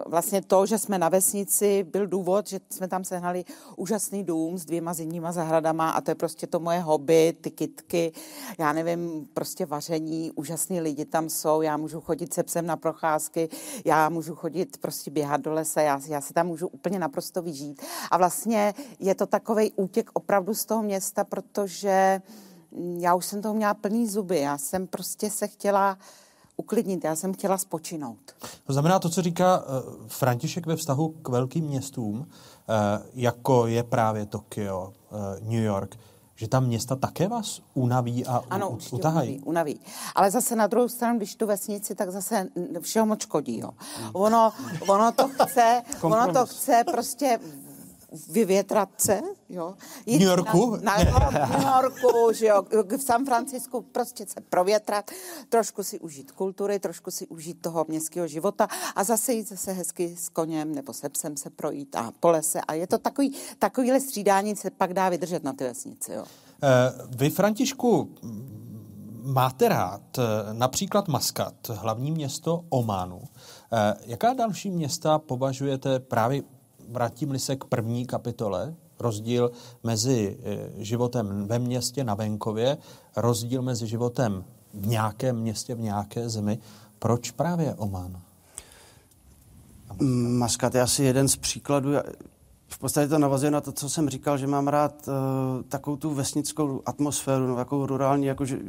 vlastně 0.05 0.41
to, 0.41 0.65
že 0.65 0.77
jsme 0.77 0.97
na 0.97 1.09
vesnici, 1.09 1.83
byl 1.83 2.07
důvod, 2.07 2.47
že 2.47 2.59
jsme 2.69 2.87
tam 2.87 3.03
sehnali 3.03 3.45
úžasný 3.75 4.23
dům 4.23 4.57
s 4.57 4.65
dvěma 4.65 4.93
zimníma 4.93 5.31
zahradama 5.31 5.91
a 5.91 6.01
to 6.01 6.11
je 6.11 6.15
prostě 6.15 6.47
to 6.47 6.59
moje 6.59 6.79
hobby, 6.79 7.37
ty 7.41 7.51
kitky, 7.51 8.11
já 8.57 8.73
nevím, 8.73 9.27
prostě 9.33 9.65
vaření, 9.65 10.31
úžasný 10.35 10.81
lidi 10.81 11.05
tam 11.05 11.29
jsou, 11.29 11.61
já 11.61 11.77
můžu 11.77 12.01
chodit 12.01 12.33
se 12.33 12.43
psem 12.43 12.65
na 12.65 12.77
procházky, 12.77 13.49
já 13.85 14.09
můžu 14.09 14.35
chodit 14.35 14.77
prostě 14.77 15.11
běhat 15.11 15.41
do 15.41 15.53
lesa, 15.53 15.81
já, 15.81 16.01
já 16.07 16.21
se 16.21 16.33
tam 16.33 16.47
můžu 16.47 16.67
úplně 16.67 16.99
naprosto 16.99 17.41
vyžít. 17.41 17.81
A 18.11 18.17
vlastně 18.17 18.73
je 18.99 19.15
to 19.15 19.25
takový 19.25 19.71
útěk 19.75 20.09
opravdu 20.13 20.53
z 20.53 20.65
toho 20.65 20.83
města, 20.83 21.23
protože 21.23 22.21
já 22.97 23.15
už 23.15 23.25
jsem 23.25 23.41
toho 23.41 23.53
měla 23.53 23.73
plný 23.73 24.07
zuby, 24.07 24.39
já 24.39 24.57
jsem 24.57 24.87
prostě 24.87 25.29
se 25.29 25.47
chtěla 25.47 25.97
uklidnit, 26.57 27.03
já 27.03 27.15
jsem 27.15 27.33
chtěla 27.33 27.57
spočinout. 27.57 28.35
To 28.63 28.73
znamená 28.73 28.99
to, 28.99 29.09
co 29.09 29.21
říká 29.21 29.59
uh, 29.59 30.07
František 30.07 30.65
ve 30.65 30.75
vztahu 30.75 31.09
k 31.09 31.29
velkým 31.29 31.65
městům, 31.65 32.17
uh, 32.19 32.25
jako 33.13 33.67
je 33.67 33.83
právě 33.83 34.25
Tokio, 34.25 34.93
uh, 35.11 35.49
New 35.49 35.63
York, 35.63 35.97
že 36.35 36.47
tam 36.47 36.65
města 36.65 36.95
také 36.95 37.27
vás 37.27 37.61
unaví 37.73 38.25
a 38.25 38.43
ano, 38.49 38.77
utahají. 38.91 39.29
Unaví, 39.29 39.43
unaví. 39.45 39.79
Ale 40.15 40.31
zase 40.31 40.55
na 40.55 40.67
druhou 40.67 40.87
stranu, 40.87 41.17
když 41.17 41.35
tu 41.35 41.47
vesnici, 41.47 41.95
tak 41.95 42.11
zase 42.11 42.49
všeho 42.81 43.05
moc 43.05 43.21
škodí. 43.21 43.59
Jo. 43.59 43.69
Ono, 44.13 44.53
ono, 44.87 45.11
to 45.11 45.27
chce, 45.27 45.81
ono 46.01 46.33
to 46.33 46.45
chce 46.45 46.83
prostě 46.91 47.39
vyvětrat 48.29 48.89
se, 48.97 49.21
jo. 49.49 49.75
Jít 50.05 50.19
New 50.19 50.27
Yorku? 50.27 50.77
Na, 50.81 50.97
na, 50.97 51.19
na 51.19 51.47
New 51.47 51.67
Yorku, 51.67 52.33
že 52.33 52.45
jo, 52.45 52.63
v 52.97 53.01
San 53.01 53.25
Francisku 53.25 53.81
prostě 53.81 54.25
se 54.27 54.41
provětrat, 54.41 55.11
trošku 55.49 55.83
si 55.83 55.99
užít 55.99 56.31
kultury, 56.31 56.79
trošku 56.79 57.11
si 57.11 57.27
užít 57.27 57.61
toho 57.61 57.85
městského 57.87 58.27
života 58.27 58.67
a 58.95 59.03
zase 59.03 59.33
jít 59.33 59.49
zase 59.49 59.71
hezky 59.71 60.15
s 60.17 60.29
koněm 60.29 60.75
nebo 60.75 60.93
se 60.93 61.09
psem 61.09 61.37
se 61.37 61.49
projít 61.49 61.95
a 61.95 62.11
po 62.19 62.29
lese 62.29 62.61
a 62.61 62.73
je 62.73 62.87
to 62.87 62.97
takový, 62.97 63.35
takovýhle 63.59 63.99
střídání 63.99 64.55
se 64.55 64.69
pak 64.69 64.93
dá 64.93 65.09
vydržet 65.09 65.43
na 65.43 65.53
ty 65.53 65.63
vesnici, 65.63 66.11
jo. 66.13 66.21
Uh, 66.23 67.15
vy, 67.17 67.29
Františku, 67.29 68.15
máte 69.25 69.69
rád 69.69 70.01
eh, 70.17 70.23
například 70.53 71.07
Maskat, 71.07 71.53
hlavní 71.69 72.11
město 72.11 72.65
Ománu. 72.69 73.21
Eh, 73.73 73.93
jaká 74.05 74.33
další 74.33 74.69
města 74.69 75.19
považujete 75.19 75.99
právě 75.99 76.41
vrátím 76.89 77.39
se 77.39 77.55
k 77.55 77.63
první 77.63 78.05
kapitole, 78.05 78.75
rozdíl 78.99 79.51
mezi 79.83 80.37
eh, 80.43 80.69
životem 80.83 81.47
ve 81.47 81.59
městě 81.59 82.03
na 82.03 82.13
venkově, 82.13 82.77
rozdíl 83.15 83.61
mezi 83.61 83.87
životem 83.87 84.43
v 84.73 84.87
nějakém 84.87 85.35
městě, 85.35 85.75
v 85.75 85.79
nějaké 85.79 86.29
zemi. 86.29 86.59
Proč 86.99 87.31
právě 87.31 87.75
Oman? 87.75 88.21
Maskat 90.37 90.75
je 90.75 90.81
asi 90.81 91.03
jeden 91.03 91.27
z 91.27 91.35
příkladů. 91.35 91.89
V 92.67 92.79
podstatě 92.79 93.07
to 93.07 93.19
navazuje 93.19 93.51
na 93.51 93.61
to, 93.61 93.71
co 93.71 93.89
jsem 93.89 94.09
říkal, 94.09 94.37
že 94.37 94.47
mám 94.47 94.67
rád 94.67 95.07
uh, 95.07 95.13
takovou 95.69 95.95
tu 95.95 96.13
vesnickou 96.13 96.81
atmosféru, 96.85 97.47
no, 97.47 97.55
takovou 97.55 97.85
rurální, 97.85 98.25
jako, 98.25 98.45
že 98.45 98.59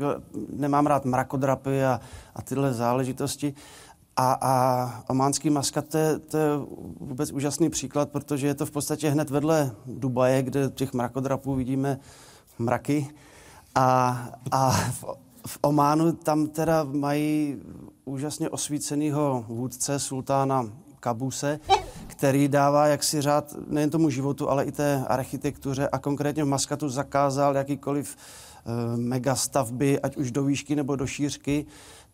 nemám 0.50 0.86
rád 0.86 1.04
mrakodrapy 1.04 1.84
a, 1.84 2.00
a 2.34 2.42
tyhle 2.42 2.74
záležitosti. 2.74 3.52
Uh, 3.52 3.85
a, 4.16 4.38
a 4.40 5.04
ománský 5.08 5.50
maskat, 5.50 5.88
to 5.88 5.98
je, 5.98 6.18
to 6.18 6.36
je 6.36 6.48
vůbec 7.00 7.32
úžasný 7.32 7.70
příklad, 7.70 8.10
protože 8.10 8.46
je 8.46 8.54
to 8.54 8.66
v 8.66 8.70
podstatě 8.70 9.10
hned 9.10 9.30
vedle 9.30 9.70
Dubaje, 9.86 10.42
kde 10.42 10.70
těch 10.70 10.92
mrakodrapů 10.92 11.54
vidíme 11.54 11.98
mraky. 12.58 13.10
A, 13.74 14.18
a 14.50 14.70
v, 14.70 15.04
v 15.46 15.58
Ománu 15.62 16.12
tam 16.12 16.46
teda 16.46 16.84
mají 16.84 17.56
úžasně 18.04 18.50
osvíceného 18.50 19.44
vůdce, 19.48 19.98
sultána 19.98 20.70
Kabuse, 21.00 21.60
který 22.06 22.48
dává 22.48 22.86
jaksi 22.86 23.20
řád 23.20 23.54
nejen 23.66 23.90
tomu 23.90 24.10
životu, 24.10 24.50
ale 24.50 24.64
i 24.64 24.72
té 24.72 25.04
architektuře 25.08 25.88
a 25.88 25.98
konkrétně 25.98 26.44
v 26.44 26.46
Maskatu 26.46 26.88
zakázal 26.88 27.56
jakýkoliv 27.56 28.16
e, 28.16 28.96
megastavby, 28.96 30.00
ať 30.00 30.16
už 30.16 30.30
do 30.30 30.44
výšky 30.44 30.76
nebo 30.76 30.96
do 30.96 31.06
šířky, 31.06 31.66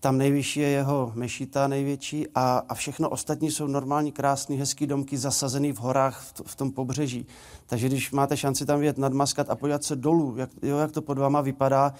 tam 0.02 0.18
nejvyšší 0.18 0.60
je 0.60 0.68
jeho 0.68 1.12
mešita 1.14 1.68
největší 1.68 2.26
a, 2.34 2.62
a 2.68 2.74
všechno 2.74 3.08
ostatní 3.08 3.50
jsou 3.50 3.66
normální, 3.66 4.12
krásný, 4.12 4.56
hezký 4.56 4.86
domky 4.86 5.18
zasazený 5.18 5.72
v 5.72 5.78
horách 5.78 6.20
v, 6.20 6.42
v 6.46 6.56
tom 6.56 6.70
pobřeží. 6.70 7.26
Takže 7.66 7.88
když 7.88 8.10
máte 8.10 8.36
šanci 8.36 8.66
tam 8.66 8.80
vět 8.80 8.98
nad 8.98 9.12
Maskat 9.12 9.50
a 9.50 9.56
podívat 9.56 9.84
se 9.84 9.96
dolů, 9.96 10.34
jak, 10.36 10.50
jo, 10.62 10.78
jak 10.78 10.92
to 10.92 11.02
pod 11.02 11.18
váma 11.18 11.40
vypadá, 11.40 11.94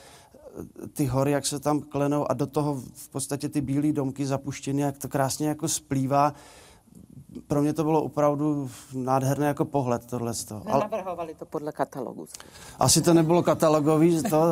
ty 0.93 1.07
hory, 1.07 1.31
jak 1.31 1.47
se 1.47 1.61
tam 1.61 1.81
klenou 1.81 2.31
a 2.31 2.35
do 2.35 2.47
toho 2.47 2.75
v 2.95 3.09
podstatě 3.09 3.49
ty 3.49 3.61
bílé 3.61 3.93
domky 3.93 4.27
zapuštěny, 4.27 4.83
jak 4.83 4.99
to 4.99 5.09
krásně 5.09 5.49
jako 5.49 5.69
splývá. 5.69 6.35
Pro 7.47 7.63
mě 7.63 7.73
to 7.73 7.85
bylo 7.85 8.03
opravdu 8.03 8.71
nádherné 8.95 9.47
jako 9.47 9.65
pohled 9.65 10.07
tohle. 10.07 10.33
Ale... 10.51 10.85
Nenavrhovali 10.85 11.35
to 11.35 11.47
podle 11.47 11.73
katalogu. 11.73 12.27
Asi 12.79 13.03
to 13.03 13.15
nebylo 13.15 13.43
katalogový, 13.43 14.23
to, 14.23 14.43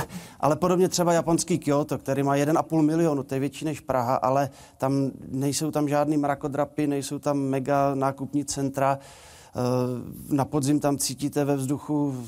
ale 0.40 0.56
podobně 0.56 0.88
třeba 0.88 1.12
japonský 1.12 1.58
Kyoto, 1.58 1.98
který 1.98 2.22
má 2.22 2.36
1,5 2.36 2.82
milionu, 2.82 3.22
to 3.22 3.34
je 3.34 3.40
větší 3.40 3.64
než 3.64 3.80
Praha, 3.80 4.14
ale 4.14 4.50
tam 4.78 5.10
nejsou 5.28 5.70
tam 5.70 5.88
žádný 5.88 6.16
mrakodrapy, 6.16 6.86
nejsou 6.86 7.18
tam 7.18 7.38
mega 7.38 7.94
nákupní 7.94 8.44
centra. 8.44 8.98
Eh, 8.98 10.34
na 10.34 10.44
podzim 10.44 10.80
tam 10.80 10.98
cítíte 10.98 11.44
ve 11.44 11.56
vzduchu 11.56 12.24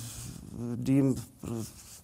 dým 0.76 1.16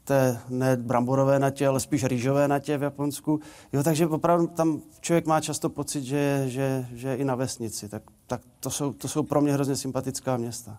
té 0.07 0.41
ne 0.49 0.77
bramborové 0.77 1.39
natě, 1.39 1.67
ale 1.67 1.81
spíš 1.81 2.05
rýžové 2.05 2.49
natě 2.49 2.79
v 2.79 2.83
Japonsku. 2.83 3.41
Jo, 3.73 3.83
takže 3.83 4.07
opravdu 4.07 4.47
tam 4.47 4.81
člověk 5.01 5.27
má 5.27 5.41
často 5.41 5.69
pocit, 5.69 6.05
že 6.05 6.45
že, 6.47 6.87
že 6.93 7.15
i 7.15 7.25
na 7.25 7.35
vesnici. 7.35 7.89
Tak, 7.89 8.03
tak 8.27 8.41
to, 8.61 8.71
jsou, 8.71 8.93
to 8.93 9.09
jsou 9.09 9.23
pro 9.23 9.41
mě 9.41 9.53
hrozně 9.53 9.77
sympatická 9.77 10.37
města. 10.37 10.79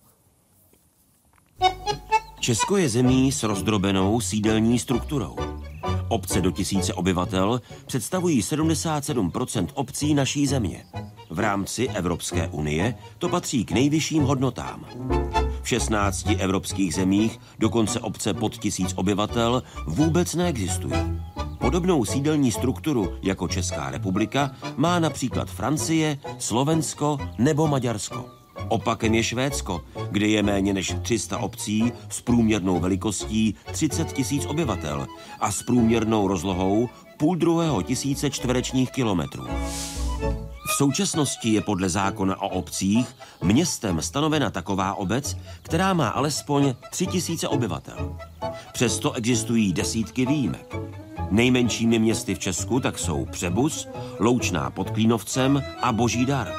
Česko 2.40 2.78
je 2.78 2.90
zemí 2.90 3.32
s 3.32 3.44
rozdrobenou 3.44 4.22
sídelní 4.22 4.80
strukturou. 4.80 5.36
Obce 6.10 6.42
do 6.42 6.52
tisíce 6.52 6.94
obyvatel 6.94 7.62
představují 7.86 8.42
77% 8.42 9.68
obcí 9.74 10.14
naší 10.14 10.48
země. 10.48 10.86
V 11.30 11.40
rámci 11.40 11.88
Evropské 11.88 12.48
unie 12.48 12.96
to 13.18 13.30
patří 13.30 13.66
k 13.66 13.72
nejvyšším 13.72 14.24
hodnotám. 14.24 14.86
V 15.68 15.70
16 15.70 16.28
evropských 16.38 16.94
zemích 16.94 17.40
dokonce 17.60 18.00
obce 18.00 18.34
pod 18.34 18.58
tisíc 18.58 18.94
obyvatel 18.96 19.64
vůbec 19.88 20.36
neexistují. 20.36 20.94
Podobnou 21.60 22.06
sídelní 22.06 22.52
strukturu 22.52 23.14
jako 23.22 23.48
Česká 23.48 23.92
republika 23.92 24.52
má 24.76 25.00
například 25.00 25.50
Francie, 25.50 26.18
Slovensko 26.40 27.18
nebo 27.38 27.68
Maďarsko. 27.68 28.26
Opakem 28.68 29.14
je 29.14 29.24
Švédsko, 29.24 29.82
kde 30.12 30.28
je 30.28 30.44
méně 30.44 30.74
než 30.74 30.96
300 31.02 31.38
obcí 31.38 31.92
s 32.10 32.22
průměrnou 32.22 32.80
velikostí 32.80 33.56
30 33.72 34.14
tisíc 34.14 34.46
obyvatel 34.46 35.08
a 35.40 35.52
s 35.52 35.64
průměrnou 35.64 36.28
rozlohou 36.28 36.90
půl 37.18 37.36
druhého 37.36 37.82
tisíce 37.82 38.30
čtverečních 38.30 38.92
kilometrů. 38.92 39.48
Současnosti 40.78 41.50
je 41.50 41.62
podle 41.62 41.90
zákona 41.90 42.42
o 42.42 42.50
obcích 42.50 43.16
městem 43.44 44.02
stanovena 44.02 44.50
taková 44.50 44.94
obec, 44.94 45.38
která 45.62 45.94
má 45.94 46.10
alespoň 46.10 46.76
3000 46.92 47.48
obyvatel. 47.48 48.18
Přesto 48.74 49.14
existují 49.14 49.74
desítky 49.74 50.26
výjimek. 50.26 50.76
Nejmenšími 51.32 52.00
městy 52.00 52.36
v 52.36 52.40
Česku 52.40 52.80
tak 52.80 53.00
jsou 53.00 53.26
Přebus, 53.26 53.88
Loučná 54.20 54.70
pod 54.70 54.90
Klínovcem 54.90 55.64
a 55.82 55.92
Boží 55.92 56.26
dar. 56.26 56.54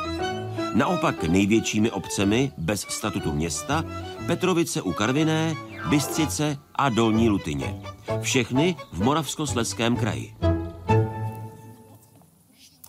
Naopak 0.74 1.24
největšími 1.24 1.90
obcemi 1.90 2.52
bez 2.58 2.80
statutu 2.80 3.32
města 3.32 3.84
Petrovice 4.26 4.82
u 4.82 4.92
Karviné, 4.92 5.54
Bystřice 5.90 6.58
a 6.74 6.88
Dolní 6.88 7.28
Lutyně. 7.28 7.74
Všechny 8.20 8.76
v 8.92 9.02
Moravskoslezském 9.02 9.96
kraji. 9.96 10.47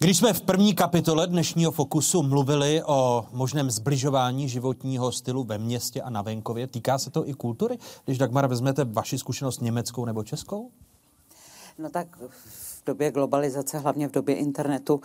Když 0.02 0.18
jsme 0.18 0.34
v 0.34 0.42
první 0.42 0.76
kapitole 0.76 1.28
dnešního 1.28 1.72
Fokusu 1.72 2.24
mluvili 2.24 2.84
o 2.84 3.26
možném 3.32 3.72
zbližování 3.72 4.50
životního 4.50 5.12
stylu 5.12 5.44
ve 5.44 5.58
městě 5.58 6.02
a 6.02 6.10
na 6.10 6.22
venkově, 6.22 6.68
týká 6.68 6.98
se 6.98 7.10
to 7.10 7.30
i 7.30 7.34
kultury? 7.34 7.78
Když 8.06 8.18
Dagmar 8.18 8.48
vezmete 8.48 8.84
vaši 8.84 9.18
zkušenost 9.18 9.62
německou 9.62 10.06
nebo 10.06 10.24
českou? 10.24 10.72
No 11.78 11.90
tak 11.90 12.20
v 12.82 12.86
době 12.86 13.12
globalizace, 13.12 13.80
hlavně 13.80 14.08
v 14.08 14.12
době 14.12 14.36
internetu, 14.36 15.02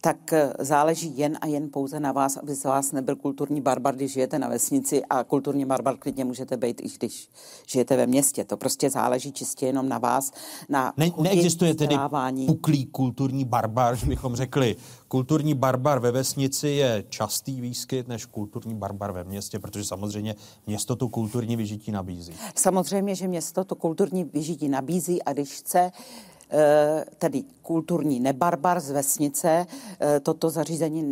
tak 0.00 0.32
eh, 0.32 0.52
záleží 0.58 1.18
jen 1.18 1.38
a 1.40 1.46
jen 1.46 1.70
pouze 1.70 2.00
na 2.00 2.12
vás, 2.12 2.36
aby 2.36 2.54
z 2.54 2.64
vás 2.64 2.92
nebyl 2.92 3.16
kulturní 3.16 3.60
barbar, 3.60 3.94
když 3.94 4.12
žijete 4.12 4.38
na 4.38 4.48
vesnici 4.48 5.02
a 5.04 5.24
kulturní 5.24 5.64
barbar 5.64 5.96
klidně 5.96 6.24
můžete 6.24 6.56
být, 6.56 6.80
i 6.80 6.88
když 6.98 7.28
žijete 7.66 7.96
ve 7.96 8.06
městě. 8.06 8.44
To 8.44 8.56
prostě 8.56 8.90
záleží 8.90 9.32
čistě 9.32 9.66
jenom 9.66 9.88
na 9.88 9.98
vás, 9.98 10.32
na 10.68 10.92
ne, 10.96 11.10
Neexistuje 11.18 11.74
tedy 11.74 11.96
puklý 12.46 12.86
kulturní 12.86 13.44
barbar, 13.44 13.96
že 13.98 14.06
bychom 14.06 14.36
řekli, 14.36 14.76
kulturní 15.08 15.54
barbar 15.54 15.98
ve 15.98 16.10
vesnici 16.10 16.68
je 16.68 17.04
častý 17.08 17.60
výskyt 17.60 18.08
než 18.08 18.26
kulturní 18.26 18.74
barbar 18.74 19.12
ve 19.12 19.24
městě, 19.24 19.58
protože 19.58 19.84
samozřejmě 19.84 20.34
město 20.66 20.96
to 20.96 21.08
kulturní 21.08 21.56
vyžití 21.56 21.90
nabízí. 21.90 22.32
Samozřejmě, 22.54 23.14
že 23.14 23.28
město 23.28 23.64
to 23.64 23.74
kulturní 23.74 24.24
vyžití 24.24 24.68
nabízí 24.68 25.22
a 25.22 25.32
když 25.32 25.48
chce 25.48 25.90
tedy 27.18 27.44
kulturní 27.68 28.20
nebarbar 28.20 28.80
z 28.80 28.90
vesnice 28.90 29.66
eh, 30.00 30.20
toto 30.20 30.50
zařízení 30.50 31.02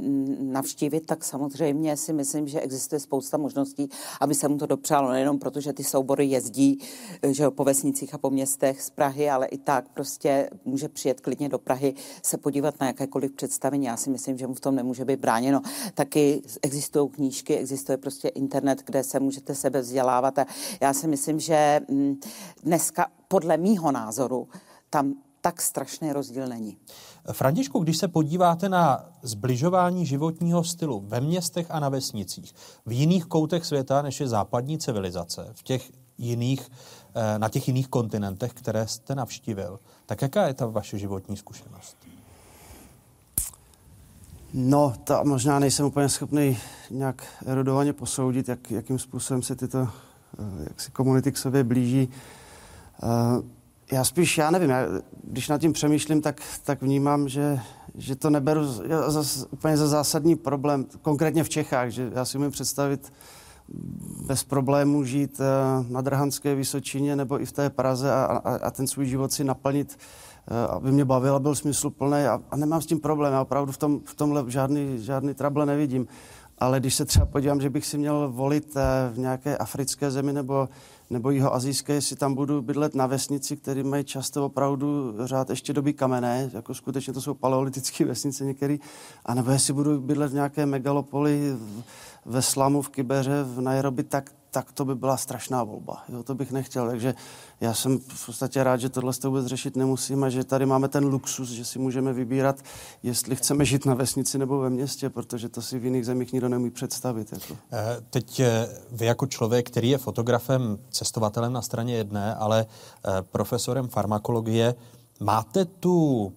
navštívit, 0.41 1.07
tak 1.07 1.25
samozřejmě 1.25 1.97
si 1.97 2.13
myslím, 2.13 2.49
že 2.49 2.61
existuje 2.61 3.01
spousta 3.01 3.37
možností, 3.37 3.89
aby 4.21 4.35
se 4.35 4.49
mu 4.49 4.59
to 4.59 4.67
dopřálo. 4.67 5.11
Nejenom 5.11 5.39
proto, 5.39 5.61
že 5.61 5.73
ty 5.73 5.85
soubory 5.85 6.27
jezdí 6.27 6.81
eh, 7.23 7.35
že 7.35 7.51
po 7.51 7.65
vesnicích 7.65 8.15
a 8.15 8.19
po 8.19 8.31
městech 8.31 8.83
z 8.83 8.91
Prahy, 8.91 9.31
ale 9.31 9.47
i 9.47 9.59
tak 9.59 9.89
prostě 9.89 10.51
může 10.65 10.89
přijet 10.89 11.21
klidně 11.21 11.49
do 11.49 11.59
Prahy 11.59 11.95
se 12.23 12.39
podívat 12.39 12.81
na 12.81 12.87
jakékoliv 12.87 13.33
představení. 13.33 13.87
Já 13.87 13.97
si 13.97 14.11
myslím, 14.11 14.39
že 14.39 14.47
mu 14.47 14.55
v 14.55 14.61
tom 14.61 14.75
nemůže 14.75 15.05
být 15.05 15.21
bráněno. 15.21 15.61
Taky 15.95 16.43
existují 16.63 17.11
knížky, 17.11 17.57
existuje 17.57 17.97
prostě 17.99 18.29
internet, 18.29 18.83
kde 18.87 19.05
se 19.05 19.21
můžete 19.21 19.55
sebe 19.55 19.81
vzdělávat. 19.81 20.39
A 20.39 20.47
já 20.81 20.93
si 20.93 21.09
myslím, 21.09 21.41
že 21.41 21.81
mm, 21.89 22.21
dneska 22.63 23.07
podle 23.29 23.57
mýho 23.57 23.93
názoru 23.93 24.49
tam 24.91 25.26
tak 25.47 25.61
strašný 25.61 26.13
rozdíl 26.13 26.47
není. 26.49 26.77
Františku, 27.33 27.79
když 27.79 27.97
se 27.97 28.09
podíváte 28.09 28.69
na 28.69 29.05
zbližování 29.23 30.07
životního 30.07 30.65
stylu 30.65 31.05
ve 31.07 31.21
městech 31.21 31.67
a 31.71 31.81
na 31.81 31.89
vesnicích, 31.89 32.55
v 32.87 32.93
jiných 32.93 33.25
koutech 33.25 33.67
světa, 33.67 34.03
než 34.03 34.21
je 34.21 34.29
západní 34.29 34.79
civilizace, 34.79 35.51
v 35.53 35.63
těch 35.63 35.93
jiných, 36.19 36.71
eh, 37.15 37.39
na 37.39 37.49
těch 37.49 37.69
jiných 37.69 37.89
kontinentech, 37.89 38.53
které 38.53 38.87
jste 38.87 39.15
navštívil, 39.15 39.81
tak 40.07 40.23
jaká 40.23 40.47
je 40.47 40.55
ta 40.55 40.67
vaše 40.67 40.99
životní 40.99 41.37
zkušenost? 41.37 41.97
No, 44.55 44.95
to 45.05 45.21
možná 45.25 45.59
nejsem 45.59 45.87
úplně 45.87 46.09
schopný 46.09 46.59
nějak 46.91 47.23
erudovaně 47.47 47.93
posoudit, 47.93 48.49
jak, 48.49 48.71
jakým 48.71 48.99
způsobem 48.99 49.43
se 49.43 49.57
tyto 49.57 49.79
eh, 50.39 50.65
jak 50.69 50.81
si 50.81 50.91
komunity 50.91 51.33
k 51.33 51.39
sobě 51.39 51.65
blíží. 51.65 52.09
Uh, 53.03 53.45
já 53.93 54.05
spíš, 54.05 54.39
já 54.39 54.51
nevím, 54.51 54.71
já, 54.71 54.87
když 55.25 55.49
nad 55.49 55.61
tím 55.61 55.73
přemýšlím, 55.73 56.23
tak, 56.23 56.41
tak 56.65 56.83
vnímám, 56.83 57.29
že, 57.29 57.61
že 57.95 58.17
to 58.17 58.31
neberu 58.31 58.65
za, 58.67 59.23
za, 59.23 59.47
úplně 59.51 59.77
za 59.77 59.89
zásadní 59.89 60.37
problém, 60.37 60.87
konkrétně 61.03 61.45
v 61.45 61.49
Čechách, 61.49 61.91
že 61.91 62.11
já 62.15 62.25
si 62.25 62.39
umím 62.39 62.51
představit 62.51 63.13
bez 64.27 64.45
problémů 64.45 65.05
žít 65.05 65.41
uh, 65.41 65.91
na 65.91 66.01
Drhanské 66.01 66.55
Vysočině 66.55 67.17
nebo 67.17 67.41
i 67.41 67.47
v 67.47 67.53
té 67.53 67.71
Praze 67.71 68.13
a, 68.13 68.25
a, 68.25 68.57
a 68.57 68.71
ten 68.71 68.87
svůj 68.87 69.07
život 69.07 69.33
si 69.33 69.45
naplnit, 69.45 69.99
uh, 70.51 70.75
aby 70.75 70.93
mě 70.93 71.05
bavil 71.05 71.35
a 71.35 71.39
byl 71.39 71.55
smysluplný 71.55 72.25
a, 72.25 72.41
a 72.51 72.57
nemám 72.57 72.83
s 72.83 72.87
tím 72.87 73.01
problém, 73.01 73.33
já 73.33 73.41
opravdu 73.43 73.73
v, 73.73 73.79
tom, 73.79 74.01
v 74.05 74.15
tomhle 74.15 74.45
žádný, 74.49 74.99
žádný 74.99 75.35
trable 75.35 75.67
nevidím. 75.67 76.07
Ale 76.59 76.81
když 76.81 76.95
se 76.95 77.05
třeba 77.05 77.27
podívám, 77.27 77.61
že 77.61 77.71
bych 77.71 77.87
si 77.87 77.99
měl 77.99 78.33
volit 78.33 78.77
uh, 78.77 78.83
v 79.15 79.19
nějaké 79.19 79.57
africké 79.57 80.11
zemi 80.11 80.33
nebo 80.33 80.69
nebo 81.11 81.31
azijské, 81.53 81.93
jestli 81.93 82.17
tam 82.17 82.35
budu 82.35 82.63
bydlet 82.63 82.95
na 82.95 83.07
vesnici, 83.07 83.57
které 83.57 83.83
mají 83.83 84.05
často 84.05 84.47
opravdu 84.47 85.15
řád 85.25 85.51
ještě 85.51 85.73
doby 85.73 85.93
kamenné, 85.93 86.51
jako 86.53 86.75
skutečně 86.75 87.13
to 87.13 87.21
jsou 87.21 87.35
paleolitické 87.35 88.05
vesnice 88.05 88.45
některé, 88.45 88.77
anebo 89.25 89.51
jestli 89.51 89.73
budu 89.73 90.01
bydlet 90.01 90.31
v 90.31 90.35
nějaké 90.35 90.67
megalopoli 90.67 91.57
ve 92.25 92.43
Slamu, 92.43 92.83
v 92.83 92.89
Kybeře, 92.89 93.43
v 93.43 93.61
Nairobi, 93.61 94.03
tak 94.03 94.31
tak 94.57 94.73
to 94.73 94.85
by 94.85 94.95
byla 94.95 95.17
strašná 95.17 95.65
volba. 95.65 96.05
Jo, 96.09 96.23
to 96.23 96.35
bych 96.35 96.53
nechtěl. 96.53 96.89
Takže 96.89 97.15
já 97.61 97.75
jsem 97.75 97.99
v 97.99 98.27
podstatě 98.27 98.65
rád, 98.65 98.77
že 98.77 98.89
tohle 98.89 99.13
vůbec 99.25 99.47
řešit 99.47 99.77
nemusíme, 99.77 100.31
že 100.31 100.45
tady 100.45 100.67
máme 100.67 100.89
ten 100.89 101.05
luxus, 101.05 101.49
že 101.49 101.65
si 101.65 101.79
můžeme 101.79 102.13
vybírat, 102.13 102.57
jestli 103.03 103.37
chceme 103.37 103.65
žít 103.65 103.87
na 103.87 103.95
vesnici 103.95 104.39
nebo 104.39 104.59
ve 104.59 104.71
městě, 104.71 105.11
protože 105.11 105.49
to 105.49 105.63
si 105.63 105.79
v 105.79 105.85
jiných 105.85 106.07
zemích 106.07 106.33
nikdo 106.33 106.49
nemůže 106.49 106.71
představit. 106.71 107.33
Jako. 107.33 107.57
Eh, 107.73 107.97
teď 108.11 108.41
eh, 108.41 108.69
vy 108.93 109.07
jako 109.07 109.27
člověk, 109.27 109.67
který 109.67 109.91
je 109.91 109.99
fotografem, 109.99 110.79
cestovatelem 110.91 111.53
na 111.53 111.63
straně 111.63 111.95
jedné, 111.97 112.35
ale 112.35 112.67
eh, 112.67 113.23
profesorem 113.23 113.89
farmakologie, 113.89 114.75
máte 115.21 115.65
tu 115.65 116.33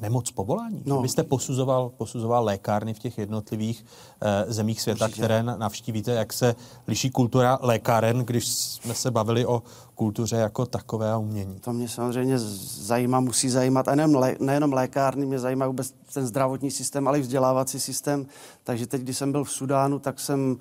nemoc 0.00 0.30
povolání? 0.30 0.82
No. 0.86 1.02
Byste 1.02 1.22
posuzoval, 1.22 1.90
posuzoval 1.96 2.44
lékárny 2.44 2.94
v 2.94 2.98
těch 2.98 3.18
jednotlivých 3.18 3.84
uh, 4.22 4.52
zemích 4.52 4.80
světa, 4.80 5.04
Určitě. 5.04 5.22
které 5.22 5.42
navštívíte, 5.42 6.12
jak 6.12 6.32
se 6.32 6.54
liší 6.86 7.10
kultura 7.10 7.58
lékáren, 7.62 8.18
když 8.18 8.48
jsme 8.48 8.94
se 8.94 9.10
bavili 9.10 9.46
o 9.46 9.62
kultuře 9.94 10.36
jako 10.36 10.66
takové 10.66 11.12
a 11.12 11.18
umění? 11.18 11.60
To 11.60 11.72
mě 11.72 11.88
samozřejmě 11.88 12.38
zajímá, 12.38 13.20
musí 13.20 13.48
zajímat, 13.48 13.88
a 13.88 13.94
nejenom, 13.94 14.14
lé, 14.20 14.36
nejenom 14.40 14.72
lékárny, 14.72 15.26
mě 15.26 15.38
zajímá 15.38 15.66
vůbec 15.66 15.94
ten 16.14 16.26
zdravotní 16.26 16.70
systém, 16.70 17.08
ale 17.08 17.18
i 17.18 17.22
vzdělávací 17.22 17.80
systém. 17.80 18.26
Takže 18.64 18.86
teď, 18.86 19.02
když 19.02 19.18
jsem 19.18 19.32
byl 19.32 19.44
v 19.44 19.52
Sudánu, 19.52 19.98
tak 19.98 20.20
jsem 20.20 20.56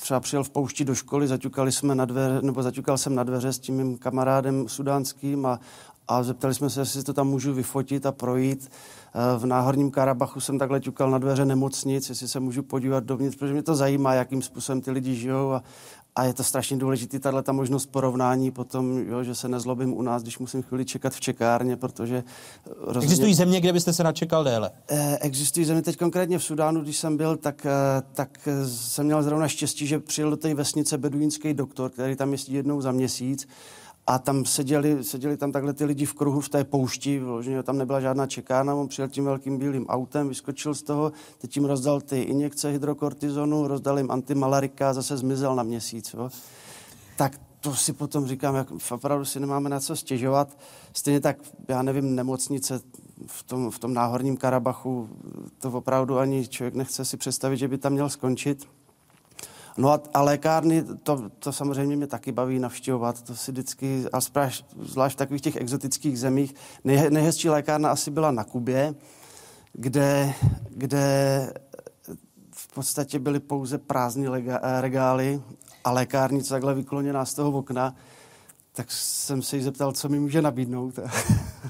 třeba 0.00 0.20
přijel 0.20 0.44
v 0.44 0.50
poušti 0.50 0.84
do 0.84 0.94
školy, 0.94 1.28
zaťukali 1.28 1.72
jsme 1.72 1.94
na 1.94 2.04
dveře, 2.04 2.42
nebo 2.42 2.62
zaťukal 2.62 2.98
jsem 2.98 3.14
na 3.14 3.22
dveře 3.22 3.52
s 3.52 3.58
tím 3.58 3.76
mým 3.76 3.98
kamarádem 3.98 4.68
sudánským 4.68 5.46
a, 5.46 5.60
a 6.08 6.22
zeptali 6.22 6.54
jsme 6.54 6.70
se, 6.70 6.80
jestli 6.80 7.02
to 7.02 7.12
tam 7.12 7.28
můžu 7.28 7.54
vyfotit 7.54 8.06
a 8.06 8.12
projít. 8.12 8.70
Eh, 9.14 9.38
v 9.38 9.46
Náhorním 9.46 9.90
Karabachu 9.90 10.40
jsem 10.40 10.58
takhle 10.58 10.80
ťukal 10.80 11.10
na 11.10 11.18
dveře 11.18 11.44
nemocnic, 11.44 12.08
jestli 12.08 12.28
se 12.28 12.40
můžu 12.40 12.62
podívat 12.62 13.04
dovnitř, 13.04 13.36
protože 13.36 13.52
mě 13.52 13.62
to 13.62 13.74
zajímá, 13.74 14.14
jakým 14.14 14.42
způsobem 14.42 14.80
ty 14.80 14.90
lidi 14.90 15.14
žijou 15.14 15.52
a, 15.52 15.62
a 16.16 16.24
je 16.24 16.34
to 16.34 16.44
strašně 16.44 16.76
důležitý, 16.76 17.18
tahle 17.18 17.42
ta 17.42 17.52
možnost 17.52 17.86
porovnání 17.86 18.50
potom, 18.50 18.98
jo, 18.98 19.22
že 19.22 19.34
se 19.34 19.48
nezlobím 19.48 19.92
u 19.92 20.02
nás, 20.02 20.22
když 20.22 20.38
musím 20.38 20.62
chvíli 20.62 20.84
čekat 20.84 21.12
v 21.12 21.20
čekárně, 21.20 21.76
protože... 21.76 22.24
Rozhodně... 22.80 23.06
Existují 23.06 23.34
země, 23.34 23.60
kde 23.60 23.72
byste 23.72 23.92
se 23.92 24.04
načekal 24.04 24.44
déle? 24.44 24.70
Eh, 24.88 25.18
existují 25.20 25.66
země, 25.66 25.82
teď 25.82 25.96
konkrétně 25.96 26.38
v 26.38 26.44
Sudánu, 26.44 26.80
když 26.80 26.98
jsem 26.98 27.16
byl, 27.16 27.36
tak, 27.36 27.66
eh, 27.66 28.02
tak 28.12 28.48
jsem 28.66 29.06
měl 29.06 29.22
zrovna 29.22 29.48
štěstí, 29.48 29.86
že 29.86 29.98
přijel 29.98 30.30
do 30.30 30.36
té 30.36 30.54
vesnice 30.54 30.98
beduínský 30.98 31.54
doktor, 31.54 31.90
který 31.90 32.16
tam 32.16 32.32
jezdí 32.32 32.54
jednou 32.54 32.80
za 32.80 32.92
měsíc 32.92 33.48
a 34.06 34.18
tam 34.18 34.44
seděli, 34.44 35.04
seděli 35.04 35.36
tam 35.36 35.52
takhle 35.52 35.72
ty 35.72 35.84
lidi 35.84 36.06
v 36.06 36.14
kruhu 36.14 36.40
v 36.40 36.48
té 36.48 36.64
poušti, 36.64 37.18
vloženě 37.18 37.62
tam 37.62 37.78
nebyla 37.78 38.00
žádná 38.00 38.26
čekána, 38.26 38.74
on 38.74 38.88
přijel 38.88 39.08
tím 39.08 39.24
velkým 39.24 39.58
bílým 39.58 39.86
autem, 39.86 40.28
vyskočil 40.28 40.74
z 40.74 40.82
toho, 40.82 41.12
teď 41.38 41.56
jim 41.56 41.64
rozdal 41.64 42.00
ty 42.00 42.22
injekce 42.22 42.70
hydrokortizonu, 42.70 43.68
rozdal 43.68 43.98
jim 43.98 44.10
antimalarika 44.10 44.92
zase 44.92 45.16
zmizel 45.16 45.56
na 45.56 45.62
měsíc. 45.62 46.14
Jo. 46.14 46.30
Tak 47.16 47.40
to 47.60 47.74
si 47.74 47.92
potom 47.92 48.26
říkám, 48.26 48.54
jak 48.54 48.68
opravdu 48.90 49.24
si 49.24 49.40
nemáme 49.40 49.68
na 49.68 49.80
co 49.80 49.96
stěžovat. 49.96 50.58
Stejně 50.92 51.20
tak, 51.20 51.36
já 51.68 51.82
nevím, 51.82 52.14
nemocnice 52.14 52.80
v 53.26 53.42
tom, 53.42 53.70
v 53.70 53.78
tom 53.78 53.94
náhorním 53.94 54.36
Karabachu, 54.36 55.08
to 55.58 55.70
opravdu 55.70 56.18
ani 56.18 56.48
člověk 56.48 56.74
nechce 56.74 57.04
si 57.04 57.16
představit, 57.16 57.56
že 57.56 57.68
by 57.68 57.78
tam 57.78 57.92
měl 57.92 58.08
skončit. 58.08 58.66
No 59.76 59.90
a, 59.90 60.00
a 60.14 60.22
lékárny, 60.22 60.84
to, 61.02 61.30
to 61.38 61.52
samozřejmě 61.52 61.96
mě 61.96 62.06
taky 62.06 62.32
baví 62.32 62.58
navštěvovat, 62.58 63.22
to 63.22 63.36
si 63.36 63.52
vždycky, 63.52 64.04
a 64.12 64.20
zvlášť, 64.20 64.64
zvlášť 64.78 65.16
v 65.16 65.18
takových 65.18 65.42
těch 65.42 65.56
exotických 65.56 66.18
zemích. 66.18 66.54
Nej, 66.84 67.10
nejhezčí 67.10 67.48
lékárna 67.48 67.90
asi 67.90 68.10
byla 68.10 68.30
na 68.30 68.44
Kubě, 68.44 68.94
kde, 69.72 70.32
kde 70.70 71.52
v 72.54 72.74
podstatě 72.74 73.18
byly 73.18 73.40
pouze 73.40 73.78
prázdné 73.78 74.28
regály 74.80 75.42
a 75.84 75.90
lékárnice 75.90 76.54
takhle 76.54 76.74
vykloněná 76.74 77.24
z 77.24 77.34
toho 77.34 77.58
okna, 77.58 77.94
tak 78.72 78.86
jsem 78.90 79.42
se 79.42 79.56
jí 79.56 79.62
zeptal, 79.62 79.92
co 79.92 80.08
mi 80.08 80.20
může 80.20 80.42
nabídnout. 80.42 80.98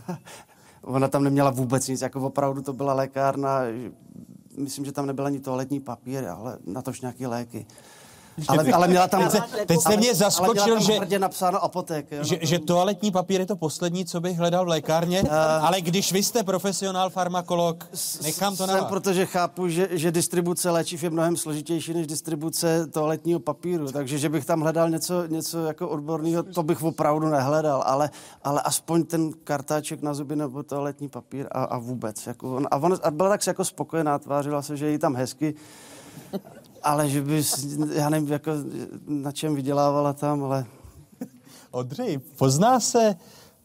Ona 0.82 1.08
tam 1.08 1.24
neměla 1.24 1.50
vůbec 1.50 1.88
nic, 1.88 2.00
jako 2.00 2.20
opravdu 2.20 2.62
to 2.62 2.72
byla 2.72 2.94
lékárna, 2.94 3.60
myslím, 4.56 4.84
že 4.84 4.92
tam 4.92 5.06
nebyl 5.06 5.26
ani 5.26 5.40
toaletní 5.40 5.80
papír, 5.80 6.24
ale 6.24 6.58
na 6.66 6.82
tož 6.82 7.00
nějaké 7.00 7.26
léky. 7.26 7.66
Ale, 8.48 8.72
ale 8.72 8.88
měla 8.88 9.08
tam... 9.08 9.30
Teď, 9.30 9.42
teď 9.66 9.80
jste 9.80 9.96
mě 9.96 10.14
zaskočil, 10.14 10.80
že, 10.80 11.18
napsáno 11.18 11.64
apotek, 11.64 12.12
jo? 12.12 12.24
Že, 12.24 12.38
že 12.42 12.58
toaletní 12.58 13.10
papír 13.10 13.40
je 13.40 13.46
to 13.46 13.56
poslední, 13.56 14.04
co 14.04 14.20
bych 14.20 14.38
hledal 14.38 14.64
v 14.64 14.68
lékárně, 14.68 15.22
uh, 15.22 15.28
ale 15.32 15.80
když 15.80 16.12
vy 16.12 16.22
jste 16.22 16.42
profesionál 16.42 17.10
farmakolog, 17.10 17.86
nechám 18.22 18.56
to 18.56 18.66
na 18.66 18.74
jsem, 18.74 18.84
protože 18.84 19.26
chápu, 19.26 19.68
že, 19.68 19.88
že 19.90 20.10
distribuce 20.10 20.70
léčiv 20.70 21.02
je 21.02 21.10
mnohem 21.10 21.36
složitější 21.36 21.94
než 21.94 22.06
distribuce 22.06 22.86
toaletního 22.86 23.40
papíru, 23.40 23.92
takže 23.92 24.18
že 24.18 24.28
bych 24.28 24.44
tam 24.44 24.60
hledal 24.60 24.90
něco, 24.90 25.26
něco 25.26 25.64
jako 25.64 25.88
odborného, 25.88 26.42
to 26.42 26.62
bych 26.62 26.82
opravdu 26.82 27.28
nehledal, 27.28 27.82
ale, 27.86 28.10
ale 28.44 28.62
aspoň 28.62 29.04
ten 29.04 29.32
kartáček 29.44 30.02
na 30.02 30.14
zuby 30.14 30.36
nebo 30.36 30.62
toaletní 30.62 31.08
papír 31.08 31.46
a, 31.52 31.64
a 31.64 31.78
vůbec. 31.78 32.26
Jako 32.26 32.56
on, 32.56 32.68
a, 32.70 32.76
on, 32.76 32.98
a 33.02 33.10
byla 33.10 33.28
tak 33.28 33.46
jako 33.46 33.64
spokojená, 33.64 34.18
tvářila 34.18 34.62
se, 34.62 34.76
že 34.76 34.86
je 34.86 34.92
jí 34.92 34.98
tam 34.98 35.16
hezky 35.16 35.54
ale 36.84 37.08
že 37.08 37.22
by, 37.22 37.42
já 37.92 38.08
nevím, 38.08 38.32
jako, 38.32 38.50
na 39.06 39.32
čem 39.32 39.54
vydělávala 39.54 40.12
tam, 40.12 40.44
ale... 40.44 40.66
Odřej, 41.70 42.18
pozná 42.18 42.80
se 42.80 43.16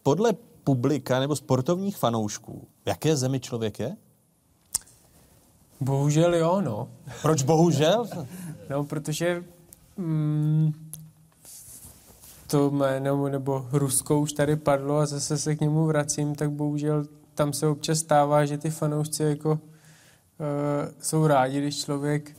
podle 0.04 0.34
publika 0.64 1.20
nebo 1.20 1.36
sportovních 1.36 1.98
fanoušků, 1.98 2.68
v 2.84 2.88
jaké 2.88 3.18
zemi 3.18 3.40
člověk 3.40 3.80
je? 3.80 3.96
Bohužel 5.80 6.36
jo, 6.36 6.62
no. 6.62 6.90
Proč 7.22 7.44
bohužel? 7.44 8.08
no, 8.70 8.84
protože 8.84 9.44
mm, 9.98 10.74
to 12.48 12.72
jméno 12.72 13.30
nebo 13.30 13.68
Rusko 13.72 14.20
už 14.20 14.34
tady 14.34 14.56
padlo 14.56 14.98
a 14.98 15.06
zase 15.06 15.38
se 15.38 15.56
k 15.56 15.62
němu 15.62 15.86
vracím, 15.86 16.36
tak 16.36 16.52
bohužel 16.52 17.06
tam 17.36 17.54
se 17.54 17.68
občas 17.68 17.98
stává, 17.98 18.46
že 18.46 18.58
ty 18.58 18.70
fanoušci 18.70 19.24
jako 19.24 19.52
uh, 19.52 19.60
jsou 21.02 21.28
rádi, 21.28 21.62
když 21.62 21.84
člověk 21.84 22.36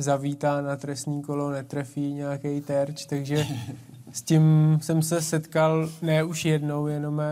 zavítá 0.00 0.60
na 0.60 0.76
trestní 0.76 1.22
kolo, 1.22 1.50
netrefí 1.50 2.12
nějaký 2.12 2.60
terč, 2.60 3.06
takže 3.06 3.46
s 4.12 4.22
tím 4.22 4.78
jsem 4.82 5.02
se 5.02 5.22
setkal 5.22 5.88
ne 6.02 6.24
už 6.24 6.44
jednou 6.44 6.86
jenom, 6.86 7.22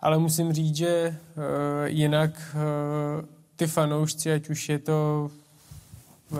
ale 0.00 0.18
musím 0.18 0.52
říct, 0.52 0.76
že 0.76 1.16
uh, 1.36 1.44
jinak 1.84 2.30
uh, 2.54 3.24
ty 3.56 3.66
fanoušci, 3.66 4.32
ať 4.32 4.50
už 4.50 4.68
je 4.68 4.78
to 4.78 5.30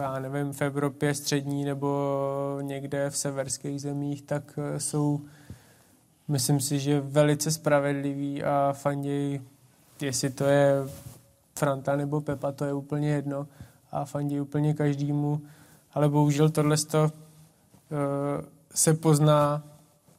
já 0.01 0.19
nevím, 0.19 0.53
v 0.53 0.63
Evropě 0.63 1.15
střední 1.15 1.65
nebo 1.65 2.59
někde 2.63 3.11
v 3.11 3.17
severských 3.17 3.81
zemích, 3.81 4.23
tak 4.23 4.59
uh, 4.59 4.79
jsou, 4.79 5.21
myslím 6.29 6.61
si, 6.61 6.79
že 6.79 7.01
velice 7.01 7.51
spravedliví 7.51 8.43
a 8.43 8.73
fandějí, 8.73 9.41
jestli 10.01 10.31
to 10.31 10.45
je 10.45 10.73
Franta 11.59 11.97
nebo 11.97 12.21
Pepa, 12.21 12.53
to 12.53 12.65
je 12.65 12.73
úplně 12.73 13.11
jedno 13.11 13.47
a 13.93 14.05
fandí 14.05 14.41
úplně 14.41 14.75
každému, 14.75 15.41
ale 15.95 16.09
bohužel 16.09 16.51
tohle 16.51 16.77
uh, 16.95 17.09
se 18.75 18.95
pozná 18.95 19.63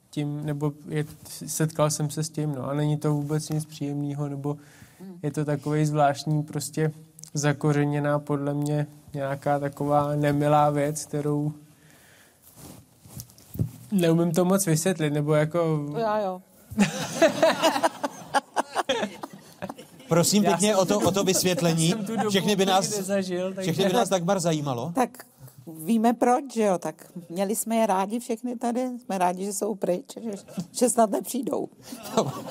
tím, 0.10 0.46
nebo 0.46 0.74
je, 0.88 1.06
setkal 1.48 1.90
jsem 1.90 2.10
se 2.10 2.24
s 2.24 2.30
tím, 2.30 2.56
no 2.56 2.70
a 2.70 2.74
není 2.74 2.98
to 2.98 3.14
vůbec 3.14 3.50
nic 3.50 3.66
příjemného, 3.66 4.30
nebo 4.30 4.58
je 5.24 5.32
to 5.32 5.46
takový 5.46 5.86
zvláštní 5.86 6.44
prostě 6.44 6.92
zakořeněná 7.34 8.20
podle 8.20 8.54
mě 8.54 8.88
nějaká 9.14 9.60
taková 9.60 10.16
nemilá 10.16 10.70
věc, 10.70 11.06
kterou 11.06 11.54
neumím 13.92 14.32
to 14.32 14.46
moc 14.46 14.66
vysvětlit, 14.66 15.14
nebo 15.14 15.34
jako... 15.34 15.86
Já 15.98 16.20
jo. 16.20 16.42
Prosím 20.10 20.44
pěkně 20.44 20.76
o 20.76 20.86
to, 20.86 21.00
o 21.00 21.12
to 21.12 21.24
vysvětlení. 21.24 21.94
Všechny 22.30 22.56
by 22.56 22.66
nás, 22.66 22.98
nezažil, 22.98 23.54
takže... 23.54 23.74
všechny 23.74 23.90
by 23.90 23.98
nás 23.98 24.10
Dagmar 24.10 24.40
zajímalo. 24.40 24.92
Tak 24.96 25.26
víme 25.68 26.14
proč, 26.14 26.54
že 26.54 26.64
jo, 26.64 26.78
tak 26.78 27.12
měli 27.30 27.56
jsme 27.56 27.76
je 27.76 27.86
rádi 27.86 28.20
všechny 28.20 28.56
tady, 28.56 28.90
jsme 29.00 29.18
rádi, 29.18 29.46
že 29.46 29.54
jsou 29.54 29.76
pryč, 29.76 30.06
že, 30.22 30.32
že 30.72 30.90
snad 30.90 31.10
nepřijdou. 31.10 31.68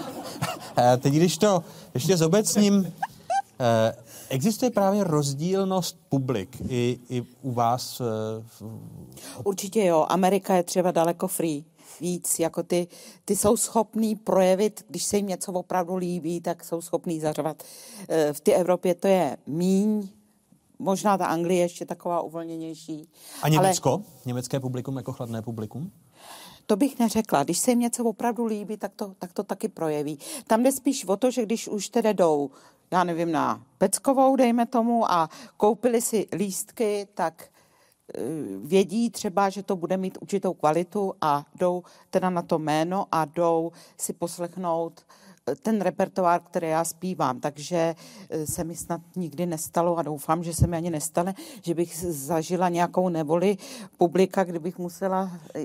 Teď 0.99 1.13
když 1.13 1.39
to 1.39 1.65
ještě 1.95 2.17
zobecním, 2.17 2.93
eh, 3.61 3.97
existuje 4.29 4.71
právě 4.71 5.05
rozdílnost 5.05 5.99
publik 6.09 6.57
i, 6.69 6.99
i 7.09 7.23
u 7.43 7.53
vás? 7.53 8.01
Eh, 8.01 8.65
Určitě 9.45 9.85
jo, 9.85 10.07
Amerika 10.09 10.55
je 10.55 10.63
třeba 10.63 10.91
daleko 10.91 11.29
free 11.29 11.65
víc, 12.01 12.39
jako 12.39 12.63
ty, 12.63 12.89
ty 13.25 13.37
jsou 13.37 13.57
schopní 13.57 14.17
projevit, 14.17 14.85
když 14.89 15.05
se 15.05 15.17
jim 15.17 15.27
něco 15.27 15.53
opravdu 15.53 15.97
líbí, 15.97 16.41
tak 16.41 16.65
jsou 16.65 16.81
schopní 16.81 17.21
zařvat. 17.21 17.63
Eh, 18.09 18.33
v 18.33 18.41
té 18.41 18.53
Evropě 18.53 18.95
to 18.95 19.09
je 19.09 19.37
míň, 19.47 20.09
možná 20.79 21.19
ta 21.19 21.27
Anglie 21.27 21.61
ještě 21.61 21.85
taková 21.87 22.21
uvolněnější. 22.21 23.09
A 23.43 23.49
Německo? 23.49 23.89
Ale... 23.89 24.03
Německé 24.27 24.61
publikum 24.61 24.97
jako 24.97 25.13
chladné 25.13 25.43
publikum? 25.43 25.91
To 26.67 26.77
bych 26.77 26.99
neřekla. 26.99 27.45
Když 27.45 27.59
se 27.59 27.71
jim 27.71 27.81
něco 27.81 28.05
opravdu 28.05 28.45
líbí, 28.45 28.77
tak 28.77 28.93
to, 28.97 29.15
tak 29.19 29.33
to 29.33 29.43
taky 29.43 29.69
projeví. 29.69 30.19
Tam 30.47 30.63
jde 30.63 30.73
spíš 30.73 31.05
o 31.05 31.17
to, 31.17 31.31
že 31.31 31.43
když 31.43 31.69
už 31.69 31.89
tedy 31.89 32.15
jdou, 32.15 32.51
já 32.91 33.05
nevím, 33.05 33.33
na 33.33 33.63
Peckovou, 33.79 34.37
dejme 34.37 34.67
tomu, 34.67 35.13
a 35.13 35.29
koupili 35.57 36.01
si 36.01 36.27
lístky, 36.33 37.09
tak 37.15 37.49
vědí 38.63 39.11
třeba, 39.11 39.51
že 39.51 39.63
to 39.63 39.77
bude 39.77 39.97
mít 39.97 40.19
určitou 40.21 40.55
kvalitu 40.55 41.15
a 41.21 41.45
jdou 41.55 41.83
teda 42.11 42.31
na 42.31 42.43
to 42.43 42.59
jméno 42.59 43.07
a 43.13 43.25
jdou 43.25 43.73
si 43.97 44.13
poslechnout 44.13 45.03
ten 45.55 45.81
repertoár, 45.81 46.41
který 46.41 46.69
já 46.69 46.85
zpívám, 46.85 47.41
takže 47.41 47.95
eh, 48.31 48.47
se 48.47 48.65
mi 48.65 48.77
snad 48.77 49.01
nikdy 49.17 49.47
nestalo 49.47 49.97
a 49.97 50.03
doufám, 50.03 50.45
že 50.45 50.55
se 50.55 50.67
mi 50.67 50.77
ani 50.77 50.91
nestane, 50.91 51.35
že 51.63 51.75
bych 51.75 51.97
zažila 52.09 52.69
nějakou 52.69 53.09
nevoli 53.09 53.57
publika, 53.97 54.45
kdybych 54.45 54.79
musela 54.79 55.31
eh, 55.55 55.65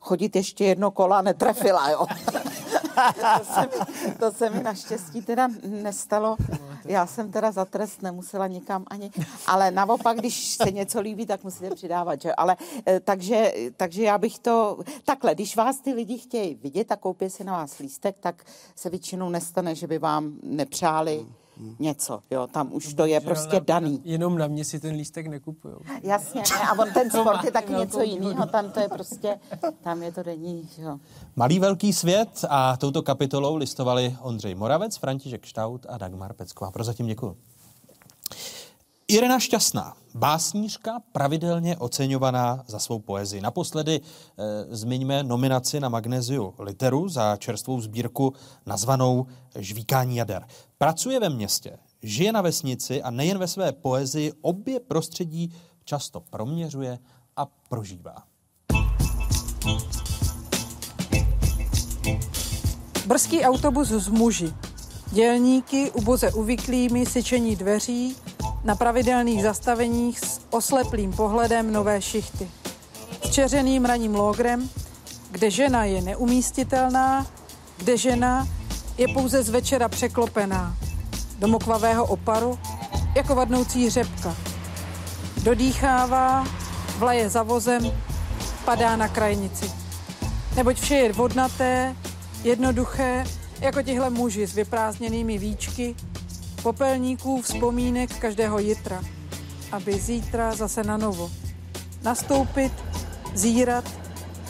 chodit 0.00 0.36
ještě 0.36 0.64
jedno 0.64 0.90
kola 0.90 1.18
a 1.18 1.22
netrefila, 1.22 1.90
jo. 1.90 2.06
to, 3.38 3.44
se 3.44 3.60
mi, 3.60 4.14
to 4.14 4.32
se 4.32 4.50
mi 4.50 4.62
naštěstí 4.62 5.22
teda 5.22 5.48
nestalo. 5.66 6.36
Já 6.84 7.06
jsem 7.06 7.32
teda 7.32 7.52
za 7.52 7.64
trest 7.64 8.02
nemusela 8.02 8.46
nikam 8.46 8.84
ani, 8.86 9.10
ale 9.46 9.70
naopak, 9.70 10.18
když 10.18 10.54
se 10.54 10.70
něco 10.70 11.00
líbí, 11.00 11.26
tak 11.26 11.44
musíte 11.44 11.70
přidávat, 11.74 12.22
že? 12.22 12.34
Ale 12.34 12.56
eh, 12.86 13.00
takže, 13.00 13.52
takže 13.76 14.02
já 14.02 14.18
bych 14.18 14.38
to, 14.38 14.78
takhle, 15.04 15.34
když 15.34 15.56
vás 15.56 15.80
ty 15.80 15.92
lidi 15.92 16.18
chtějí 16.18 16.54
vidět 16.54 16.92
a 16.92 16.96
koupí 16.96 17.30
si 17.30 17.44
na 17.44 17.52
vás 17.52 17.78
lístek, 17.78 18.16
tak 18.20 18.44
se 18.76 18.90
většinou 18.90 19.28
nestane, 19.28 19.74
že 19.74 19.86
by 19.86 19.98
vám 19.98 20.32
nepřáli 20.42 21.26
něco, 21.78 22.20
jo, 22.30 22.46
tam 22.46 22.72
už 22.72 22.94
to 22.94 23.06
je 23.06 23.20
prostě 23.20 23.60
daný. 23.60 24.00
Jenom 24.04 24.38
na 24.38 24.46
mě 24.46 24.64
si 24.64 24.80
ten 24.80 24.94
lístek 24.94 25.26
nekupují. 25.26 25.74
Jasně, 26.02 26.40
ne, 26.40 26.68
a 26.68 26.78
on 26.78 26.92
ten 26.94 27.10
sport 27.20 27.44
je 27.44 27.50
taky 27.50 27.72
něco 27.72 28.02
jiného, 28.02 28.46
tam 28.46 28.70
to 28.70 28.80
je 28.80 28.88
prostě, 28.88 29.38
tam 29.82 30.02
je 30.02 30.12
to 30.12 30.22
denní, 30.22 30.68
jo. 30.78 30.98
Malý 31.36 31.58
velký 31.58 31.92
svět 31.92 32.44
a 32.48 32.76
touto 32.76 33.02
kapitolou 33.02 33.56
listovali 33.56 34.16
Ondřej 34.20 34.54
Moravec, 34.54 34.96
František 34.96 35.44
Štaut 35.44 35.86
a 35.88 35.98
Dagmar 35.98 36.32
Pecková. 36.32 36.70
Prozatím 36.70 37.06
děkuji. 37.06 37.36
Irena 39.10 39.38
Šťastná, 39.38 39.96
básnířka, 40.14 41.02
pravidelně 41.12 41.76
oceňovaná 41.76 42.64
za 42.66 42.78
svou 42.78 42.98
poezii. 42.98 43.40
Naposledy 43.40 44.00
e, 44.00 44.00
zmiňme 44.76 45.22
nominaci 45.22 45.80
na 45.80 45.88
Magnéziu 45.88 46.54
Literu 46.58 47.08
za 47.08 47.36
čerstvou 47.36 47.80
sbírku 47.80 48.32
nazvanou 48.66 49.26
Žvíkání 49.58 50.16
jader. 50.16 50.46
Pracuje 50.78 51.20
ve 51.20 51.28
městě, 51.28 51.78
žije 52.02 52.32
na 52.32 52.42
vesnici 52.42 53.02
a 53.02 53.10
nejen 53.10 53.38
ve 53.38 53.48
své 53.48 53.72
poezii 53.72 54.32
obě 54.40 54.80
prostředí 54.80 55.52
často 55.84 56.20
proměřuje 56.20 56.98
a 57.36 57.46
prožívá. 57.68 58.16
Brzký 63.06 63.40
autobus 63.42 63.88
s 63.88 64.08
muži. 64.08 64.52
Dělníky 65.12 65.90
uboze 65.90 66.32
uvyklými 66.32 67.06
syčení 67.06 67.56
dveří 67.56 68.16
na 68.64 68.74
pravidelných 68.74 69.42
zastaveních 69.42 70.20
s 70.20 70.40
osleplým 70.50 71.12
pohledem 71.12 71.72
nové 71.72 72.02
šichty. 72.02 72.50
S 73.24 73.30
čeřeným 73.30 73.84
raním 73.84 74.14
logrem, 74.14 74.68
kde 75.30 75.50
žena 75.50 75.84
je 75.84 76.00
neumístitelná, 76.00 77.26
kde 77.76 77.96
žena 77.96 78.48
je 78.98 79.08
pouze 79.08 79.42
z 79.42 79.48
večera 79.48 79.88
překlopená. 79.88 80.76
Do 81.38 81.48
mokvavého 81.48 82.04
oparu, 82.04 82.58
jako 83.16 83.34
vadnoucí 83.34 83.90
řepka. 83.90 84.36
Dodýchává, 85.42 86.44
vlaje 86.98 87.28
za 87.28 87.42
vozem, 87.42 87.92
padá 88.64 88.96
na 88.96 89.08
krajnici. 89.08 89.72
Neboť 90.56 90.80
vše 90.80 90.94
je 90.94 91.12
vodnaté, 91.12 91.96
jednoduché, 92.42 93.24
jako 93.60 93.82
tihle 93.82 94.10
muži 94.10 94.46
s 94.46 94.54
vyprázdněnými 94.54 95.38
víčky, 95.38 95.94
popelníků 96.62 97.42
vzpomínek 97.42 98.18
každého 98.18 98.58
jitra, 98.58 99.02
aby 99.72 99.92
zítra 99.92 100.54
zase 100.54 100.84
na 100.84 100.96
novo. 100.96 101.30
Nastoupit, 102.02 102.72
zírat, 103.34 103.84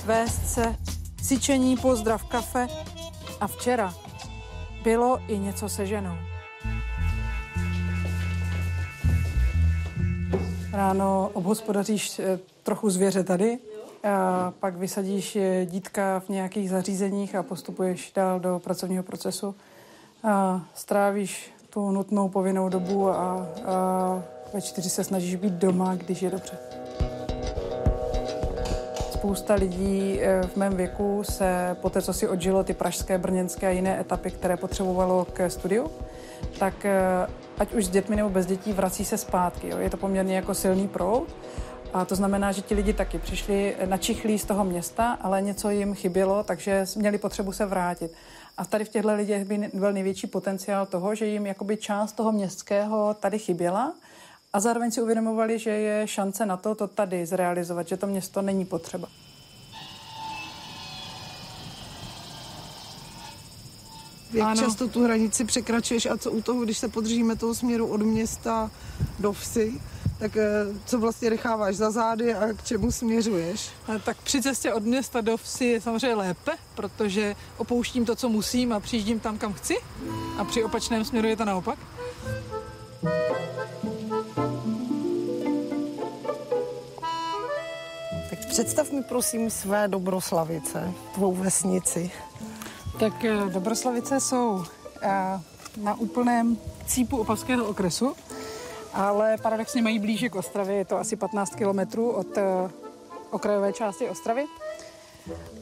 vést 0.05 0.49
se, 0.49 0.77
syčení 1.23 1.77
pozdrav 1.77 2.25
kafe 2.25 2.69
a 3.41 3.47
včera 3.47 3.95
bylo 4.83 5.19
i 5.29 5.39
něco 5.39 5.69
se 5.69 5.87
ženou. 5.87 6.17
Ráno 10.73 11.31
obhospodaříš 11.33 12.19
eh, 12.19 12.39
trochu 12.63 12.91
zvěře 12.91 13.25
tady, 13.25 13.59
a 14.05 14.53
pak 14.61 14.77
vysadíš 14.77 15.37
eh, 15.37 15.67
dítka 15.67 16.21
v 16.21 16.29
nějakých 16.29 16.71
zařízeních 16.71 17.35
a 17.35 17.43
postupuješ 17.43 18.13
dál 18.15 18.41
do 18.41 18.59
pracovního 18.65 19.03
procesu. 19.03 19.55
A 20.23 20.65
strávíš 20.75 21.53
tu 21.71 21.91
nutnou 21.91 22.29
povinnou 22.29 22.69
dobu 22.69 23.09
a, 23.09 23.47
a 23.67 24.23
ve 24.55 24.61
čtyři 24.61 24.91
se 24.91 25.05
snažíš 25.05 25.37
být 25.37 25.53
doma, 25.53 25.95
když 25.95 26.23
je 26.23 26.31
dobře. 26.31 26.59
Spousta 29.13 29.55
lidí 29.55 30.19
eh, 30.21 30.43
v 30.43 30.57
mém 30.57 30.77
věku 30.77 31.23
se 31.25 31.77
po 31.81 31.91
té, 31.91 32.03
co 32.03 32.13
si 32.13 32.29
odžilo 32.29 32.65
ty 32.65 32.75
pražské, 32.75 33.19
brněnské 33.19 33.67
a 33.67 33.71
jiné 33.71 34.01
etapy, 34.01 34.31
které 34.31 34.57
potřebovalo 34.57 35.27
k 35.33 35.51
studiu, 35.51 35.91
tak 36.59 36.85
eh, 36.85 37.27
ať 37.59 37.75
už 37.75 37.87
s 37.87 37.89
dětmi 37.91 38.17
nebo 38.17 38.31
bez 38.31 38.47
dětí 38.47 38.73
vrací 38.73 39.05
se 39.05 39.19
zpátky. 39.19 39.69
Jo. 39.69 39.79
Je 39.79 39.91
to 39.91 39.97
poměrně 39.97 40.37
jako 40.37 40.55
silný 40.55 40.89
proud. 40.89 41.29
A 41.93 42.05
to 42.05 42.15
znamená, 42.15 42.53
že 42.53 42.63
ti 42.63 42.75
lidi 42.75 42.93
taky 42.93 43.19
přišli 43.19 43.77
načichlí 43.85 44.39
z 44.39 44.45
toho 44.45 44.65
města, 44.65 45.19
ale 45.21 45.43
něco 45.43 45.71
jim 45.71 45.95
chybělo, 45.95 46.43
takže 46.43 46.85
měli 46.97 47.19
potřebu 47.19 47.53
se 47.53 47.67
vrátit. 47.67 48.13
A 48.61 48.65
tady 48.65 48.85
v 48.85 48.89
těchto 48.89 49.15
lidech 49.15 49.45
by 49.45 49.71
byl 49.75 49.93
největší 49.93 50.27
potenciál 50.27 50.87
toho, 50.87 51.15
že 51.15 51.27
jim 51.27 51.47
jakoby 51.47 51.77
část 51.77 52.13
toho 52.13 52.33
městského 52.33 53.15
tady 53.21 53.39
chyběla 53.39 53.95
a 54.53 54.61
zároveň 54.61 54.91
si 54.91 55.03
uvědomovali, 55.03 55.59
že 55.59 55.71
je 55.71 56.09
šance 56.09 56.47
na 56.47 56.57
to, 56.57 56.75
to 56.75 56.89
tady 56.89 57.27
zrealizovat, 57.27 57.89
že 57.89 57.97
to 57.97 58.07
město 58.07 58.43
není 58.43 58.65
potřeba. 58.65 59.09
Jak 64.33 64.47
Ano. 64.47 64.63
často 64.63 64.89
tu 64.89 65.05
hranici 65.05 65.45
překračuješ 65.45 66.07
a 66.07 66.17
co 66.17 66.31
u 66.33 66.43
toho, 66.43 66.65
když 66.65 66.79
se 66.79 66.89
podržíme 66.89 67.37
toho 67.37 67.55
směru 67.55 67.87
od 67.87 68.03
města 68.03 68.71
do 69.19 69.33
vsi, 69.33 69.81
tak 70.21 70.37
eh, 70.37 70.49
co 70.85 70.99
vlastně 70.99 71.31
necháváš 71.31 71.77
za 71.77 71.91
zády 71.91 72.35
a 72.35 72.53
k 72.53 72.63
čemu 72.63 72.93
směřuješ? 72.93 73.71
A 73.89 73.99
Tak 73.99 74.17
při 74.17 74.43
cestě 74.43 74.73
od 74.73 74.85
města 74.85 75.21
do 75.21 75.37
vsi 75.37 75.65
je 75.65 75.81
samozřejmě 75.81 76.15
lépe, 76.15 76.53
protože 76.75 77.37
opouštím 77.57 78.05
to, 78.05 78.17
co 78.17 78.29
musím 78.29 78.73
a 78.73 78.81
přijíždím 78.81 79.21
tam, 79.21 79.39
kam 79.39 79.53
chci. 79.53 79.77
A 80.39 80.45
při 80.45 80.65
opačném 80.65 81.05
směru 81.05 81.29
je 81.29 81.37
to 81.37 81.45
naopak. 81.45 81.79
Tak 88.31 88.47
představ 88.49 88.93
mi 88.93 89.03
prosím 89.03 89.51
své 89.51 89.89
Dobroslavice, 89.89 90.93
tvou 91.15 91.35
vesnici. 91.35 92.11
Tak 92.99 93.25
eh, 93.25 93.37
Dobroslavice 93.49 94.21
jsou 94.21 94.65
eh, 95.03 95.41
na 95.77 95.95
úplném 95.95 96.57
cípu 96.87 97.17
Opavského 97.17 97.65
okresu, 97.65 98.15
ale 98.95 99.37
paradoxně 99.43 99.83
mají 99.83 99.99
blíže 99.99 100.29
k 100.29 100.35
Ostravě, 100.35 100.77
je 100.77 100.85
to 100.85 100.99
asi 100.99 101.17
15 101.17 101.55
kilometrů 101.55 102.11
od 102.11 102.39
eh, 102.39 102.71
okrajové 103.31 103.73
části 103.73 104.09
Ostravy. 104.09 104.45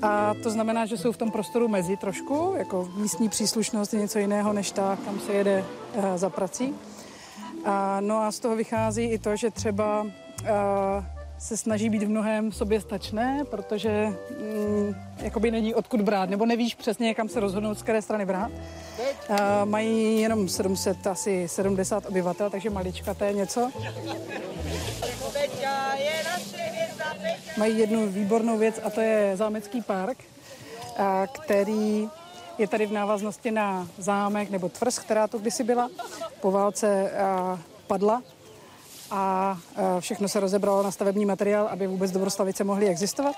A 0.03 0.35
to 0.43 0.51
znamená, 0.51 0.87
že 0.87 0.97
jsou 0.97 1.13
v 1.13 1.17
tom 1.17 1.31
prostoru 1.31 1.69
mezi 1.69 1.97
trošku, 1.97 2.55
jako 2.57 2.89
místní 2.97 3.29
příslušnost 3.29 3.95
je 3.95 4.01
něco 4.01 4.19
jiného 4.19 4.53
než 4.53 4.71
ta, 4.71 4.99
kam 5.05 5.21
se 5.21 5.33
jede 5.33 5.65
eh, 5.95 6.19
za 6.19 6.31
prací. 6.31 6.75
A, 7.65 8.01
no 8.01 8.19
a 8.19 8.33
z 8.33 8.39
toho 8.39 8.57
vychází 8.57 9.05
i 9.05 9.19
to, 9.19 9.37
že 9.37 9.51
třeba 9.51 10.07
eh, 10.45 11.18
se 11.39 11.57
snaží 11.57 11.91
být 11.91 12.03
v 12.03 12.09
mnohem 12.09 12.53
soběstačné, 12.53 13.45
protože 13.51 14.07
mm, 14.07 14.95
jakoby 15.17 15.51
není 15.51 15.75
odkud 15.75 16.01
brát, 16.01 16.31
nebo 16.31 16.47
nevíš 16.47 16.75
přesně, 16.75 17.15
kam 17.15 17.29
se 17.29 17.41
rozhodnout, 17.41 17.79
z 17.79 17.83
které 17.83 18.03
strany 18.03 18.27
brát. 18.27 18.51
A, 19.29 19.65
mají 19.65 20.21
jenom 20.21 20.49
700, 20.49 21.07
asi 21.07 21.49
70 21.49 22.07
obyvatel, 22.07 22.51
takže 22.51 22.71
maličkaté 22.71 23.33
něco. 23.33 23.71
Mají 27.59 27.79
jednu 27.79 28.07
výbornou 28.07 28.59
věc 28.59 28.81
a 28.85 28.91
to 28.91 29.01
je 29.01 29.37
zámecký 29.37 29.83
park, 29.83 30.19
a, 30.99 31.27
který 31.27 32.09
je 32.59 32.69
tady 32.69 32.87
v 32.87 32.93
návaznosti 32.93 33.51
na 33.51 33.89
zámek 33.99 34.51
nebo 34.51 34.69
tvrz, 34.69 34.99
která 34.99 35.27
to 35.27 35.39
kdysi 35.39 35.65
byla. 35.65 35.89
Po 36.41 36.51
válce 36.51 37.13
padla 37.87 38.23
a 39.11 39.59
a 39.77 40.01
všechno 40.01 40.29
se 40.29 40.41
rozebralo 40.41 40.83
na 40.83 40.91
stavební 40.91 41.25
materiál, 41.25 41.67
aby 41.67 41.87
vůbec 41.87 42.11
Dobroslavice 42.11 42.65
mohly 42.65 42.89
existovat. 42.89 43.37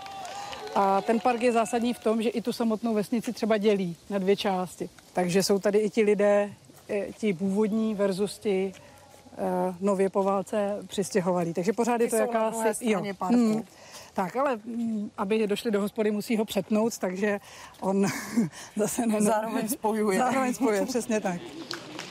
A 0.75 1.01
ten 1.01 1.21
park 1.21 1.43
je 1.43 1.53
zásadní 1.53 1.95
v 1.95 1.99
tom, 1.99 2.23
že 2.23 2.29
i 2.29 2.43
tu 2.43 2.53
samotnou 2.53 2.95
vesnici 2.95 3.33
třeba 3.33 3.59
dělí 3.59 3.97
na 4.11 4.19
dvě 4.19 4.37
části. 4.37 4.89
Takže 5.13 5.43
jsou 5.43 5.59
tady 5.59 5.79
i 5.79 5.91
ti 5.91 6.03
lidé, 6.03 6.51
eh, 6.89 7.07
ti 7.19 7.35
původní 7.35 7.95
versus 7.95 8.39
ti 8.39 8.73
eh, 9.39 9.75
nově 9.81 10.11
po 10.11 10.23
válce 10.23 10.77
přistěhovalí. 10.87 11.55
Takže 11.55 11.73
pořád 11.73 12.01
je 12.01 12.07
Ty 12.07 12.11
to 12.11 12.17
jsou 12.17 12.33
na 12.33 12.45
jakási... 12.45 12.75
straně 12.75 13.15
parku. 13.15 13.65
Tak, 14.13 14.37
ale 14.37 14.57
mm, 14.57 15.11
aby 15.19 15.47
došli 15.47 15.71
do 15.71 15.81
hospody, 15.81 16.11
musí 16.11 16.37
ho 16.37 16.45
přetnout, 16.45 16.99
takže 16.99 17.41
on 17.81 18.07
zase 18.77 19.07
ne, 19.07 19.23
Zároveň 19.23 19.69
spojuje. 19.69 20.19
Zároveň 20.25 20.55
spojuje, 20.55 20.87
přesně 20.87 21.21
tak. 21.21 21.41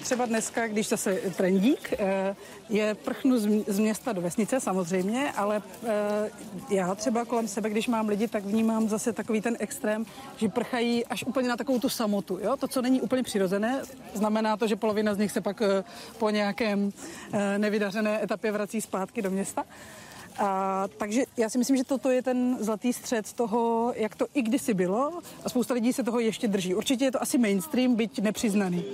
Třeba 0.04 0.26
dneska, 0.26 0.68
když 0.68 0.90
zase 0.90 1.16
trendík, 1.16 1.94
eh, 2.00 2.36
je 2.70 2.96
prchnu 2.96 3.38
z 3.68 3.80
města 3.80 4.14
do 4.14 4.22
vesnice 4.22 4.60
samozřejmě, 4.60 5.32
ale 5.36 5.62
eh, 5.84 6.30
já 6.70 6.96
třeba 6.96 7.26
kolem 7.26 7.48
sebe, 7.48 7.70
když 7.70 7.88
mám 7.88 8.10
lidi, 8.10 8.28
tak 8.28 8.46
vnímám 8.46 8.90
zase 8.90 9.14
takový 9.14 9.42
ten 9.42 9.58
extrém, 9.60 10.06
že 10.38 10.50
prchají 10.50 11.06
až 11.06 11.24
úplně 11.24 11.50
na 11.50 11.58
takovou 11.58 11.80
tu 11.80 11.90
samotu. 11.90 12.40
Jo? 12.42 12.58
To, 12.58 12.68
co 12.68 12.82
není 12.82 13.02
úplně 13.02 13.24
přirozené, 13.24 13.82
znamená 14.14 14.58
to, 14.58 14.68
že 14.68 14.76
polovina 14.76 15.14
z 15.14 15.18
nich 15.18 15.32
se 15.32 15.42
pak 15.42 15.62
eh, 15.62 15.84
po 16.18 16.30
nějakém 16.30 16.94
nevydařené 17.58 18.24
etapě 18.24 18.52
vrací 18.52 18.82
zpátky 18.82 19.22
do 19.22 19.32
města. 19.32 19.64
A, 20.40 20.88
takže 20.98 21.24
já 21.38 21.50
si 21.50 21.58
myslím, 21.58 21.78
že 21.78 21.84
toto 21.84 22.10
je 22.10 22.22
ten 22.22 22.58
zlatý 22.60 22.94
střed 22.94 23.34
toho, 23.34 23.94
jak 23.96 24.16
to 24.16 24.26
i 24.34 24.42
kdysi 24.42 24.74
bylo 24.74 25.20
a 25.44 25.50
spousta 25.50 25.74
lidí 25.74 25.94
se 25.94 26.04
toho 26.04 26.20
ještě 26.20 26.48
drží. 26.48 26.76
Určitě 26.76 27.06
je 27.06 27.12
to 27.12 27.22
asi 27.22 27.38
mainstream, 27.38 27.96
byť 27.96 28.22
nepřiznaný. 28.22 28.86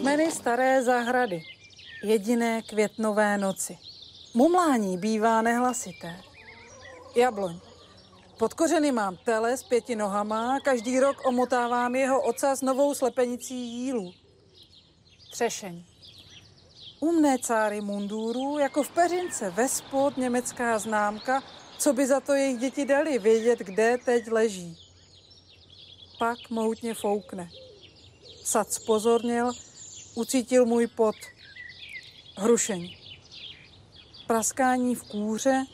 Kmeny 0.00 0.30
staré 0.30 0.82
zahrady, 0.82 1.42
jediné 2.04 2.62
květnové 2.62 3.38
noci. 3.38 3.78
Mumlání 4.34 4.98
bývá 4.98 5.42
nehlasité. 5.42 6.16
Jabloň. 7.16 7.67
Pod 8.38 8.54
kořeny 8.54 8.92
mám 8.92 9.16
tele 9.16 9.56
s 9.56 9.62
pěti 9.62 9.96
nohama, 9.96 10.60
každý 10.60 11.00
rok 11.00 11.26
omotávám 11.26 11.94
jeho 11.94 12.22
ocas 12.22 12.60
novou 12.62 12.94
slepenicí 12.94 13.54
jílu. 13.54 14.14
Třešeň. 15.30 15.84
Umné 17.00 17.38
cáry 17.38 17.80
munduru, 17.80 18.58
jako 18.58 18.82
v 18.82 18.88
peřince 18.88 19.50
ve 19.50 19.68
spod 19.68 20.16
německá 20.16 20.78
známka, 20.78 21.42
co 21.78 21.92
by 21.92 22.06
za 22.06 22.20
to 22.20 22.32
jejich 22.32 22.58
děti 22.58 22.84
dali 22.84 23.18
vědět, 23.18 23.58
kde 23.58 23.98
teď 24.04 24.30
leží. 24.30 24.78
Pak 26.18 26.50
mohutně 26.50 26.94
foukne. 26.94 27.50
Sad 28.44 28.72
spozornil, 28.72 29.52
ucítil 30.14 30.66
můj 30.66 30.86
pot. 30.86 31.16
Hrušeň. 32.36 32.96
Praskání 34.26 34.94
v 34.94 35.02
kůře, 35.02 35.64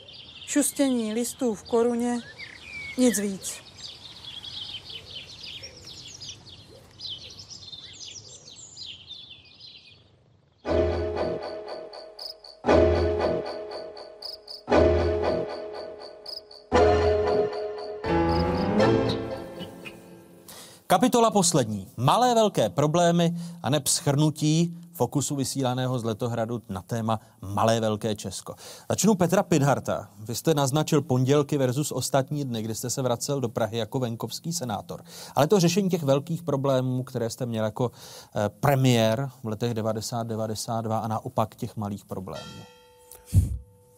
šustění 0.47 1.13
listů 1.13 1.55
v 1.55 1.63
koruně, 1.63 2.21
nic 2.97 3.19
víc. 3.19 3.65
Kapitola 20.87 21.31
poslední. 21.31 21.87
Malé 21.97 22.35
velké 22.35 22.69
problémy 22.69 23.35
a 23.63 23.69
neb 23.69 23.87
schrnutí 23.87 24.77
fokusu 24.95 25.35
vysílaného 25.35 25.99
z 25.99 26.03
Letohradu 26.03 26.61
na 26.69 26.81
téma 26.81 27.19
Malé 27.41 27.79
velké 27.79 28.15
Česko. 28.15 28.55
Začnu 28.89 29.15
Petra 29.15 29.43
Pidharta. 29.43 30.09
Vy 30.19 30.35
jste 30.35 30.53
naznačil 30.53 31.01
pondělky 31.01 31.57
versus 31.57 31.91
ostatní 31.91 32.45
dny, 32.45 32.61
kdy 32.61 32.75
jste 32.75 32.89
se 32.89 33.01
vracel 33.01 33.41
do 33.41 33.49
Prahy 33.49 33.77
jako 33.77 33.99
venkovský 33.99 34.53
senátor. 34.53 35.03
Ale 35.35 35.47
to 35.47 35.59
řešení 35.59 35.89
těch 35.89 36.03
velkých 36.03 36.43
problémů, 36.43 37.03
které 37.03 37.29
jste 37.29 37.45
měl 37.45 37.65
jako 37.65 37.91
eh, 38.35 38.49
premiér 38.49 39.29
v 39.43 39.47
letech 39.47 39.73
90-92 39.73 41.03
a 41.03 41.07
naopak 41.07 41.55
těch 41.55 41.77
malých 41.77 42.05
problémů. 42.05 42.61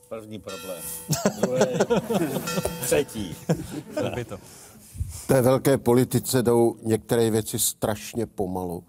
První 0.10 0.40
problém. 0.40 0.82
Druhý. 1.42 1.66
Třetí. 2.82 3.36
to. 4.28 4.38
V 5.08 5.28
té 5.28 5.42
velké 5.42 5.78
politice 5.78 6.44
jdou 6.44 6.76
některé 6.84 7.30
věci 7.30 7.60
strašně 7.60 8.26
pomalu. 8.26 8.84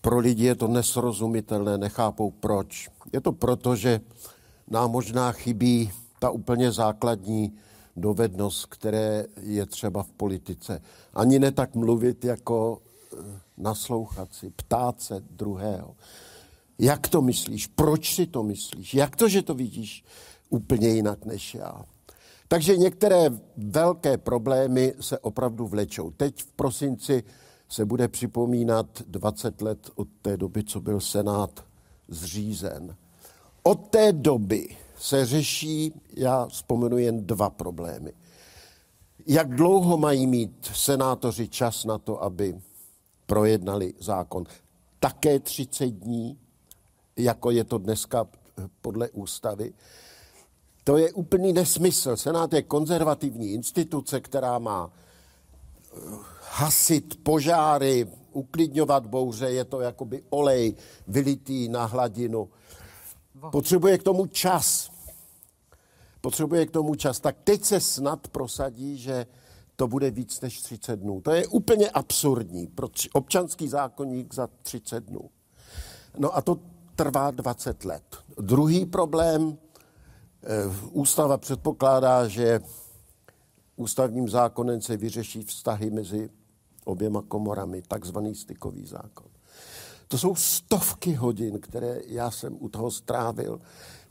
Pro 0.00 0.18
lidi 0.18 0.44
je 0.44 0.54
to 0.54 0.68
nesrozumitelné, 0.68 1.78
nechápou 1.78 2.30
proč. 2.30 2.88
Je 3.12 3.20
to 3.20 3.32
proto, 3.32 3.76
že 3.76 4.00
nám 4.68 4.90
možná 4.90 5.32
chybí 5.32 5.92
ta 6.18 6.30
úplně 6.30 6.72
základní 6.72 7.52
dovednost, 7.96 8.66
které 8.66 9.24
je 9.40 9.66
třeba 9.66 10.02
v 10.02 10.10
politice. 10.10 10.82
Ani 11.14 11.38
ne 11.38 11.52
tak 11.52 11.74
mluvit, 11.74 12.24
jako 12.24 12.78
eh, 13.12 13.16
naslouchat 13.58 14.34
si, 14.34 14.50
ptát 14.50 15.00
se 15.00 15.20
druhého. 15.30 15.94
Jak 16.78 17.08
to 17.08 17.22
myslíš? 17.22 17.66
Proč 17.66 18.14
si 18.14 18.26
to 18.26 18.42
myslíš? 18.42 18.94
Jak 18.94 19.16
to, 19.16 19.28
že 19.28 19.42
to 19.42 19.54
vidíš 19.54 20.04
úplně 20.50 20.88
jinak 20.88 21.24
než 21.24 21.54
já? 21.54 21.84
Takže 22.48 22.76
některé 22.76 23.30
velké 23.56 24.18
problémy 24.18 24.94
se 25.00 25.18
opravdu 25.18 25.66
vlečou. 25.66 26.10
Teď 26.10 26.42
v 26.42 26.52
prosinci 26.52 27.22
se 27.70 27.84
bude 27.84 28.08
připomínat 28.08 29.02
20 29.06 29.62
let 29.62 29.90
od 29.94 30.08
té 30.22 30.36
doby, 30.36 30.64
co 30.64 30.80
byl 30.80 31.00
Senát 31.00 31.64
zřízen. 32.08 32.96
Od 33.62 33.88
té 33.88 34.12
doby 34.12 34.76
se 34.98 35.26
řeší, 35.26 35.92
já 36.12 36.46
vzpomenu 36.46 36.98
jen 36.98 37.26
dva 37.26 37.50
problémy. 37.50 38.12
Jak 39.26 39.54
dlouho 39.56 39.96
mají 39.96 40.26
mít 40.26 40.70
senátoři 40.74 41.48
čas 41.48 41.84
na 41.84 41.98
to, 41.98 42.22
aby 42.22 42.60
projednali 43.26 43.94
zákon? 43.98 44.44
Také 45.00 45.38
30 45.38 45.86
dní, 45.86 46.38
jako 47.16 47.50
je 47.50 47.64
to 47.64 47.78
dneska 47.78 48.26
podle 48.80 49.10
ústavy. 49.10 49.72
To 50.84 50.96
je 50.96 51.12
úplný 51.12 51.52
nesmysl. 51.52 52.16
Senát 52.16 52.52
je 52.52 52.62
konzervativní 52.62 53.52
instituce, 53.52 54.20
která 54.20 54.58
má 54.58 54.90
hasit 56.50 57.22
požáry, 57.22 58.06
uklidňovat 58.32 59.06
bouře, 59.06 59.50
je 59.50 59.64
to 59.64 59.80
jakoby 59.80 60.22
olej 60.30 60.74
vylitý 61.08 61.68
na 61.68 61.84
hladinu. 61.84 62.48
Potřebuje 63.52 63.98
k 63.98 64.02
tomu 64.02 64.26
čas. 64.26 64.90
Potřebuje 66.20 66.66
k 66.66 66.70
tomu 66.70 66.94
čas. 66.94 67.20
Tak 67.20 67.36
teď 67.44 67.64
se 67.64 67.80
snad 67.80 68.28
prosadí, 68.28 68.98
že 68.98 69.26
to 69.76 69.88
bude 69.88 70.10
víc 70.10 70.40
než 70.40 70.62
30 70.62 70.96
dnů. 70.96 71.20
To 71.20 71.30
je 71.30 71.46
úplně 71.46 71.90
absurdní. 71.90 72.66
Pro 72.66 72.88
občanský 73.12 73.68
zákonník 73.68 74.34
za 74.34 74.48
30 74.62 75.04
dnů. 75.04 75.30
No 76.18 76.36
a 76.36 76.40
to 76.40 76.58
trvá 76.96 77.30
20 77.30 77.84
let. 77.84 78.16
Druhý 78.38 78.86
problém, 78.86 79.58
Eh, 80.42 80.76
ústava 80.90 81.38
předpokládá, 81.38 82.28
že 82.28 82.60
ústavním 83.76 84.28
zákonem 84.28 84.80
se 84.80 84.96
vyřeší 84.96 85.42
vztahy 85.42 85.90
mezi 85.90 86.30
oběma 86.84 87.22
komorami, 87.28 87.82
takzvaný 87.82 88.34
stykový 88.34 88.86
zákon. 88.86 89.26
To 90.08 90.18
jsou 90.18 90.34
stovky 90.34 91.14
hodin, 91.14 91.60
které 91.60 92.00
já 92.06 92.30
jsem 92.30 92.56
u 92.60 92.68
toho 92.68 92.90
strávil 92.90 93.60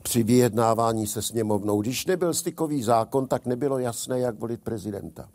při 0.03 0.23
vyjednávání 0.23 1.07
se 1.07 1.21
sněmovnou. 1.21 1.81
Když 1.81 2.05
nebyl 2.05 2.33
stykový 2.33 2.83
zákon, 2.83 3.27
tak 3.27 3.45
nebylo 3.45 3.79
jasné, 3.79 4.19
jak 4.19 4.39
volit 4.39 4.61
prezidenta. 4.61 5.29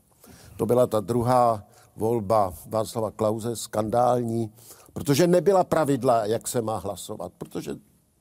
To 0.57 0.67
byla 0.67 0.87
ta 0.87 1.01
druhá 1.01 1.65
volba 1.97 2.55
Václava 2.67 3.11
Klauze, 3.11 3.57
skandální, 3.57 4.53
protože 4.93 5.27
nebyla 5.27 5.65
pravidla, 5.65 6.27
jak 6.27 6.49
se 6.49 6.63
má 6.63 6.79
hlasovat, 6.79 7.33
protože 7.39 7.77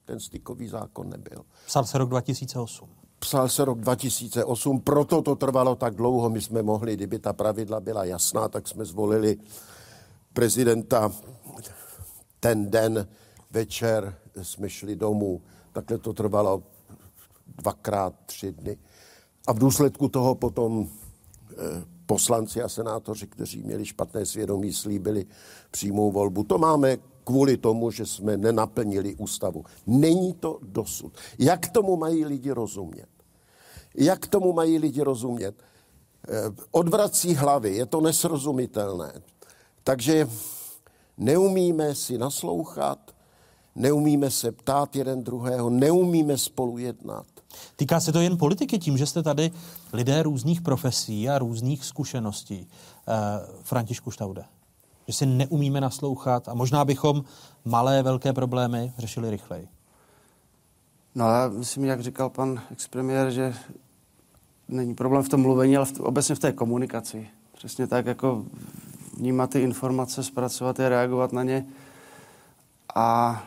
ten 0.06 0.20
stykový 0.20 0.68
zákon 0.68 1.10
nebyl. 1.10 1.46
Psal 1.66 1.86
se 1.86 1.98
rok 1.98 2.10
2008. 2.10 2.90
Psal 3.24 3.50
se 3.50 3.66
rok 3.66 3.80
2008, 3.80 4.80
proto 4.80 5.22
to 5.22 5.36
trvalo 5.36 5.76
tak 5.76 5.96
dlouho. 5.96 6.30
My 6.30 6.42
jsme 6.42 6.64
mohli, 6.64 6.96
kdyby 6.96 7.20
ta 7.20 7.34
pravidla 7.34 7.80
byla 7.80 8.06
jasná, 8.06 8.48
tak 8.48 8.68
jsme 8.68 8.86
zvolili 8.86 9.38
prezidenta 10.34 11.12
ten 12.40 12.72
den 12.72 13.08
večer 13.52 14.18
jsme 14.42 14.70
šli 14.70 14.96
domů. 14.96 15.42
Takhle 15.74 15.98
to 15.98 16.14
trvalo 16.14 16.64
dvakrát, 17.48 18.14
tři 18.26 18.52
dny. 18.52 18.78
A 19.48 19.54
v 19.54 19.60
důsledku 19.60 20.10
toho 20.10 20.36
potom 20.36 20.88
eh, 21.52 21.56
poslanci 22.06 22.62
a 22.62 22.70
senátoři, 22.70 23.28
kteří 23.28 23.64
měli 23.64 23.86
špatné 23.86 24.26
svědomí, 24.26 24.74
slíbili 24.74 25.26
přímou 25.72 26.12
volbu. 26.12 26.44
To 26.44 26.58
máme 26.58 26.98
kvůli 27.24 27.58
tomu, 27.58 27.92
že 27.92 28.06
jsme 28.06 28.38
nenaplnili 28.38 29.16
ústavu. 29.16 29.64
Není 29.88 30.34
to 30.34 30.60
dosud. 30.62 31.14
Jak 31.40 31.68
tomu 31.68 31.98
mají 31.98 32.26
lidi 32.26 32.52
rozumět? 32.52 33.13
Jak 33.96 34.28
tomu 34.28 34.54
mají 34.54 34.78
lidi 34.78 35.02
rozumět? 35.02 35.56
Eh, 36.28 36.32
odvrací 36.72 37.36
hlavy, 37.36 37.76
je 37.76 37.86
to 37.86 38.02
nesrozumitelné. 38.02 39.14
Takže 39.84 40.28
neumíme 41.18 41.96
si 41.96 42.18
naslouchat, 42.18 43.00
neumíme 43.76 44.32
se 44.32 44.52
ptát 44.52 44.96
jeden 44.96 45.24
druhého, 45.24 45.70
neumíme 45.70 46.38
spolu 46.38 46.78
jednat. 46.78 47.26
Týká 47.76 48.00
se 48.00 48.12
to 48.12 48.20
jen 48.20 48.38
politiky 48.38 48.80
tím, 48.80 48.98
že 48.98 49.06
jste 49.06 49.24
tady 49.24 49.52
lidé 49.94 50.24
různých 50.24 50.62
profesí 50.62 51.30
a 51.30 51.40
různých 51.40 51.86
zkušeností. 51.86 52.68
Eh, 53.08 53.14
Františku 53.64 54.12
Štaude 54.12 54.44
že 55.08 55.14
si 55.14 55.26
neumíme 55.26 55.82
naslouchat 55.82 56.50
a 56.50 56.54
možná 56.54 56.86
bychom 56.86 57.24
malé, 57.66 58.04
velké 58.04 58.34
problémy 58.34 58.94
řešili 58.98 59.30
rychleji. 59.30 59.68
No 61.16 61.30
já 61.30 61.48
myslím, 61.48 61.86
jak 61.86 62.02
říkal 62.02 62.30
pan 62.30 62.62
expremiér, 62.72 63.32
že 63.32 63.54
není 64.68 64.96
problém 64.96 65.24
v 65.24 65.30
tom 65.30 65.42
mluvení, 65.42 65.78
ale 65.78 65.86
v, 65.86 66.00
obecně 66.00 66.36
v 66.36 66.40
té 66.40 66.52
komunikaci. 66.52 67.28
Přesně 67.54 67.88
tak, 67.88 68.06
jako 68.06 68.46
vnímat 69.18 69.50
ty 69.50 69.62
informace, 69.62 70.24
zpracovat 70.24 70.80
je, 70.80 70.90
reagovat 70.90 71.34
na 71.34 71.44
ně. 71.44 71.66
A 72.96 73.44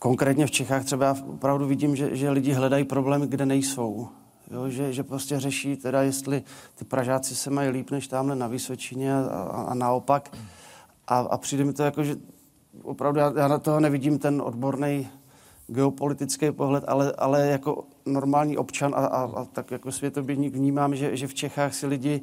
konkrétně 0.00 0.46
v 0.46 0.50
Čechách 0.50 0.84
třeba 0.84 1.06
já 1.06 1.16
opravdu 1.28 1.66
vidím, 1.66 1.96
že, 1.96 2.16
že 2.16 2.30
lidi 2.30 2.52
hledají 2.52 2.84
problémy, 2.84 3.26
kde 3.26 3.46
nejsou. 3.46 4.08
Jo, 4.50 4.68
že, 4.68 4.92
že 4.92 5.02
prostě 5.02 5.40
řeší 5.40 5.76
teda, 5.76 6.02
jestli 6.02 6.42
ty 6.74 6.84
Pražáci 6.84 7.34
se 7.36 7.50
mají 7.50 7.68
líp 7.68 7.90
než 7.90 8.08
tamhle 8.08 8.36
na 8.36 8.46
Vysočině 8.46 9.14
a, 9.14 9.20
a, 9.20 9.62
a 9.62 9.74
naopak. 9.74 10.36
A, 11.08 11.18
a 11.18 11.38
přijde 11.38 11.64
mi 11.64 11.72
to 11.72 11.82
jako, 11.82 12.04
že 12.04 12.16
opravdu 12.82 13.20
já, 13.20 13.32
já 13.36 13.48
na 13.48 13.58
toho 13.58 13.80
nevidím 13.80 14.18
ten 14.18 14.42
odborný 14.44 15.08
geopolitický 15.68 16.52
pohled, 16.52 16.84
ale, 16.86 17.12
ale 17.18 17.46
jako 17.46 17.84
normální 18.06 18.56
občan 18.56 18.94
a, 18.94 18.98
a, 18.98 19.22
a 19.22 19.44
tak 19.44 19.70
jako 19.70 19.92
světoběžník 19.92 20.54
vnímám, 20.54 20.96
že, 20.96 21.16
že 21.16 21.26
v 21.26 21.34
Čechách 21.34 21.74
si 21.74 21.86
lidi 21.86 22.20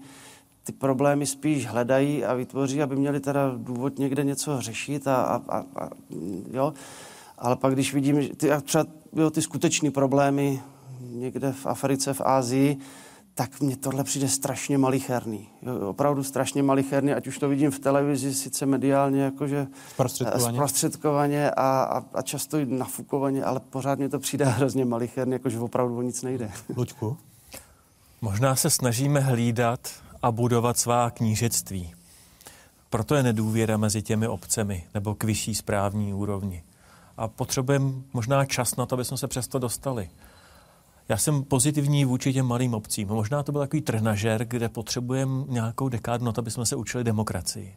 ty 0.64 0.72
problémy 0.72 1.26
spíš 1.26 1.68
hledají 1.68 2.26
a 2.26 2.34
vytvoří, 2.34 2.82
aby 2.82 2.96
měli 2.96 3.20
teda 3.20 3.52
důvod 3.58 4.00
někde 4.00 4.24
něco 4.24 4.62
řešit 4.62 5.08
a, 5.08 5.16
a, 5.16 5.42
a, 5.50 5.58
a 5.58 5.90
jo. 6.52 6.74
Ale 7.38 7.56
pak, 7.56 7.74
když 7.74 7.94
vidím, 7.94 8.22
že 8.22 8.36
ty, 8.36 8.50
třeba 8.64 8.86
jo, 9.14 9.30
ty 9.30 9.42
skutečné 9.42 9.92
problémy 9.92 10.62
někde 11.02 11.52
v 11.52 11.66
Africe, 11.66 12.14
v 12.14 12.22
Ázii, 12.22 12.78
tak 13.38 13.62
mně 13.62 13.78
tohle 13.78 14.04
přijde 14.04 14.30
strašně 14.30 14.78
malicherný. 14.78 15.50
Jo, 15.62 15.90
opravdu 15.90 16.24
strašně 16.24 16.64
malicherný, 16.64 17.14
ať 17.14 17.28
už 17.28 17.38
to 17.38 17.50
vidím 17.50 17.72
v 17.72 17.80
televizi, 17.80 18.34
sice 18.34 18.66
mediálně, 18.66 19.22
jakože 19.22 19.68
Zprostředkovaně. 19.90 20.58
zprostředkovaně 20.58 21.52
a, 21.52 21.84
a, 21.84 22.04
a 22.14 22.22
často 22.22 22.58
i 22.58 22.66
nafukovaně, 22.66 23.44
ale 23.44 23.60
pořád 23.60 24.00
mi 24.00 24.10
to 24.10 24.20
přijde 24.20 24.46
hrozně 24.50 24.86
malicherný, 24.86 25.34
jakože 25.34 25.60
opravdu 25.60 25.98
o 25.98 26.02
nic 26.02 26.22
nejde. 26.22 26.52
Luďku? 26.78 27.18
Možná 28.22 28.56
se 28.56 28.70
snažíme 28.70 29.20
hlídat 29.20 29.90
a 30.22 30.32
budovat 30.32 30.78
svá 30.78 31.10
knížectví. 31.12 31.94
Proto 32.90 33.16
je 33.16 33.24
nedůvěra 33.24 33.78
mezi 33.78 34.02
těmi 34.02 34.28
obcemi 34.28 34.84
nebo 34.94 35.16
k 35.16 35.24
vyšší 35.24 35.56
správní 35.56 36.14
úrovni. 36.14 36.64
A 37.18 37.28
potřebujeme 37.28 37.92
možná 38.14 38.46
čas 38.46 38.76
na 38.76 38.86
to, 38.86 38.96
aby 38.96 39.06
jsme 39.06 39.18
se 39.18 39.28
přesto 39.28 39.60
dostali. 39.60 40.10
Já 41.10 41.18
jsem 41.18 41.44
pozitivní 41.44 42.06
vůči 42.06 42.34
těm 42.34 42.46
malým 42.46 42.74
obcím. 42.74 43.08
Možná 43.08 43.44
to 43.44 43.52
byl 43.52 43.62
takový 43.62 43.82
trhnažer, 43.82 44.46
kde 44.46 44.70
potřebujeme 44.70 45.44
nějakou 45.48 45.90
dekádu 45.90 46.26
na 46.26 46.32
to, 46.32 46.42
aby 46.42 46.52
jsme 46.52 46.66
se 46.66 46.76
učili 46.76 47.04
demokracii. 47.04 47.76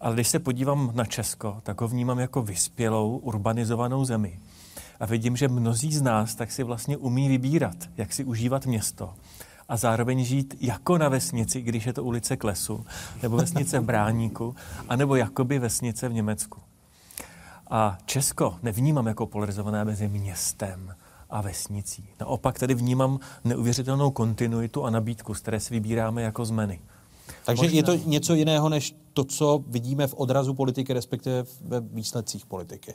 Ale 0.00 0.14
když 0.14 0.28
se 0.28 0.38
podívám 0.38 0.90
na 0.94 1.04
Česko, 1.04 1.60
tak 1.62 1.80
ho 1.80 1.88
vnímám 1.88 2.18
jako 2.18 2.42
vyspělou, 2.42 3.16
urbanizovanou 3.16 4.04
zemi. 4.04 4.38
A 5.00 5.06
vidím, 5.06 5.36
že 5.36 5.48
mnozí 5.48 5.94
z 5.94 6.02
nás 6.02 6.34
tak 6.34 6.52
si 6.52 6.62
vlastně 6.62 6.96
umí 6.96 7.28
vybírat, 7.28 7.76
jak 7.96 8.12
si 8.12 8.24
užívat 8.24 8.66
město 8.66 9.14
a 9.68 9.76
zároveň 9.76 10.24
žít 10.24 10.54
jako 10.60 10.98
na 10.98 11.08
vesnici, 11.08 11.62
když 11.62 11.86
je 11.86 11.92
to 11.92 12.04
ulice 12.04 12.36
Klesu, 12.36 12.86
nebo 13.22 13.36
vesnice 13.36 13.80
v 13.80 13.84
Bráníku, 13.84 14.54
anebo 14.88 15.16
jakoby 15.16 15.58
vesnice 15.58 16.08
v 16.08 16.12
Německu. 16.12 16.60
A 17.70 17.98
Česko 18.06 18.56
nevnímám 18.62 19.06
jako 19.06 19.26
polarizované 19.26 19.84
mezi 19.84 20.08
městem 20.08 20.94
a 21.36 21.40
vesnicí. 21.40 22.08
Naopak 22.20 22.58
tady 22.58 22.74
vnímám 22.74 23.20
neuvěřitelnou 23.44 24.10
kontinuitu 24.10 24.84
a 24.84 24.90
nabídku, 24.90 25.34
z 25.34 25.40
které 25.40 25.60
si 25.60 25.74
vybíráme 25.74 26.22
jako 26.22 26.44
z 26.44 26.50
menu. 26.50 26.78
Takže 27.44 27.62
Možná- 27.62 27.76
je 27.76 27.82
to 27.82 27.94
něco 27.94 28.34
jiného, 28.34 28.68
než 28.68 28.94
to, 29.12 29.24
co 29.24 29.64
vidíme 29.66 30.06
v 30.06 30.14
odrazu 30.14 30.54
politiky, 30.54 30.92
respektive 30.92 31.44
ve 31.64 31.80
výsledcích 31.80 32.46
politiky. 32.46 32.94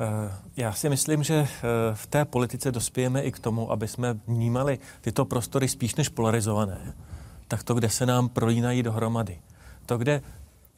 Eh, 0.00 0.32
Já 0.56 0.72
si 0.72 0.88
myslím, 0.88 1.22
že 1.22 1.34
eh, 1.34 1.48
v 1.94 2.06
té 2.06 2.24
politice 2.24 2.72
dospějeme 2.72 3.22
i 3.22 3.32
k 3.32 3.38
tomu, 3.38 3.72
aby 3.72 3.88
jsme 3.88 4.18
vnímali 4.26 4.78
tyto 5.00 5.24
prostory 5.24 5.68
spíš 5.68 5.94
než 5.94 6.08
polarizované. 6.08 6.94
Tak 7.48 7.62
to, 7.64 7.74
kde 7.74 7.90
se 7.90 8.06
nám 8.06 8.28
prolínají 8.28 8.82
dohromady. 8.82 9.40
To, 9.86 9.98
kde 9.98 10.22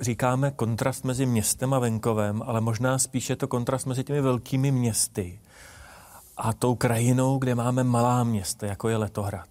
říkáme 0.00 0.50
kontrast 0.50 1.04
mezi 1.04 1.26
městem 1.26 1.74
a 1.74 1.78
venkovem, 1.78 2.42
ale 2.46 2.60
možná 2.60 2.98
spíše 2.98 3.36
to 3.36 3.48
kontrast 3.48 3.86
mezi 3.86 4.04
těmi 4.04 4.20
velkými 4.20 4.70
městy 4.70 5.40
a 6.38 6.52
tou 6.52 6.74
krajinou, 6.74 7.38
kde 7.38 7.54
máme 7.54 7.84
malá 7.84 8.24
města, 8.24 8.66
jako 8.66 8.88
je 8.88 8.96
Letohrad. 8.96 9.48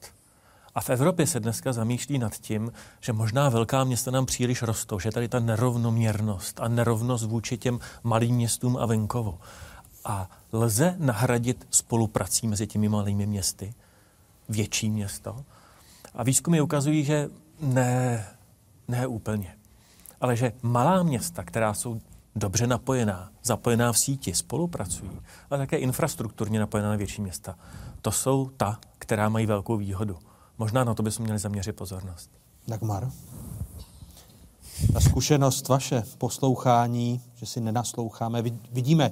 A 0.76 0.81
v 0.81 0.89
Evropě 0.89 1.27
se 1.27 1.39
dneska 1.39 1.73
zamýšlí 1.73 2.19
nad 2.19 2.34
tím, 2.34 2.72
že 3.01 3.14
možná 3.14 3.49
velká 3.49 3.84
města 3.84 4.11
nám 4.11 4.26
příliš 4.26 4.61
rostou, 4.61 4.99
že 4.99 5.11
tady 5.11 5.27
ta 5.27 5.39
nerovnoměrnost 5.39 6.59
a 6.59 6.68
nerovnost 6.68 7.23
vůči 7.26 7.57
těm 7.57 7.80
malým 8.03 8.35
městům 8.35 8.77
a 8.77 8.85
venkovu. 8.85 9.39
A 10.05 10.30
lze 10.53 10.95
nahradit 10.97 11.68
spoluprací 11.69 12.47
mezi 12.47 12.68
těmi 12.68 12.89
malými 12.89 13.26
městy 13.26 13.73
větší 14.49 14.89
město. 14.89 15.43
A 16.14 16.23
výzkumy 16.23 16.61
ukazují, 16.61 17.03
že 17.03 17.30
ne, 17.61 18.26
ne 18.88 19.07
úplně. 19.07 19.55
Ale 20.22 20.35
že 20.35 20.53
malá 20.61 21.03
města, 21.03 21.43
která 21.43 21.73
jsou 21.73 21.99
dobře 22.38 22.68
napojená, 22.68 23.30
zapojená 23.43 23.91
v 23.91 23.97
síti, 23.97 24.34
spolupracují, 24.34 25.11
ale 25.49 25.59
také 25.59 25.77
infrastrukturně 25.77 26.59
napojená 26.59 26.89
na 26.89 26.95
větší 26.95 27.22
města, 27.22 27.55
to 28.01 28.11
jsou 28.11 28.49
ta, 28.57 28.80
která 28.99 29.30
mají 29.30 29.45
velkou 29.45 29.77
výhodu. 29.77 30.18
Možná 30.57 30.84
na 30.84 30.93
to 30.93 31.03
bychom 31.03 31.23
měli 31.23 31.39
zaměřit 31.39 31.73
pozornost. 31.73 32.30
Dagmar? 32.68 33.11
Ta 34.93 34.99
zkušenost 34.99 35.68
vaše, 35.68 36.03
poslouchání, 36.18 37.22
že 37.35 37.45
si 37.45 37.61
nenasloucháme, 37.61 38.41
vid- 38.41 38.59
vidíme, 38.72 39.11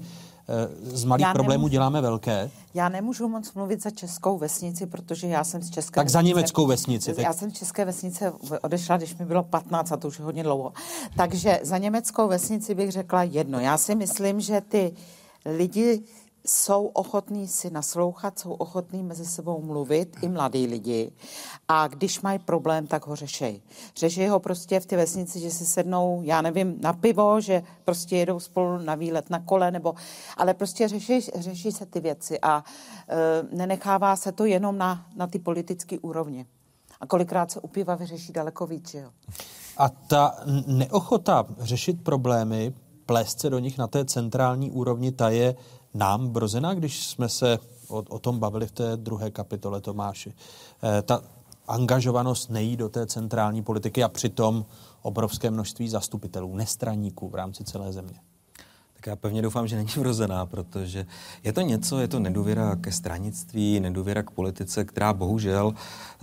z 0.82 1.04
malých 1.04 1.26
Já 1.26 1.34
problémů 1.34 1.58
nemůžu- 1.60 1.72
děláme 1.72 2.02
velké. 2.02 2.50
Já 2.74 2.90
nemůžu 2.90 3.28
moc 3.28 3.54
mluvit 3.54 3.84
za 3.84 3.90
českou 3.90 4.38
vesnici, 4.38 4.86
protože 4.86 5.28
já 5.28 5.44
jsem 5.44 5.62
z 5.62 5.70
české 5.70 5.96
Tak 5.96 6.10
za 6.10 6.22
německou 6.22 6.68
vesnici, 6.68 7.14
teď. 7.14 7.24
Já 7.26 7.34
jsem 7.34 7.52
z 7.52 7.54
české 7.54 7.86
vesnice 7.86 8.34
odešla, 8.62 8.98
když 8.98 9.18
mi 9.18 9.26
bylo 9.26 9.44
15 9.44 9.92
a 9.92 9.98
to 9.98 10.08
už 10.08 10.20
je 10.20 10.26
hodně 10.26 10.44
dlouho. 10.44 10.74
Takže 11.18 11.60
za 11.64 11.78
německou 11.78 12.28
vesnici 12.28 12.76
bych 12.76 12.92
řekla 12.92 13.24
jedno. 13.24 13.60
Já 13.60 13.78
si 13.78 13.96
myslím, 13.96 14.42
že 14.42 14.62
ty 14.62 14.94
lidi 15.46 16.04
jsou 16.46 16.86
ochotní 16.86 17.48
si 17.48 17.70
naslouchat, 17.70 18.40
jsou 18.40 18.52
ochotní 18.52 19.04
mezi 19.04 19.26
sebou 19.26 19.62
mluvit, 19.62 20.18
i 20.22 20.30
mladí 20.30 20.68
lidi. 20.68 21.12
A 21.68 21.88
když 21.88 22.22
mají 22.22 22.40
problém, 22.40 22.88
tak 22.88 23.08
ho 23.08 23.16
řešej. 23.16 23.62
Řeší 23.98 24.28
ho 24.28 24.40
prostě 24.40 24.80
v 24.80 24.86
té 24.86 24.98
vesnici, 24.98 25.40
že 25.40 25.52
si 25.52 25.66
sednou, 25.66 26.22
já 26.24 26.42
nevím, 26.42 26.76
na 26.82 26.94
pivo, 26.94 27.42
že 27.42 27.64
prostě 27.86 28.18
jedou 28.18 28.40
spolu 28.40 28.78
na 28.78 28.96
výlet 28.96 29.30
na 29.30 29.40
kole, 29.40 29.72
nebo, 29.72 29.96
ale 30.38 30.54
prostě 30.54 30.88
řeší, 30.88 31.22
řeší 31.36 31.72
se 31.72 31.86
ty 31.86 32.00
věci 32.00 32.40
a 32.42 32.64
e, 33.10 33.56
nenechává 33.56 34.16
se 34.16 34.32
to 34.32 34.46
jenom 34.46 34.78
na, 34.78 35.06
na 35.16 35.28
ty 35.28 35.40
politické 35.40 36.00
úrovni. 36.00 36.46
A 37.02 37.06
kolikrát 37.06 37.52
se 37.52 37.60
u 37.60 37.68
piva 37.68 37.96
vyřeší 37.96 38.34
daleko 38.34 38.68
víc, 38.68 38.92
že 38.92 39.00
jo? 39.00 39.10
A 39.78 39.90
ta 39.90 40.36
neochota 40.68 41.46
řešit 41.60 42.04
problémy, 42.04 42.74
plést 43.06 43.40
se 43.40 43.50
do 43.50 43.60
nich 43.60 43.78
na 43.78 43.88
té 43.88 44.06
centrální 44.06 44.72
úrovni, 44.72 45.12
ta 45.12 45.30
je 45.30 45.56
nám 45.96 46.30
brozená, 46.30 46.74
když 46.74 47.08
jsme 47.08 47.30
se 47.30 47.60
o, 47.88 47.98
o 47.98 48.20
tom 48.20 48.40
bavili 48.40 48.68
v 48.68 48.72
té 48.72 48.98
druhé 48.98 49.32
kapitole 49.32 49.82
Tomáši. 49.82 50.34
E, 50.84 51.02
ta 51.02 51.22
angažovanost 51.68 52.50
nejí 52.50 52.78
do 52.78 52.90
té 52.90 53.06
centrální 53.06 53.64
politiky 53.64 54.04
a 54.04 54.10
přitom 54.10 54.66
obrovské 55.02 55.52
množství 55.52 55.90
zastupitelů, 55.90 56.56
nestraníků 56.56 57.30
v 57.30 57.36
rámci 57.36 57.64
celé 57.64 57.94
země. 57.94 58.20
Tak 58.94 59.08
já 59.08 59.16
pevně 59.16 59.42
doufám, 59.42 59.68
že 59.68 59.76
není 59.76 59.90
vrozená, 59.98 60.46
protože 60.46 61.06
je 61.44 61.54
to 61.54 61.62
něco, 61.62 62.00
je 62.00 62.08
to 62.08 62.20
nedůvěra 62.20 62.76
ke 62.76 62.92
stranictví, 62.92 63.80
nedůvěra 63.80 64.24
k 64.24 64.32
politice, 64.32 64.86
která 64.86 65.14
bohužel 65.14 65.74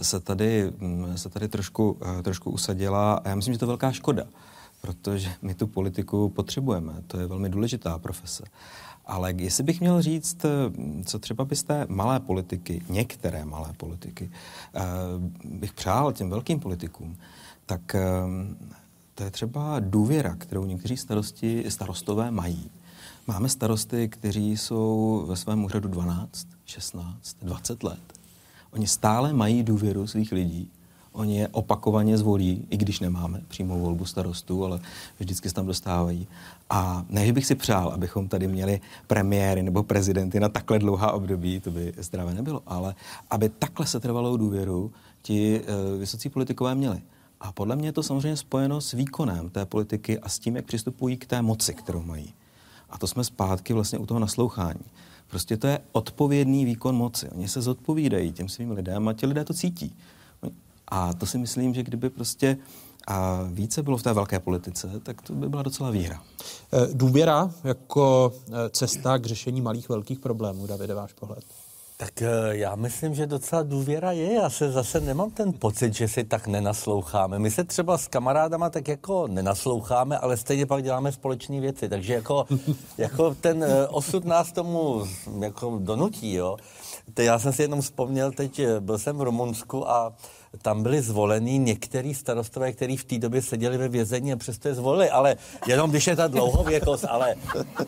se 0.03 0.21
tady, 0.21 0.73
mm, 0.79 1.19
se 1.19 1.29
tady 1.29 1.49
trošku, 1.49 1.99
eh, 2.19 2.23
trošku 2.23 2.51
usadila 2.51 3.15
a 3.15 3.29
já 3.29 3.35
myslím, 3.35 3.55
že 3.55 3.59
to 3.59 3.65
je 3.65 3.67
velká 3.67 3.93
škoda, 3.93 4.25
protože 4.81 5.33
my 5.43 5.55
tu 5.55 5.67
politiku 5.67 6.29
potřebujeme, 6.29 6.93
to 7.07 7.21
je 7.21 7.27
velmi 7.27 7.49
důležitá 7.49 7.99
profese. 7.99 8.45
Ale 9.07 9.33
jestli 9.37 9.65
bych 9.65 9.81
měl 9.81 10.03
říct, 10.03 10.45
eh, 10.45 10.49
co 11.05 11.19
třeba 11.19 11.45
byste 11.45 11.87
malé 11.89 12.21
politiky, 12.21 12.83
některé 12.89 13.45
malé 13.45 13.73
politiky, 13.77 14.31
eh, 14.75 14.81
bych 15.45 15.73
přál 15.73 16.13
těm 16.13 16.31
velkým 16.31 16.61
politikům, 16.61 17.17
tak 17.67 17.95
eh, 17.95 18.01
to 19.15 19.25
je 19.25 19.31
třeba 19.31 19.81
důvěra, 19.81 20.37
kterou 20.37 20.65
někteří 20.65 20.97
starosti, 20.97 21.65
starostové 21.69 22.31
mají. 22.31 22.71
Máme 23.27 23.49
starosty, 23.49 24.09
kteří 24.09 24.57
jsou 24.57 25.25
ve 25.29 25.37
svém 25.37 25.65
úřadu 25.65 25.89
12, 25.89 26.47
16, 26.65 27.37
20 27.43 27.83
let. 27.83 28.01
Oni 28.71 28.87
stále 28.87 29.33
mají 29.33 29.63
důvěru 29.63 30.07
svých 30.07 30.33
lidí. 30.33 30.71
Oni 31.13 31.39
je 31.39 31.49
opakovaně 31.49 32.19
zvolí, 32.19 32.67
i 32.71 32.77
když 32.77 33.01
nemáme 33.01 33.43
přímou 33.49 33.81
volbu 33.81 34.05
starostů, 34.05 34.65
ale 34.65 34.81
vždycky 35.19 35.49
se 35.49 35.55
tam 35.55 35.67
dostávají. 35.67 36.27
A 36.71 37.05
ne, 37.09 37.33
bych 37.33 37.47
si 37.47 37.55
přál, 37.55 37.89
abychom 37.89 38.29
tady 38.29 38.49
měli 38.49 38.81
premiéry 39.07 39.63
nebo 39.63 39.83
prezidenty 39.83 40.41
na 40.41 40.49
takhle 40.49 40.79
dlouhá 40.79 41.13
období, 41.13 41.61
to 41.61 41.71
by 41.71 41.93
zdravé 41.97 42.35
nebylo, 42.35 42.63
ale 42.67 42.95
aby 43.31 43.49
takhle 43.49 43.87
se 43.87 44.01
trvalou 44.01 44.37
důvěru 44.37 44.93
ti 45.23 45.61
uh, 45.61 46.01
vysocí 46.01 46.29
politikové 46.29 46.75
měli. 46.75 47.03
A 47.41 47.53
podle 47.53 47.77
mě 47.77 47.89
je 47.89 47.93
to 47.93 48.03
samozřejmě 48.03 48.37
spojeno 48.37 48.81
s 48.81 48.93
výkonem 48.93 49.51
té 49.51 49.67
politiky 49.67 50.19
a 50.19 50.29
s 50.29 50.39
tím, 50.39 50.57
jak 50.57 50.65
přistupují 50.65 51.17
k 51.17 51.27
té 51.27 51.43
moci, 51.43 51.75
kterou 51.75 52.03
mají. 52.03 52.35
A 52.91 52.99
to 52.99 53.07
jsme 53.07 53.25
zpátky 53.25 53.73
vlastně 53.73 53.99
u 53.99 54.07
toho 54.07 54.21
naslouchání. 54.21 54.85
Prostě 55.31 55.57
to 55.57 55.67
je 55.67 55.81
odpovědný 55.93 56.65
výkon 56.65 56.97
moci. 56.97 57.29
Oni 57.29 57.49
se 57.49 57.63
zodpovídají 57.63 58.33
těm 58.33 58.49
svým 58.49 58.71
lidem 58.71 59.09
a 59.09 59.13
ti 59.13 59.27
lidé 59.27 59.45
to 59.45 59.55
cítí. 59.55 59.95
A 60.95 61.13
to 61.13 61.27
si 61.27 61.39
myslím, 61.39 61.75
že 61.75 61.83
kdyby 61.83 62.11
prostě 62.11 62.57
a 63.07 63.43
více 63.43 63.83
bylo 63.83 63.97
v 63.97 64.03
té 64.03 64.13
velké 64.13 64.41
politice, 64.41 64.91
tak 65.03 65.23
to 65.23 65.33
by 65.33 65.49
byla 65.49 65.63
docela 65.63 65.91
výhra. 65.91 66.23
E, 66.73 66.95
Důvěra 66.95 67.51
jako 67.65 68.33
e, 68.47 68.71
cesta 68.71 69.19
k 69.19 69.27
řešení 69.27 69.61
malých 69.61 69.89
velkých 69.89 70.19
problémů, 70.21 70.67
Davide, 70.67 70.95
váš 70.95 71.13
pohled? 71.13 71.45
Tak 72.03 72.23
eh, 72.23 72.29
já 72.51 72.75
myslím, 72.75 73.15
že 73.15 73.27
docela 73.27 73.63
důvěra 73.63 74.13
je. 74.13 74.33
Já 74.33 74.51
se 74.51 74.73
zase 74.73 75.01
nemám 75.01 75.31
ten 75.31 75.53
pocit, 75.53 75.95
že 75.95 76.09
si 76.09 76.25
tak 76.25 76.47
nenasloucháme. 76.47 77.39
My 77.39 77.51
se 77.51 77.65
třeba 77.65 77.99
s 77.99 78.09
kamarádama 78.09 78.71
tak 78.71 78.89
jako 78.89 79.27
nenasloucháme, 79.27 80.19
ale 80.19 80.37
stejně 80.37 80.67
pak 80.67 80.83
děláme 80.83 81.13
společné 81.13 81.61
věci. 81.61 81.89
Takže 81.89 82.15
jako, 82.15 82.47
jako 82.99 83.35
ten 83.35 83.65
eh, 83.65 83.89
osud 83.89 84.25
nás 84.25 84.53
tomu 84.53 85.05
jako 85.41 85.79
donutí, 85.83 86.35
jo. 86.35 86.57
Já 87.19 87.39
jsem 87.39 87.53
si 87.53 87.63
jenom 87.63 87.81
vzpomněl, 87.81 88.33
teď 88.33 88.59
eh, 88.59 88.81
byl 88.81 88.99
jsem 88.99 89.17
v 89.17 89.23
Rumunsku 89.23 89.91
a 89.91 90.13
tam 90.63 90.83
byli 90.83 91.03
zvolení 91.03 91.59
některý 91.59 92.15
starostové, 92.15 92.73
kteří 92.73 92.97
v 92.97 93.05
té 93.05 93.19
době 93.19 93.43
seděli 93.43 93.79
ve 93.79 93.89
vězení 93.89 94.33
a 94.33 94.37
přesto 94.37 94.69
je 94.69 94.75
zvolili, 94.75 95.11
ale 95.11 95.37
jenom 95.67 95.91
když 95.91 96.07
je 96.07 96.17
ta 96.17 96.27
dlouhověkost, 96.27 97.05
ale 97.09 97.35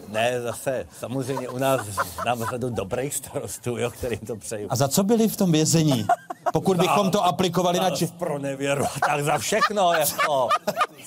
ne, 0.09 0.43
zase 0.43 0.87
samozřejmě 0.99 1.49
u 1.49 1.59
nás 1.59 1.81
znám 2.23 2.45
řadu 2.51 2.71
dobrých 2.71 3.15
starostů, 3.15 3.77
jo, 3.77 3.91
kterým 3.91 4.19
to 4.19 4.37
přeju. 4.37 4.67
A 4.71 4.77
za 4.77 4.89
co 4.89 5.03
byli 5.05 5.29
v 5.29 5.37
tom 5.37 5.53
vězení? 5.53 6.07
pokud 6.53 6.77
bychom 6.77 7.11
to 7.11 7.25
aplikovali 7.25 7.79
na... 7.81 7.91
Či... 7.91 8.07
Pro 8.07 8.39
nevěru, 8.39 8.85
tak 9.07 9.25
za 9.25 9.39
všechno, 9.39 9.93
jako, 9.93 10.49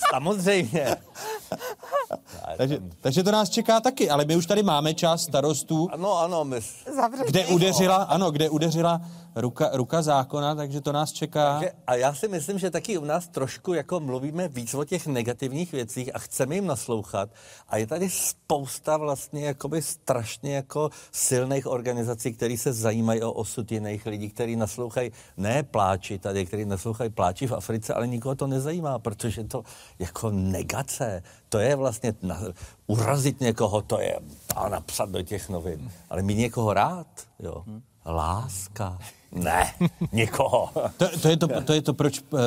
samozřejmě. 0.09 0.95
takže, 2.57 2.79
takže 3.01 3.23
to 3.23 3.31
nás 3.31 3.49
čeká 3.49 3.79
taky, 3.79 4.09
ale 4.09 4.25
my 4.25 4.35
už 4.35 4.45
tady 4.45 4.63
máme 4.63 4.93
část 4.93 5.21
starostů, 5.21 5.89
Ano, 5.91 6.17
ano, 6.17 6.43
my... 6.43 6.59
kde 7.25 7.45
udeřila, 7.45 7.95
ano, 7.95 8.31
kde 8.31 8.49
udeřila 8.49 9.01
ruka, 9.37 9.69
ruka 9.73 10.01
zákona, 10.01 10.55
takže 10.55 10.81
to 10.81 10.91
nás 10.91 11.11
čeká. 11.11 11.59
Takže, 11.59 11.71
a 11.87 11.95
já 11.95 12.13
si 12.13 12.27
myslím, 12.27 12.59
že 12.59 12.71
taky 12.71 12.97
u 12.97 13.05
nás 13.05 13.27
trošku 13.27 13.73
jako 13.73 13.99
mluvíme 13.99 14.47
víc 14.47 14.73
o 14.73 14.83
těch 14.83 15.07
negativních 15.07 15.71
věcích 15.71 16.15
a 16.15 16.19
chceme 16.19 16.55
jim 16.55 16.67
naslouchat. 16.67 17.29
A 17.67 17.77
je 17.77 17.87
tady 17.87 18.09
spousta 18.09 18.97
vlastně 18.97 19.45
jakoby 19.45 19.81
strašně 19.81 20.55
jako 20.55 20.89
silných 21.11 21.67
organizací, 21.67 22.33
které 22.33 22.57
se 22.57 22.73
zajímají 22.73 23.21
o 23.21 23.31
osud 23.31 23.71
jiných 23.71 24.05
lidí, 24.05 24.29
kteří 24.29 24.55
naslouchají 24.55 25.11
ne 25.37 25.63
pláči 25.63 26.19
tady, 26.19 26.45
kteří 26.45 26.65
naslouchají 26.65 27.09
pláči 27.09 27.47
v 27.47 27.53
Africe, 27.53 27.93
ale 27.93 28.07
nikoho 28.07 28.35
to 28.35 28.47
nezajímá, 28.47 28.99
protože 28.99 29.43
to 29.43 29.63
jako 29.99 30.31
negace, 30.31 31.23
to 31.49 31.59
je 31.59 31.75
vlastně 31.75 32.13
na, 32.21 32.41
urazit 32.87 33.41
někoho, 33.41 33.81
to 33.81 33.99
je 33.99 34.19
a 34.55 34.69
napsat 34.69 35.09
do 35.09 35.21
těch 35.21 35.49
novin. 35.49 35.91
Ale 36.09 36.21
mít 36.21 36.35
někoho 36.35 36.73
rád, 36.73 37.07
jo. 37.39 37.63
Láska. 38.07 38.97
Ne, 39.31 39.73
nikoho. 40.11 40.69
To, 40.97 41.19
to, 41.21 41.29
je 41.29 41.37
to, 41.37 41.47
to 41.61 41.73
je 41.73 41.81
to, 41.81 41.93
proč, 41.93 42.23
eh, 42.33 42.37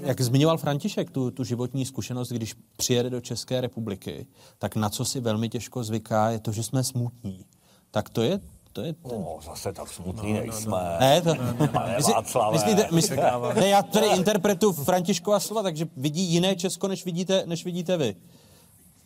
jak 0.00 0.20
zmiňoval 0.20 0.58
František, 0.58 1.10
tu, 1.10 1.30
tu 1.30 1.44
životní 1.44 1.86
zkušenost, 1.86 2.32
když 2.32 2.54
přijede 2.76 3.10
do 3.10 3.20
České 3.20 3.60
republiky, 3.60 4.26
tak 4.58 4.76
na 4.76 4.88
co 4.88 5.04
si 5.04 5.20
velmi 5.20 5.48
těžko 5.48 5.84
zvyká, 5.84 6.30
je 6.30 6.38
to, 6.38 6.52
že 6.52 6.62
jsme 6.62 6.84
smutní. 6.84 7.44
Tak 7.90 8.08
to 8.08 8.22
je 8.22 8.40
to 8.72 8.84
je 8.84 8.92
ten... 8.92 9.20
No, 9.20 9.38
zase 9.42 9.72
tak 9.72 9.88
smutný 9.88 10.32
no, 10.32 10.40
nejsme. 10.40 10.96
Ne, 11.00 11.22
to... 11.22 11.34
Pane 11.72 11.96
Myslí- 11.96 12.14
Václave. 12.14 12.52
myslíte, 12.52 12.88
myslí, 12.92 13.16
ne, 13.54 13.68
já 13.68 13.82
tady 13.82 14.06
interpretuji 14.06 14.72
Františkova 14.72 15.40
slova, 15.40 15.62
takže 15.62 15.86
vidí 15.96 16.22
jiné 16.22 16.56
Česko, 16.56 16.88
než 16.88 17.04
vidíte, 17.04 17.42
než 17.46 17.64
vidíte 17.64 17.96
vy. 17.96 18.16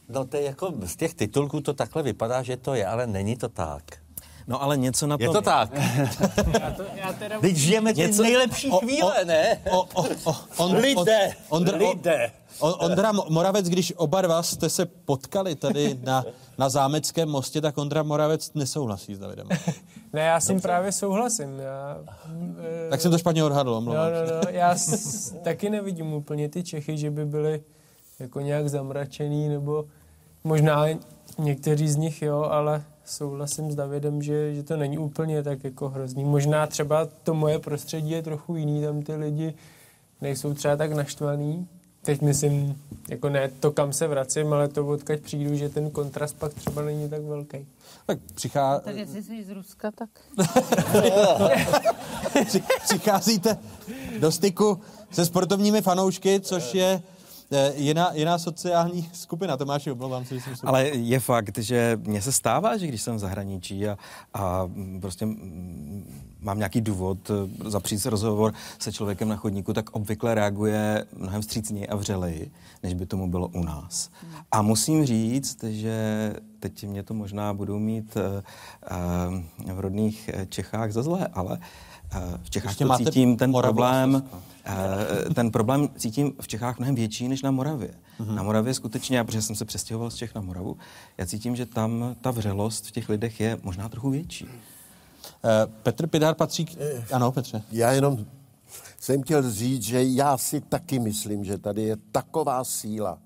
No 0.09 0.25
to 0.25 0.37
je 0.37 0.43
jako, 0.43 0.73
z 0.85 0.97
těch 0.97 1.15
titulků 1.15 1.61
to 1.61 1.73
takhle 1.73 2.03
vypadá, 2.03 2.43
že 2.43 2.57
to 2.57 2.75
je, 2.75 2.87
ale 2.87 3.07
není 3.07 3.37
to 3.37 3.49
tak. 3.49 4.02
No 4.47 4.63
ale 4.63 4.77
něco 4.77 5.07
na 5.07 5.17
Je 5.21 5.27
tom 5.27 5.35
to 5.35 5.43
tak. 5.43 5.71
Teď 7.41 7.57
žijeme 7.57 7.95
ty 7.95 8.01
Něco- 8.01 8.23
nejlepší 8.23 8.71
o- 8.71 8.77
o- 8.77 8.81
chvíle, 8.81 9.25
ne? 9.25 9.59
O, 9.71 9.81
o, 9.95 10.05
o, 10.25 10.37
on, 10.57 10.77
Lidé, 10.77 11.31
Ondra, 11.49 11.77
lidé. 11.79 12.31
On, 12.59 12.75
Ondra 12.79 13.13
Mo- 13.13 13.31
Moravec, 13.31 13.69
když 13.69 13.93
oba 13.97 14.23
dva 14.23 14.43
jste 14.43 14.69
se 14.71 14.87
potkali 14.87 15.55
tady 15.55 15.99
na, 16.03 16.25
na 16.59 16.69
Zámeckém 16.69 17.29
mostě, 17.29 17.61
tak 17.61 17.79
Ondra 17.79 18.03
Moravec 18.03 18.55
nesouhlasí 18.55 19.15
s 19.15 19.19
Davidem. 19.19 19.49
Ne, 20.15 20.21
já 20.21 20.41
s 20.41 20.47
tím 20.47 20.61
právě 20.61 20.93
souhlasím. 20.93 21.59
Já, 21.59 21.97
eh, 22.87 22.91
Tak 22.91 23.01
jsem 23.01 23.11
to 23.11 23.19
špatně 23.19 23.45
odhadl, 23.45 23.71
No, 23.71 23.77
omlouvám 23.77 24.11
no, 24.13 24.27
se. 24.29 24.35
no, 24.35 24.41
já 24.51 24.77
s, 24.77 25.31
taky 25.45 25.71
nevidím 25.71 26.13
úplně 26.13 26.49
ty 26.49 26.63
Čechy, 26.63 26.99
že 26.99 27.11
by 27.11 27.25
byli 27.27 27.63
jako 28.19 28.41
nějak 28.41 28.69
zamračený, 28.69 29.49
nebo 29.49 29.85
možná 30.45 30.85
někteří 31.39 31.89
z 31.89 31.97
nich, 31.97 32.23
jo, 32.23 32.43
ale 32.43 32.83
souhlasím 33.13 33.73
s 33.73 33.75
Davidem, 33.75 34.23
že, 34.23 34.55
že 34.55 34.63
to 34.63 34.77
není 34.77 34.99
úplně 34.99 35.43
tak 35.43 35.65
jako 35.65 35.89
hrozný. 35.89 36.25
Možná 36.25 36.67
třeba 36.67 37.09
to 37.23 37.35
moje 37.35 37.59
prostředí 37.59 38.11
je 38.11 38.23
trochu 38.23 38.57
jiný, 38.57 38.83
tam 38.83 39.03
ty 39.03 39.15
lidi 39.15 39.55
nejsou 40.21 40.55
třeba 40.55 40.77
tak 40.77 40.93
naštvaný. 40.93 41.69
Teď 42.03 42.21
myslím, 42.21 42.83
jako 43.09 43.29
ne 43.29 43.51
to, 43.61 43.73
kam 43.73 43.93
se 43.93 44.09
vracím, 44.09 44.53
ale 44.53 44.69
to, 44.69 44.87
odkud 44.87 45.21
přijdu, 45.21 45.57
že 45.57 45.69
ten 45.69 45.91
kontrast 45.91 46.37
pak 46.39 46.55
třeba 46.55 46.83
není 46.83 47.09
tak 47.11 47.23
velký. 47.23 47.67
Tak 48.07 48.19
přichá... 48.35 48.79
Tak 48.81 48.97
jestli 48.97 49.23
jsi 49.23 49.45
z 49.45 49.51
Ruska, 49.51 49.91
tak... 49.91 50.09
Při- 52.47 52.63
Přicházíte 52.83 53.59
do 54.21 54.33
styku 54.33 54.81
se 55.11 55.27
sportovními 55.27 55.83
fanoušky, 55.83 56.41
což 56.41 56.75
je 56.75 57.03
eh, 57.53 57.73
jiná, 57.77 58.13
jiná 58.15 58.39
sociální 58.39 59.09
skupina. 59.13 59.57
Tomáši, 59.57 59.91
omlouvám 59.91 60.25
se, 60.25 60.35
že 60.35 60.41
jsem 60.41 60.57
se... 60.57 60.67
Ale 60.67 60.89
je 60.89 61.21
fakt, 61.21 61.59
že 61.59 61.99
mně 62.07 62.23
se 62.23 62.33
stává, 62.33 62.77
že 62.77 62.87
když 62.87 63.03
jsem 63.03 63.17
v 63.17 63.19
zahraničí 63.19 63.89
a, 63.89 63.99
a 64.35 64.69
prostě 65.01 65.27
mm, 65.27 66.23
mám 66.41 66.59
nějaký 66.59 66.81
důvod 66.81 67.31
eh, 67.31 67.71
zapřít 67.71 67.99
se 67.99 68.11
rozhovor 68.11 68.55
se 68.79 68.93
člověkem 68.93 69.29
na 69.29 69.37
chodníku, 69.37 69.73
tak 69.73 69.91
obvykle 69.91 70.35
reaguje 70.35 71.05
mnohem 71.17 71.43
vstřícněji 71.43 71.89
a 71.89 71.97
vřeleji, 71.97 72.51
než 72.83 72.95
by 72.95 73.07
tomu 73.07 73.31
bylo 73.31 73.49
u 73.49 73.65
nás. 73.65 74.11
A 74.53 74.63
musím 74.63 75.07
říct, 75.07 75.65
že 75.65 76.35
teď 76.61 76.85
mě 76.85 77.03
to 77.03 77.15
možná 77.15 77.55
budou 77.55 77.79
mít 77.79 78.17
eh, 78.17 78.43
v 79.73 79.81
rodných 79.81 80.31
Čechách 80.49 80.93
za 80.93 81.03
zlé, 81.03 81.29
ale 81.33 81.59
eh, 81.61 81.67
v 82.43 82.51
Čechách 82.51 82.77
to 82.77 82.87
máte 82.87 83.05
cítím 83.05 83.37
ten 83.37 83.53
problém, 83.53 84.23
eh, 84.65 85.35
ten 85.35 85.51
problém 85.51 85.89
cítím 85.97 86.33
v 86.41 86.49
Čechách 86.49 86.79
mnohem 86.79 86.95
větší 86.95 87.29
než 87.29 87.43
na 87.43 87.51
Moravě. 87.51 87.91
Mhm. 88.19 88.35
Na 88.35 88.43
Moravě 88.43 88.75
skutečně, 88.75 89.17
já, 89.17 89.25
protože 89.25 89.43
jsem 89.43 89.57
se 89.57 89.65
přestěhoval 89.65 90.11
z 90.11 90.15
Čech 90.15 90.35
na 90.35 90.41
Moravu, 90.41 90.77
já 91.19 91.27
cítím, 91.27 91.57
že 91.57 91.67
tam 91.67 92.17
ta 92.21 92.31
vřelost 92.31 92.87
v 92.87 92.91
těch 92.91 93.09
lidech 93.09 93.41
je 93.41 93.59
možná 93.63 93.89
trochu 93.89 94.11
větší. 94.11 94.47
Eh, 95.45 95.67
Petr 95.83 96.07
Pidár 96.07 96.35
patří 96.35 96.65
k... 96.65 96.79
Ano, 97.13 97.33
Petře. 97.33 97.63
Já 97.73 97.93
jenom 97.93 98.27
jsem 99.01 99.23
chtěl 99.23 99.51
říct, 99.51 99.83
že 99.83 100.05
já 100.05 100.39
si 100.39 100.61
taky 100.61 100.99
myslím, 100.99 101.45
že 101.45 101.59
tady 101.59 101.83
je 101.83 101.97
taková 102.13 102.65
síla 102.65 103.19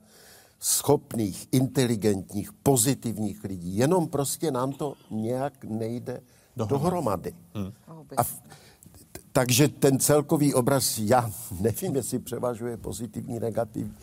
schopných, 0.61 1.49
inteligentních, 1.53 2.53
pozitivních 2.53 3.45
lidí. 3.45 3.77
Jenom 3.77 4.09
prostě 4.09 4.51
nám 4.51 4.73
to 4.73 4.95
nějak 5.11 5.65
nejde 5.65 6.21
dohromady. 6.57 7.35
Hmm. 7.55 7.73
A 8.17 8.23
v, 8.23 8.43
takže 9.37 9.69
ten 9.69 9.99
celkový 9.99 10.55
obraz, 10.55 10.99
já 10.99 11.31
nevím, 11.61 11.97
jestli 11.97 12.19
převažuje 12.19 12.77
pozitivní, 12.77 13.41
negativní. 13.41 13.95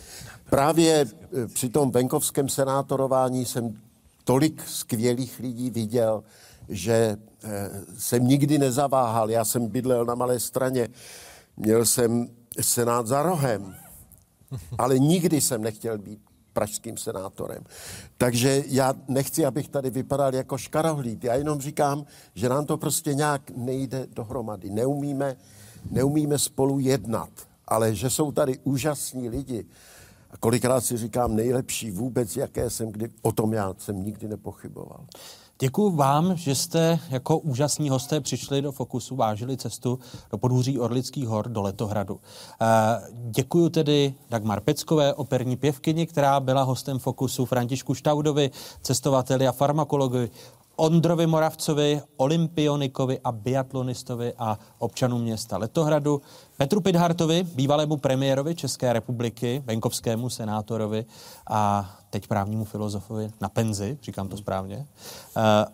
Právě 0.50 1.06
eh, 1.06 1.48
při 1.48 1.70
tom 1.70 1.92
venkovském 1.92 2.50
senátorování 2.50 3.46
jsem 3.46 3.80
tolik 4.24 4.68
skvělých 4.68 5.40
lidí 5.40 5.70
viděl, 5.70 6.24
že 6.70 7.18
eh, 7.44 7.70
jsem 7.98 8.28
nikdy 8.28 8.58
nezaváhal. 8.58 9.30
Já 9.30 9.46
jsem 9.46 9.68
bydlel 9.68 10.06
na 10.06 10.16
Malé 10.16 10.40
straně, 10.40 10.90
měl 11.58 11.86
jsem 11.86 12.28
senát 12.62 13.08
za 13.08 13.24
rohem, 13.24 13.76
ale 14.78 15.00
nikdy 15.00 15.42
jsem 15.42 15.62
nechtěl 15.62 15.98
být 15.98 16.20
pražským 16.54 16.98
senátorem. 16.98 17.64
Takže 18.18 18.64
já 18.68 18.94
nechci, 19.08 19.46
abych 19.46 19.70
tady 19.70 19.90
vypadal 19.90 20.36
jako 20.36 20.58
škarohlíd. 20.58 21.24
Já 21.24 21.36
jenom 21.36 21.62
říkám, 21.62 22.06
že 22.36 22.50
nám 22.50 22.66
to 22.66 22.78
prostě 22.78 23.14
nějak 23.14 23.52
nejde 23.56 24.08
dohromady. 24.14 24.70
Neumíme, 24.70 25.36
neumíme 25.92 26.40
spolu 26.40 26.80
jednat, 26.80 27.30
ale 27.68 27.96
že 27.96 28.10
jsou 28.10 28.32
tady 28.32 28.60
úžasní 28.64 29.30
lidi. 29.30 29.66
A 30.32 30.38
kolikrát 30.38 30.82
si 30.82 30.98
říkám 30.98 31.36
nejlepší 31.36 31.92
vůbec, 31.92 32.38
jaké 32.38 32.70
jsem 32.70 32.92
kdy, 32.92 33.10
o 33.22 33.32
tom 33.32 33.54
já 33.54 33.74
jsem 33.78 34.04
nikdy 34.04 34.28
nepochyboval. 34.28 35.06
Děkuji 35.64 35.96
vám, 35.96 36.36
že 36.38 36.56
jste 36.56 37.00
jako 37.10 37.38
úžasní 37.38 37.90
hosté 37.90 38.22
přišli 38.22 38.62
do 38.62 38.72
Fokusu, 38.72 39.16
vážili 39.16 39.58
cestu 39.58 40.00
do 40.32 40.38
podhůří 40.38 40.80
Orlických 40.80 41.28
hor 41.28 41.50
do 41.50 41.62
Letohradu. 41.62 42.20
Eh, 42.62 42.66
Děkuji 43.14 43.70
tedy 43.70 44.14
Dagmar 44.30 44.62
Peckové, 44.62 45.14
operní 45.14 45.56
pěvkyni, 45.56 46.08
která 46.08 46.40
byla 46.40 46.64
hostem 46.64 47.00
Fokusu, 47.00 47.46
Františku 47.46 47.94
Štaudovi, 47.94 48.52
cestovateli 48.82 49.48
a 49.48 49.52
farmakologovi, 49.52 50.30
Ondrovi 50.76 51.28
Moravcovi, 51.28 52.02
olympionikovi 52.18 53.20
a 53.24 53.32
biatlonistovi 53.32 54.34
a 54.38 54.60
občanům 54.78 55.22
města 55.22 55.58
Letohradu, 55.58 56.22
Petru 56.58 56.82
Pidhartovi, 56.82 57.44
bývalému 57.44 57.98
premiérovi 57.98 58.56
České 58.56 58.94
republiky, 58.94 59.64
venkovskému 59.66 60.30
senátorovi 60.30 61.06
a 61.50 61.90
teď 62.14 62.28
právnímu 62.28 62.66
filozofovi 62.66 63.32
na 63.42 63.50
penzi, 63.50 63.98
říkám 64.04 64.28
to 64.28 64.38
správně. 64.38 64.88
Eh, 65.38 65.66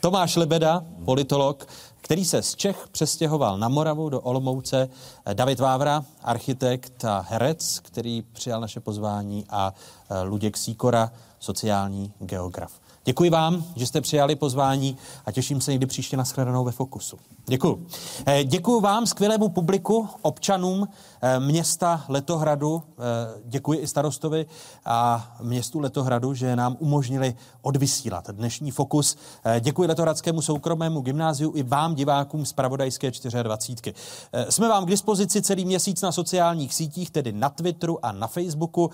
Tomáš 0.00 0.36
Lebeda, 0.36 0.84
politolog, 1.04 1.66
který 2.00 2.24
se 2.24 2.42
z 2.42 2.54
Čech 2.54 2.88
přestěhoval 2.92 3.58
na 3.58 3.68
Moravu 3.68 4.08
do 4.08 4.20
Olomouce. 4.20 4.88
Eh, 5.26 5.34
David 5.34 5.60
Vávra, 5.60 6.04
architekt 6.22 7.04
a 7.04 7.26
herec, 7.28 7.78
který 7.78 8.22
přijal 8.22 8.60
naše 8.60 8.80
pozvání 8.80 9.44
a 9.50 9.74
eh, 10.10 10.22
Luděk 10.22 10.56
Síkora, 10.56 11.12
sociální 11.38 12.12
geograf. 12.18 12.72
Děkuji 13.08 13.30
vám, 13.30 13.64
že 13.76 13.86
jste 13.86 14.00
přijali 14.00 14.36
pozvání 14.36 14.96
a 15.26 15.32
těším 15.32 15.60
se 15.60 15.70
někdy 15.70 15.86
příště 15.86 16.16
na 16.16 16.24
shledanou 16.24 16.64
ve 16.64 16.72
Fokusu. 16.72 17.18
Děkuji. 17.46 17.86
Eh, 18.26 18.44
Děkuji 18.44 18.80
vám, 18.80 19.06
skvělému 19.06 19.48
publiku, 19.48 20.08
občanům 20.22 20.88
eh, 21.22 21.40
města 21.40 22.04
Letohradu. 22.08 22.82
Eh, 22.88 23.40
Děkuji 23.44 23.78
i 23.78 23.86
starostovi 23.86 24.46
a 24.84 25.30
městu 25.42 25.80
Letohradu, 25.80 26.34
že 26.34 26.56
nám 26.56 26.76
umožnili 26.80 27.34
odvysílat 27.62 28.30
dnešní 28.30 28.70
Fokus. 28.70 29.16
Děkuji 29.60 29.88
Letohradskému 29.88 30.42
soukromému 30.42 31.00
gymnáziu 31.00 31.52
i 31.54 31.62
vám, 31.62 31.94
divákům 31.94 32.46
z 32.46 32.52
Pravodajské 32.52 33.10
24. 33.42 33.94
Eh, 34.32 34.52
Jsme 34.52 34.68
vám 34.68 34.84
k 34.84 34.90
dispozici 34.90 35.42
celý 35.42 35.64
měsíc 35.64 36.02
na 36.02 36.12
sociálních 36.12 36.74
sítích, 36.74 37.10
tedy 37.10 37.32
na 37.32 37.48
Twitteru 37.48 38.04
a 38.04 38.12
na 38.12 38.26
Facebooku, 38.26 38.90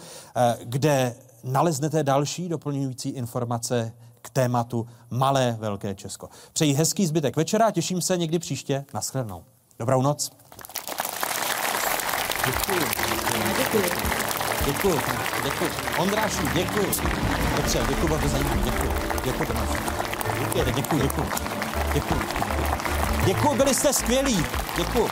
kde 0.65 1.15
naleznete 1.45 2.03
další 2.03 2.49
doplňující 2.49 3.09
informace 3.09 3.93
k 4.23 4.31
tématu 4.31 4.87
Malé 5.11 5.57
Velké 5.61 5.95
Česko. 5.95 6.29
Přeji 6.53 6.75
hezký 6.75 7.07
zbytek 7.07 7.37
večera 7.37 7.67
a 7.67 7.71
těším 7.71 8.01
se 8.01 8.17
někdy 8.17 8.39
příště. 8.39 8.85
Naschledanou. 8.95 9.45
Dobrou 9.79 10.03
noc. 10.03 10.31
Děkuji. 12.47 12.85
Děkuji. 13.59 13.91
Děkuji. 14.67 15.01
Děkuji. 15.45 15.71
Ondrášu, 15.99 16.49
děkuji. 16.55 16.87
Dobře, 17.57 17.79
děkuji, 17.89 18.07
bylo 18.07 18.19
to 18.19 18.29
zajímavé. 18.29 18.63
Děkuji. 18.65 18.93
Děkuji. 19.25 19.49
Děkuji, 20.55 20.73
děkuji, 20.75 21.03
děkuji. 21.03 21.29
Děkuji. 21.95 22.21
Děkuji, 23.27 23.57
byli 23.57 23.75
jste 23.75 23.93
skvělí. 23.93 24.45
Děkuji. 24.77 25.09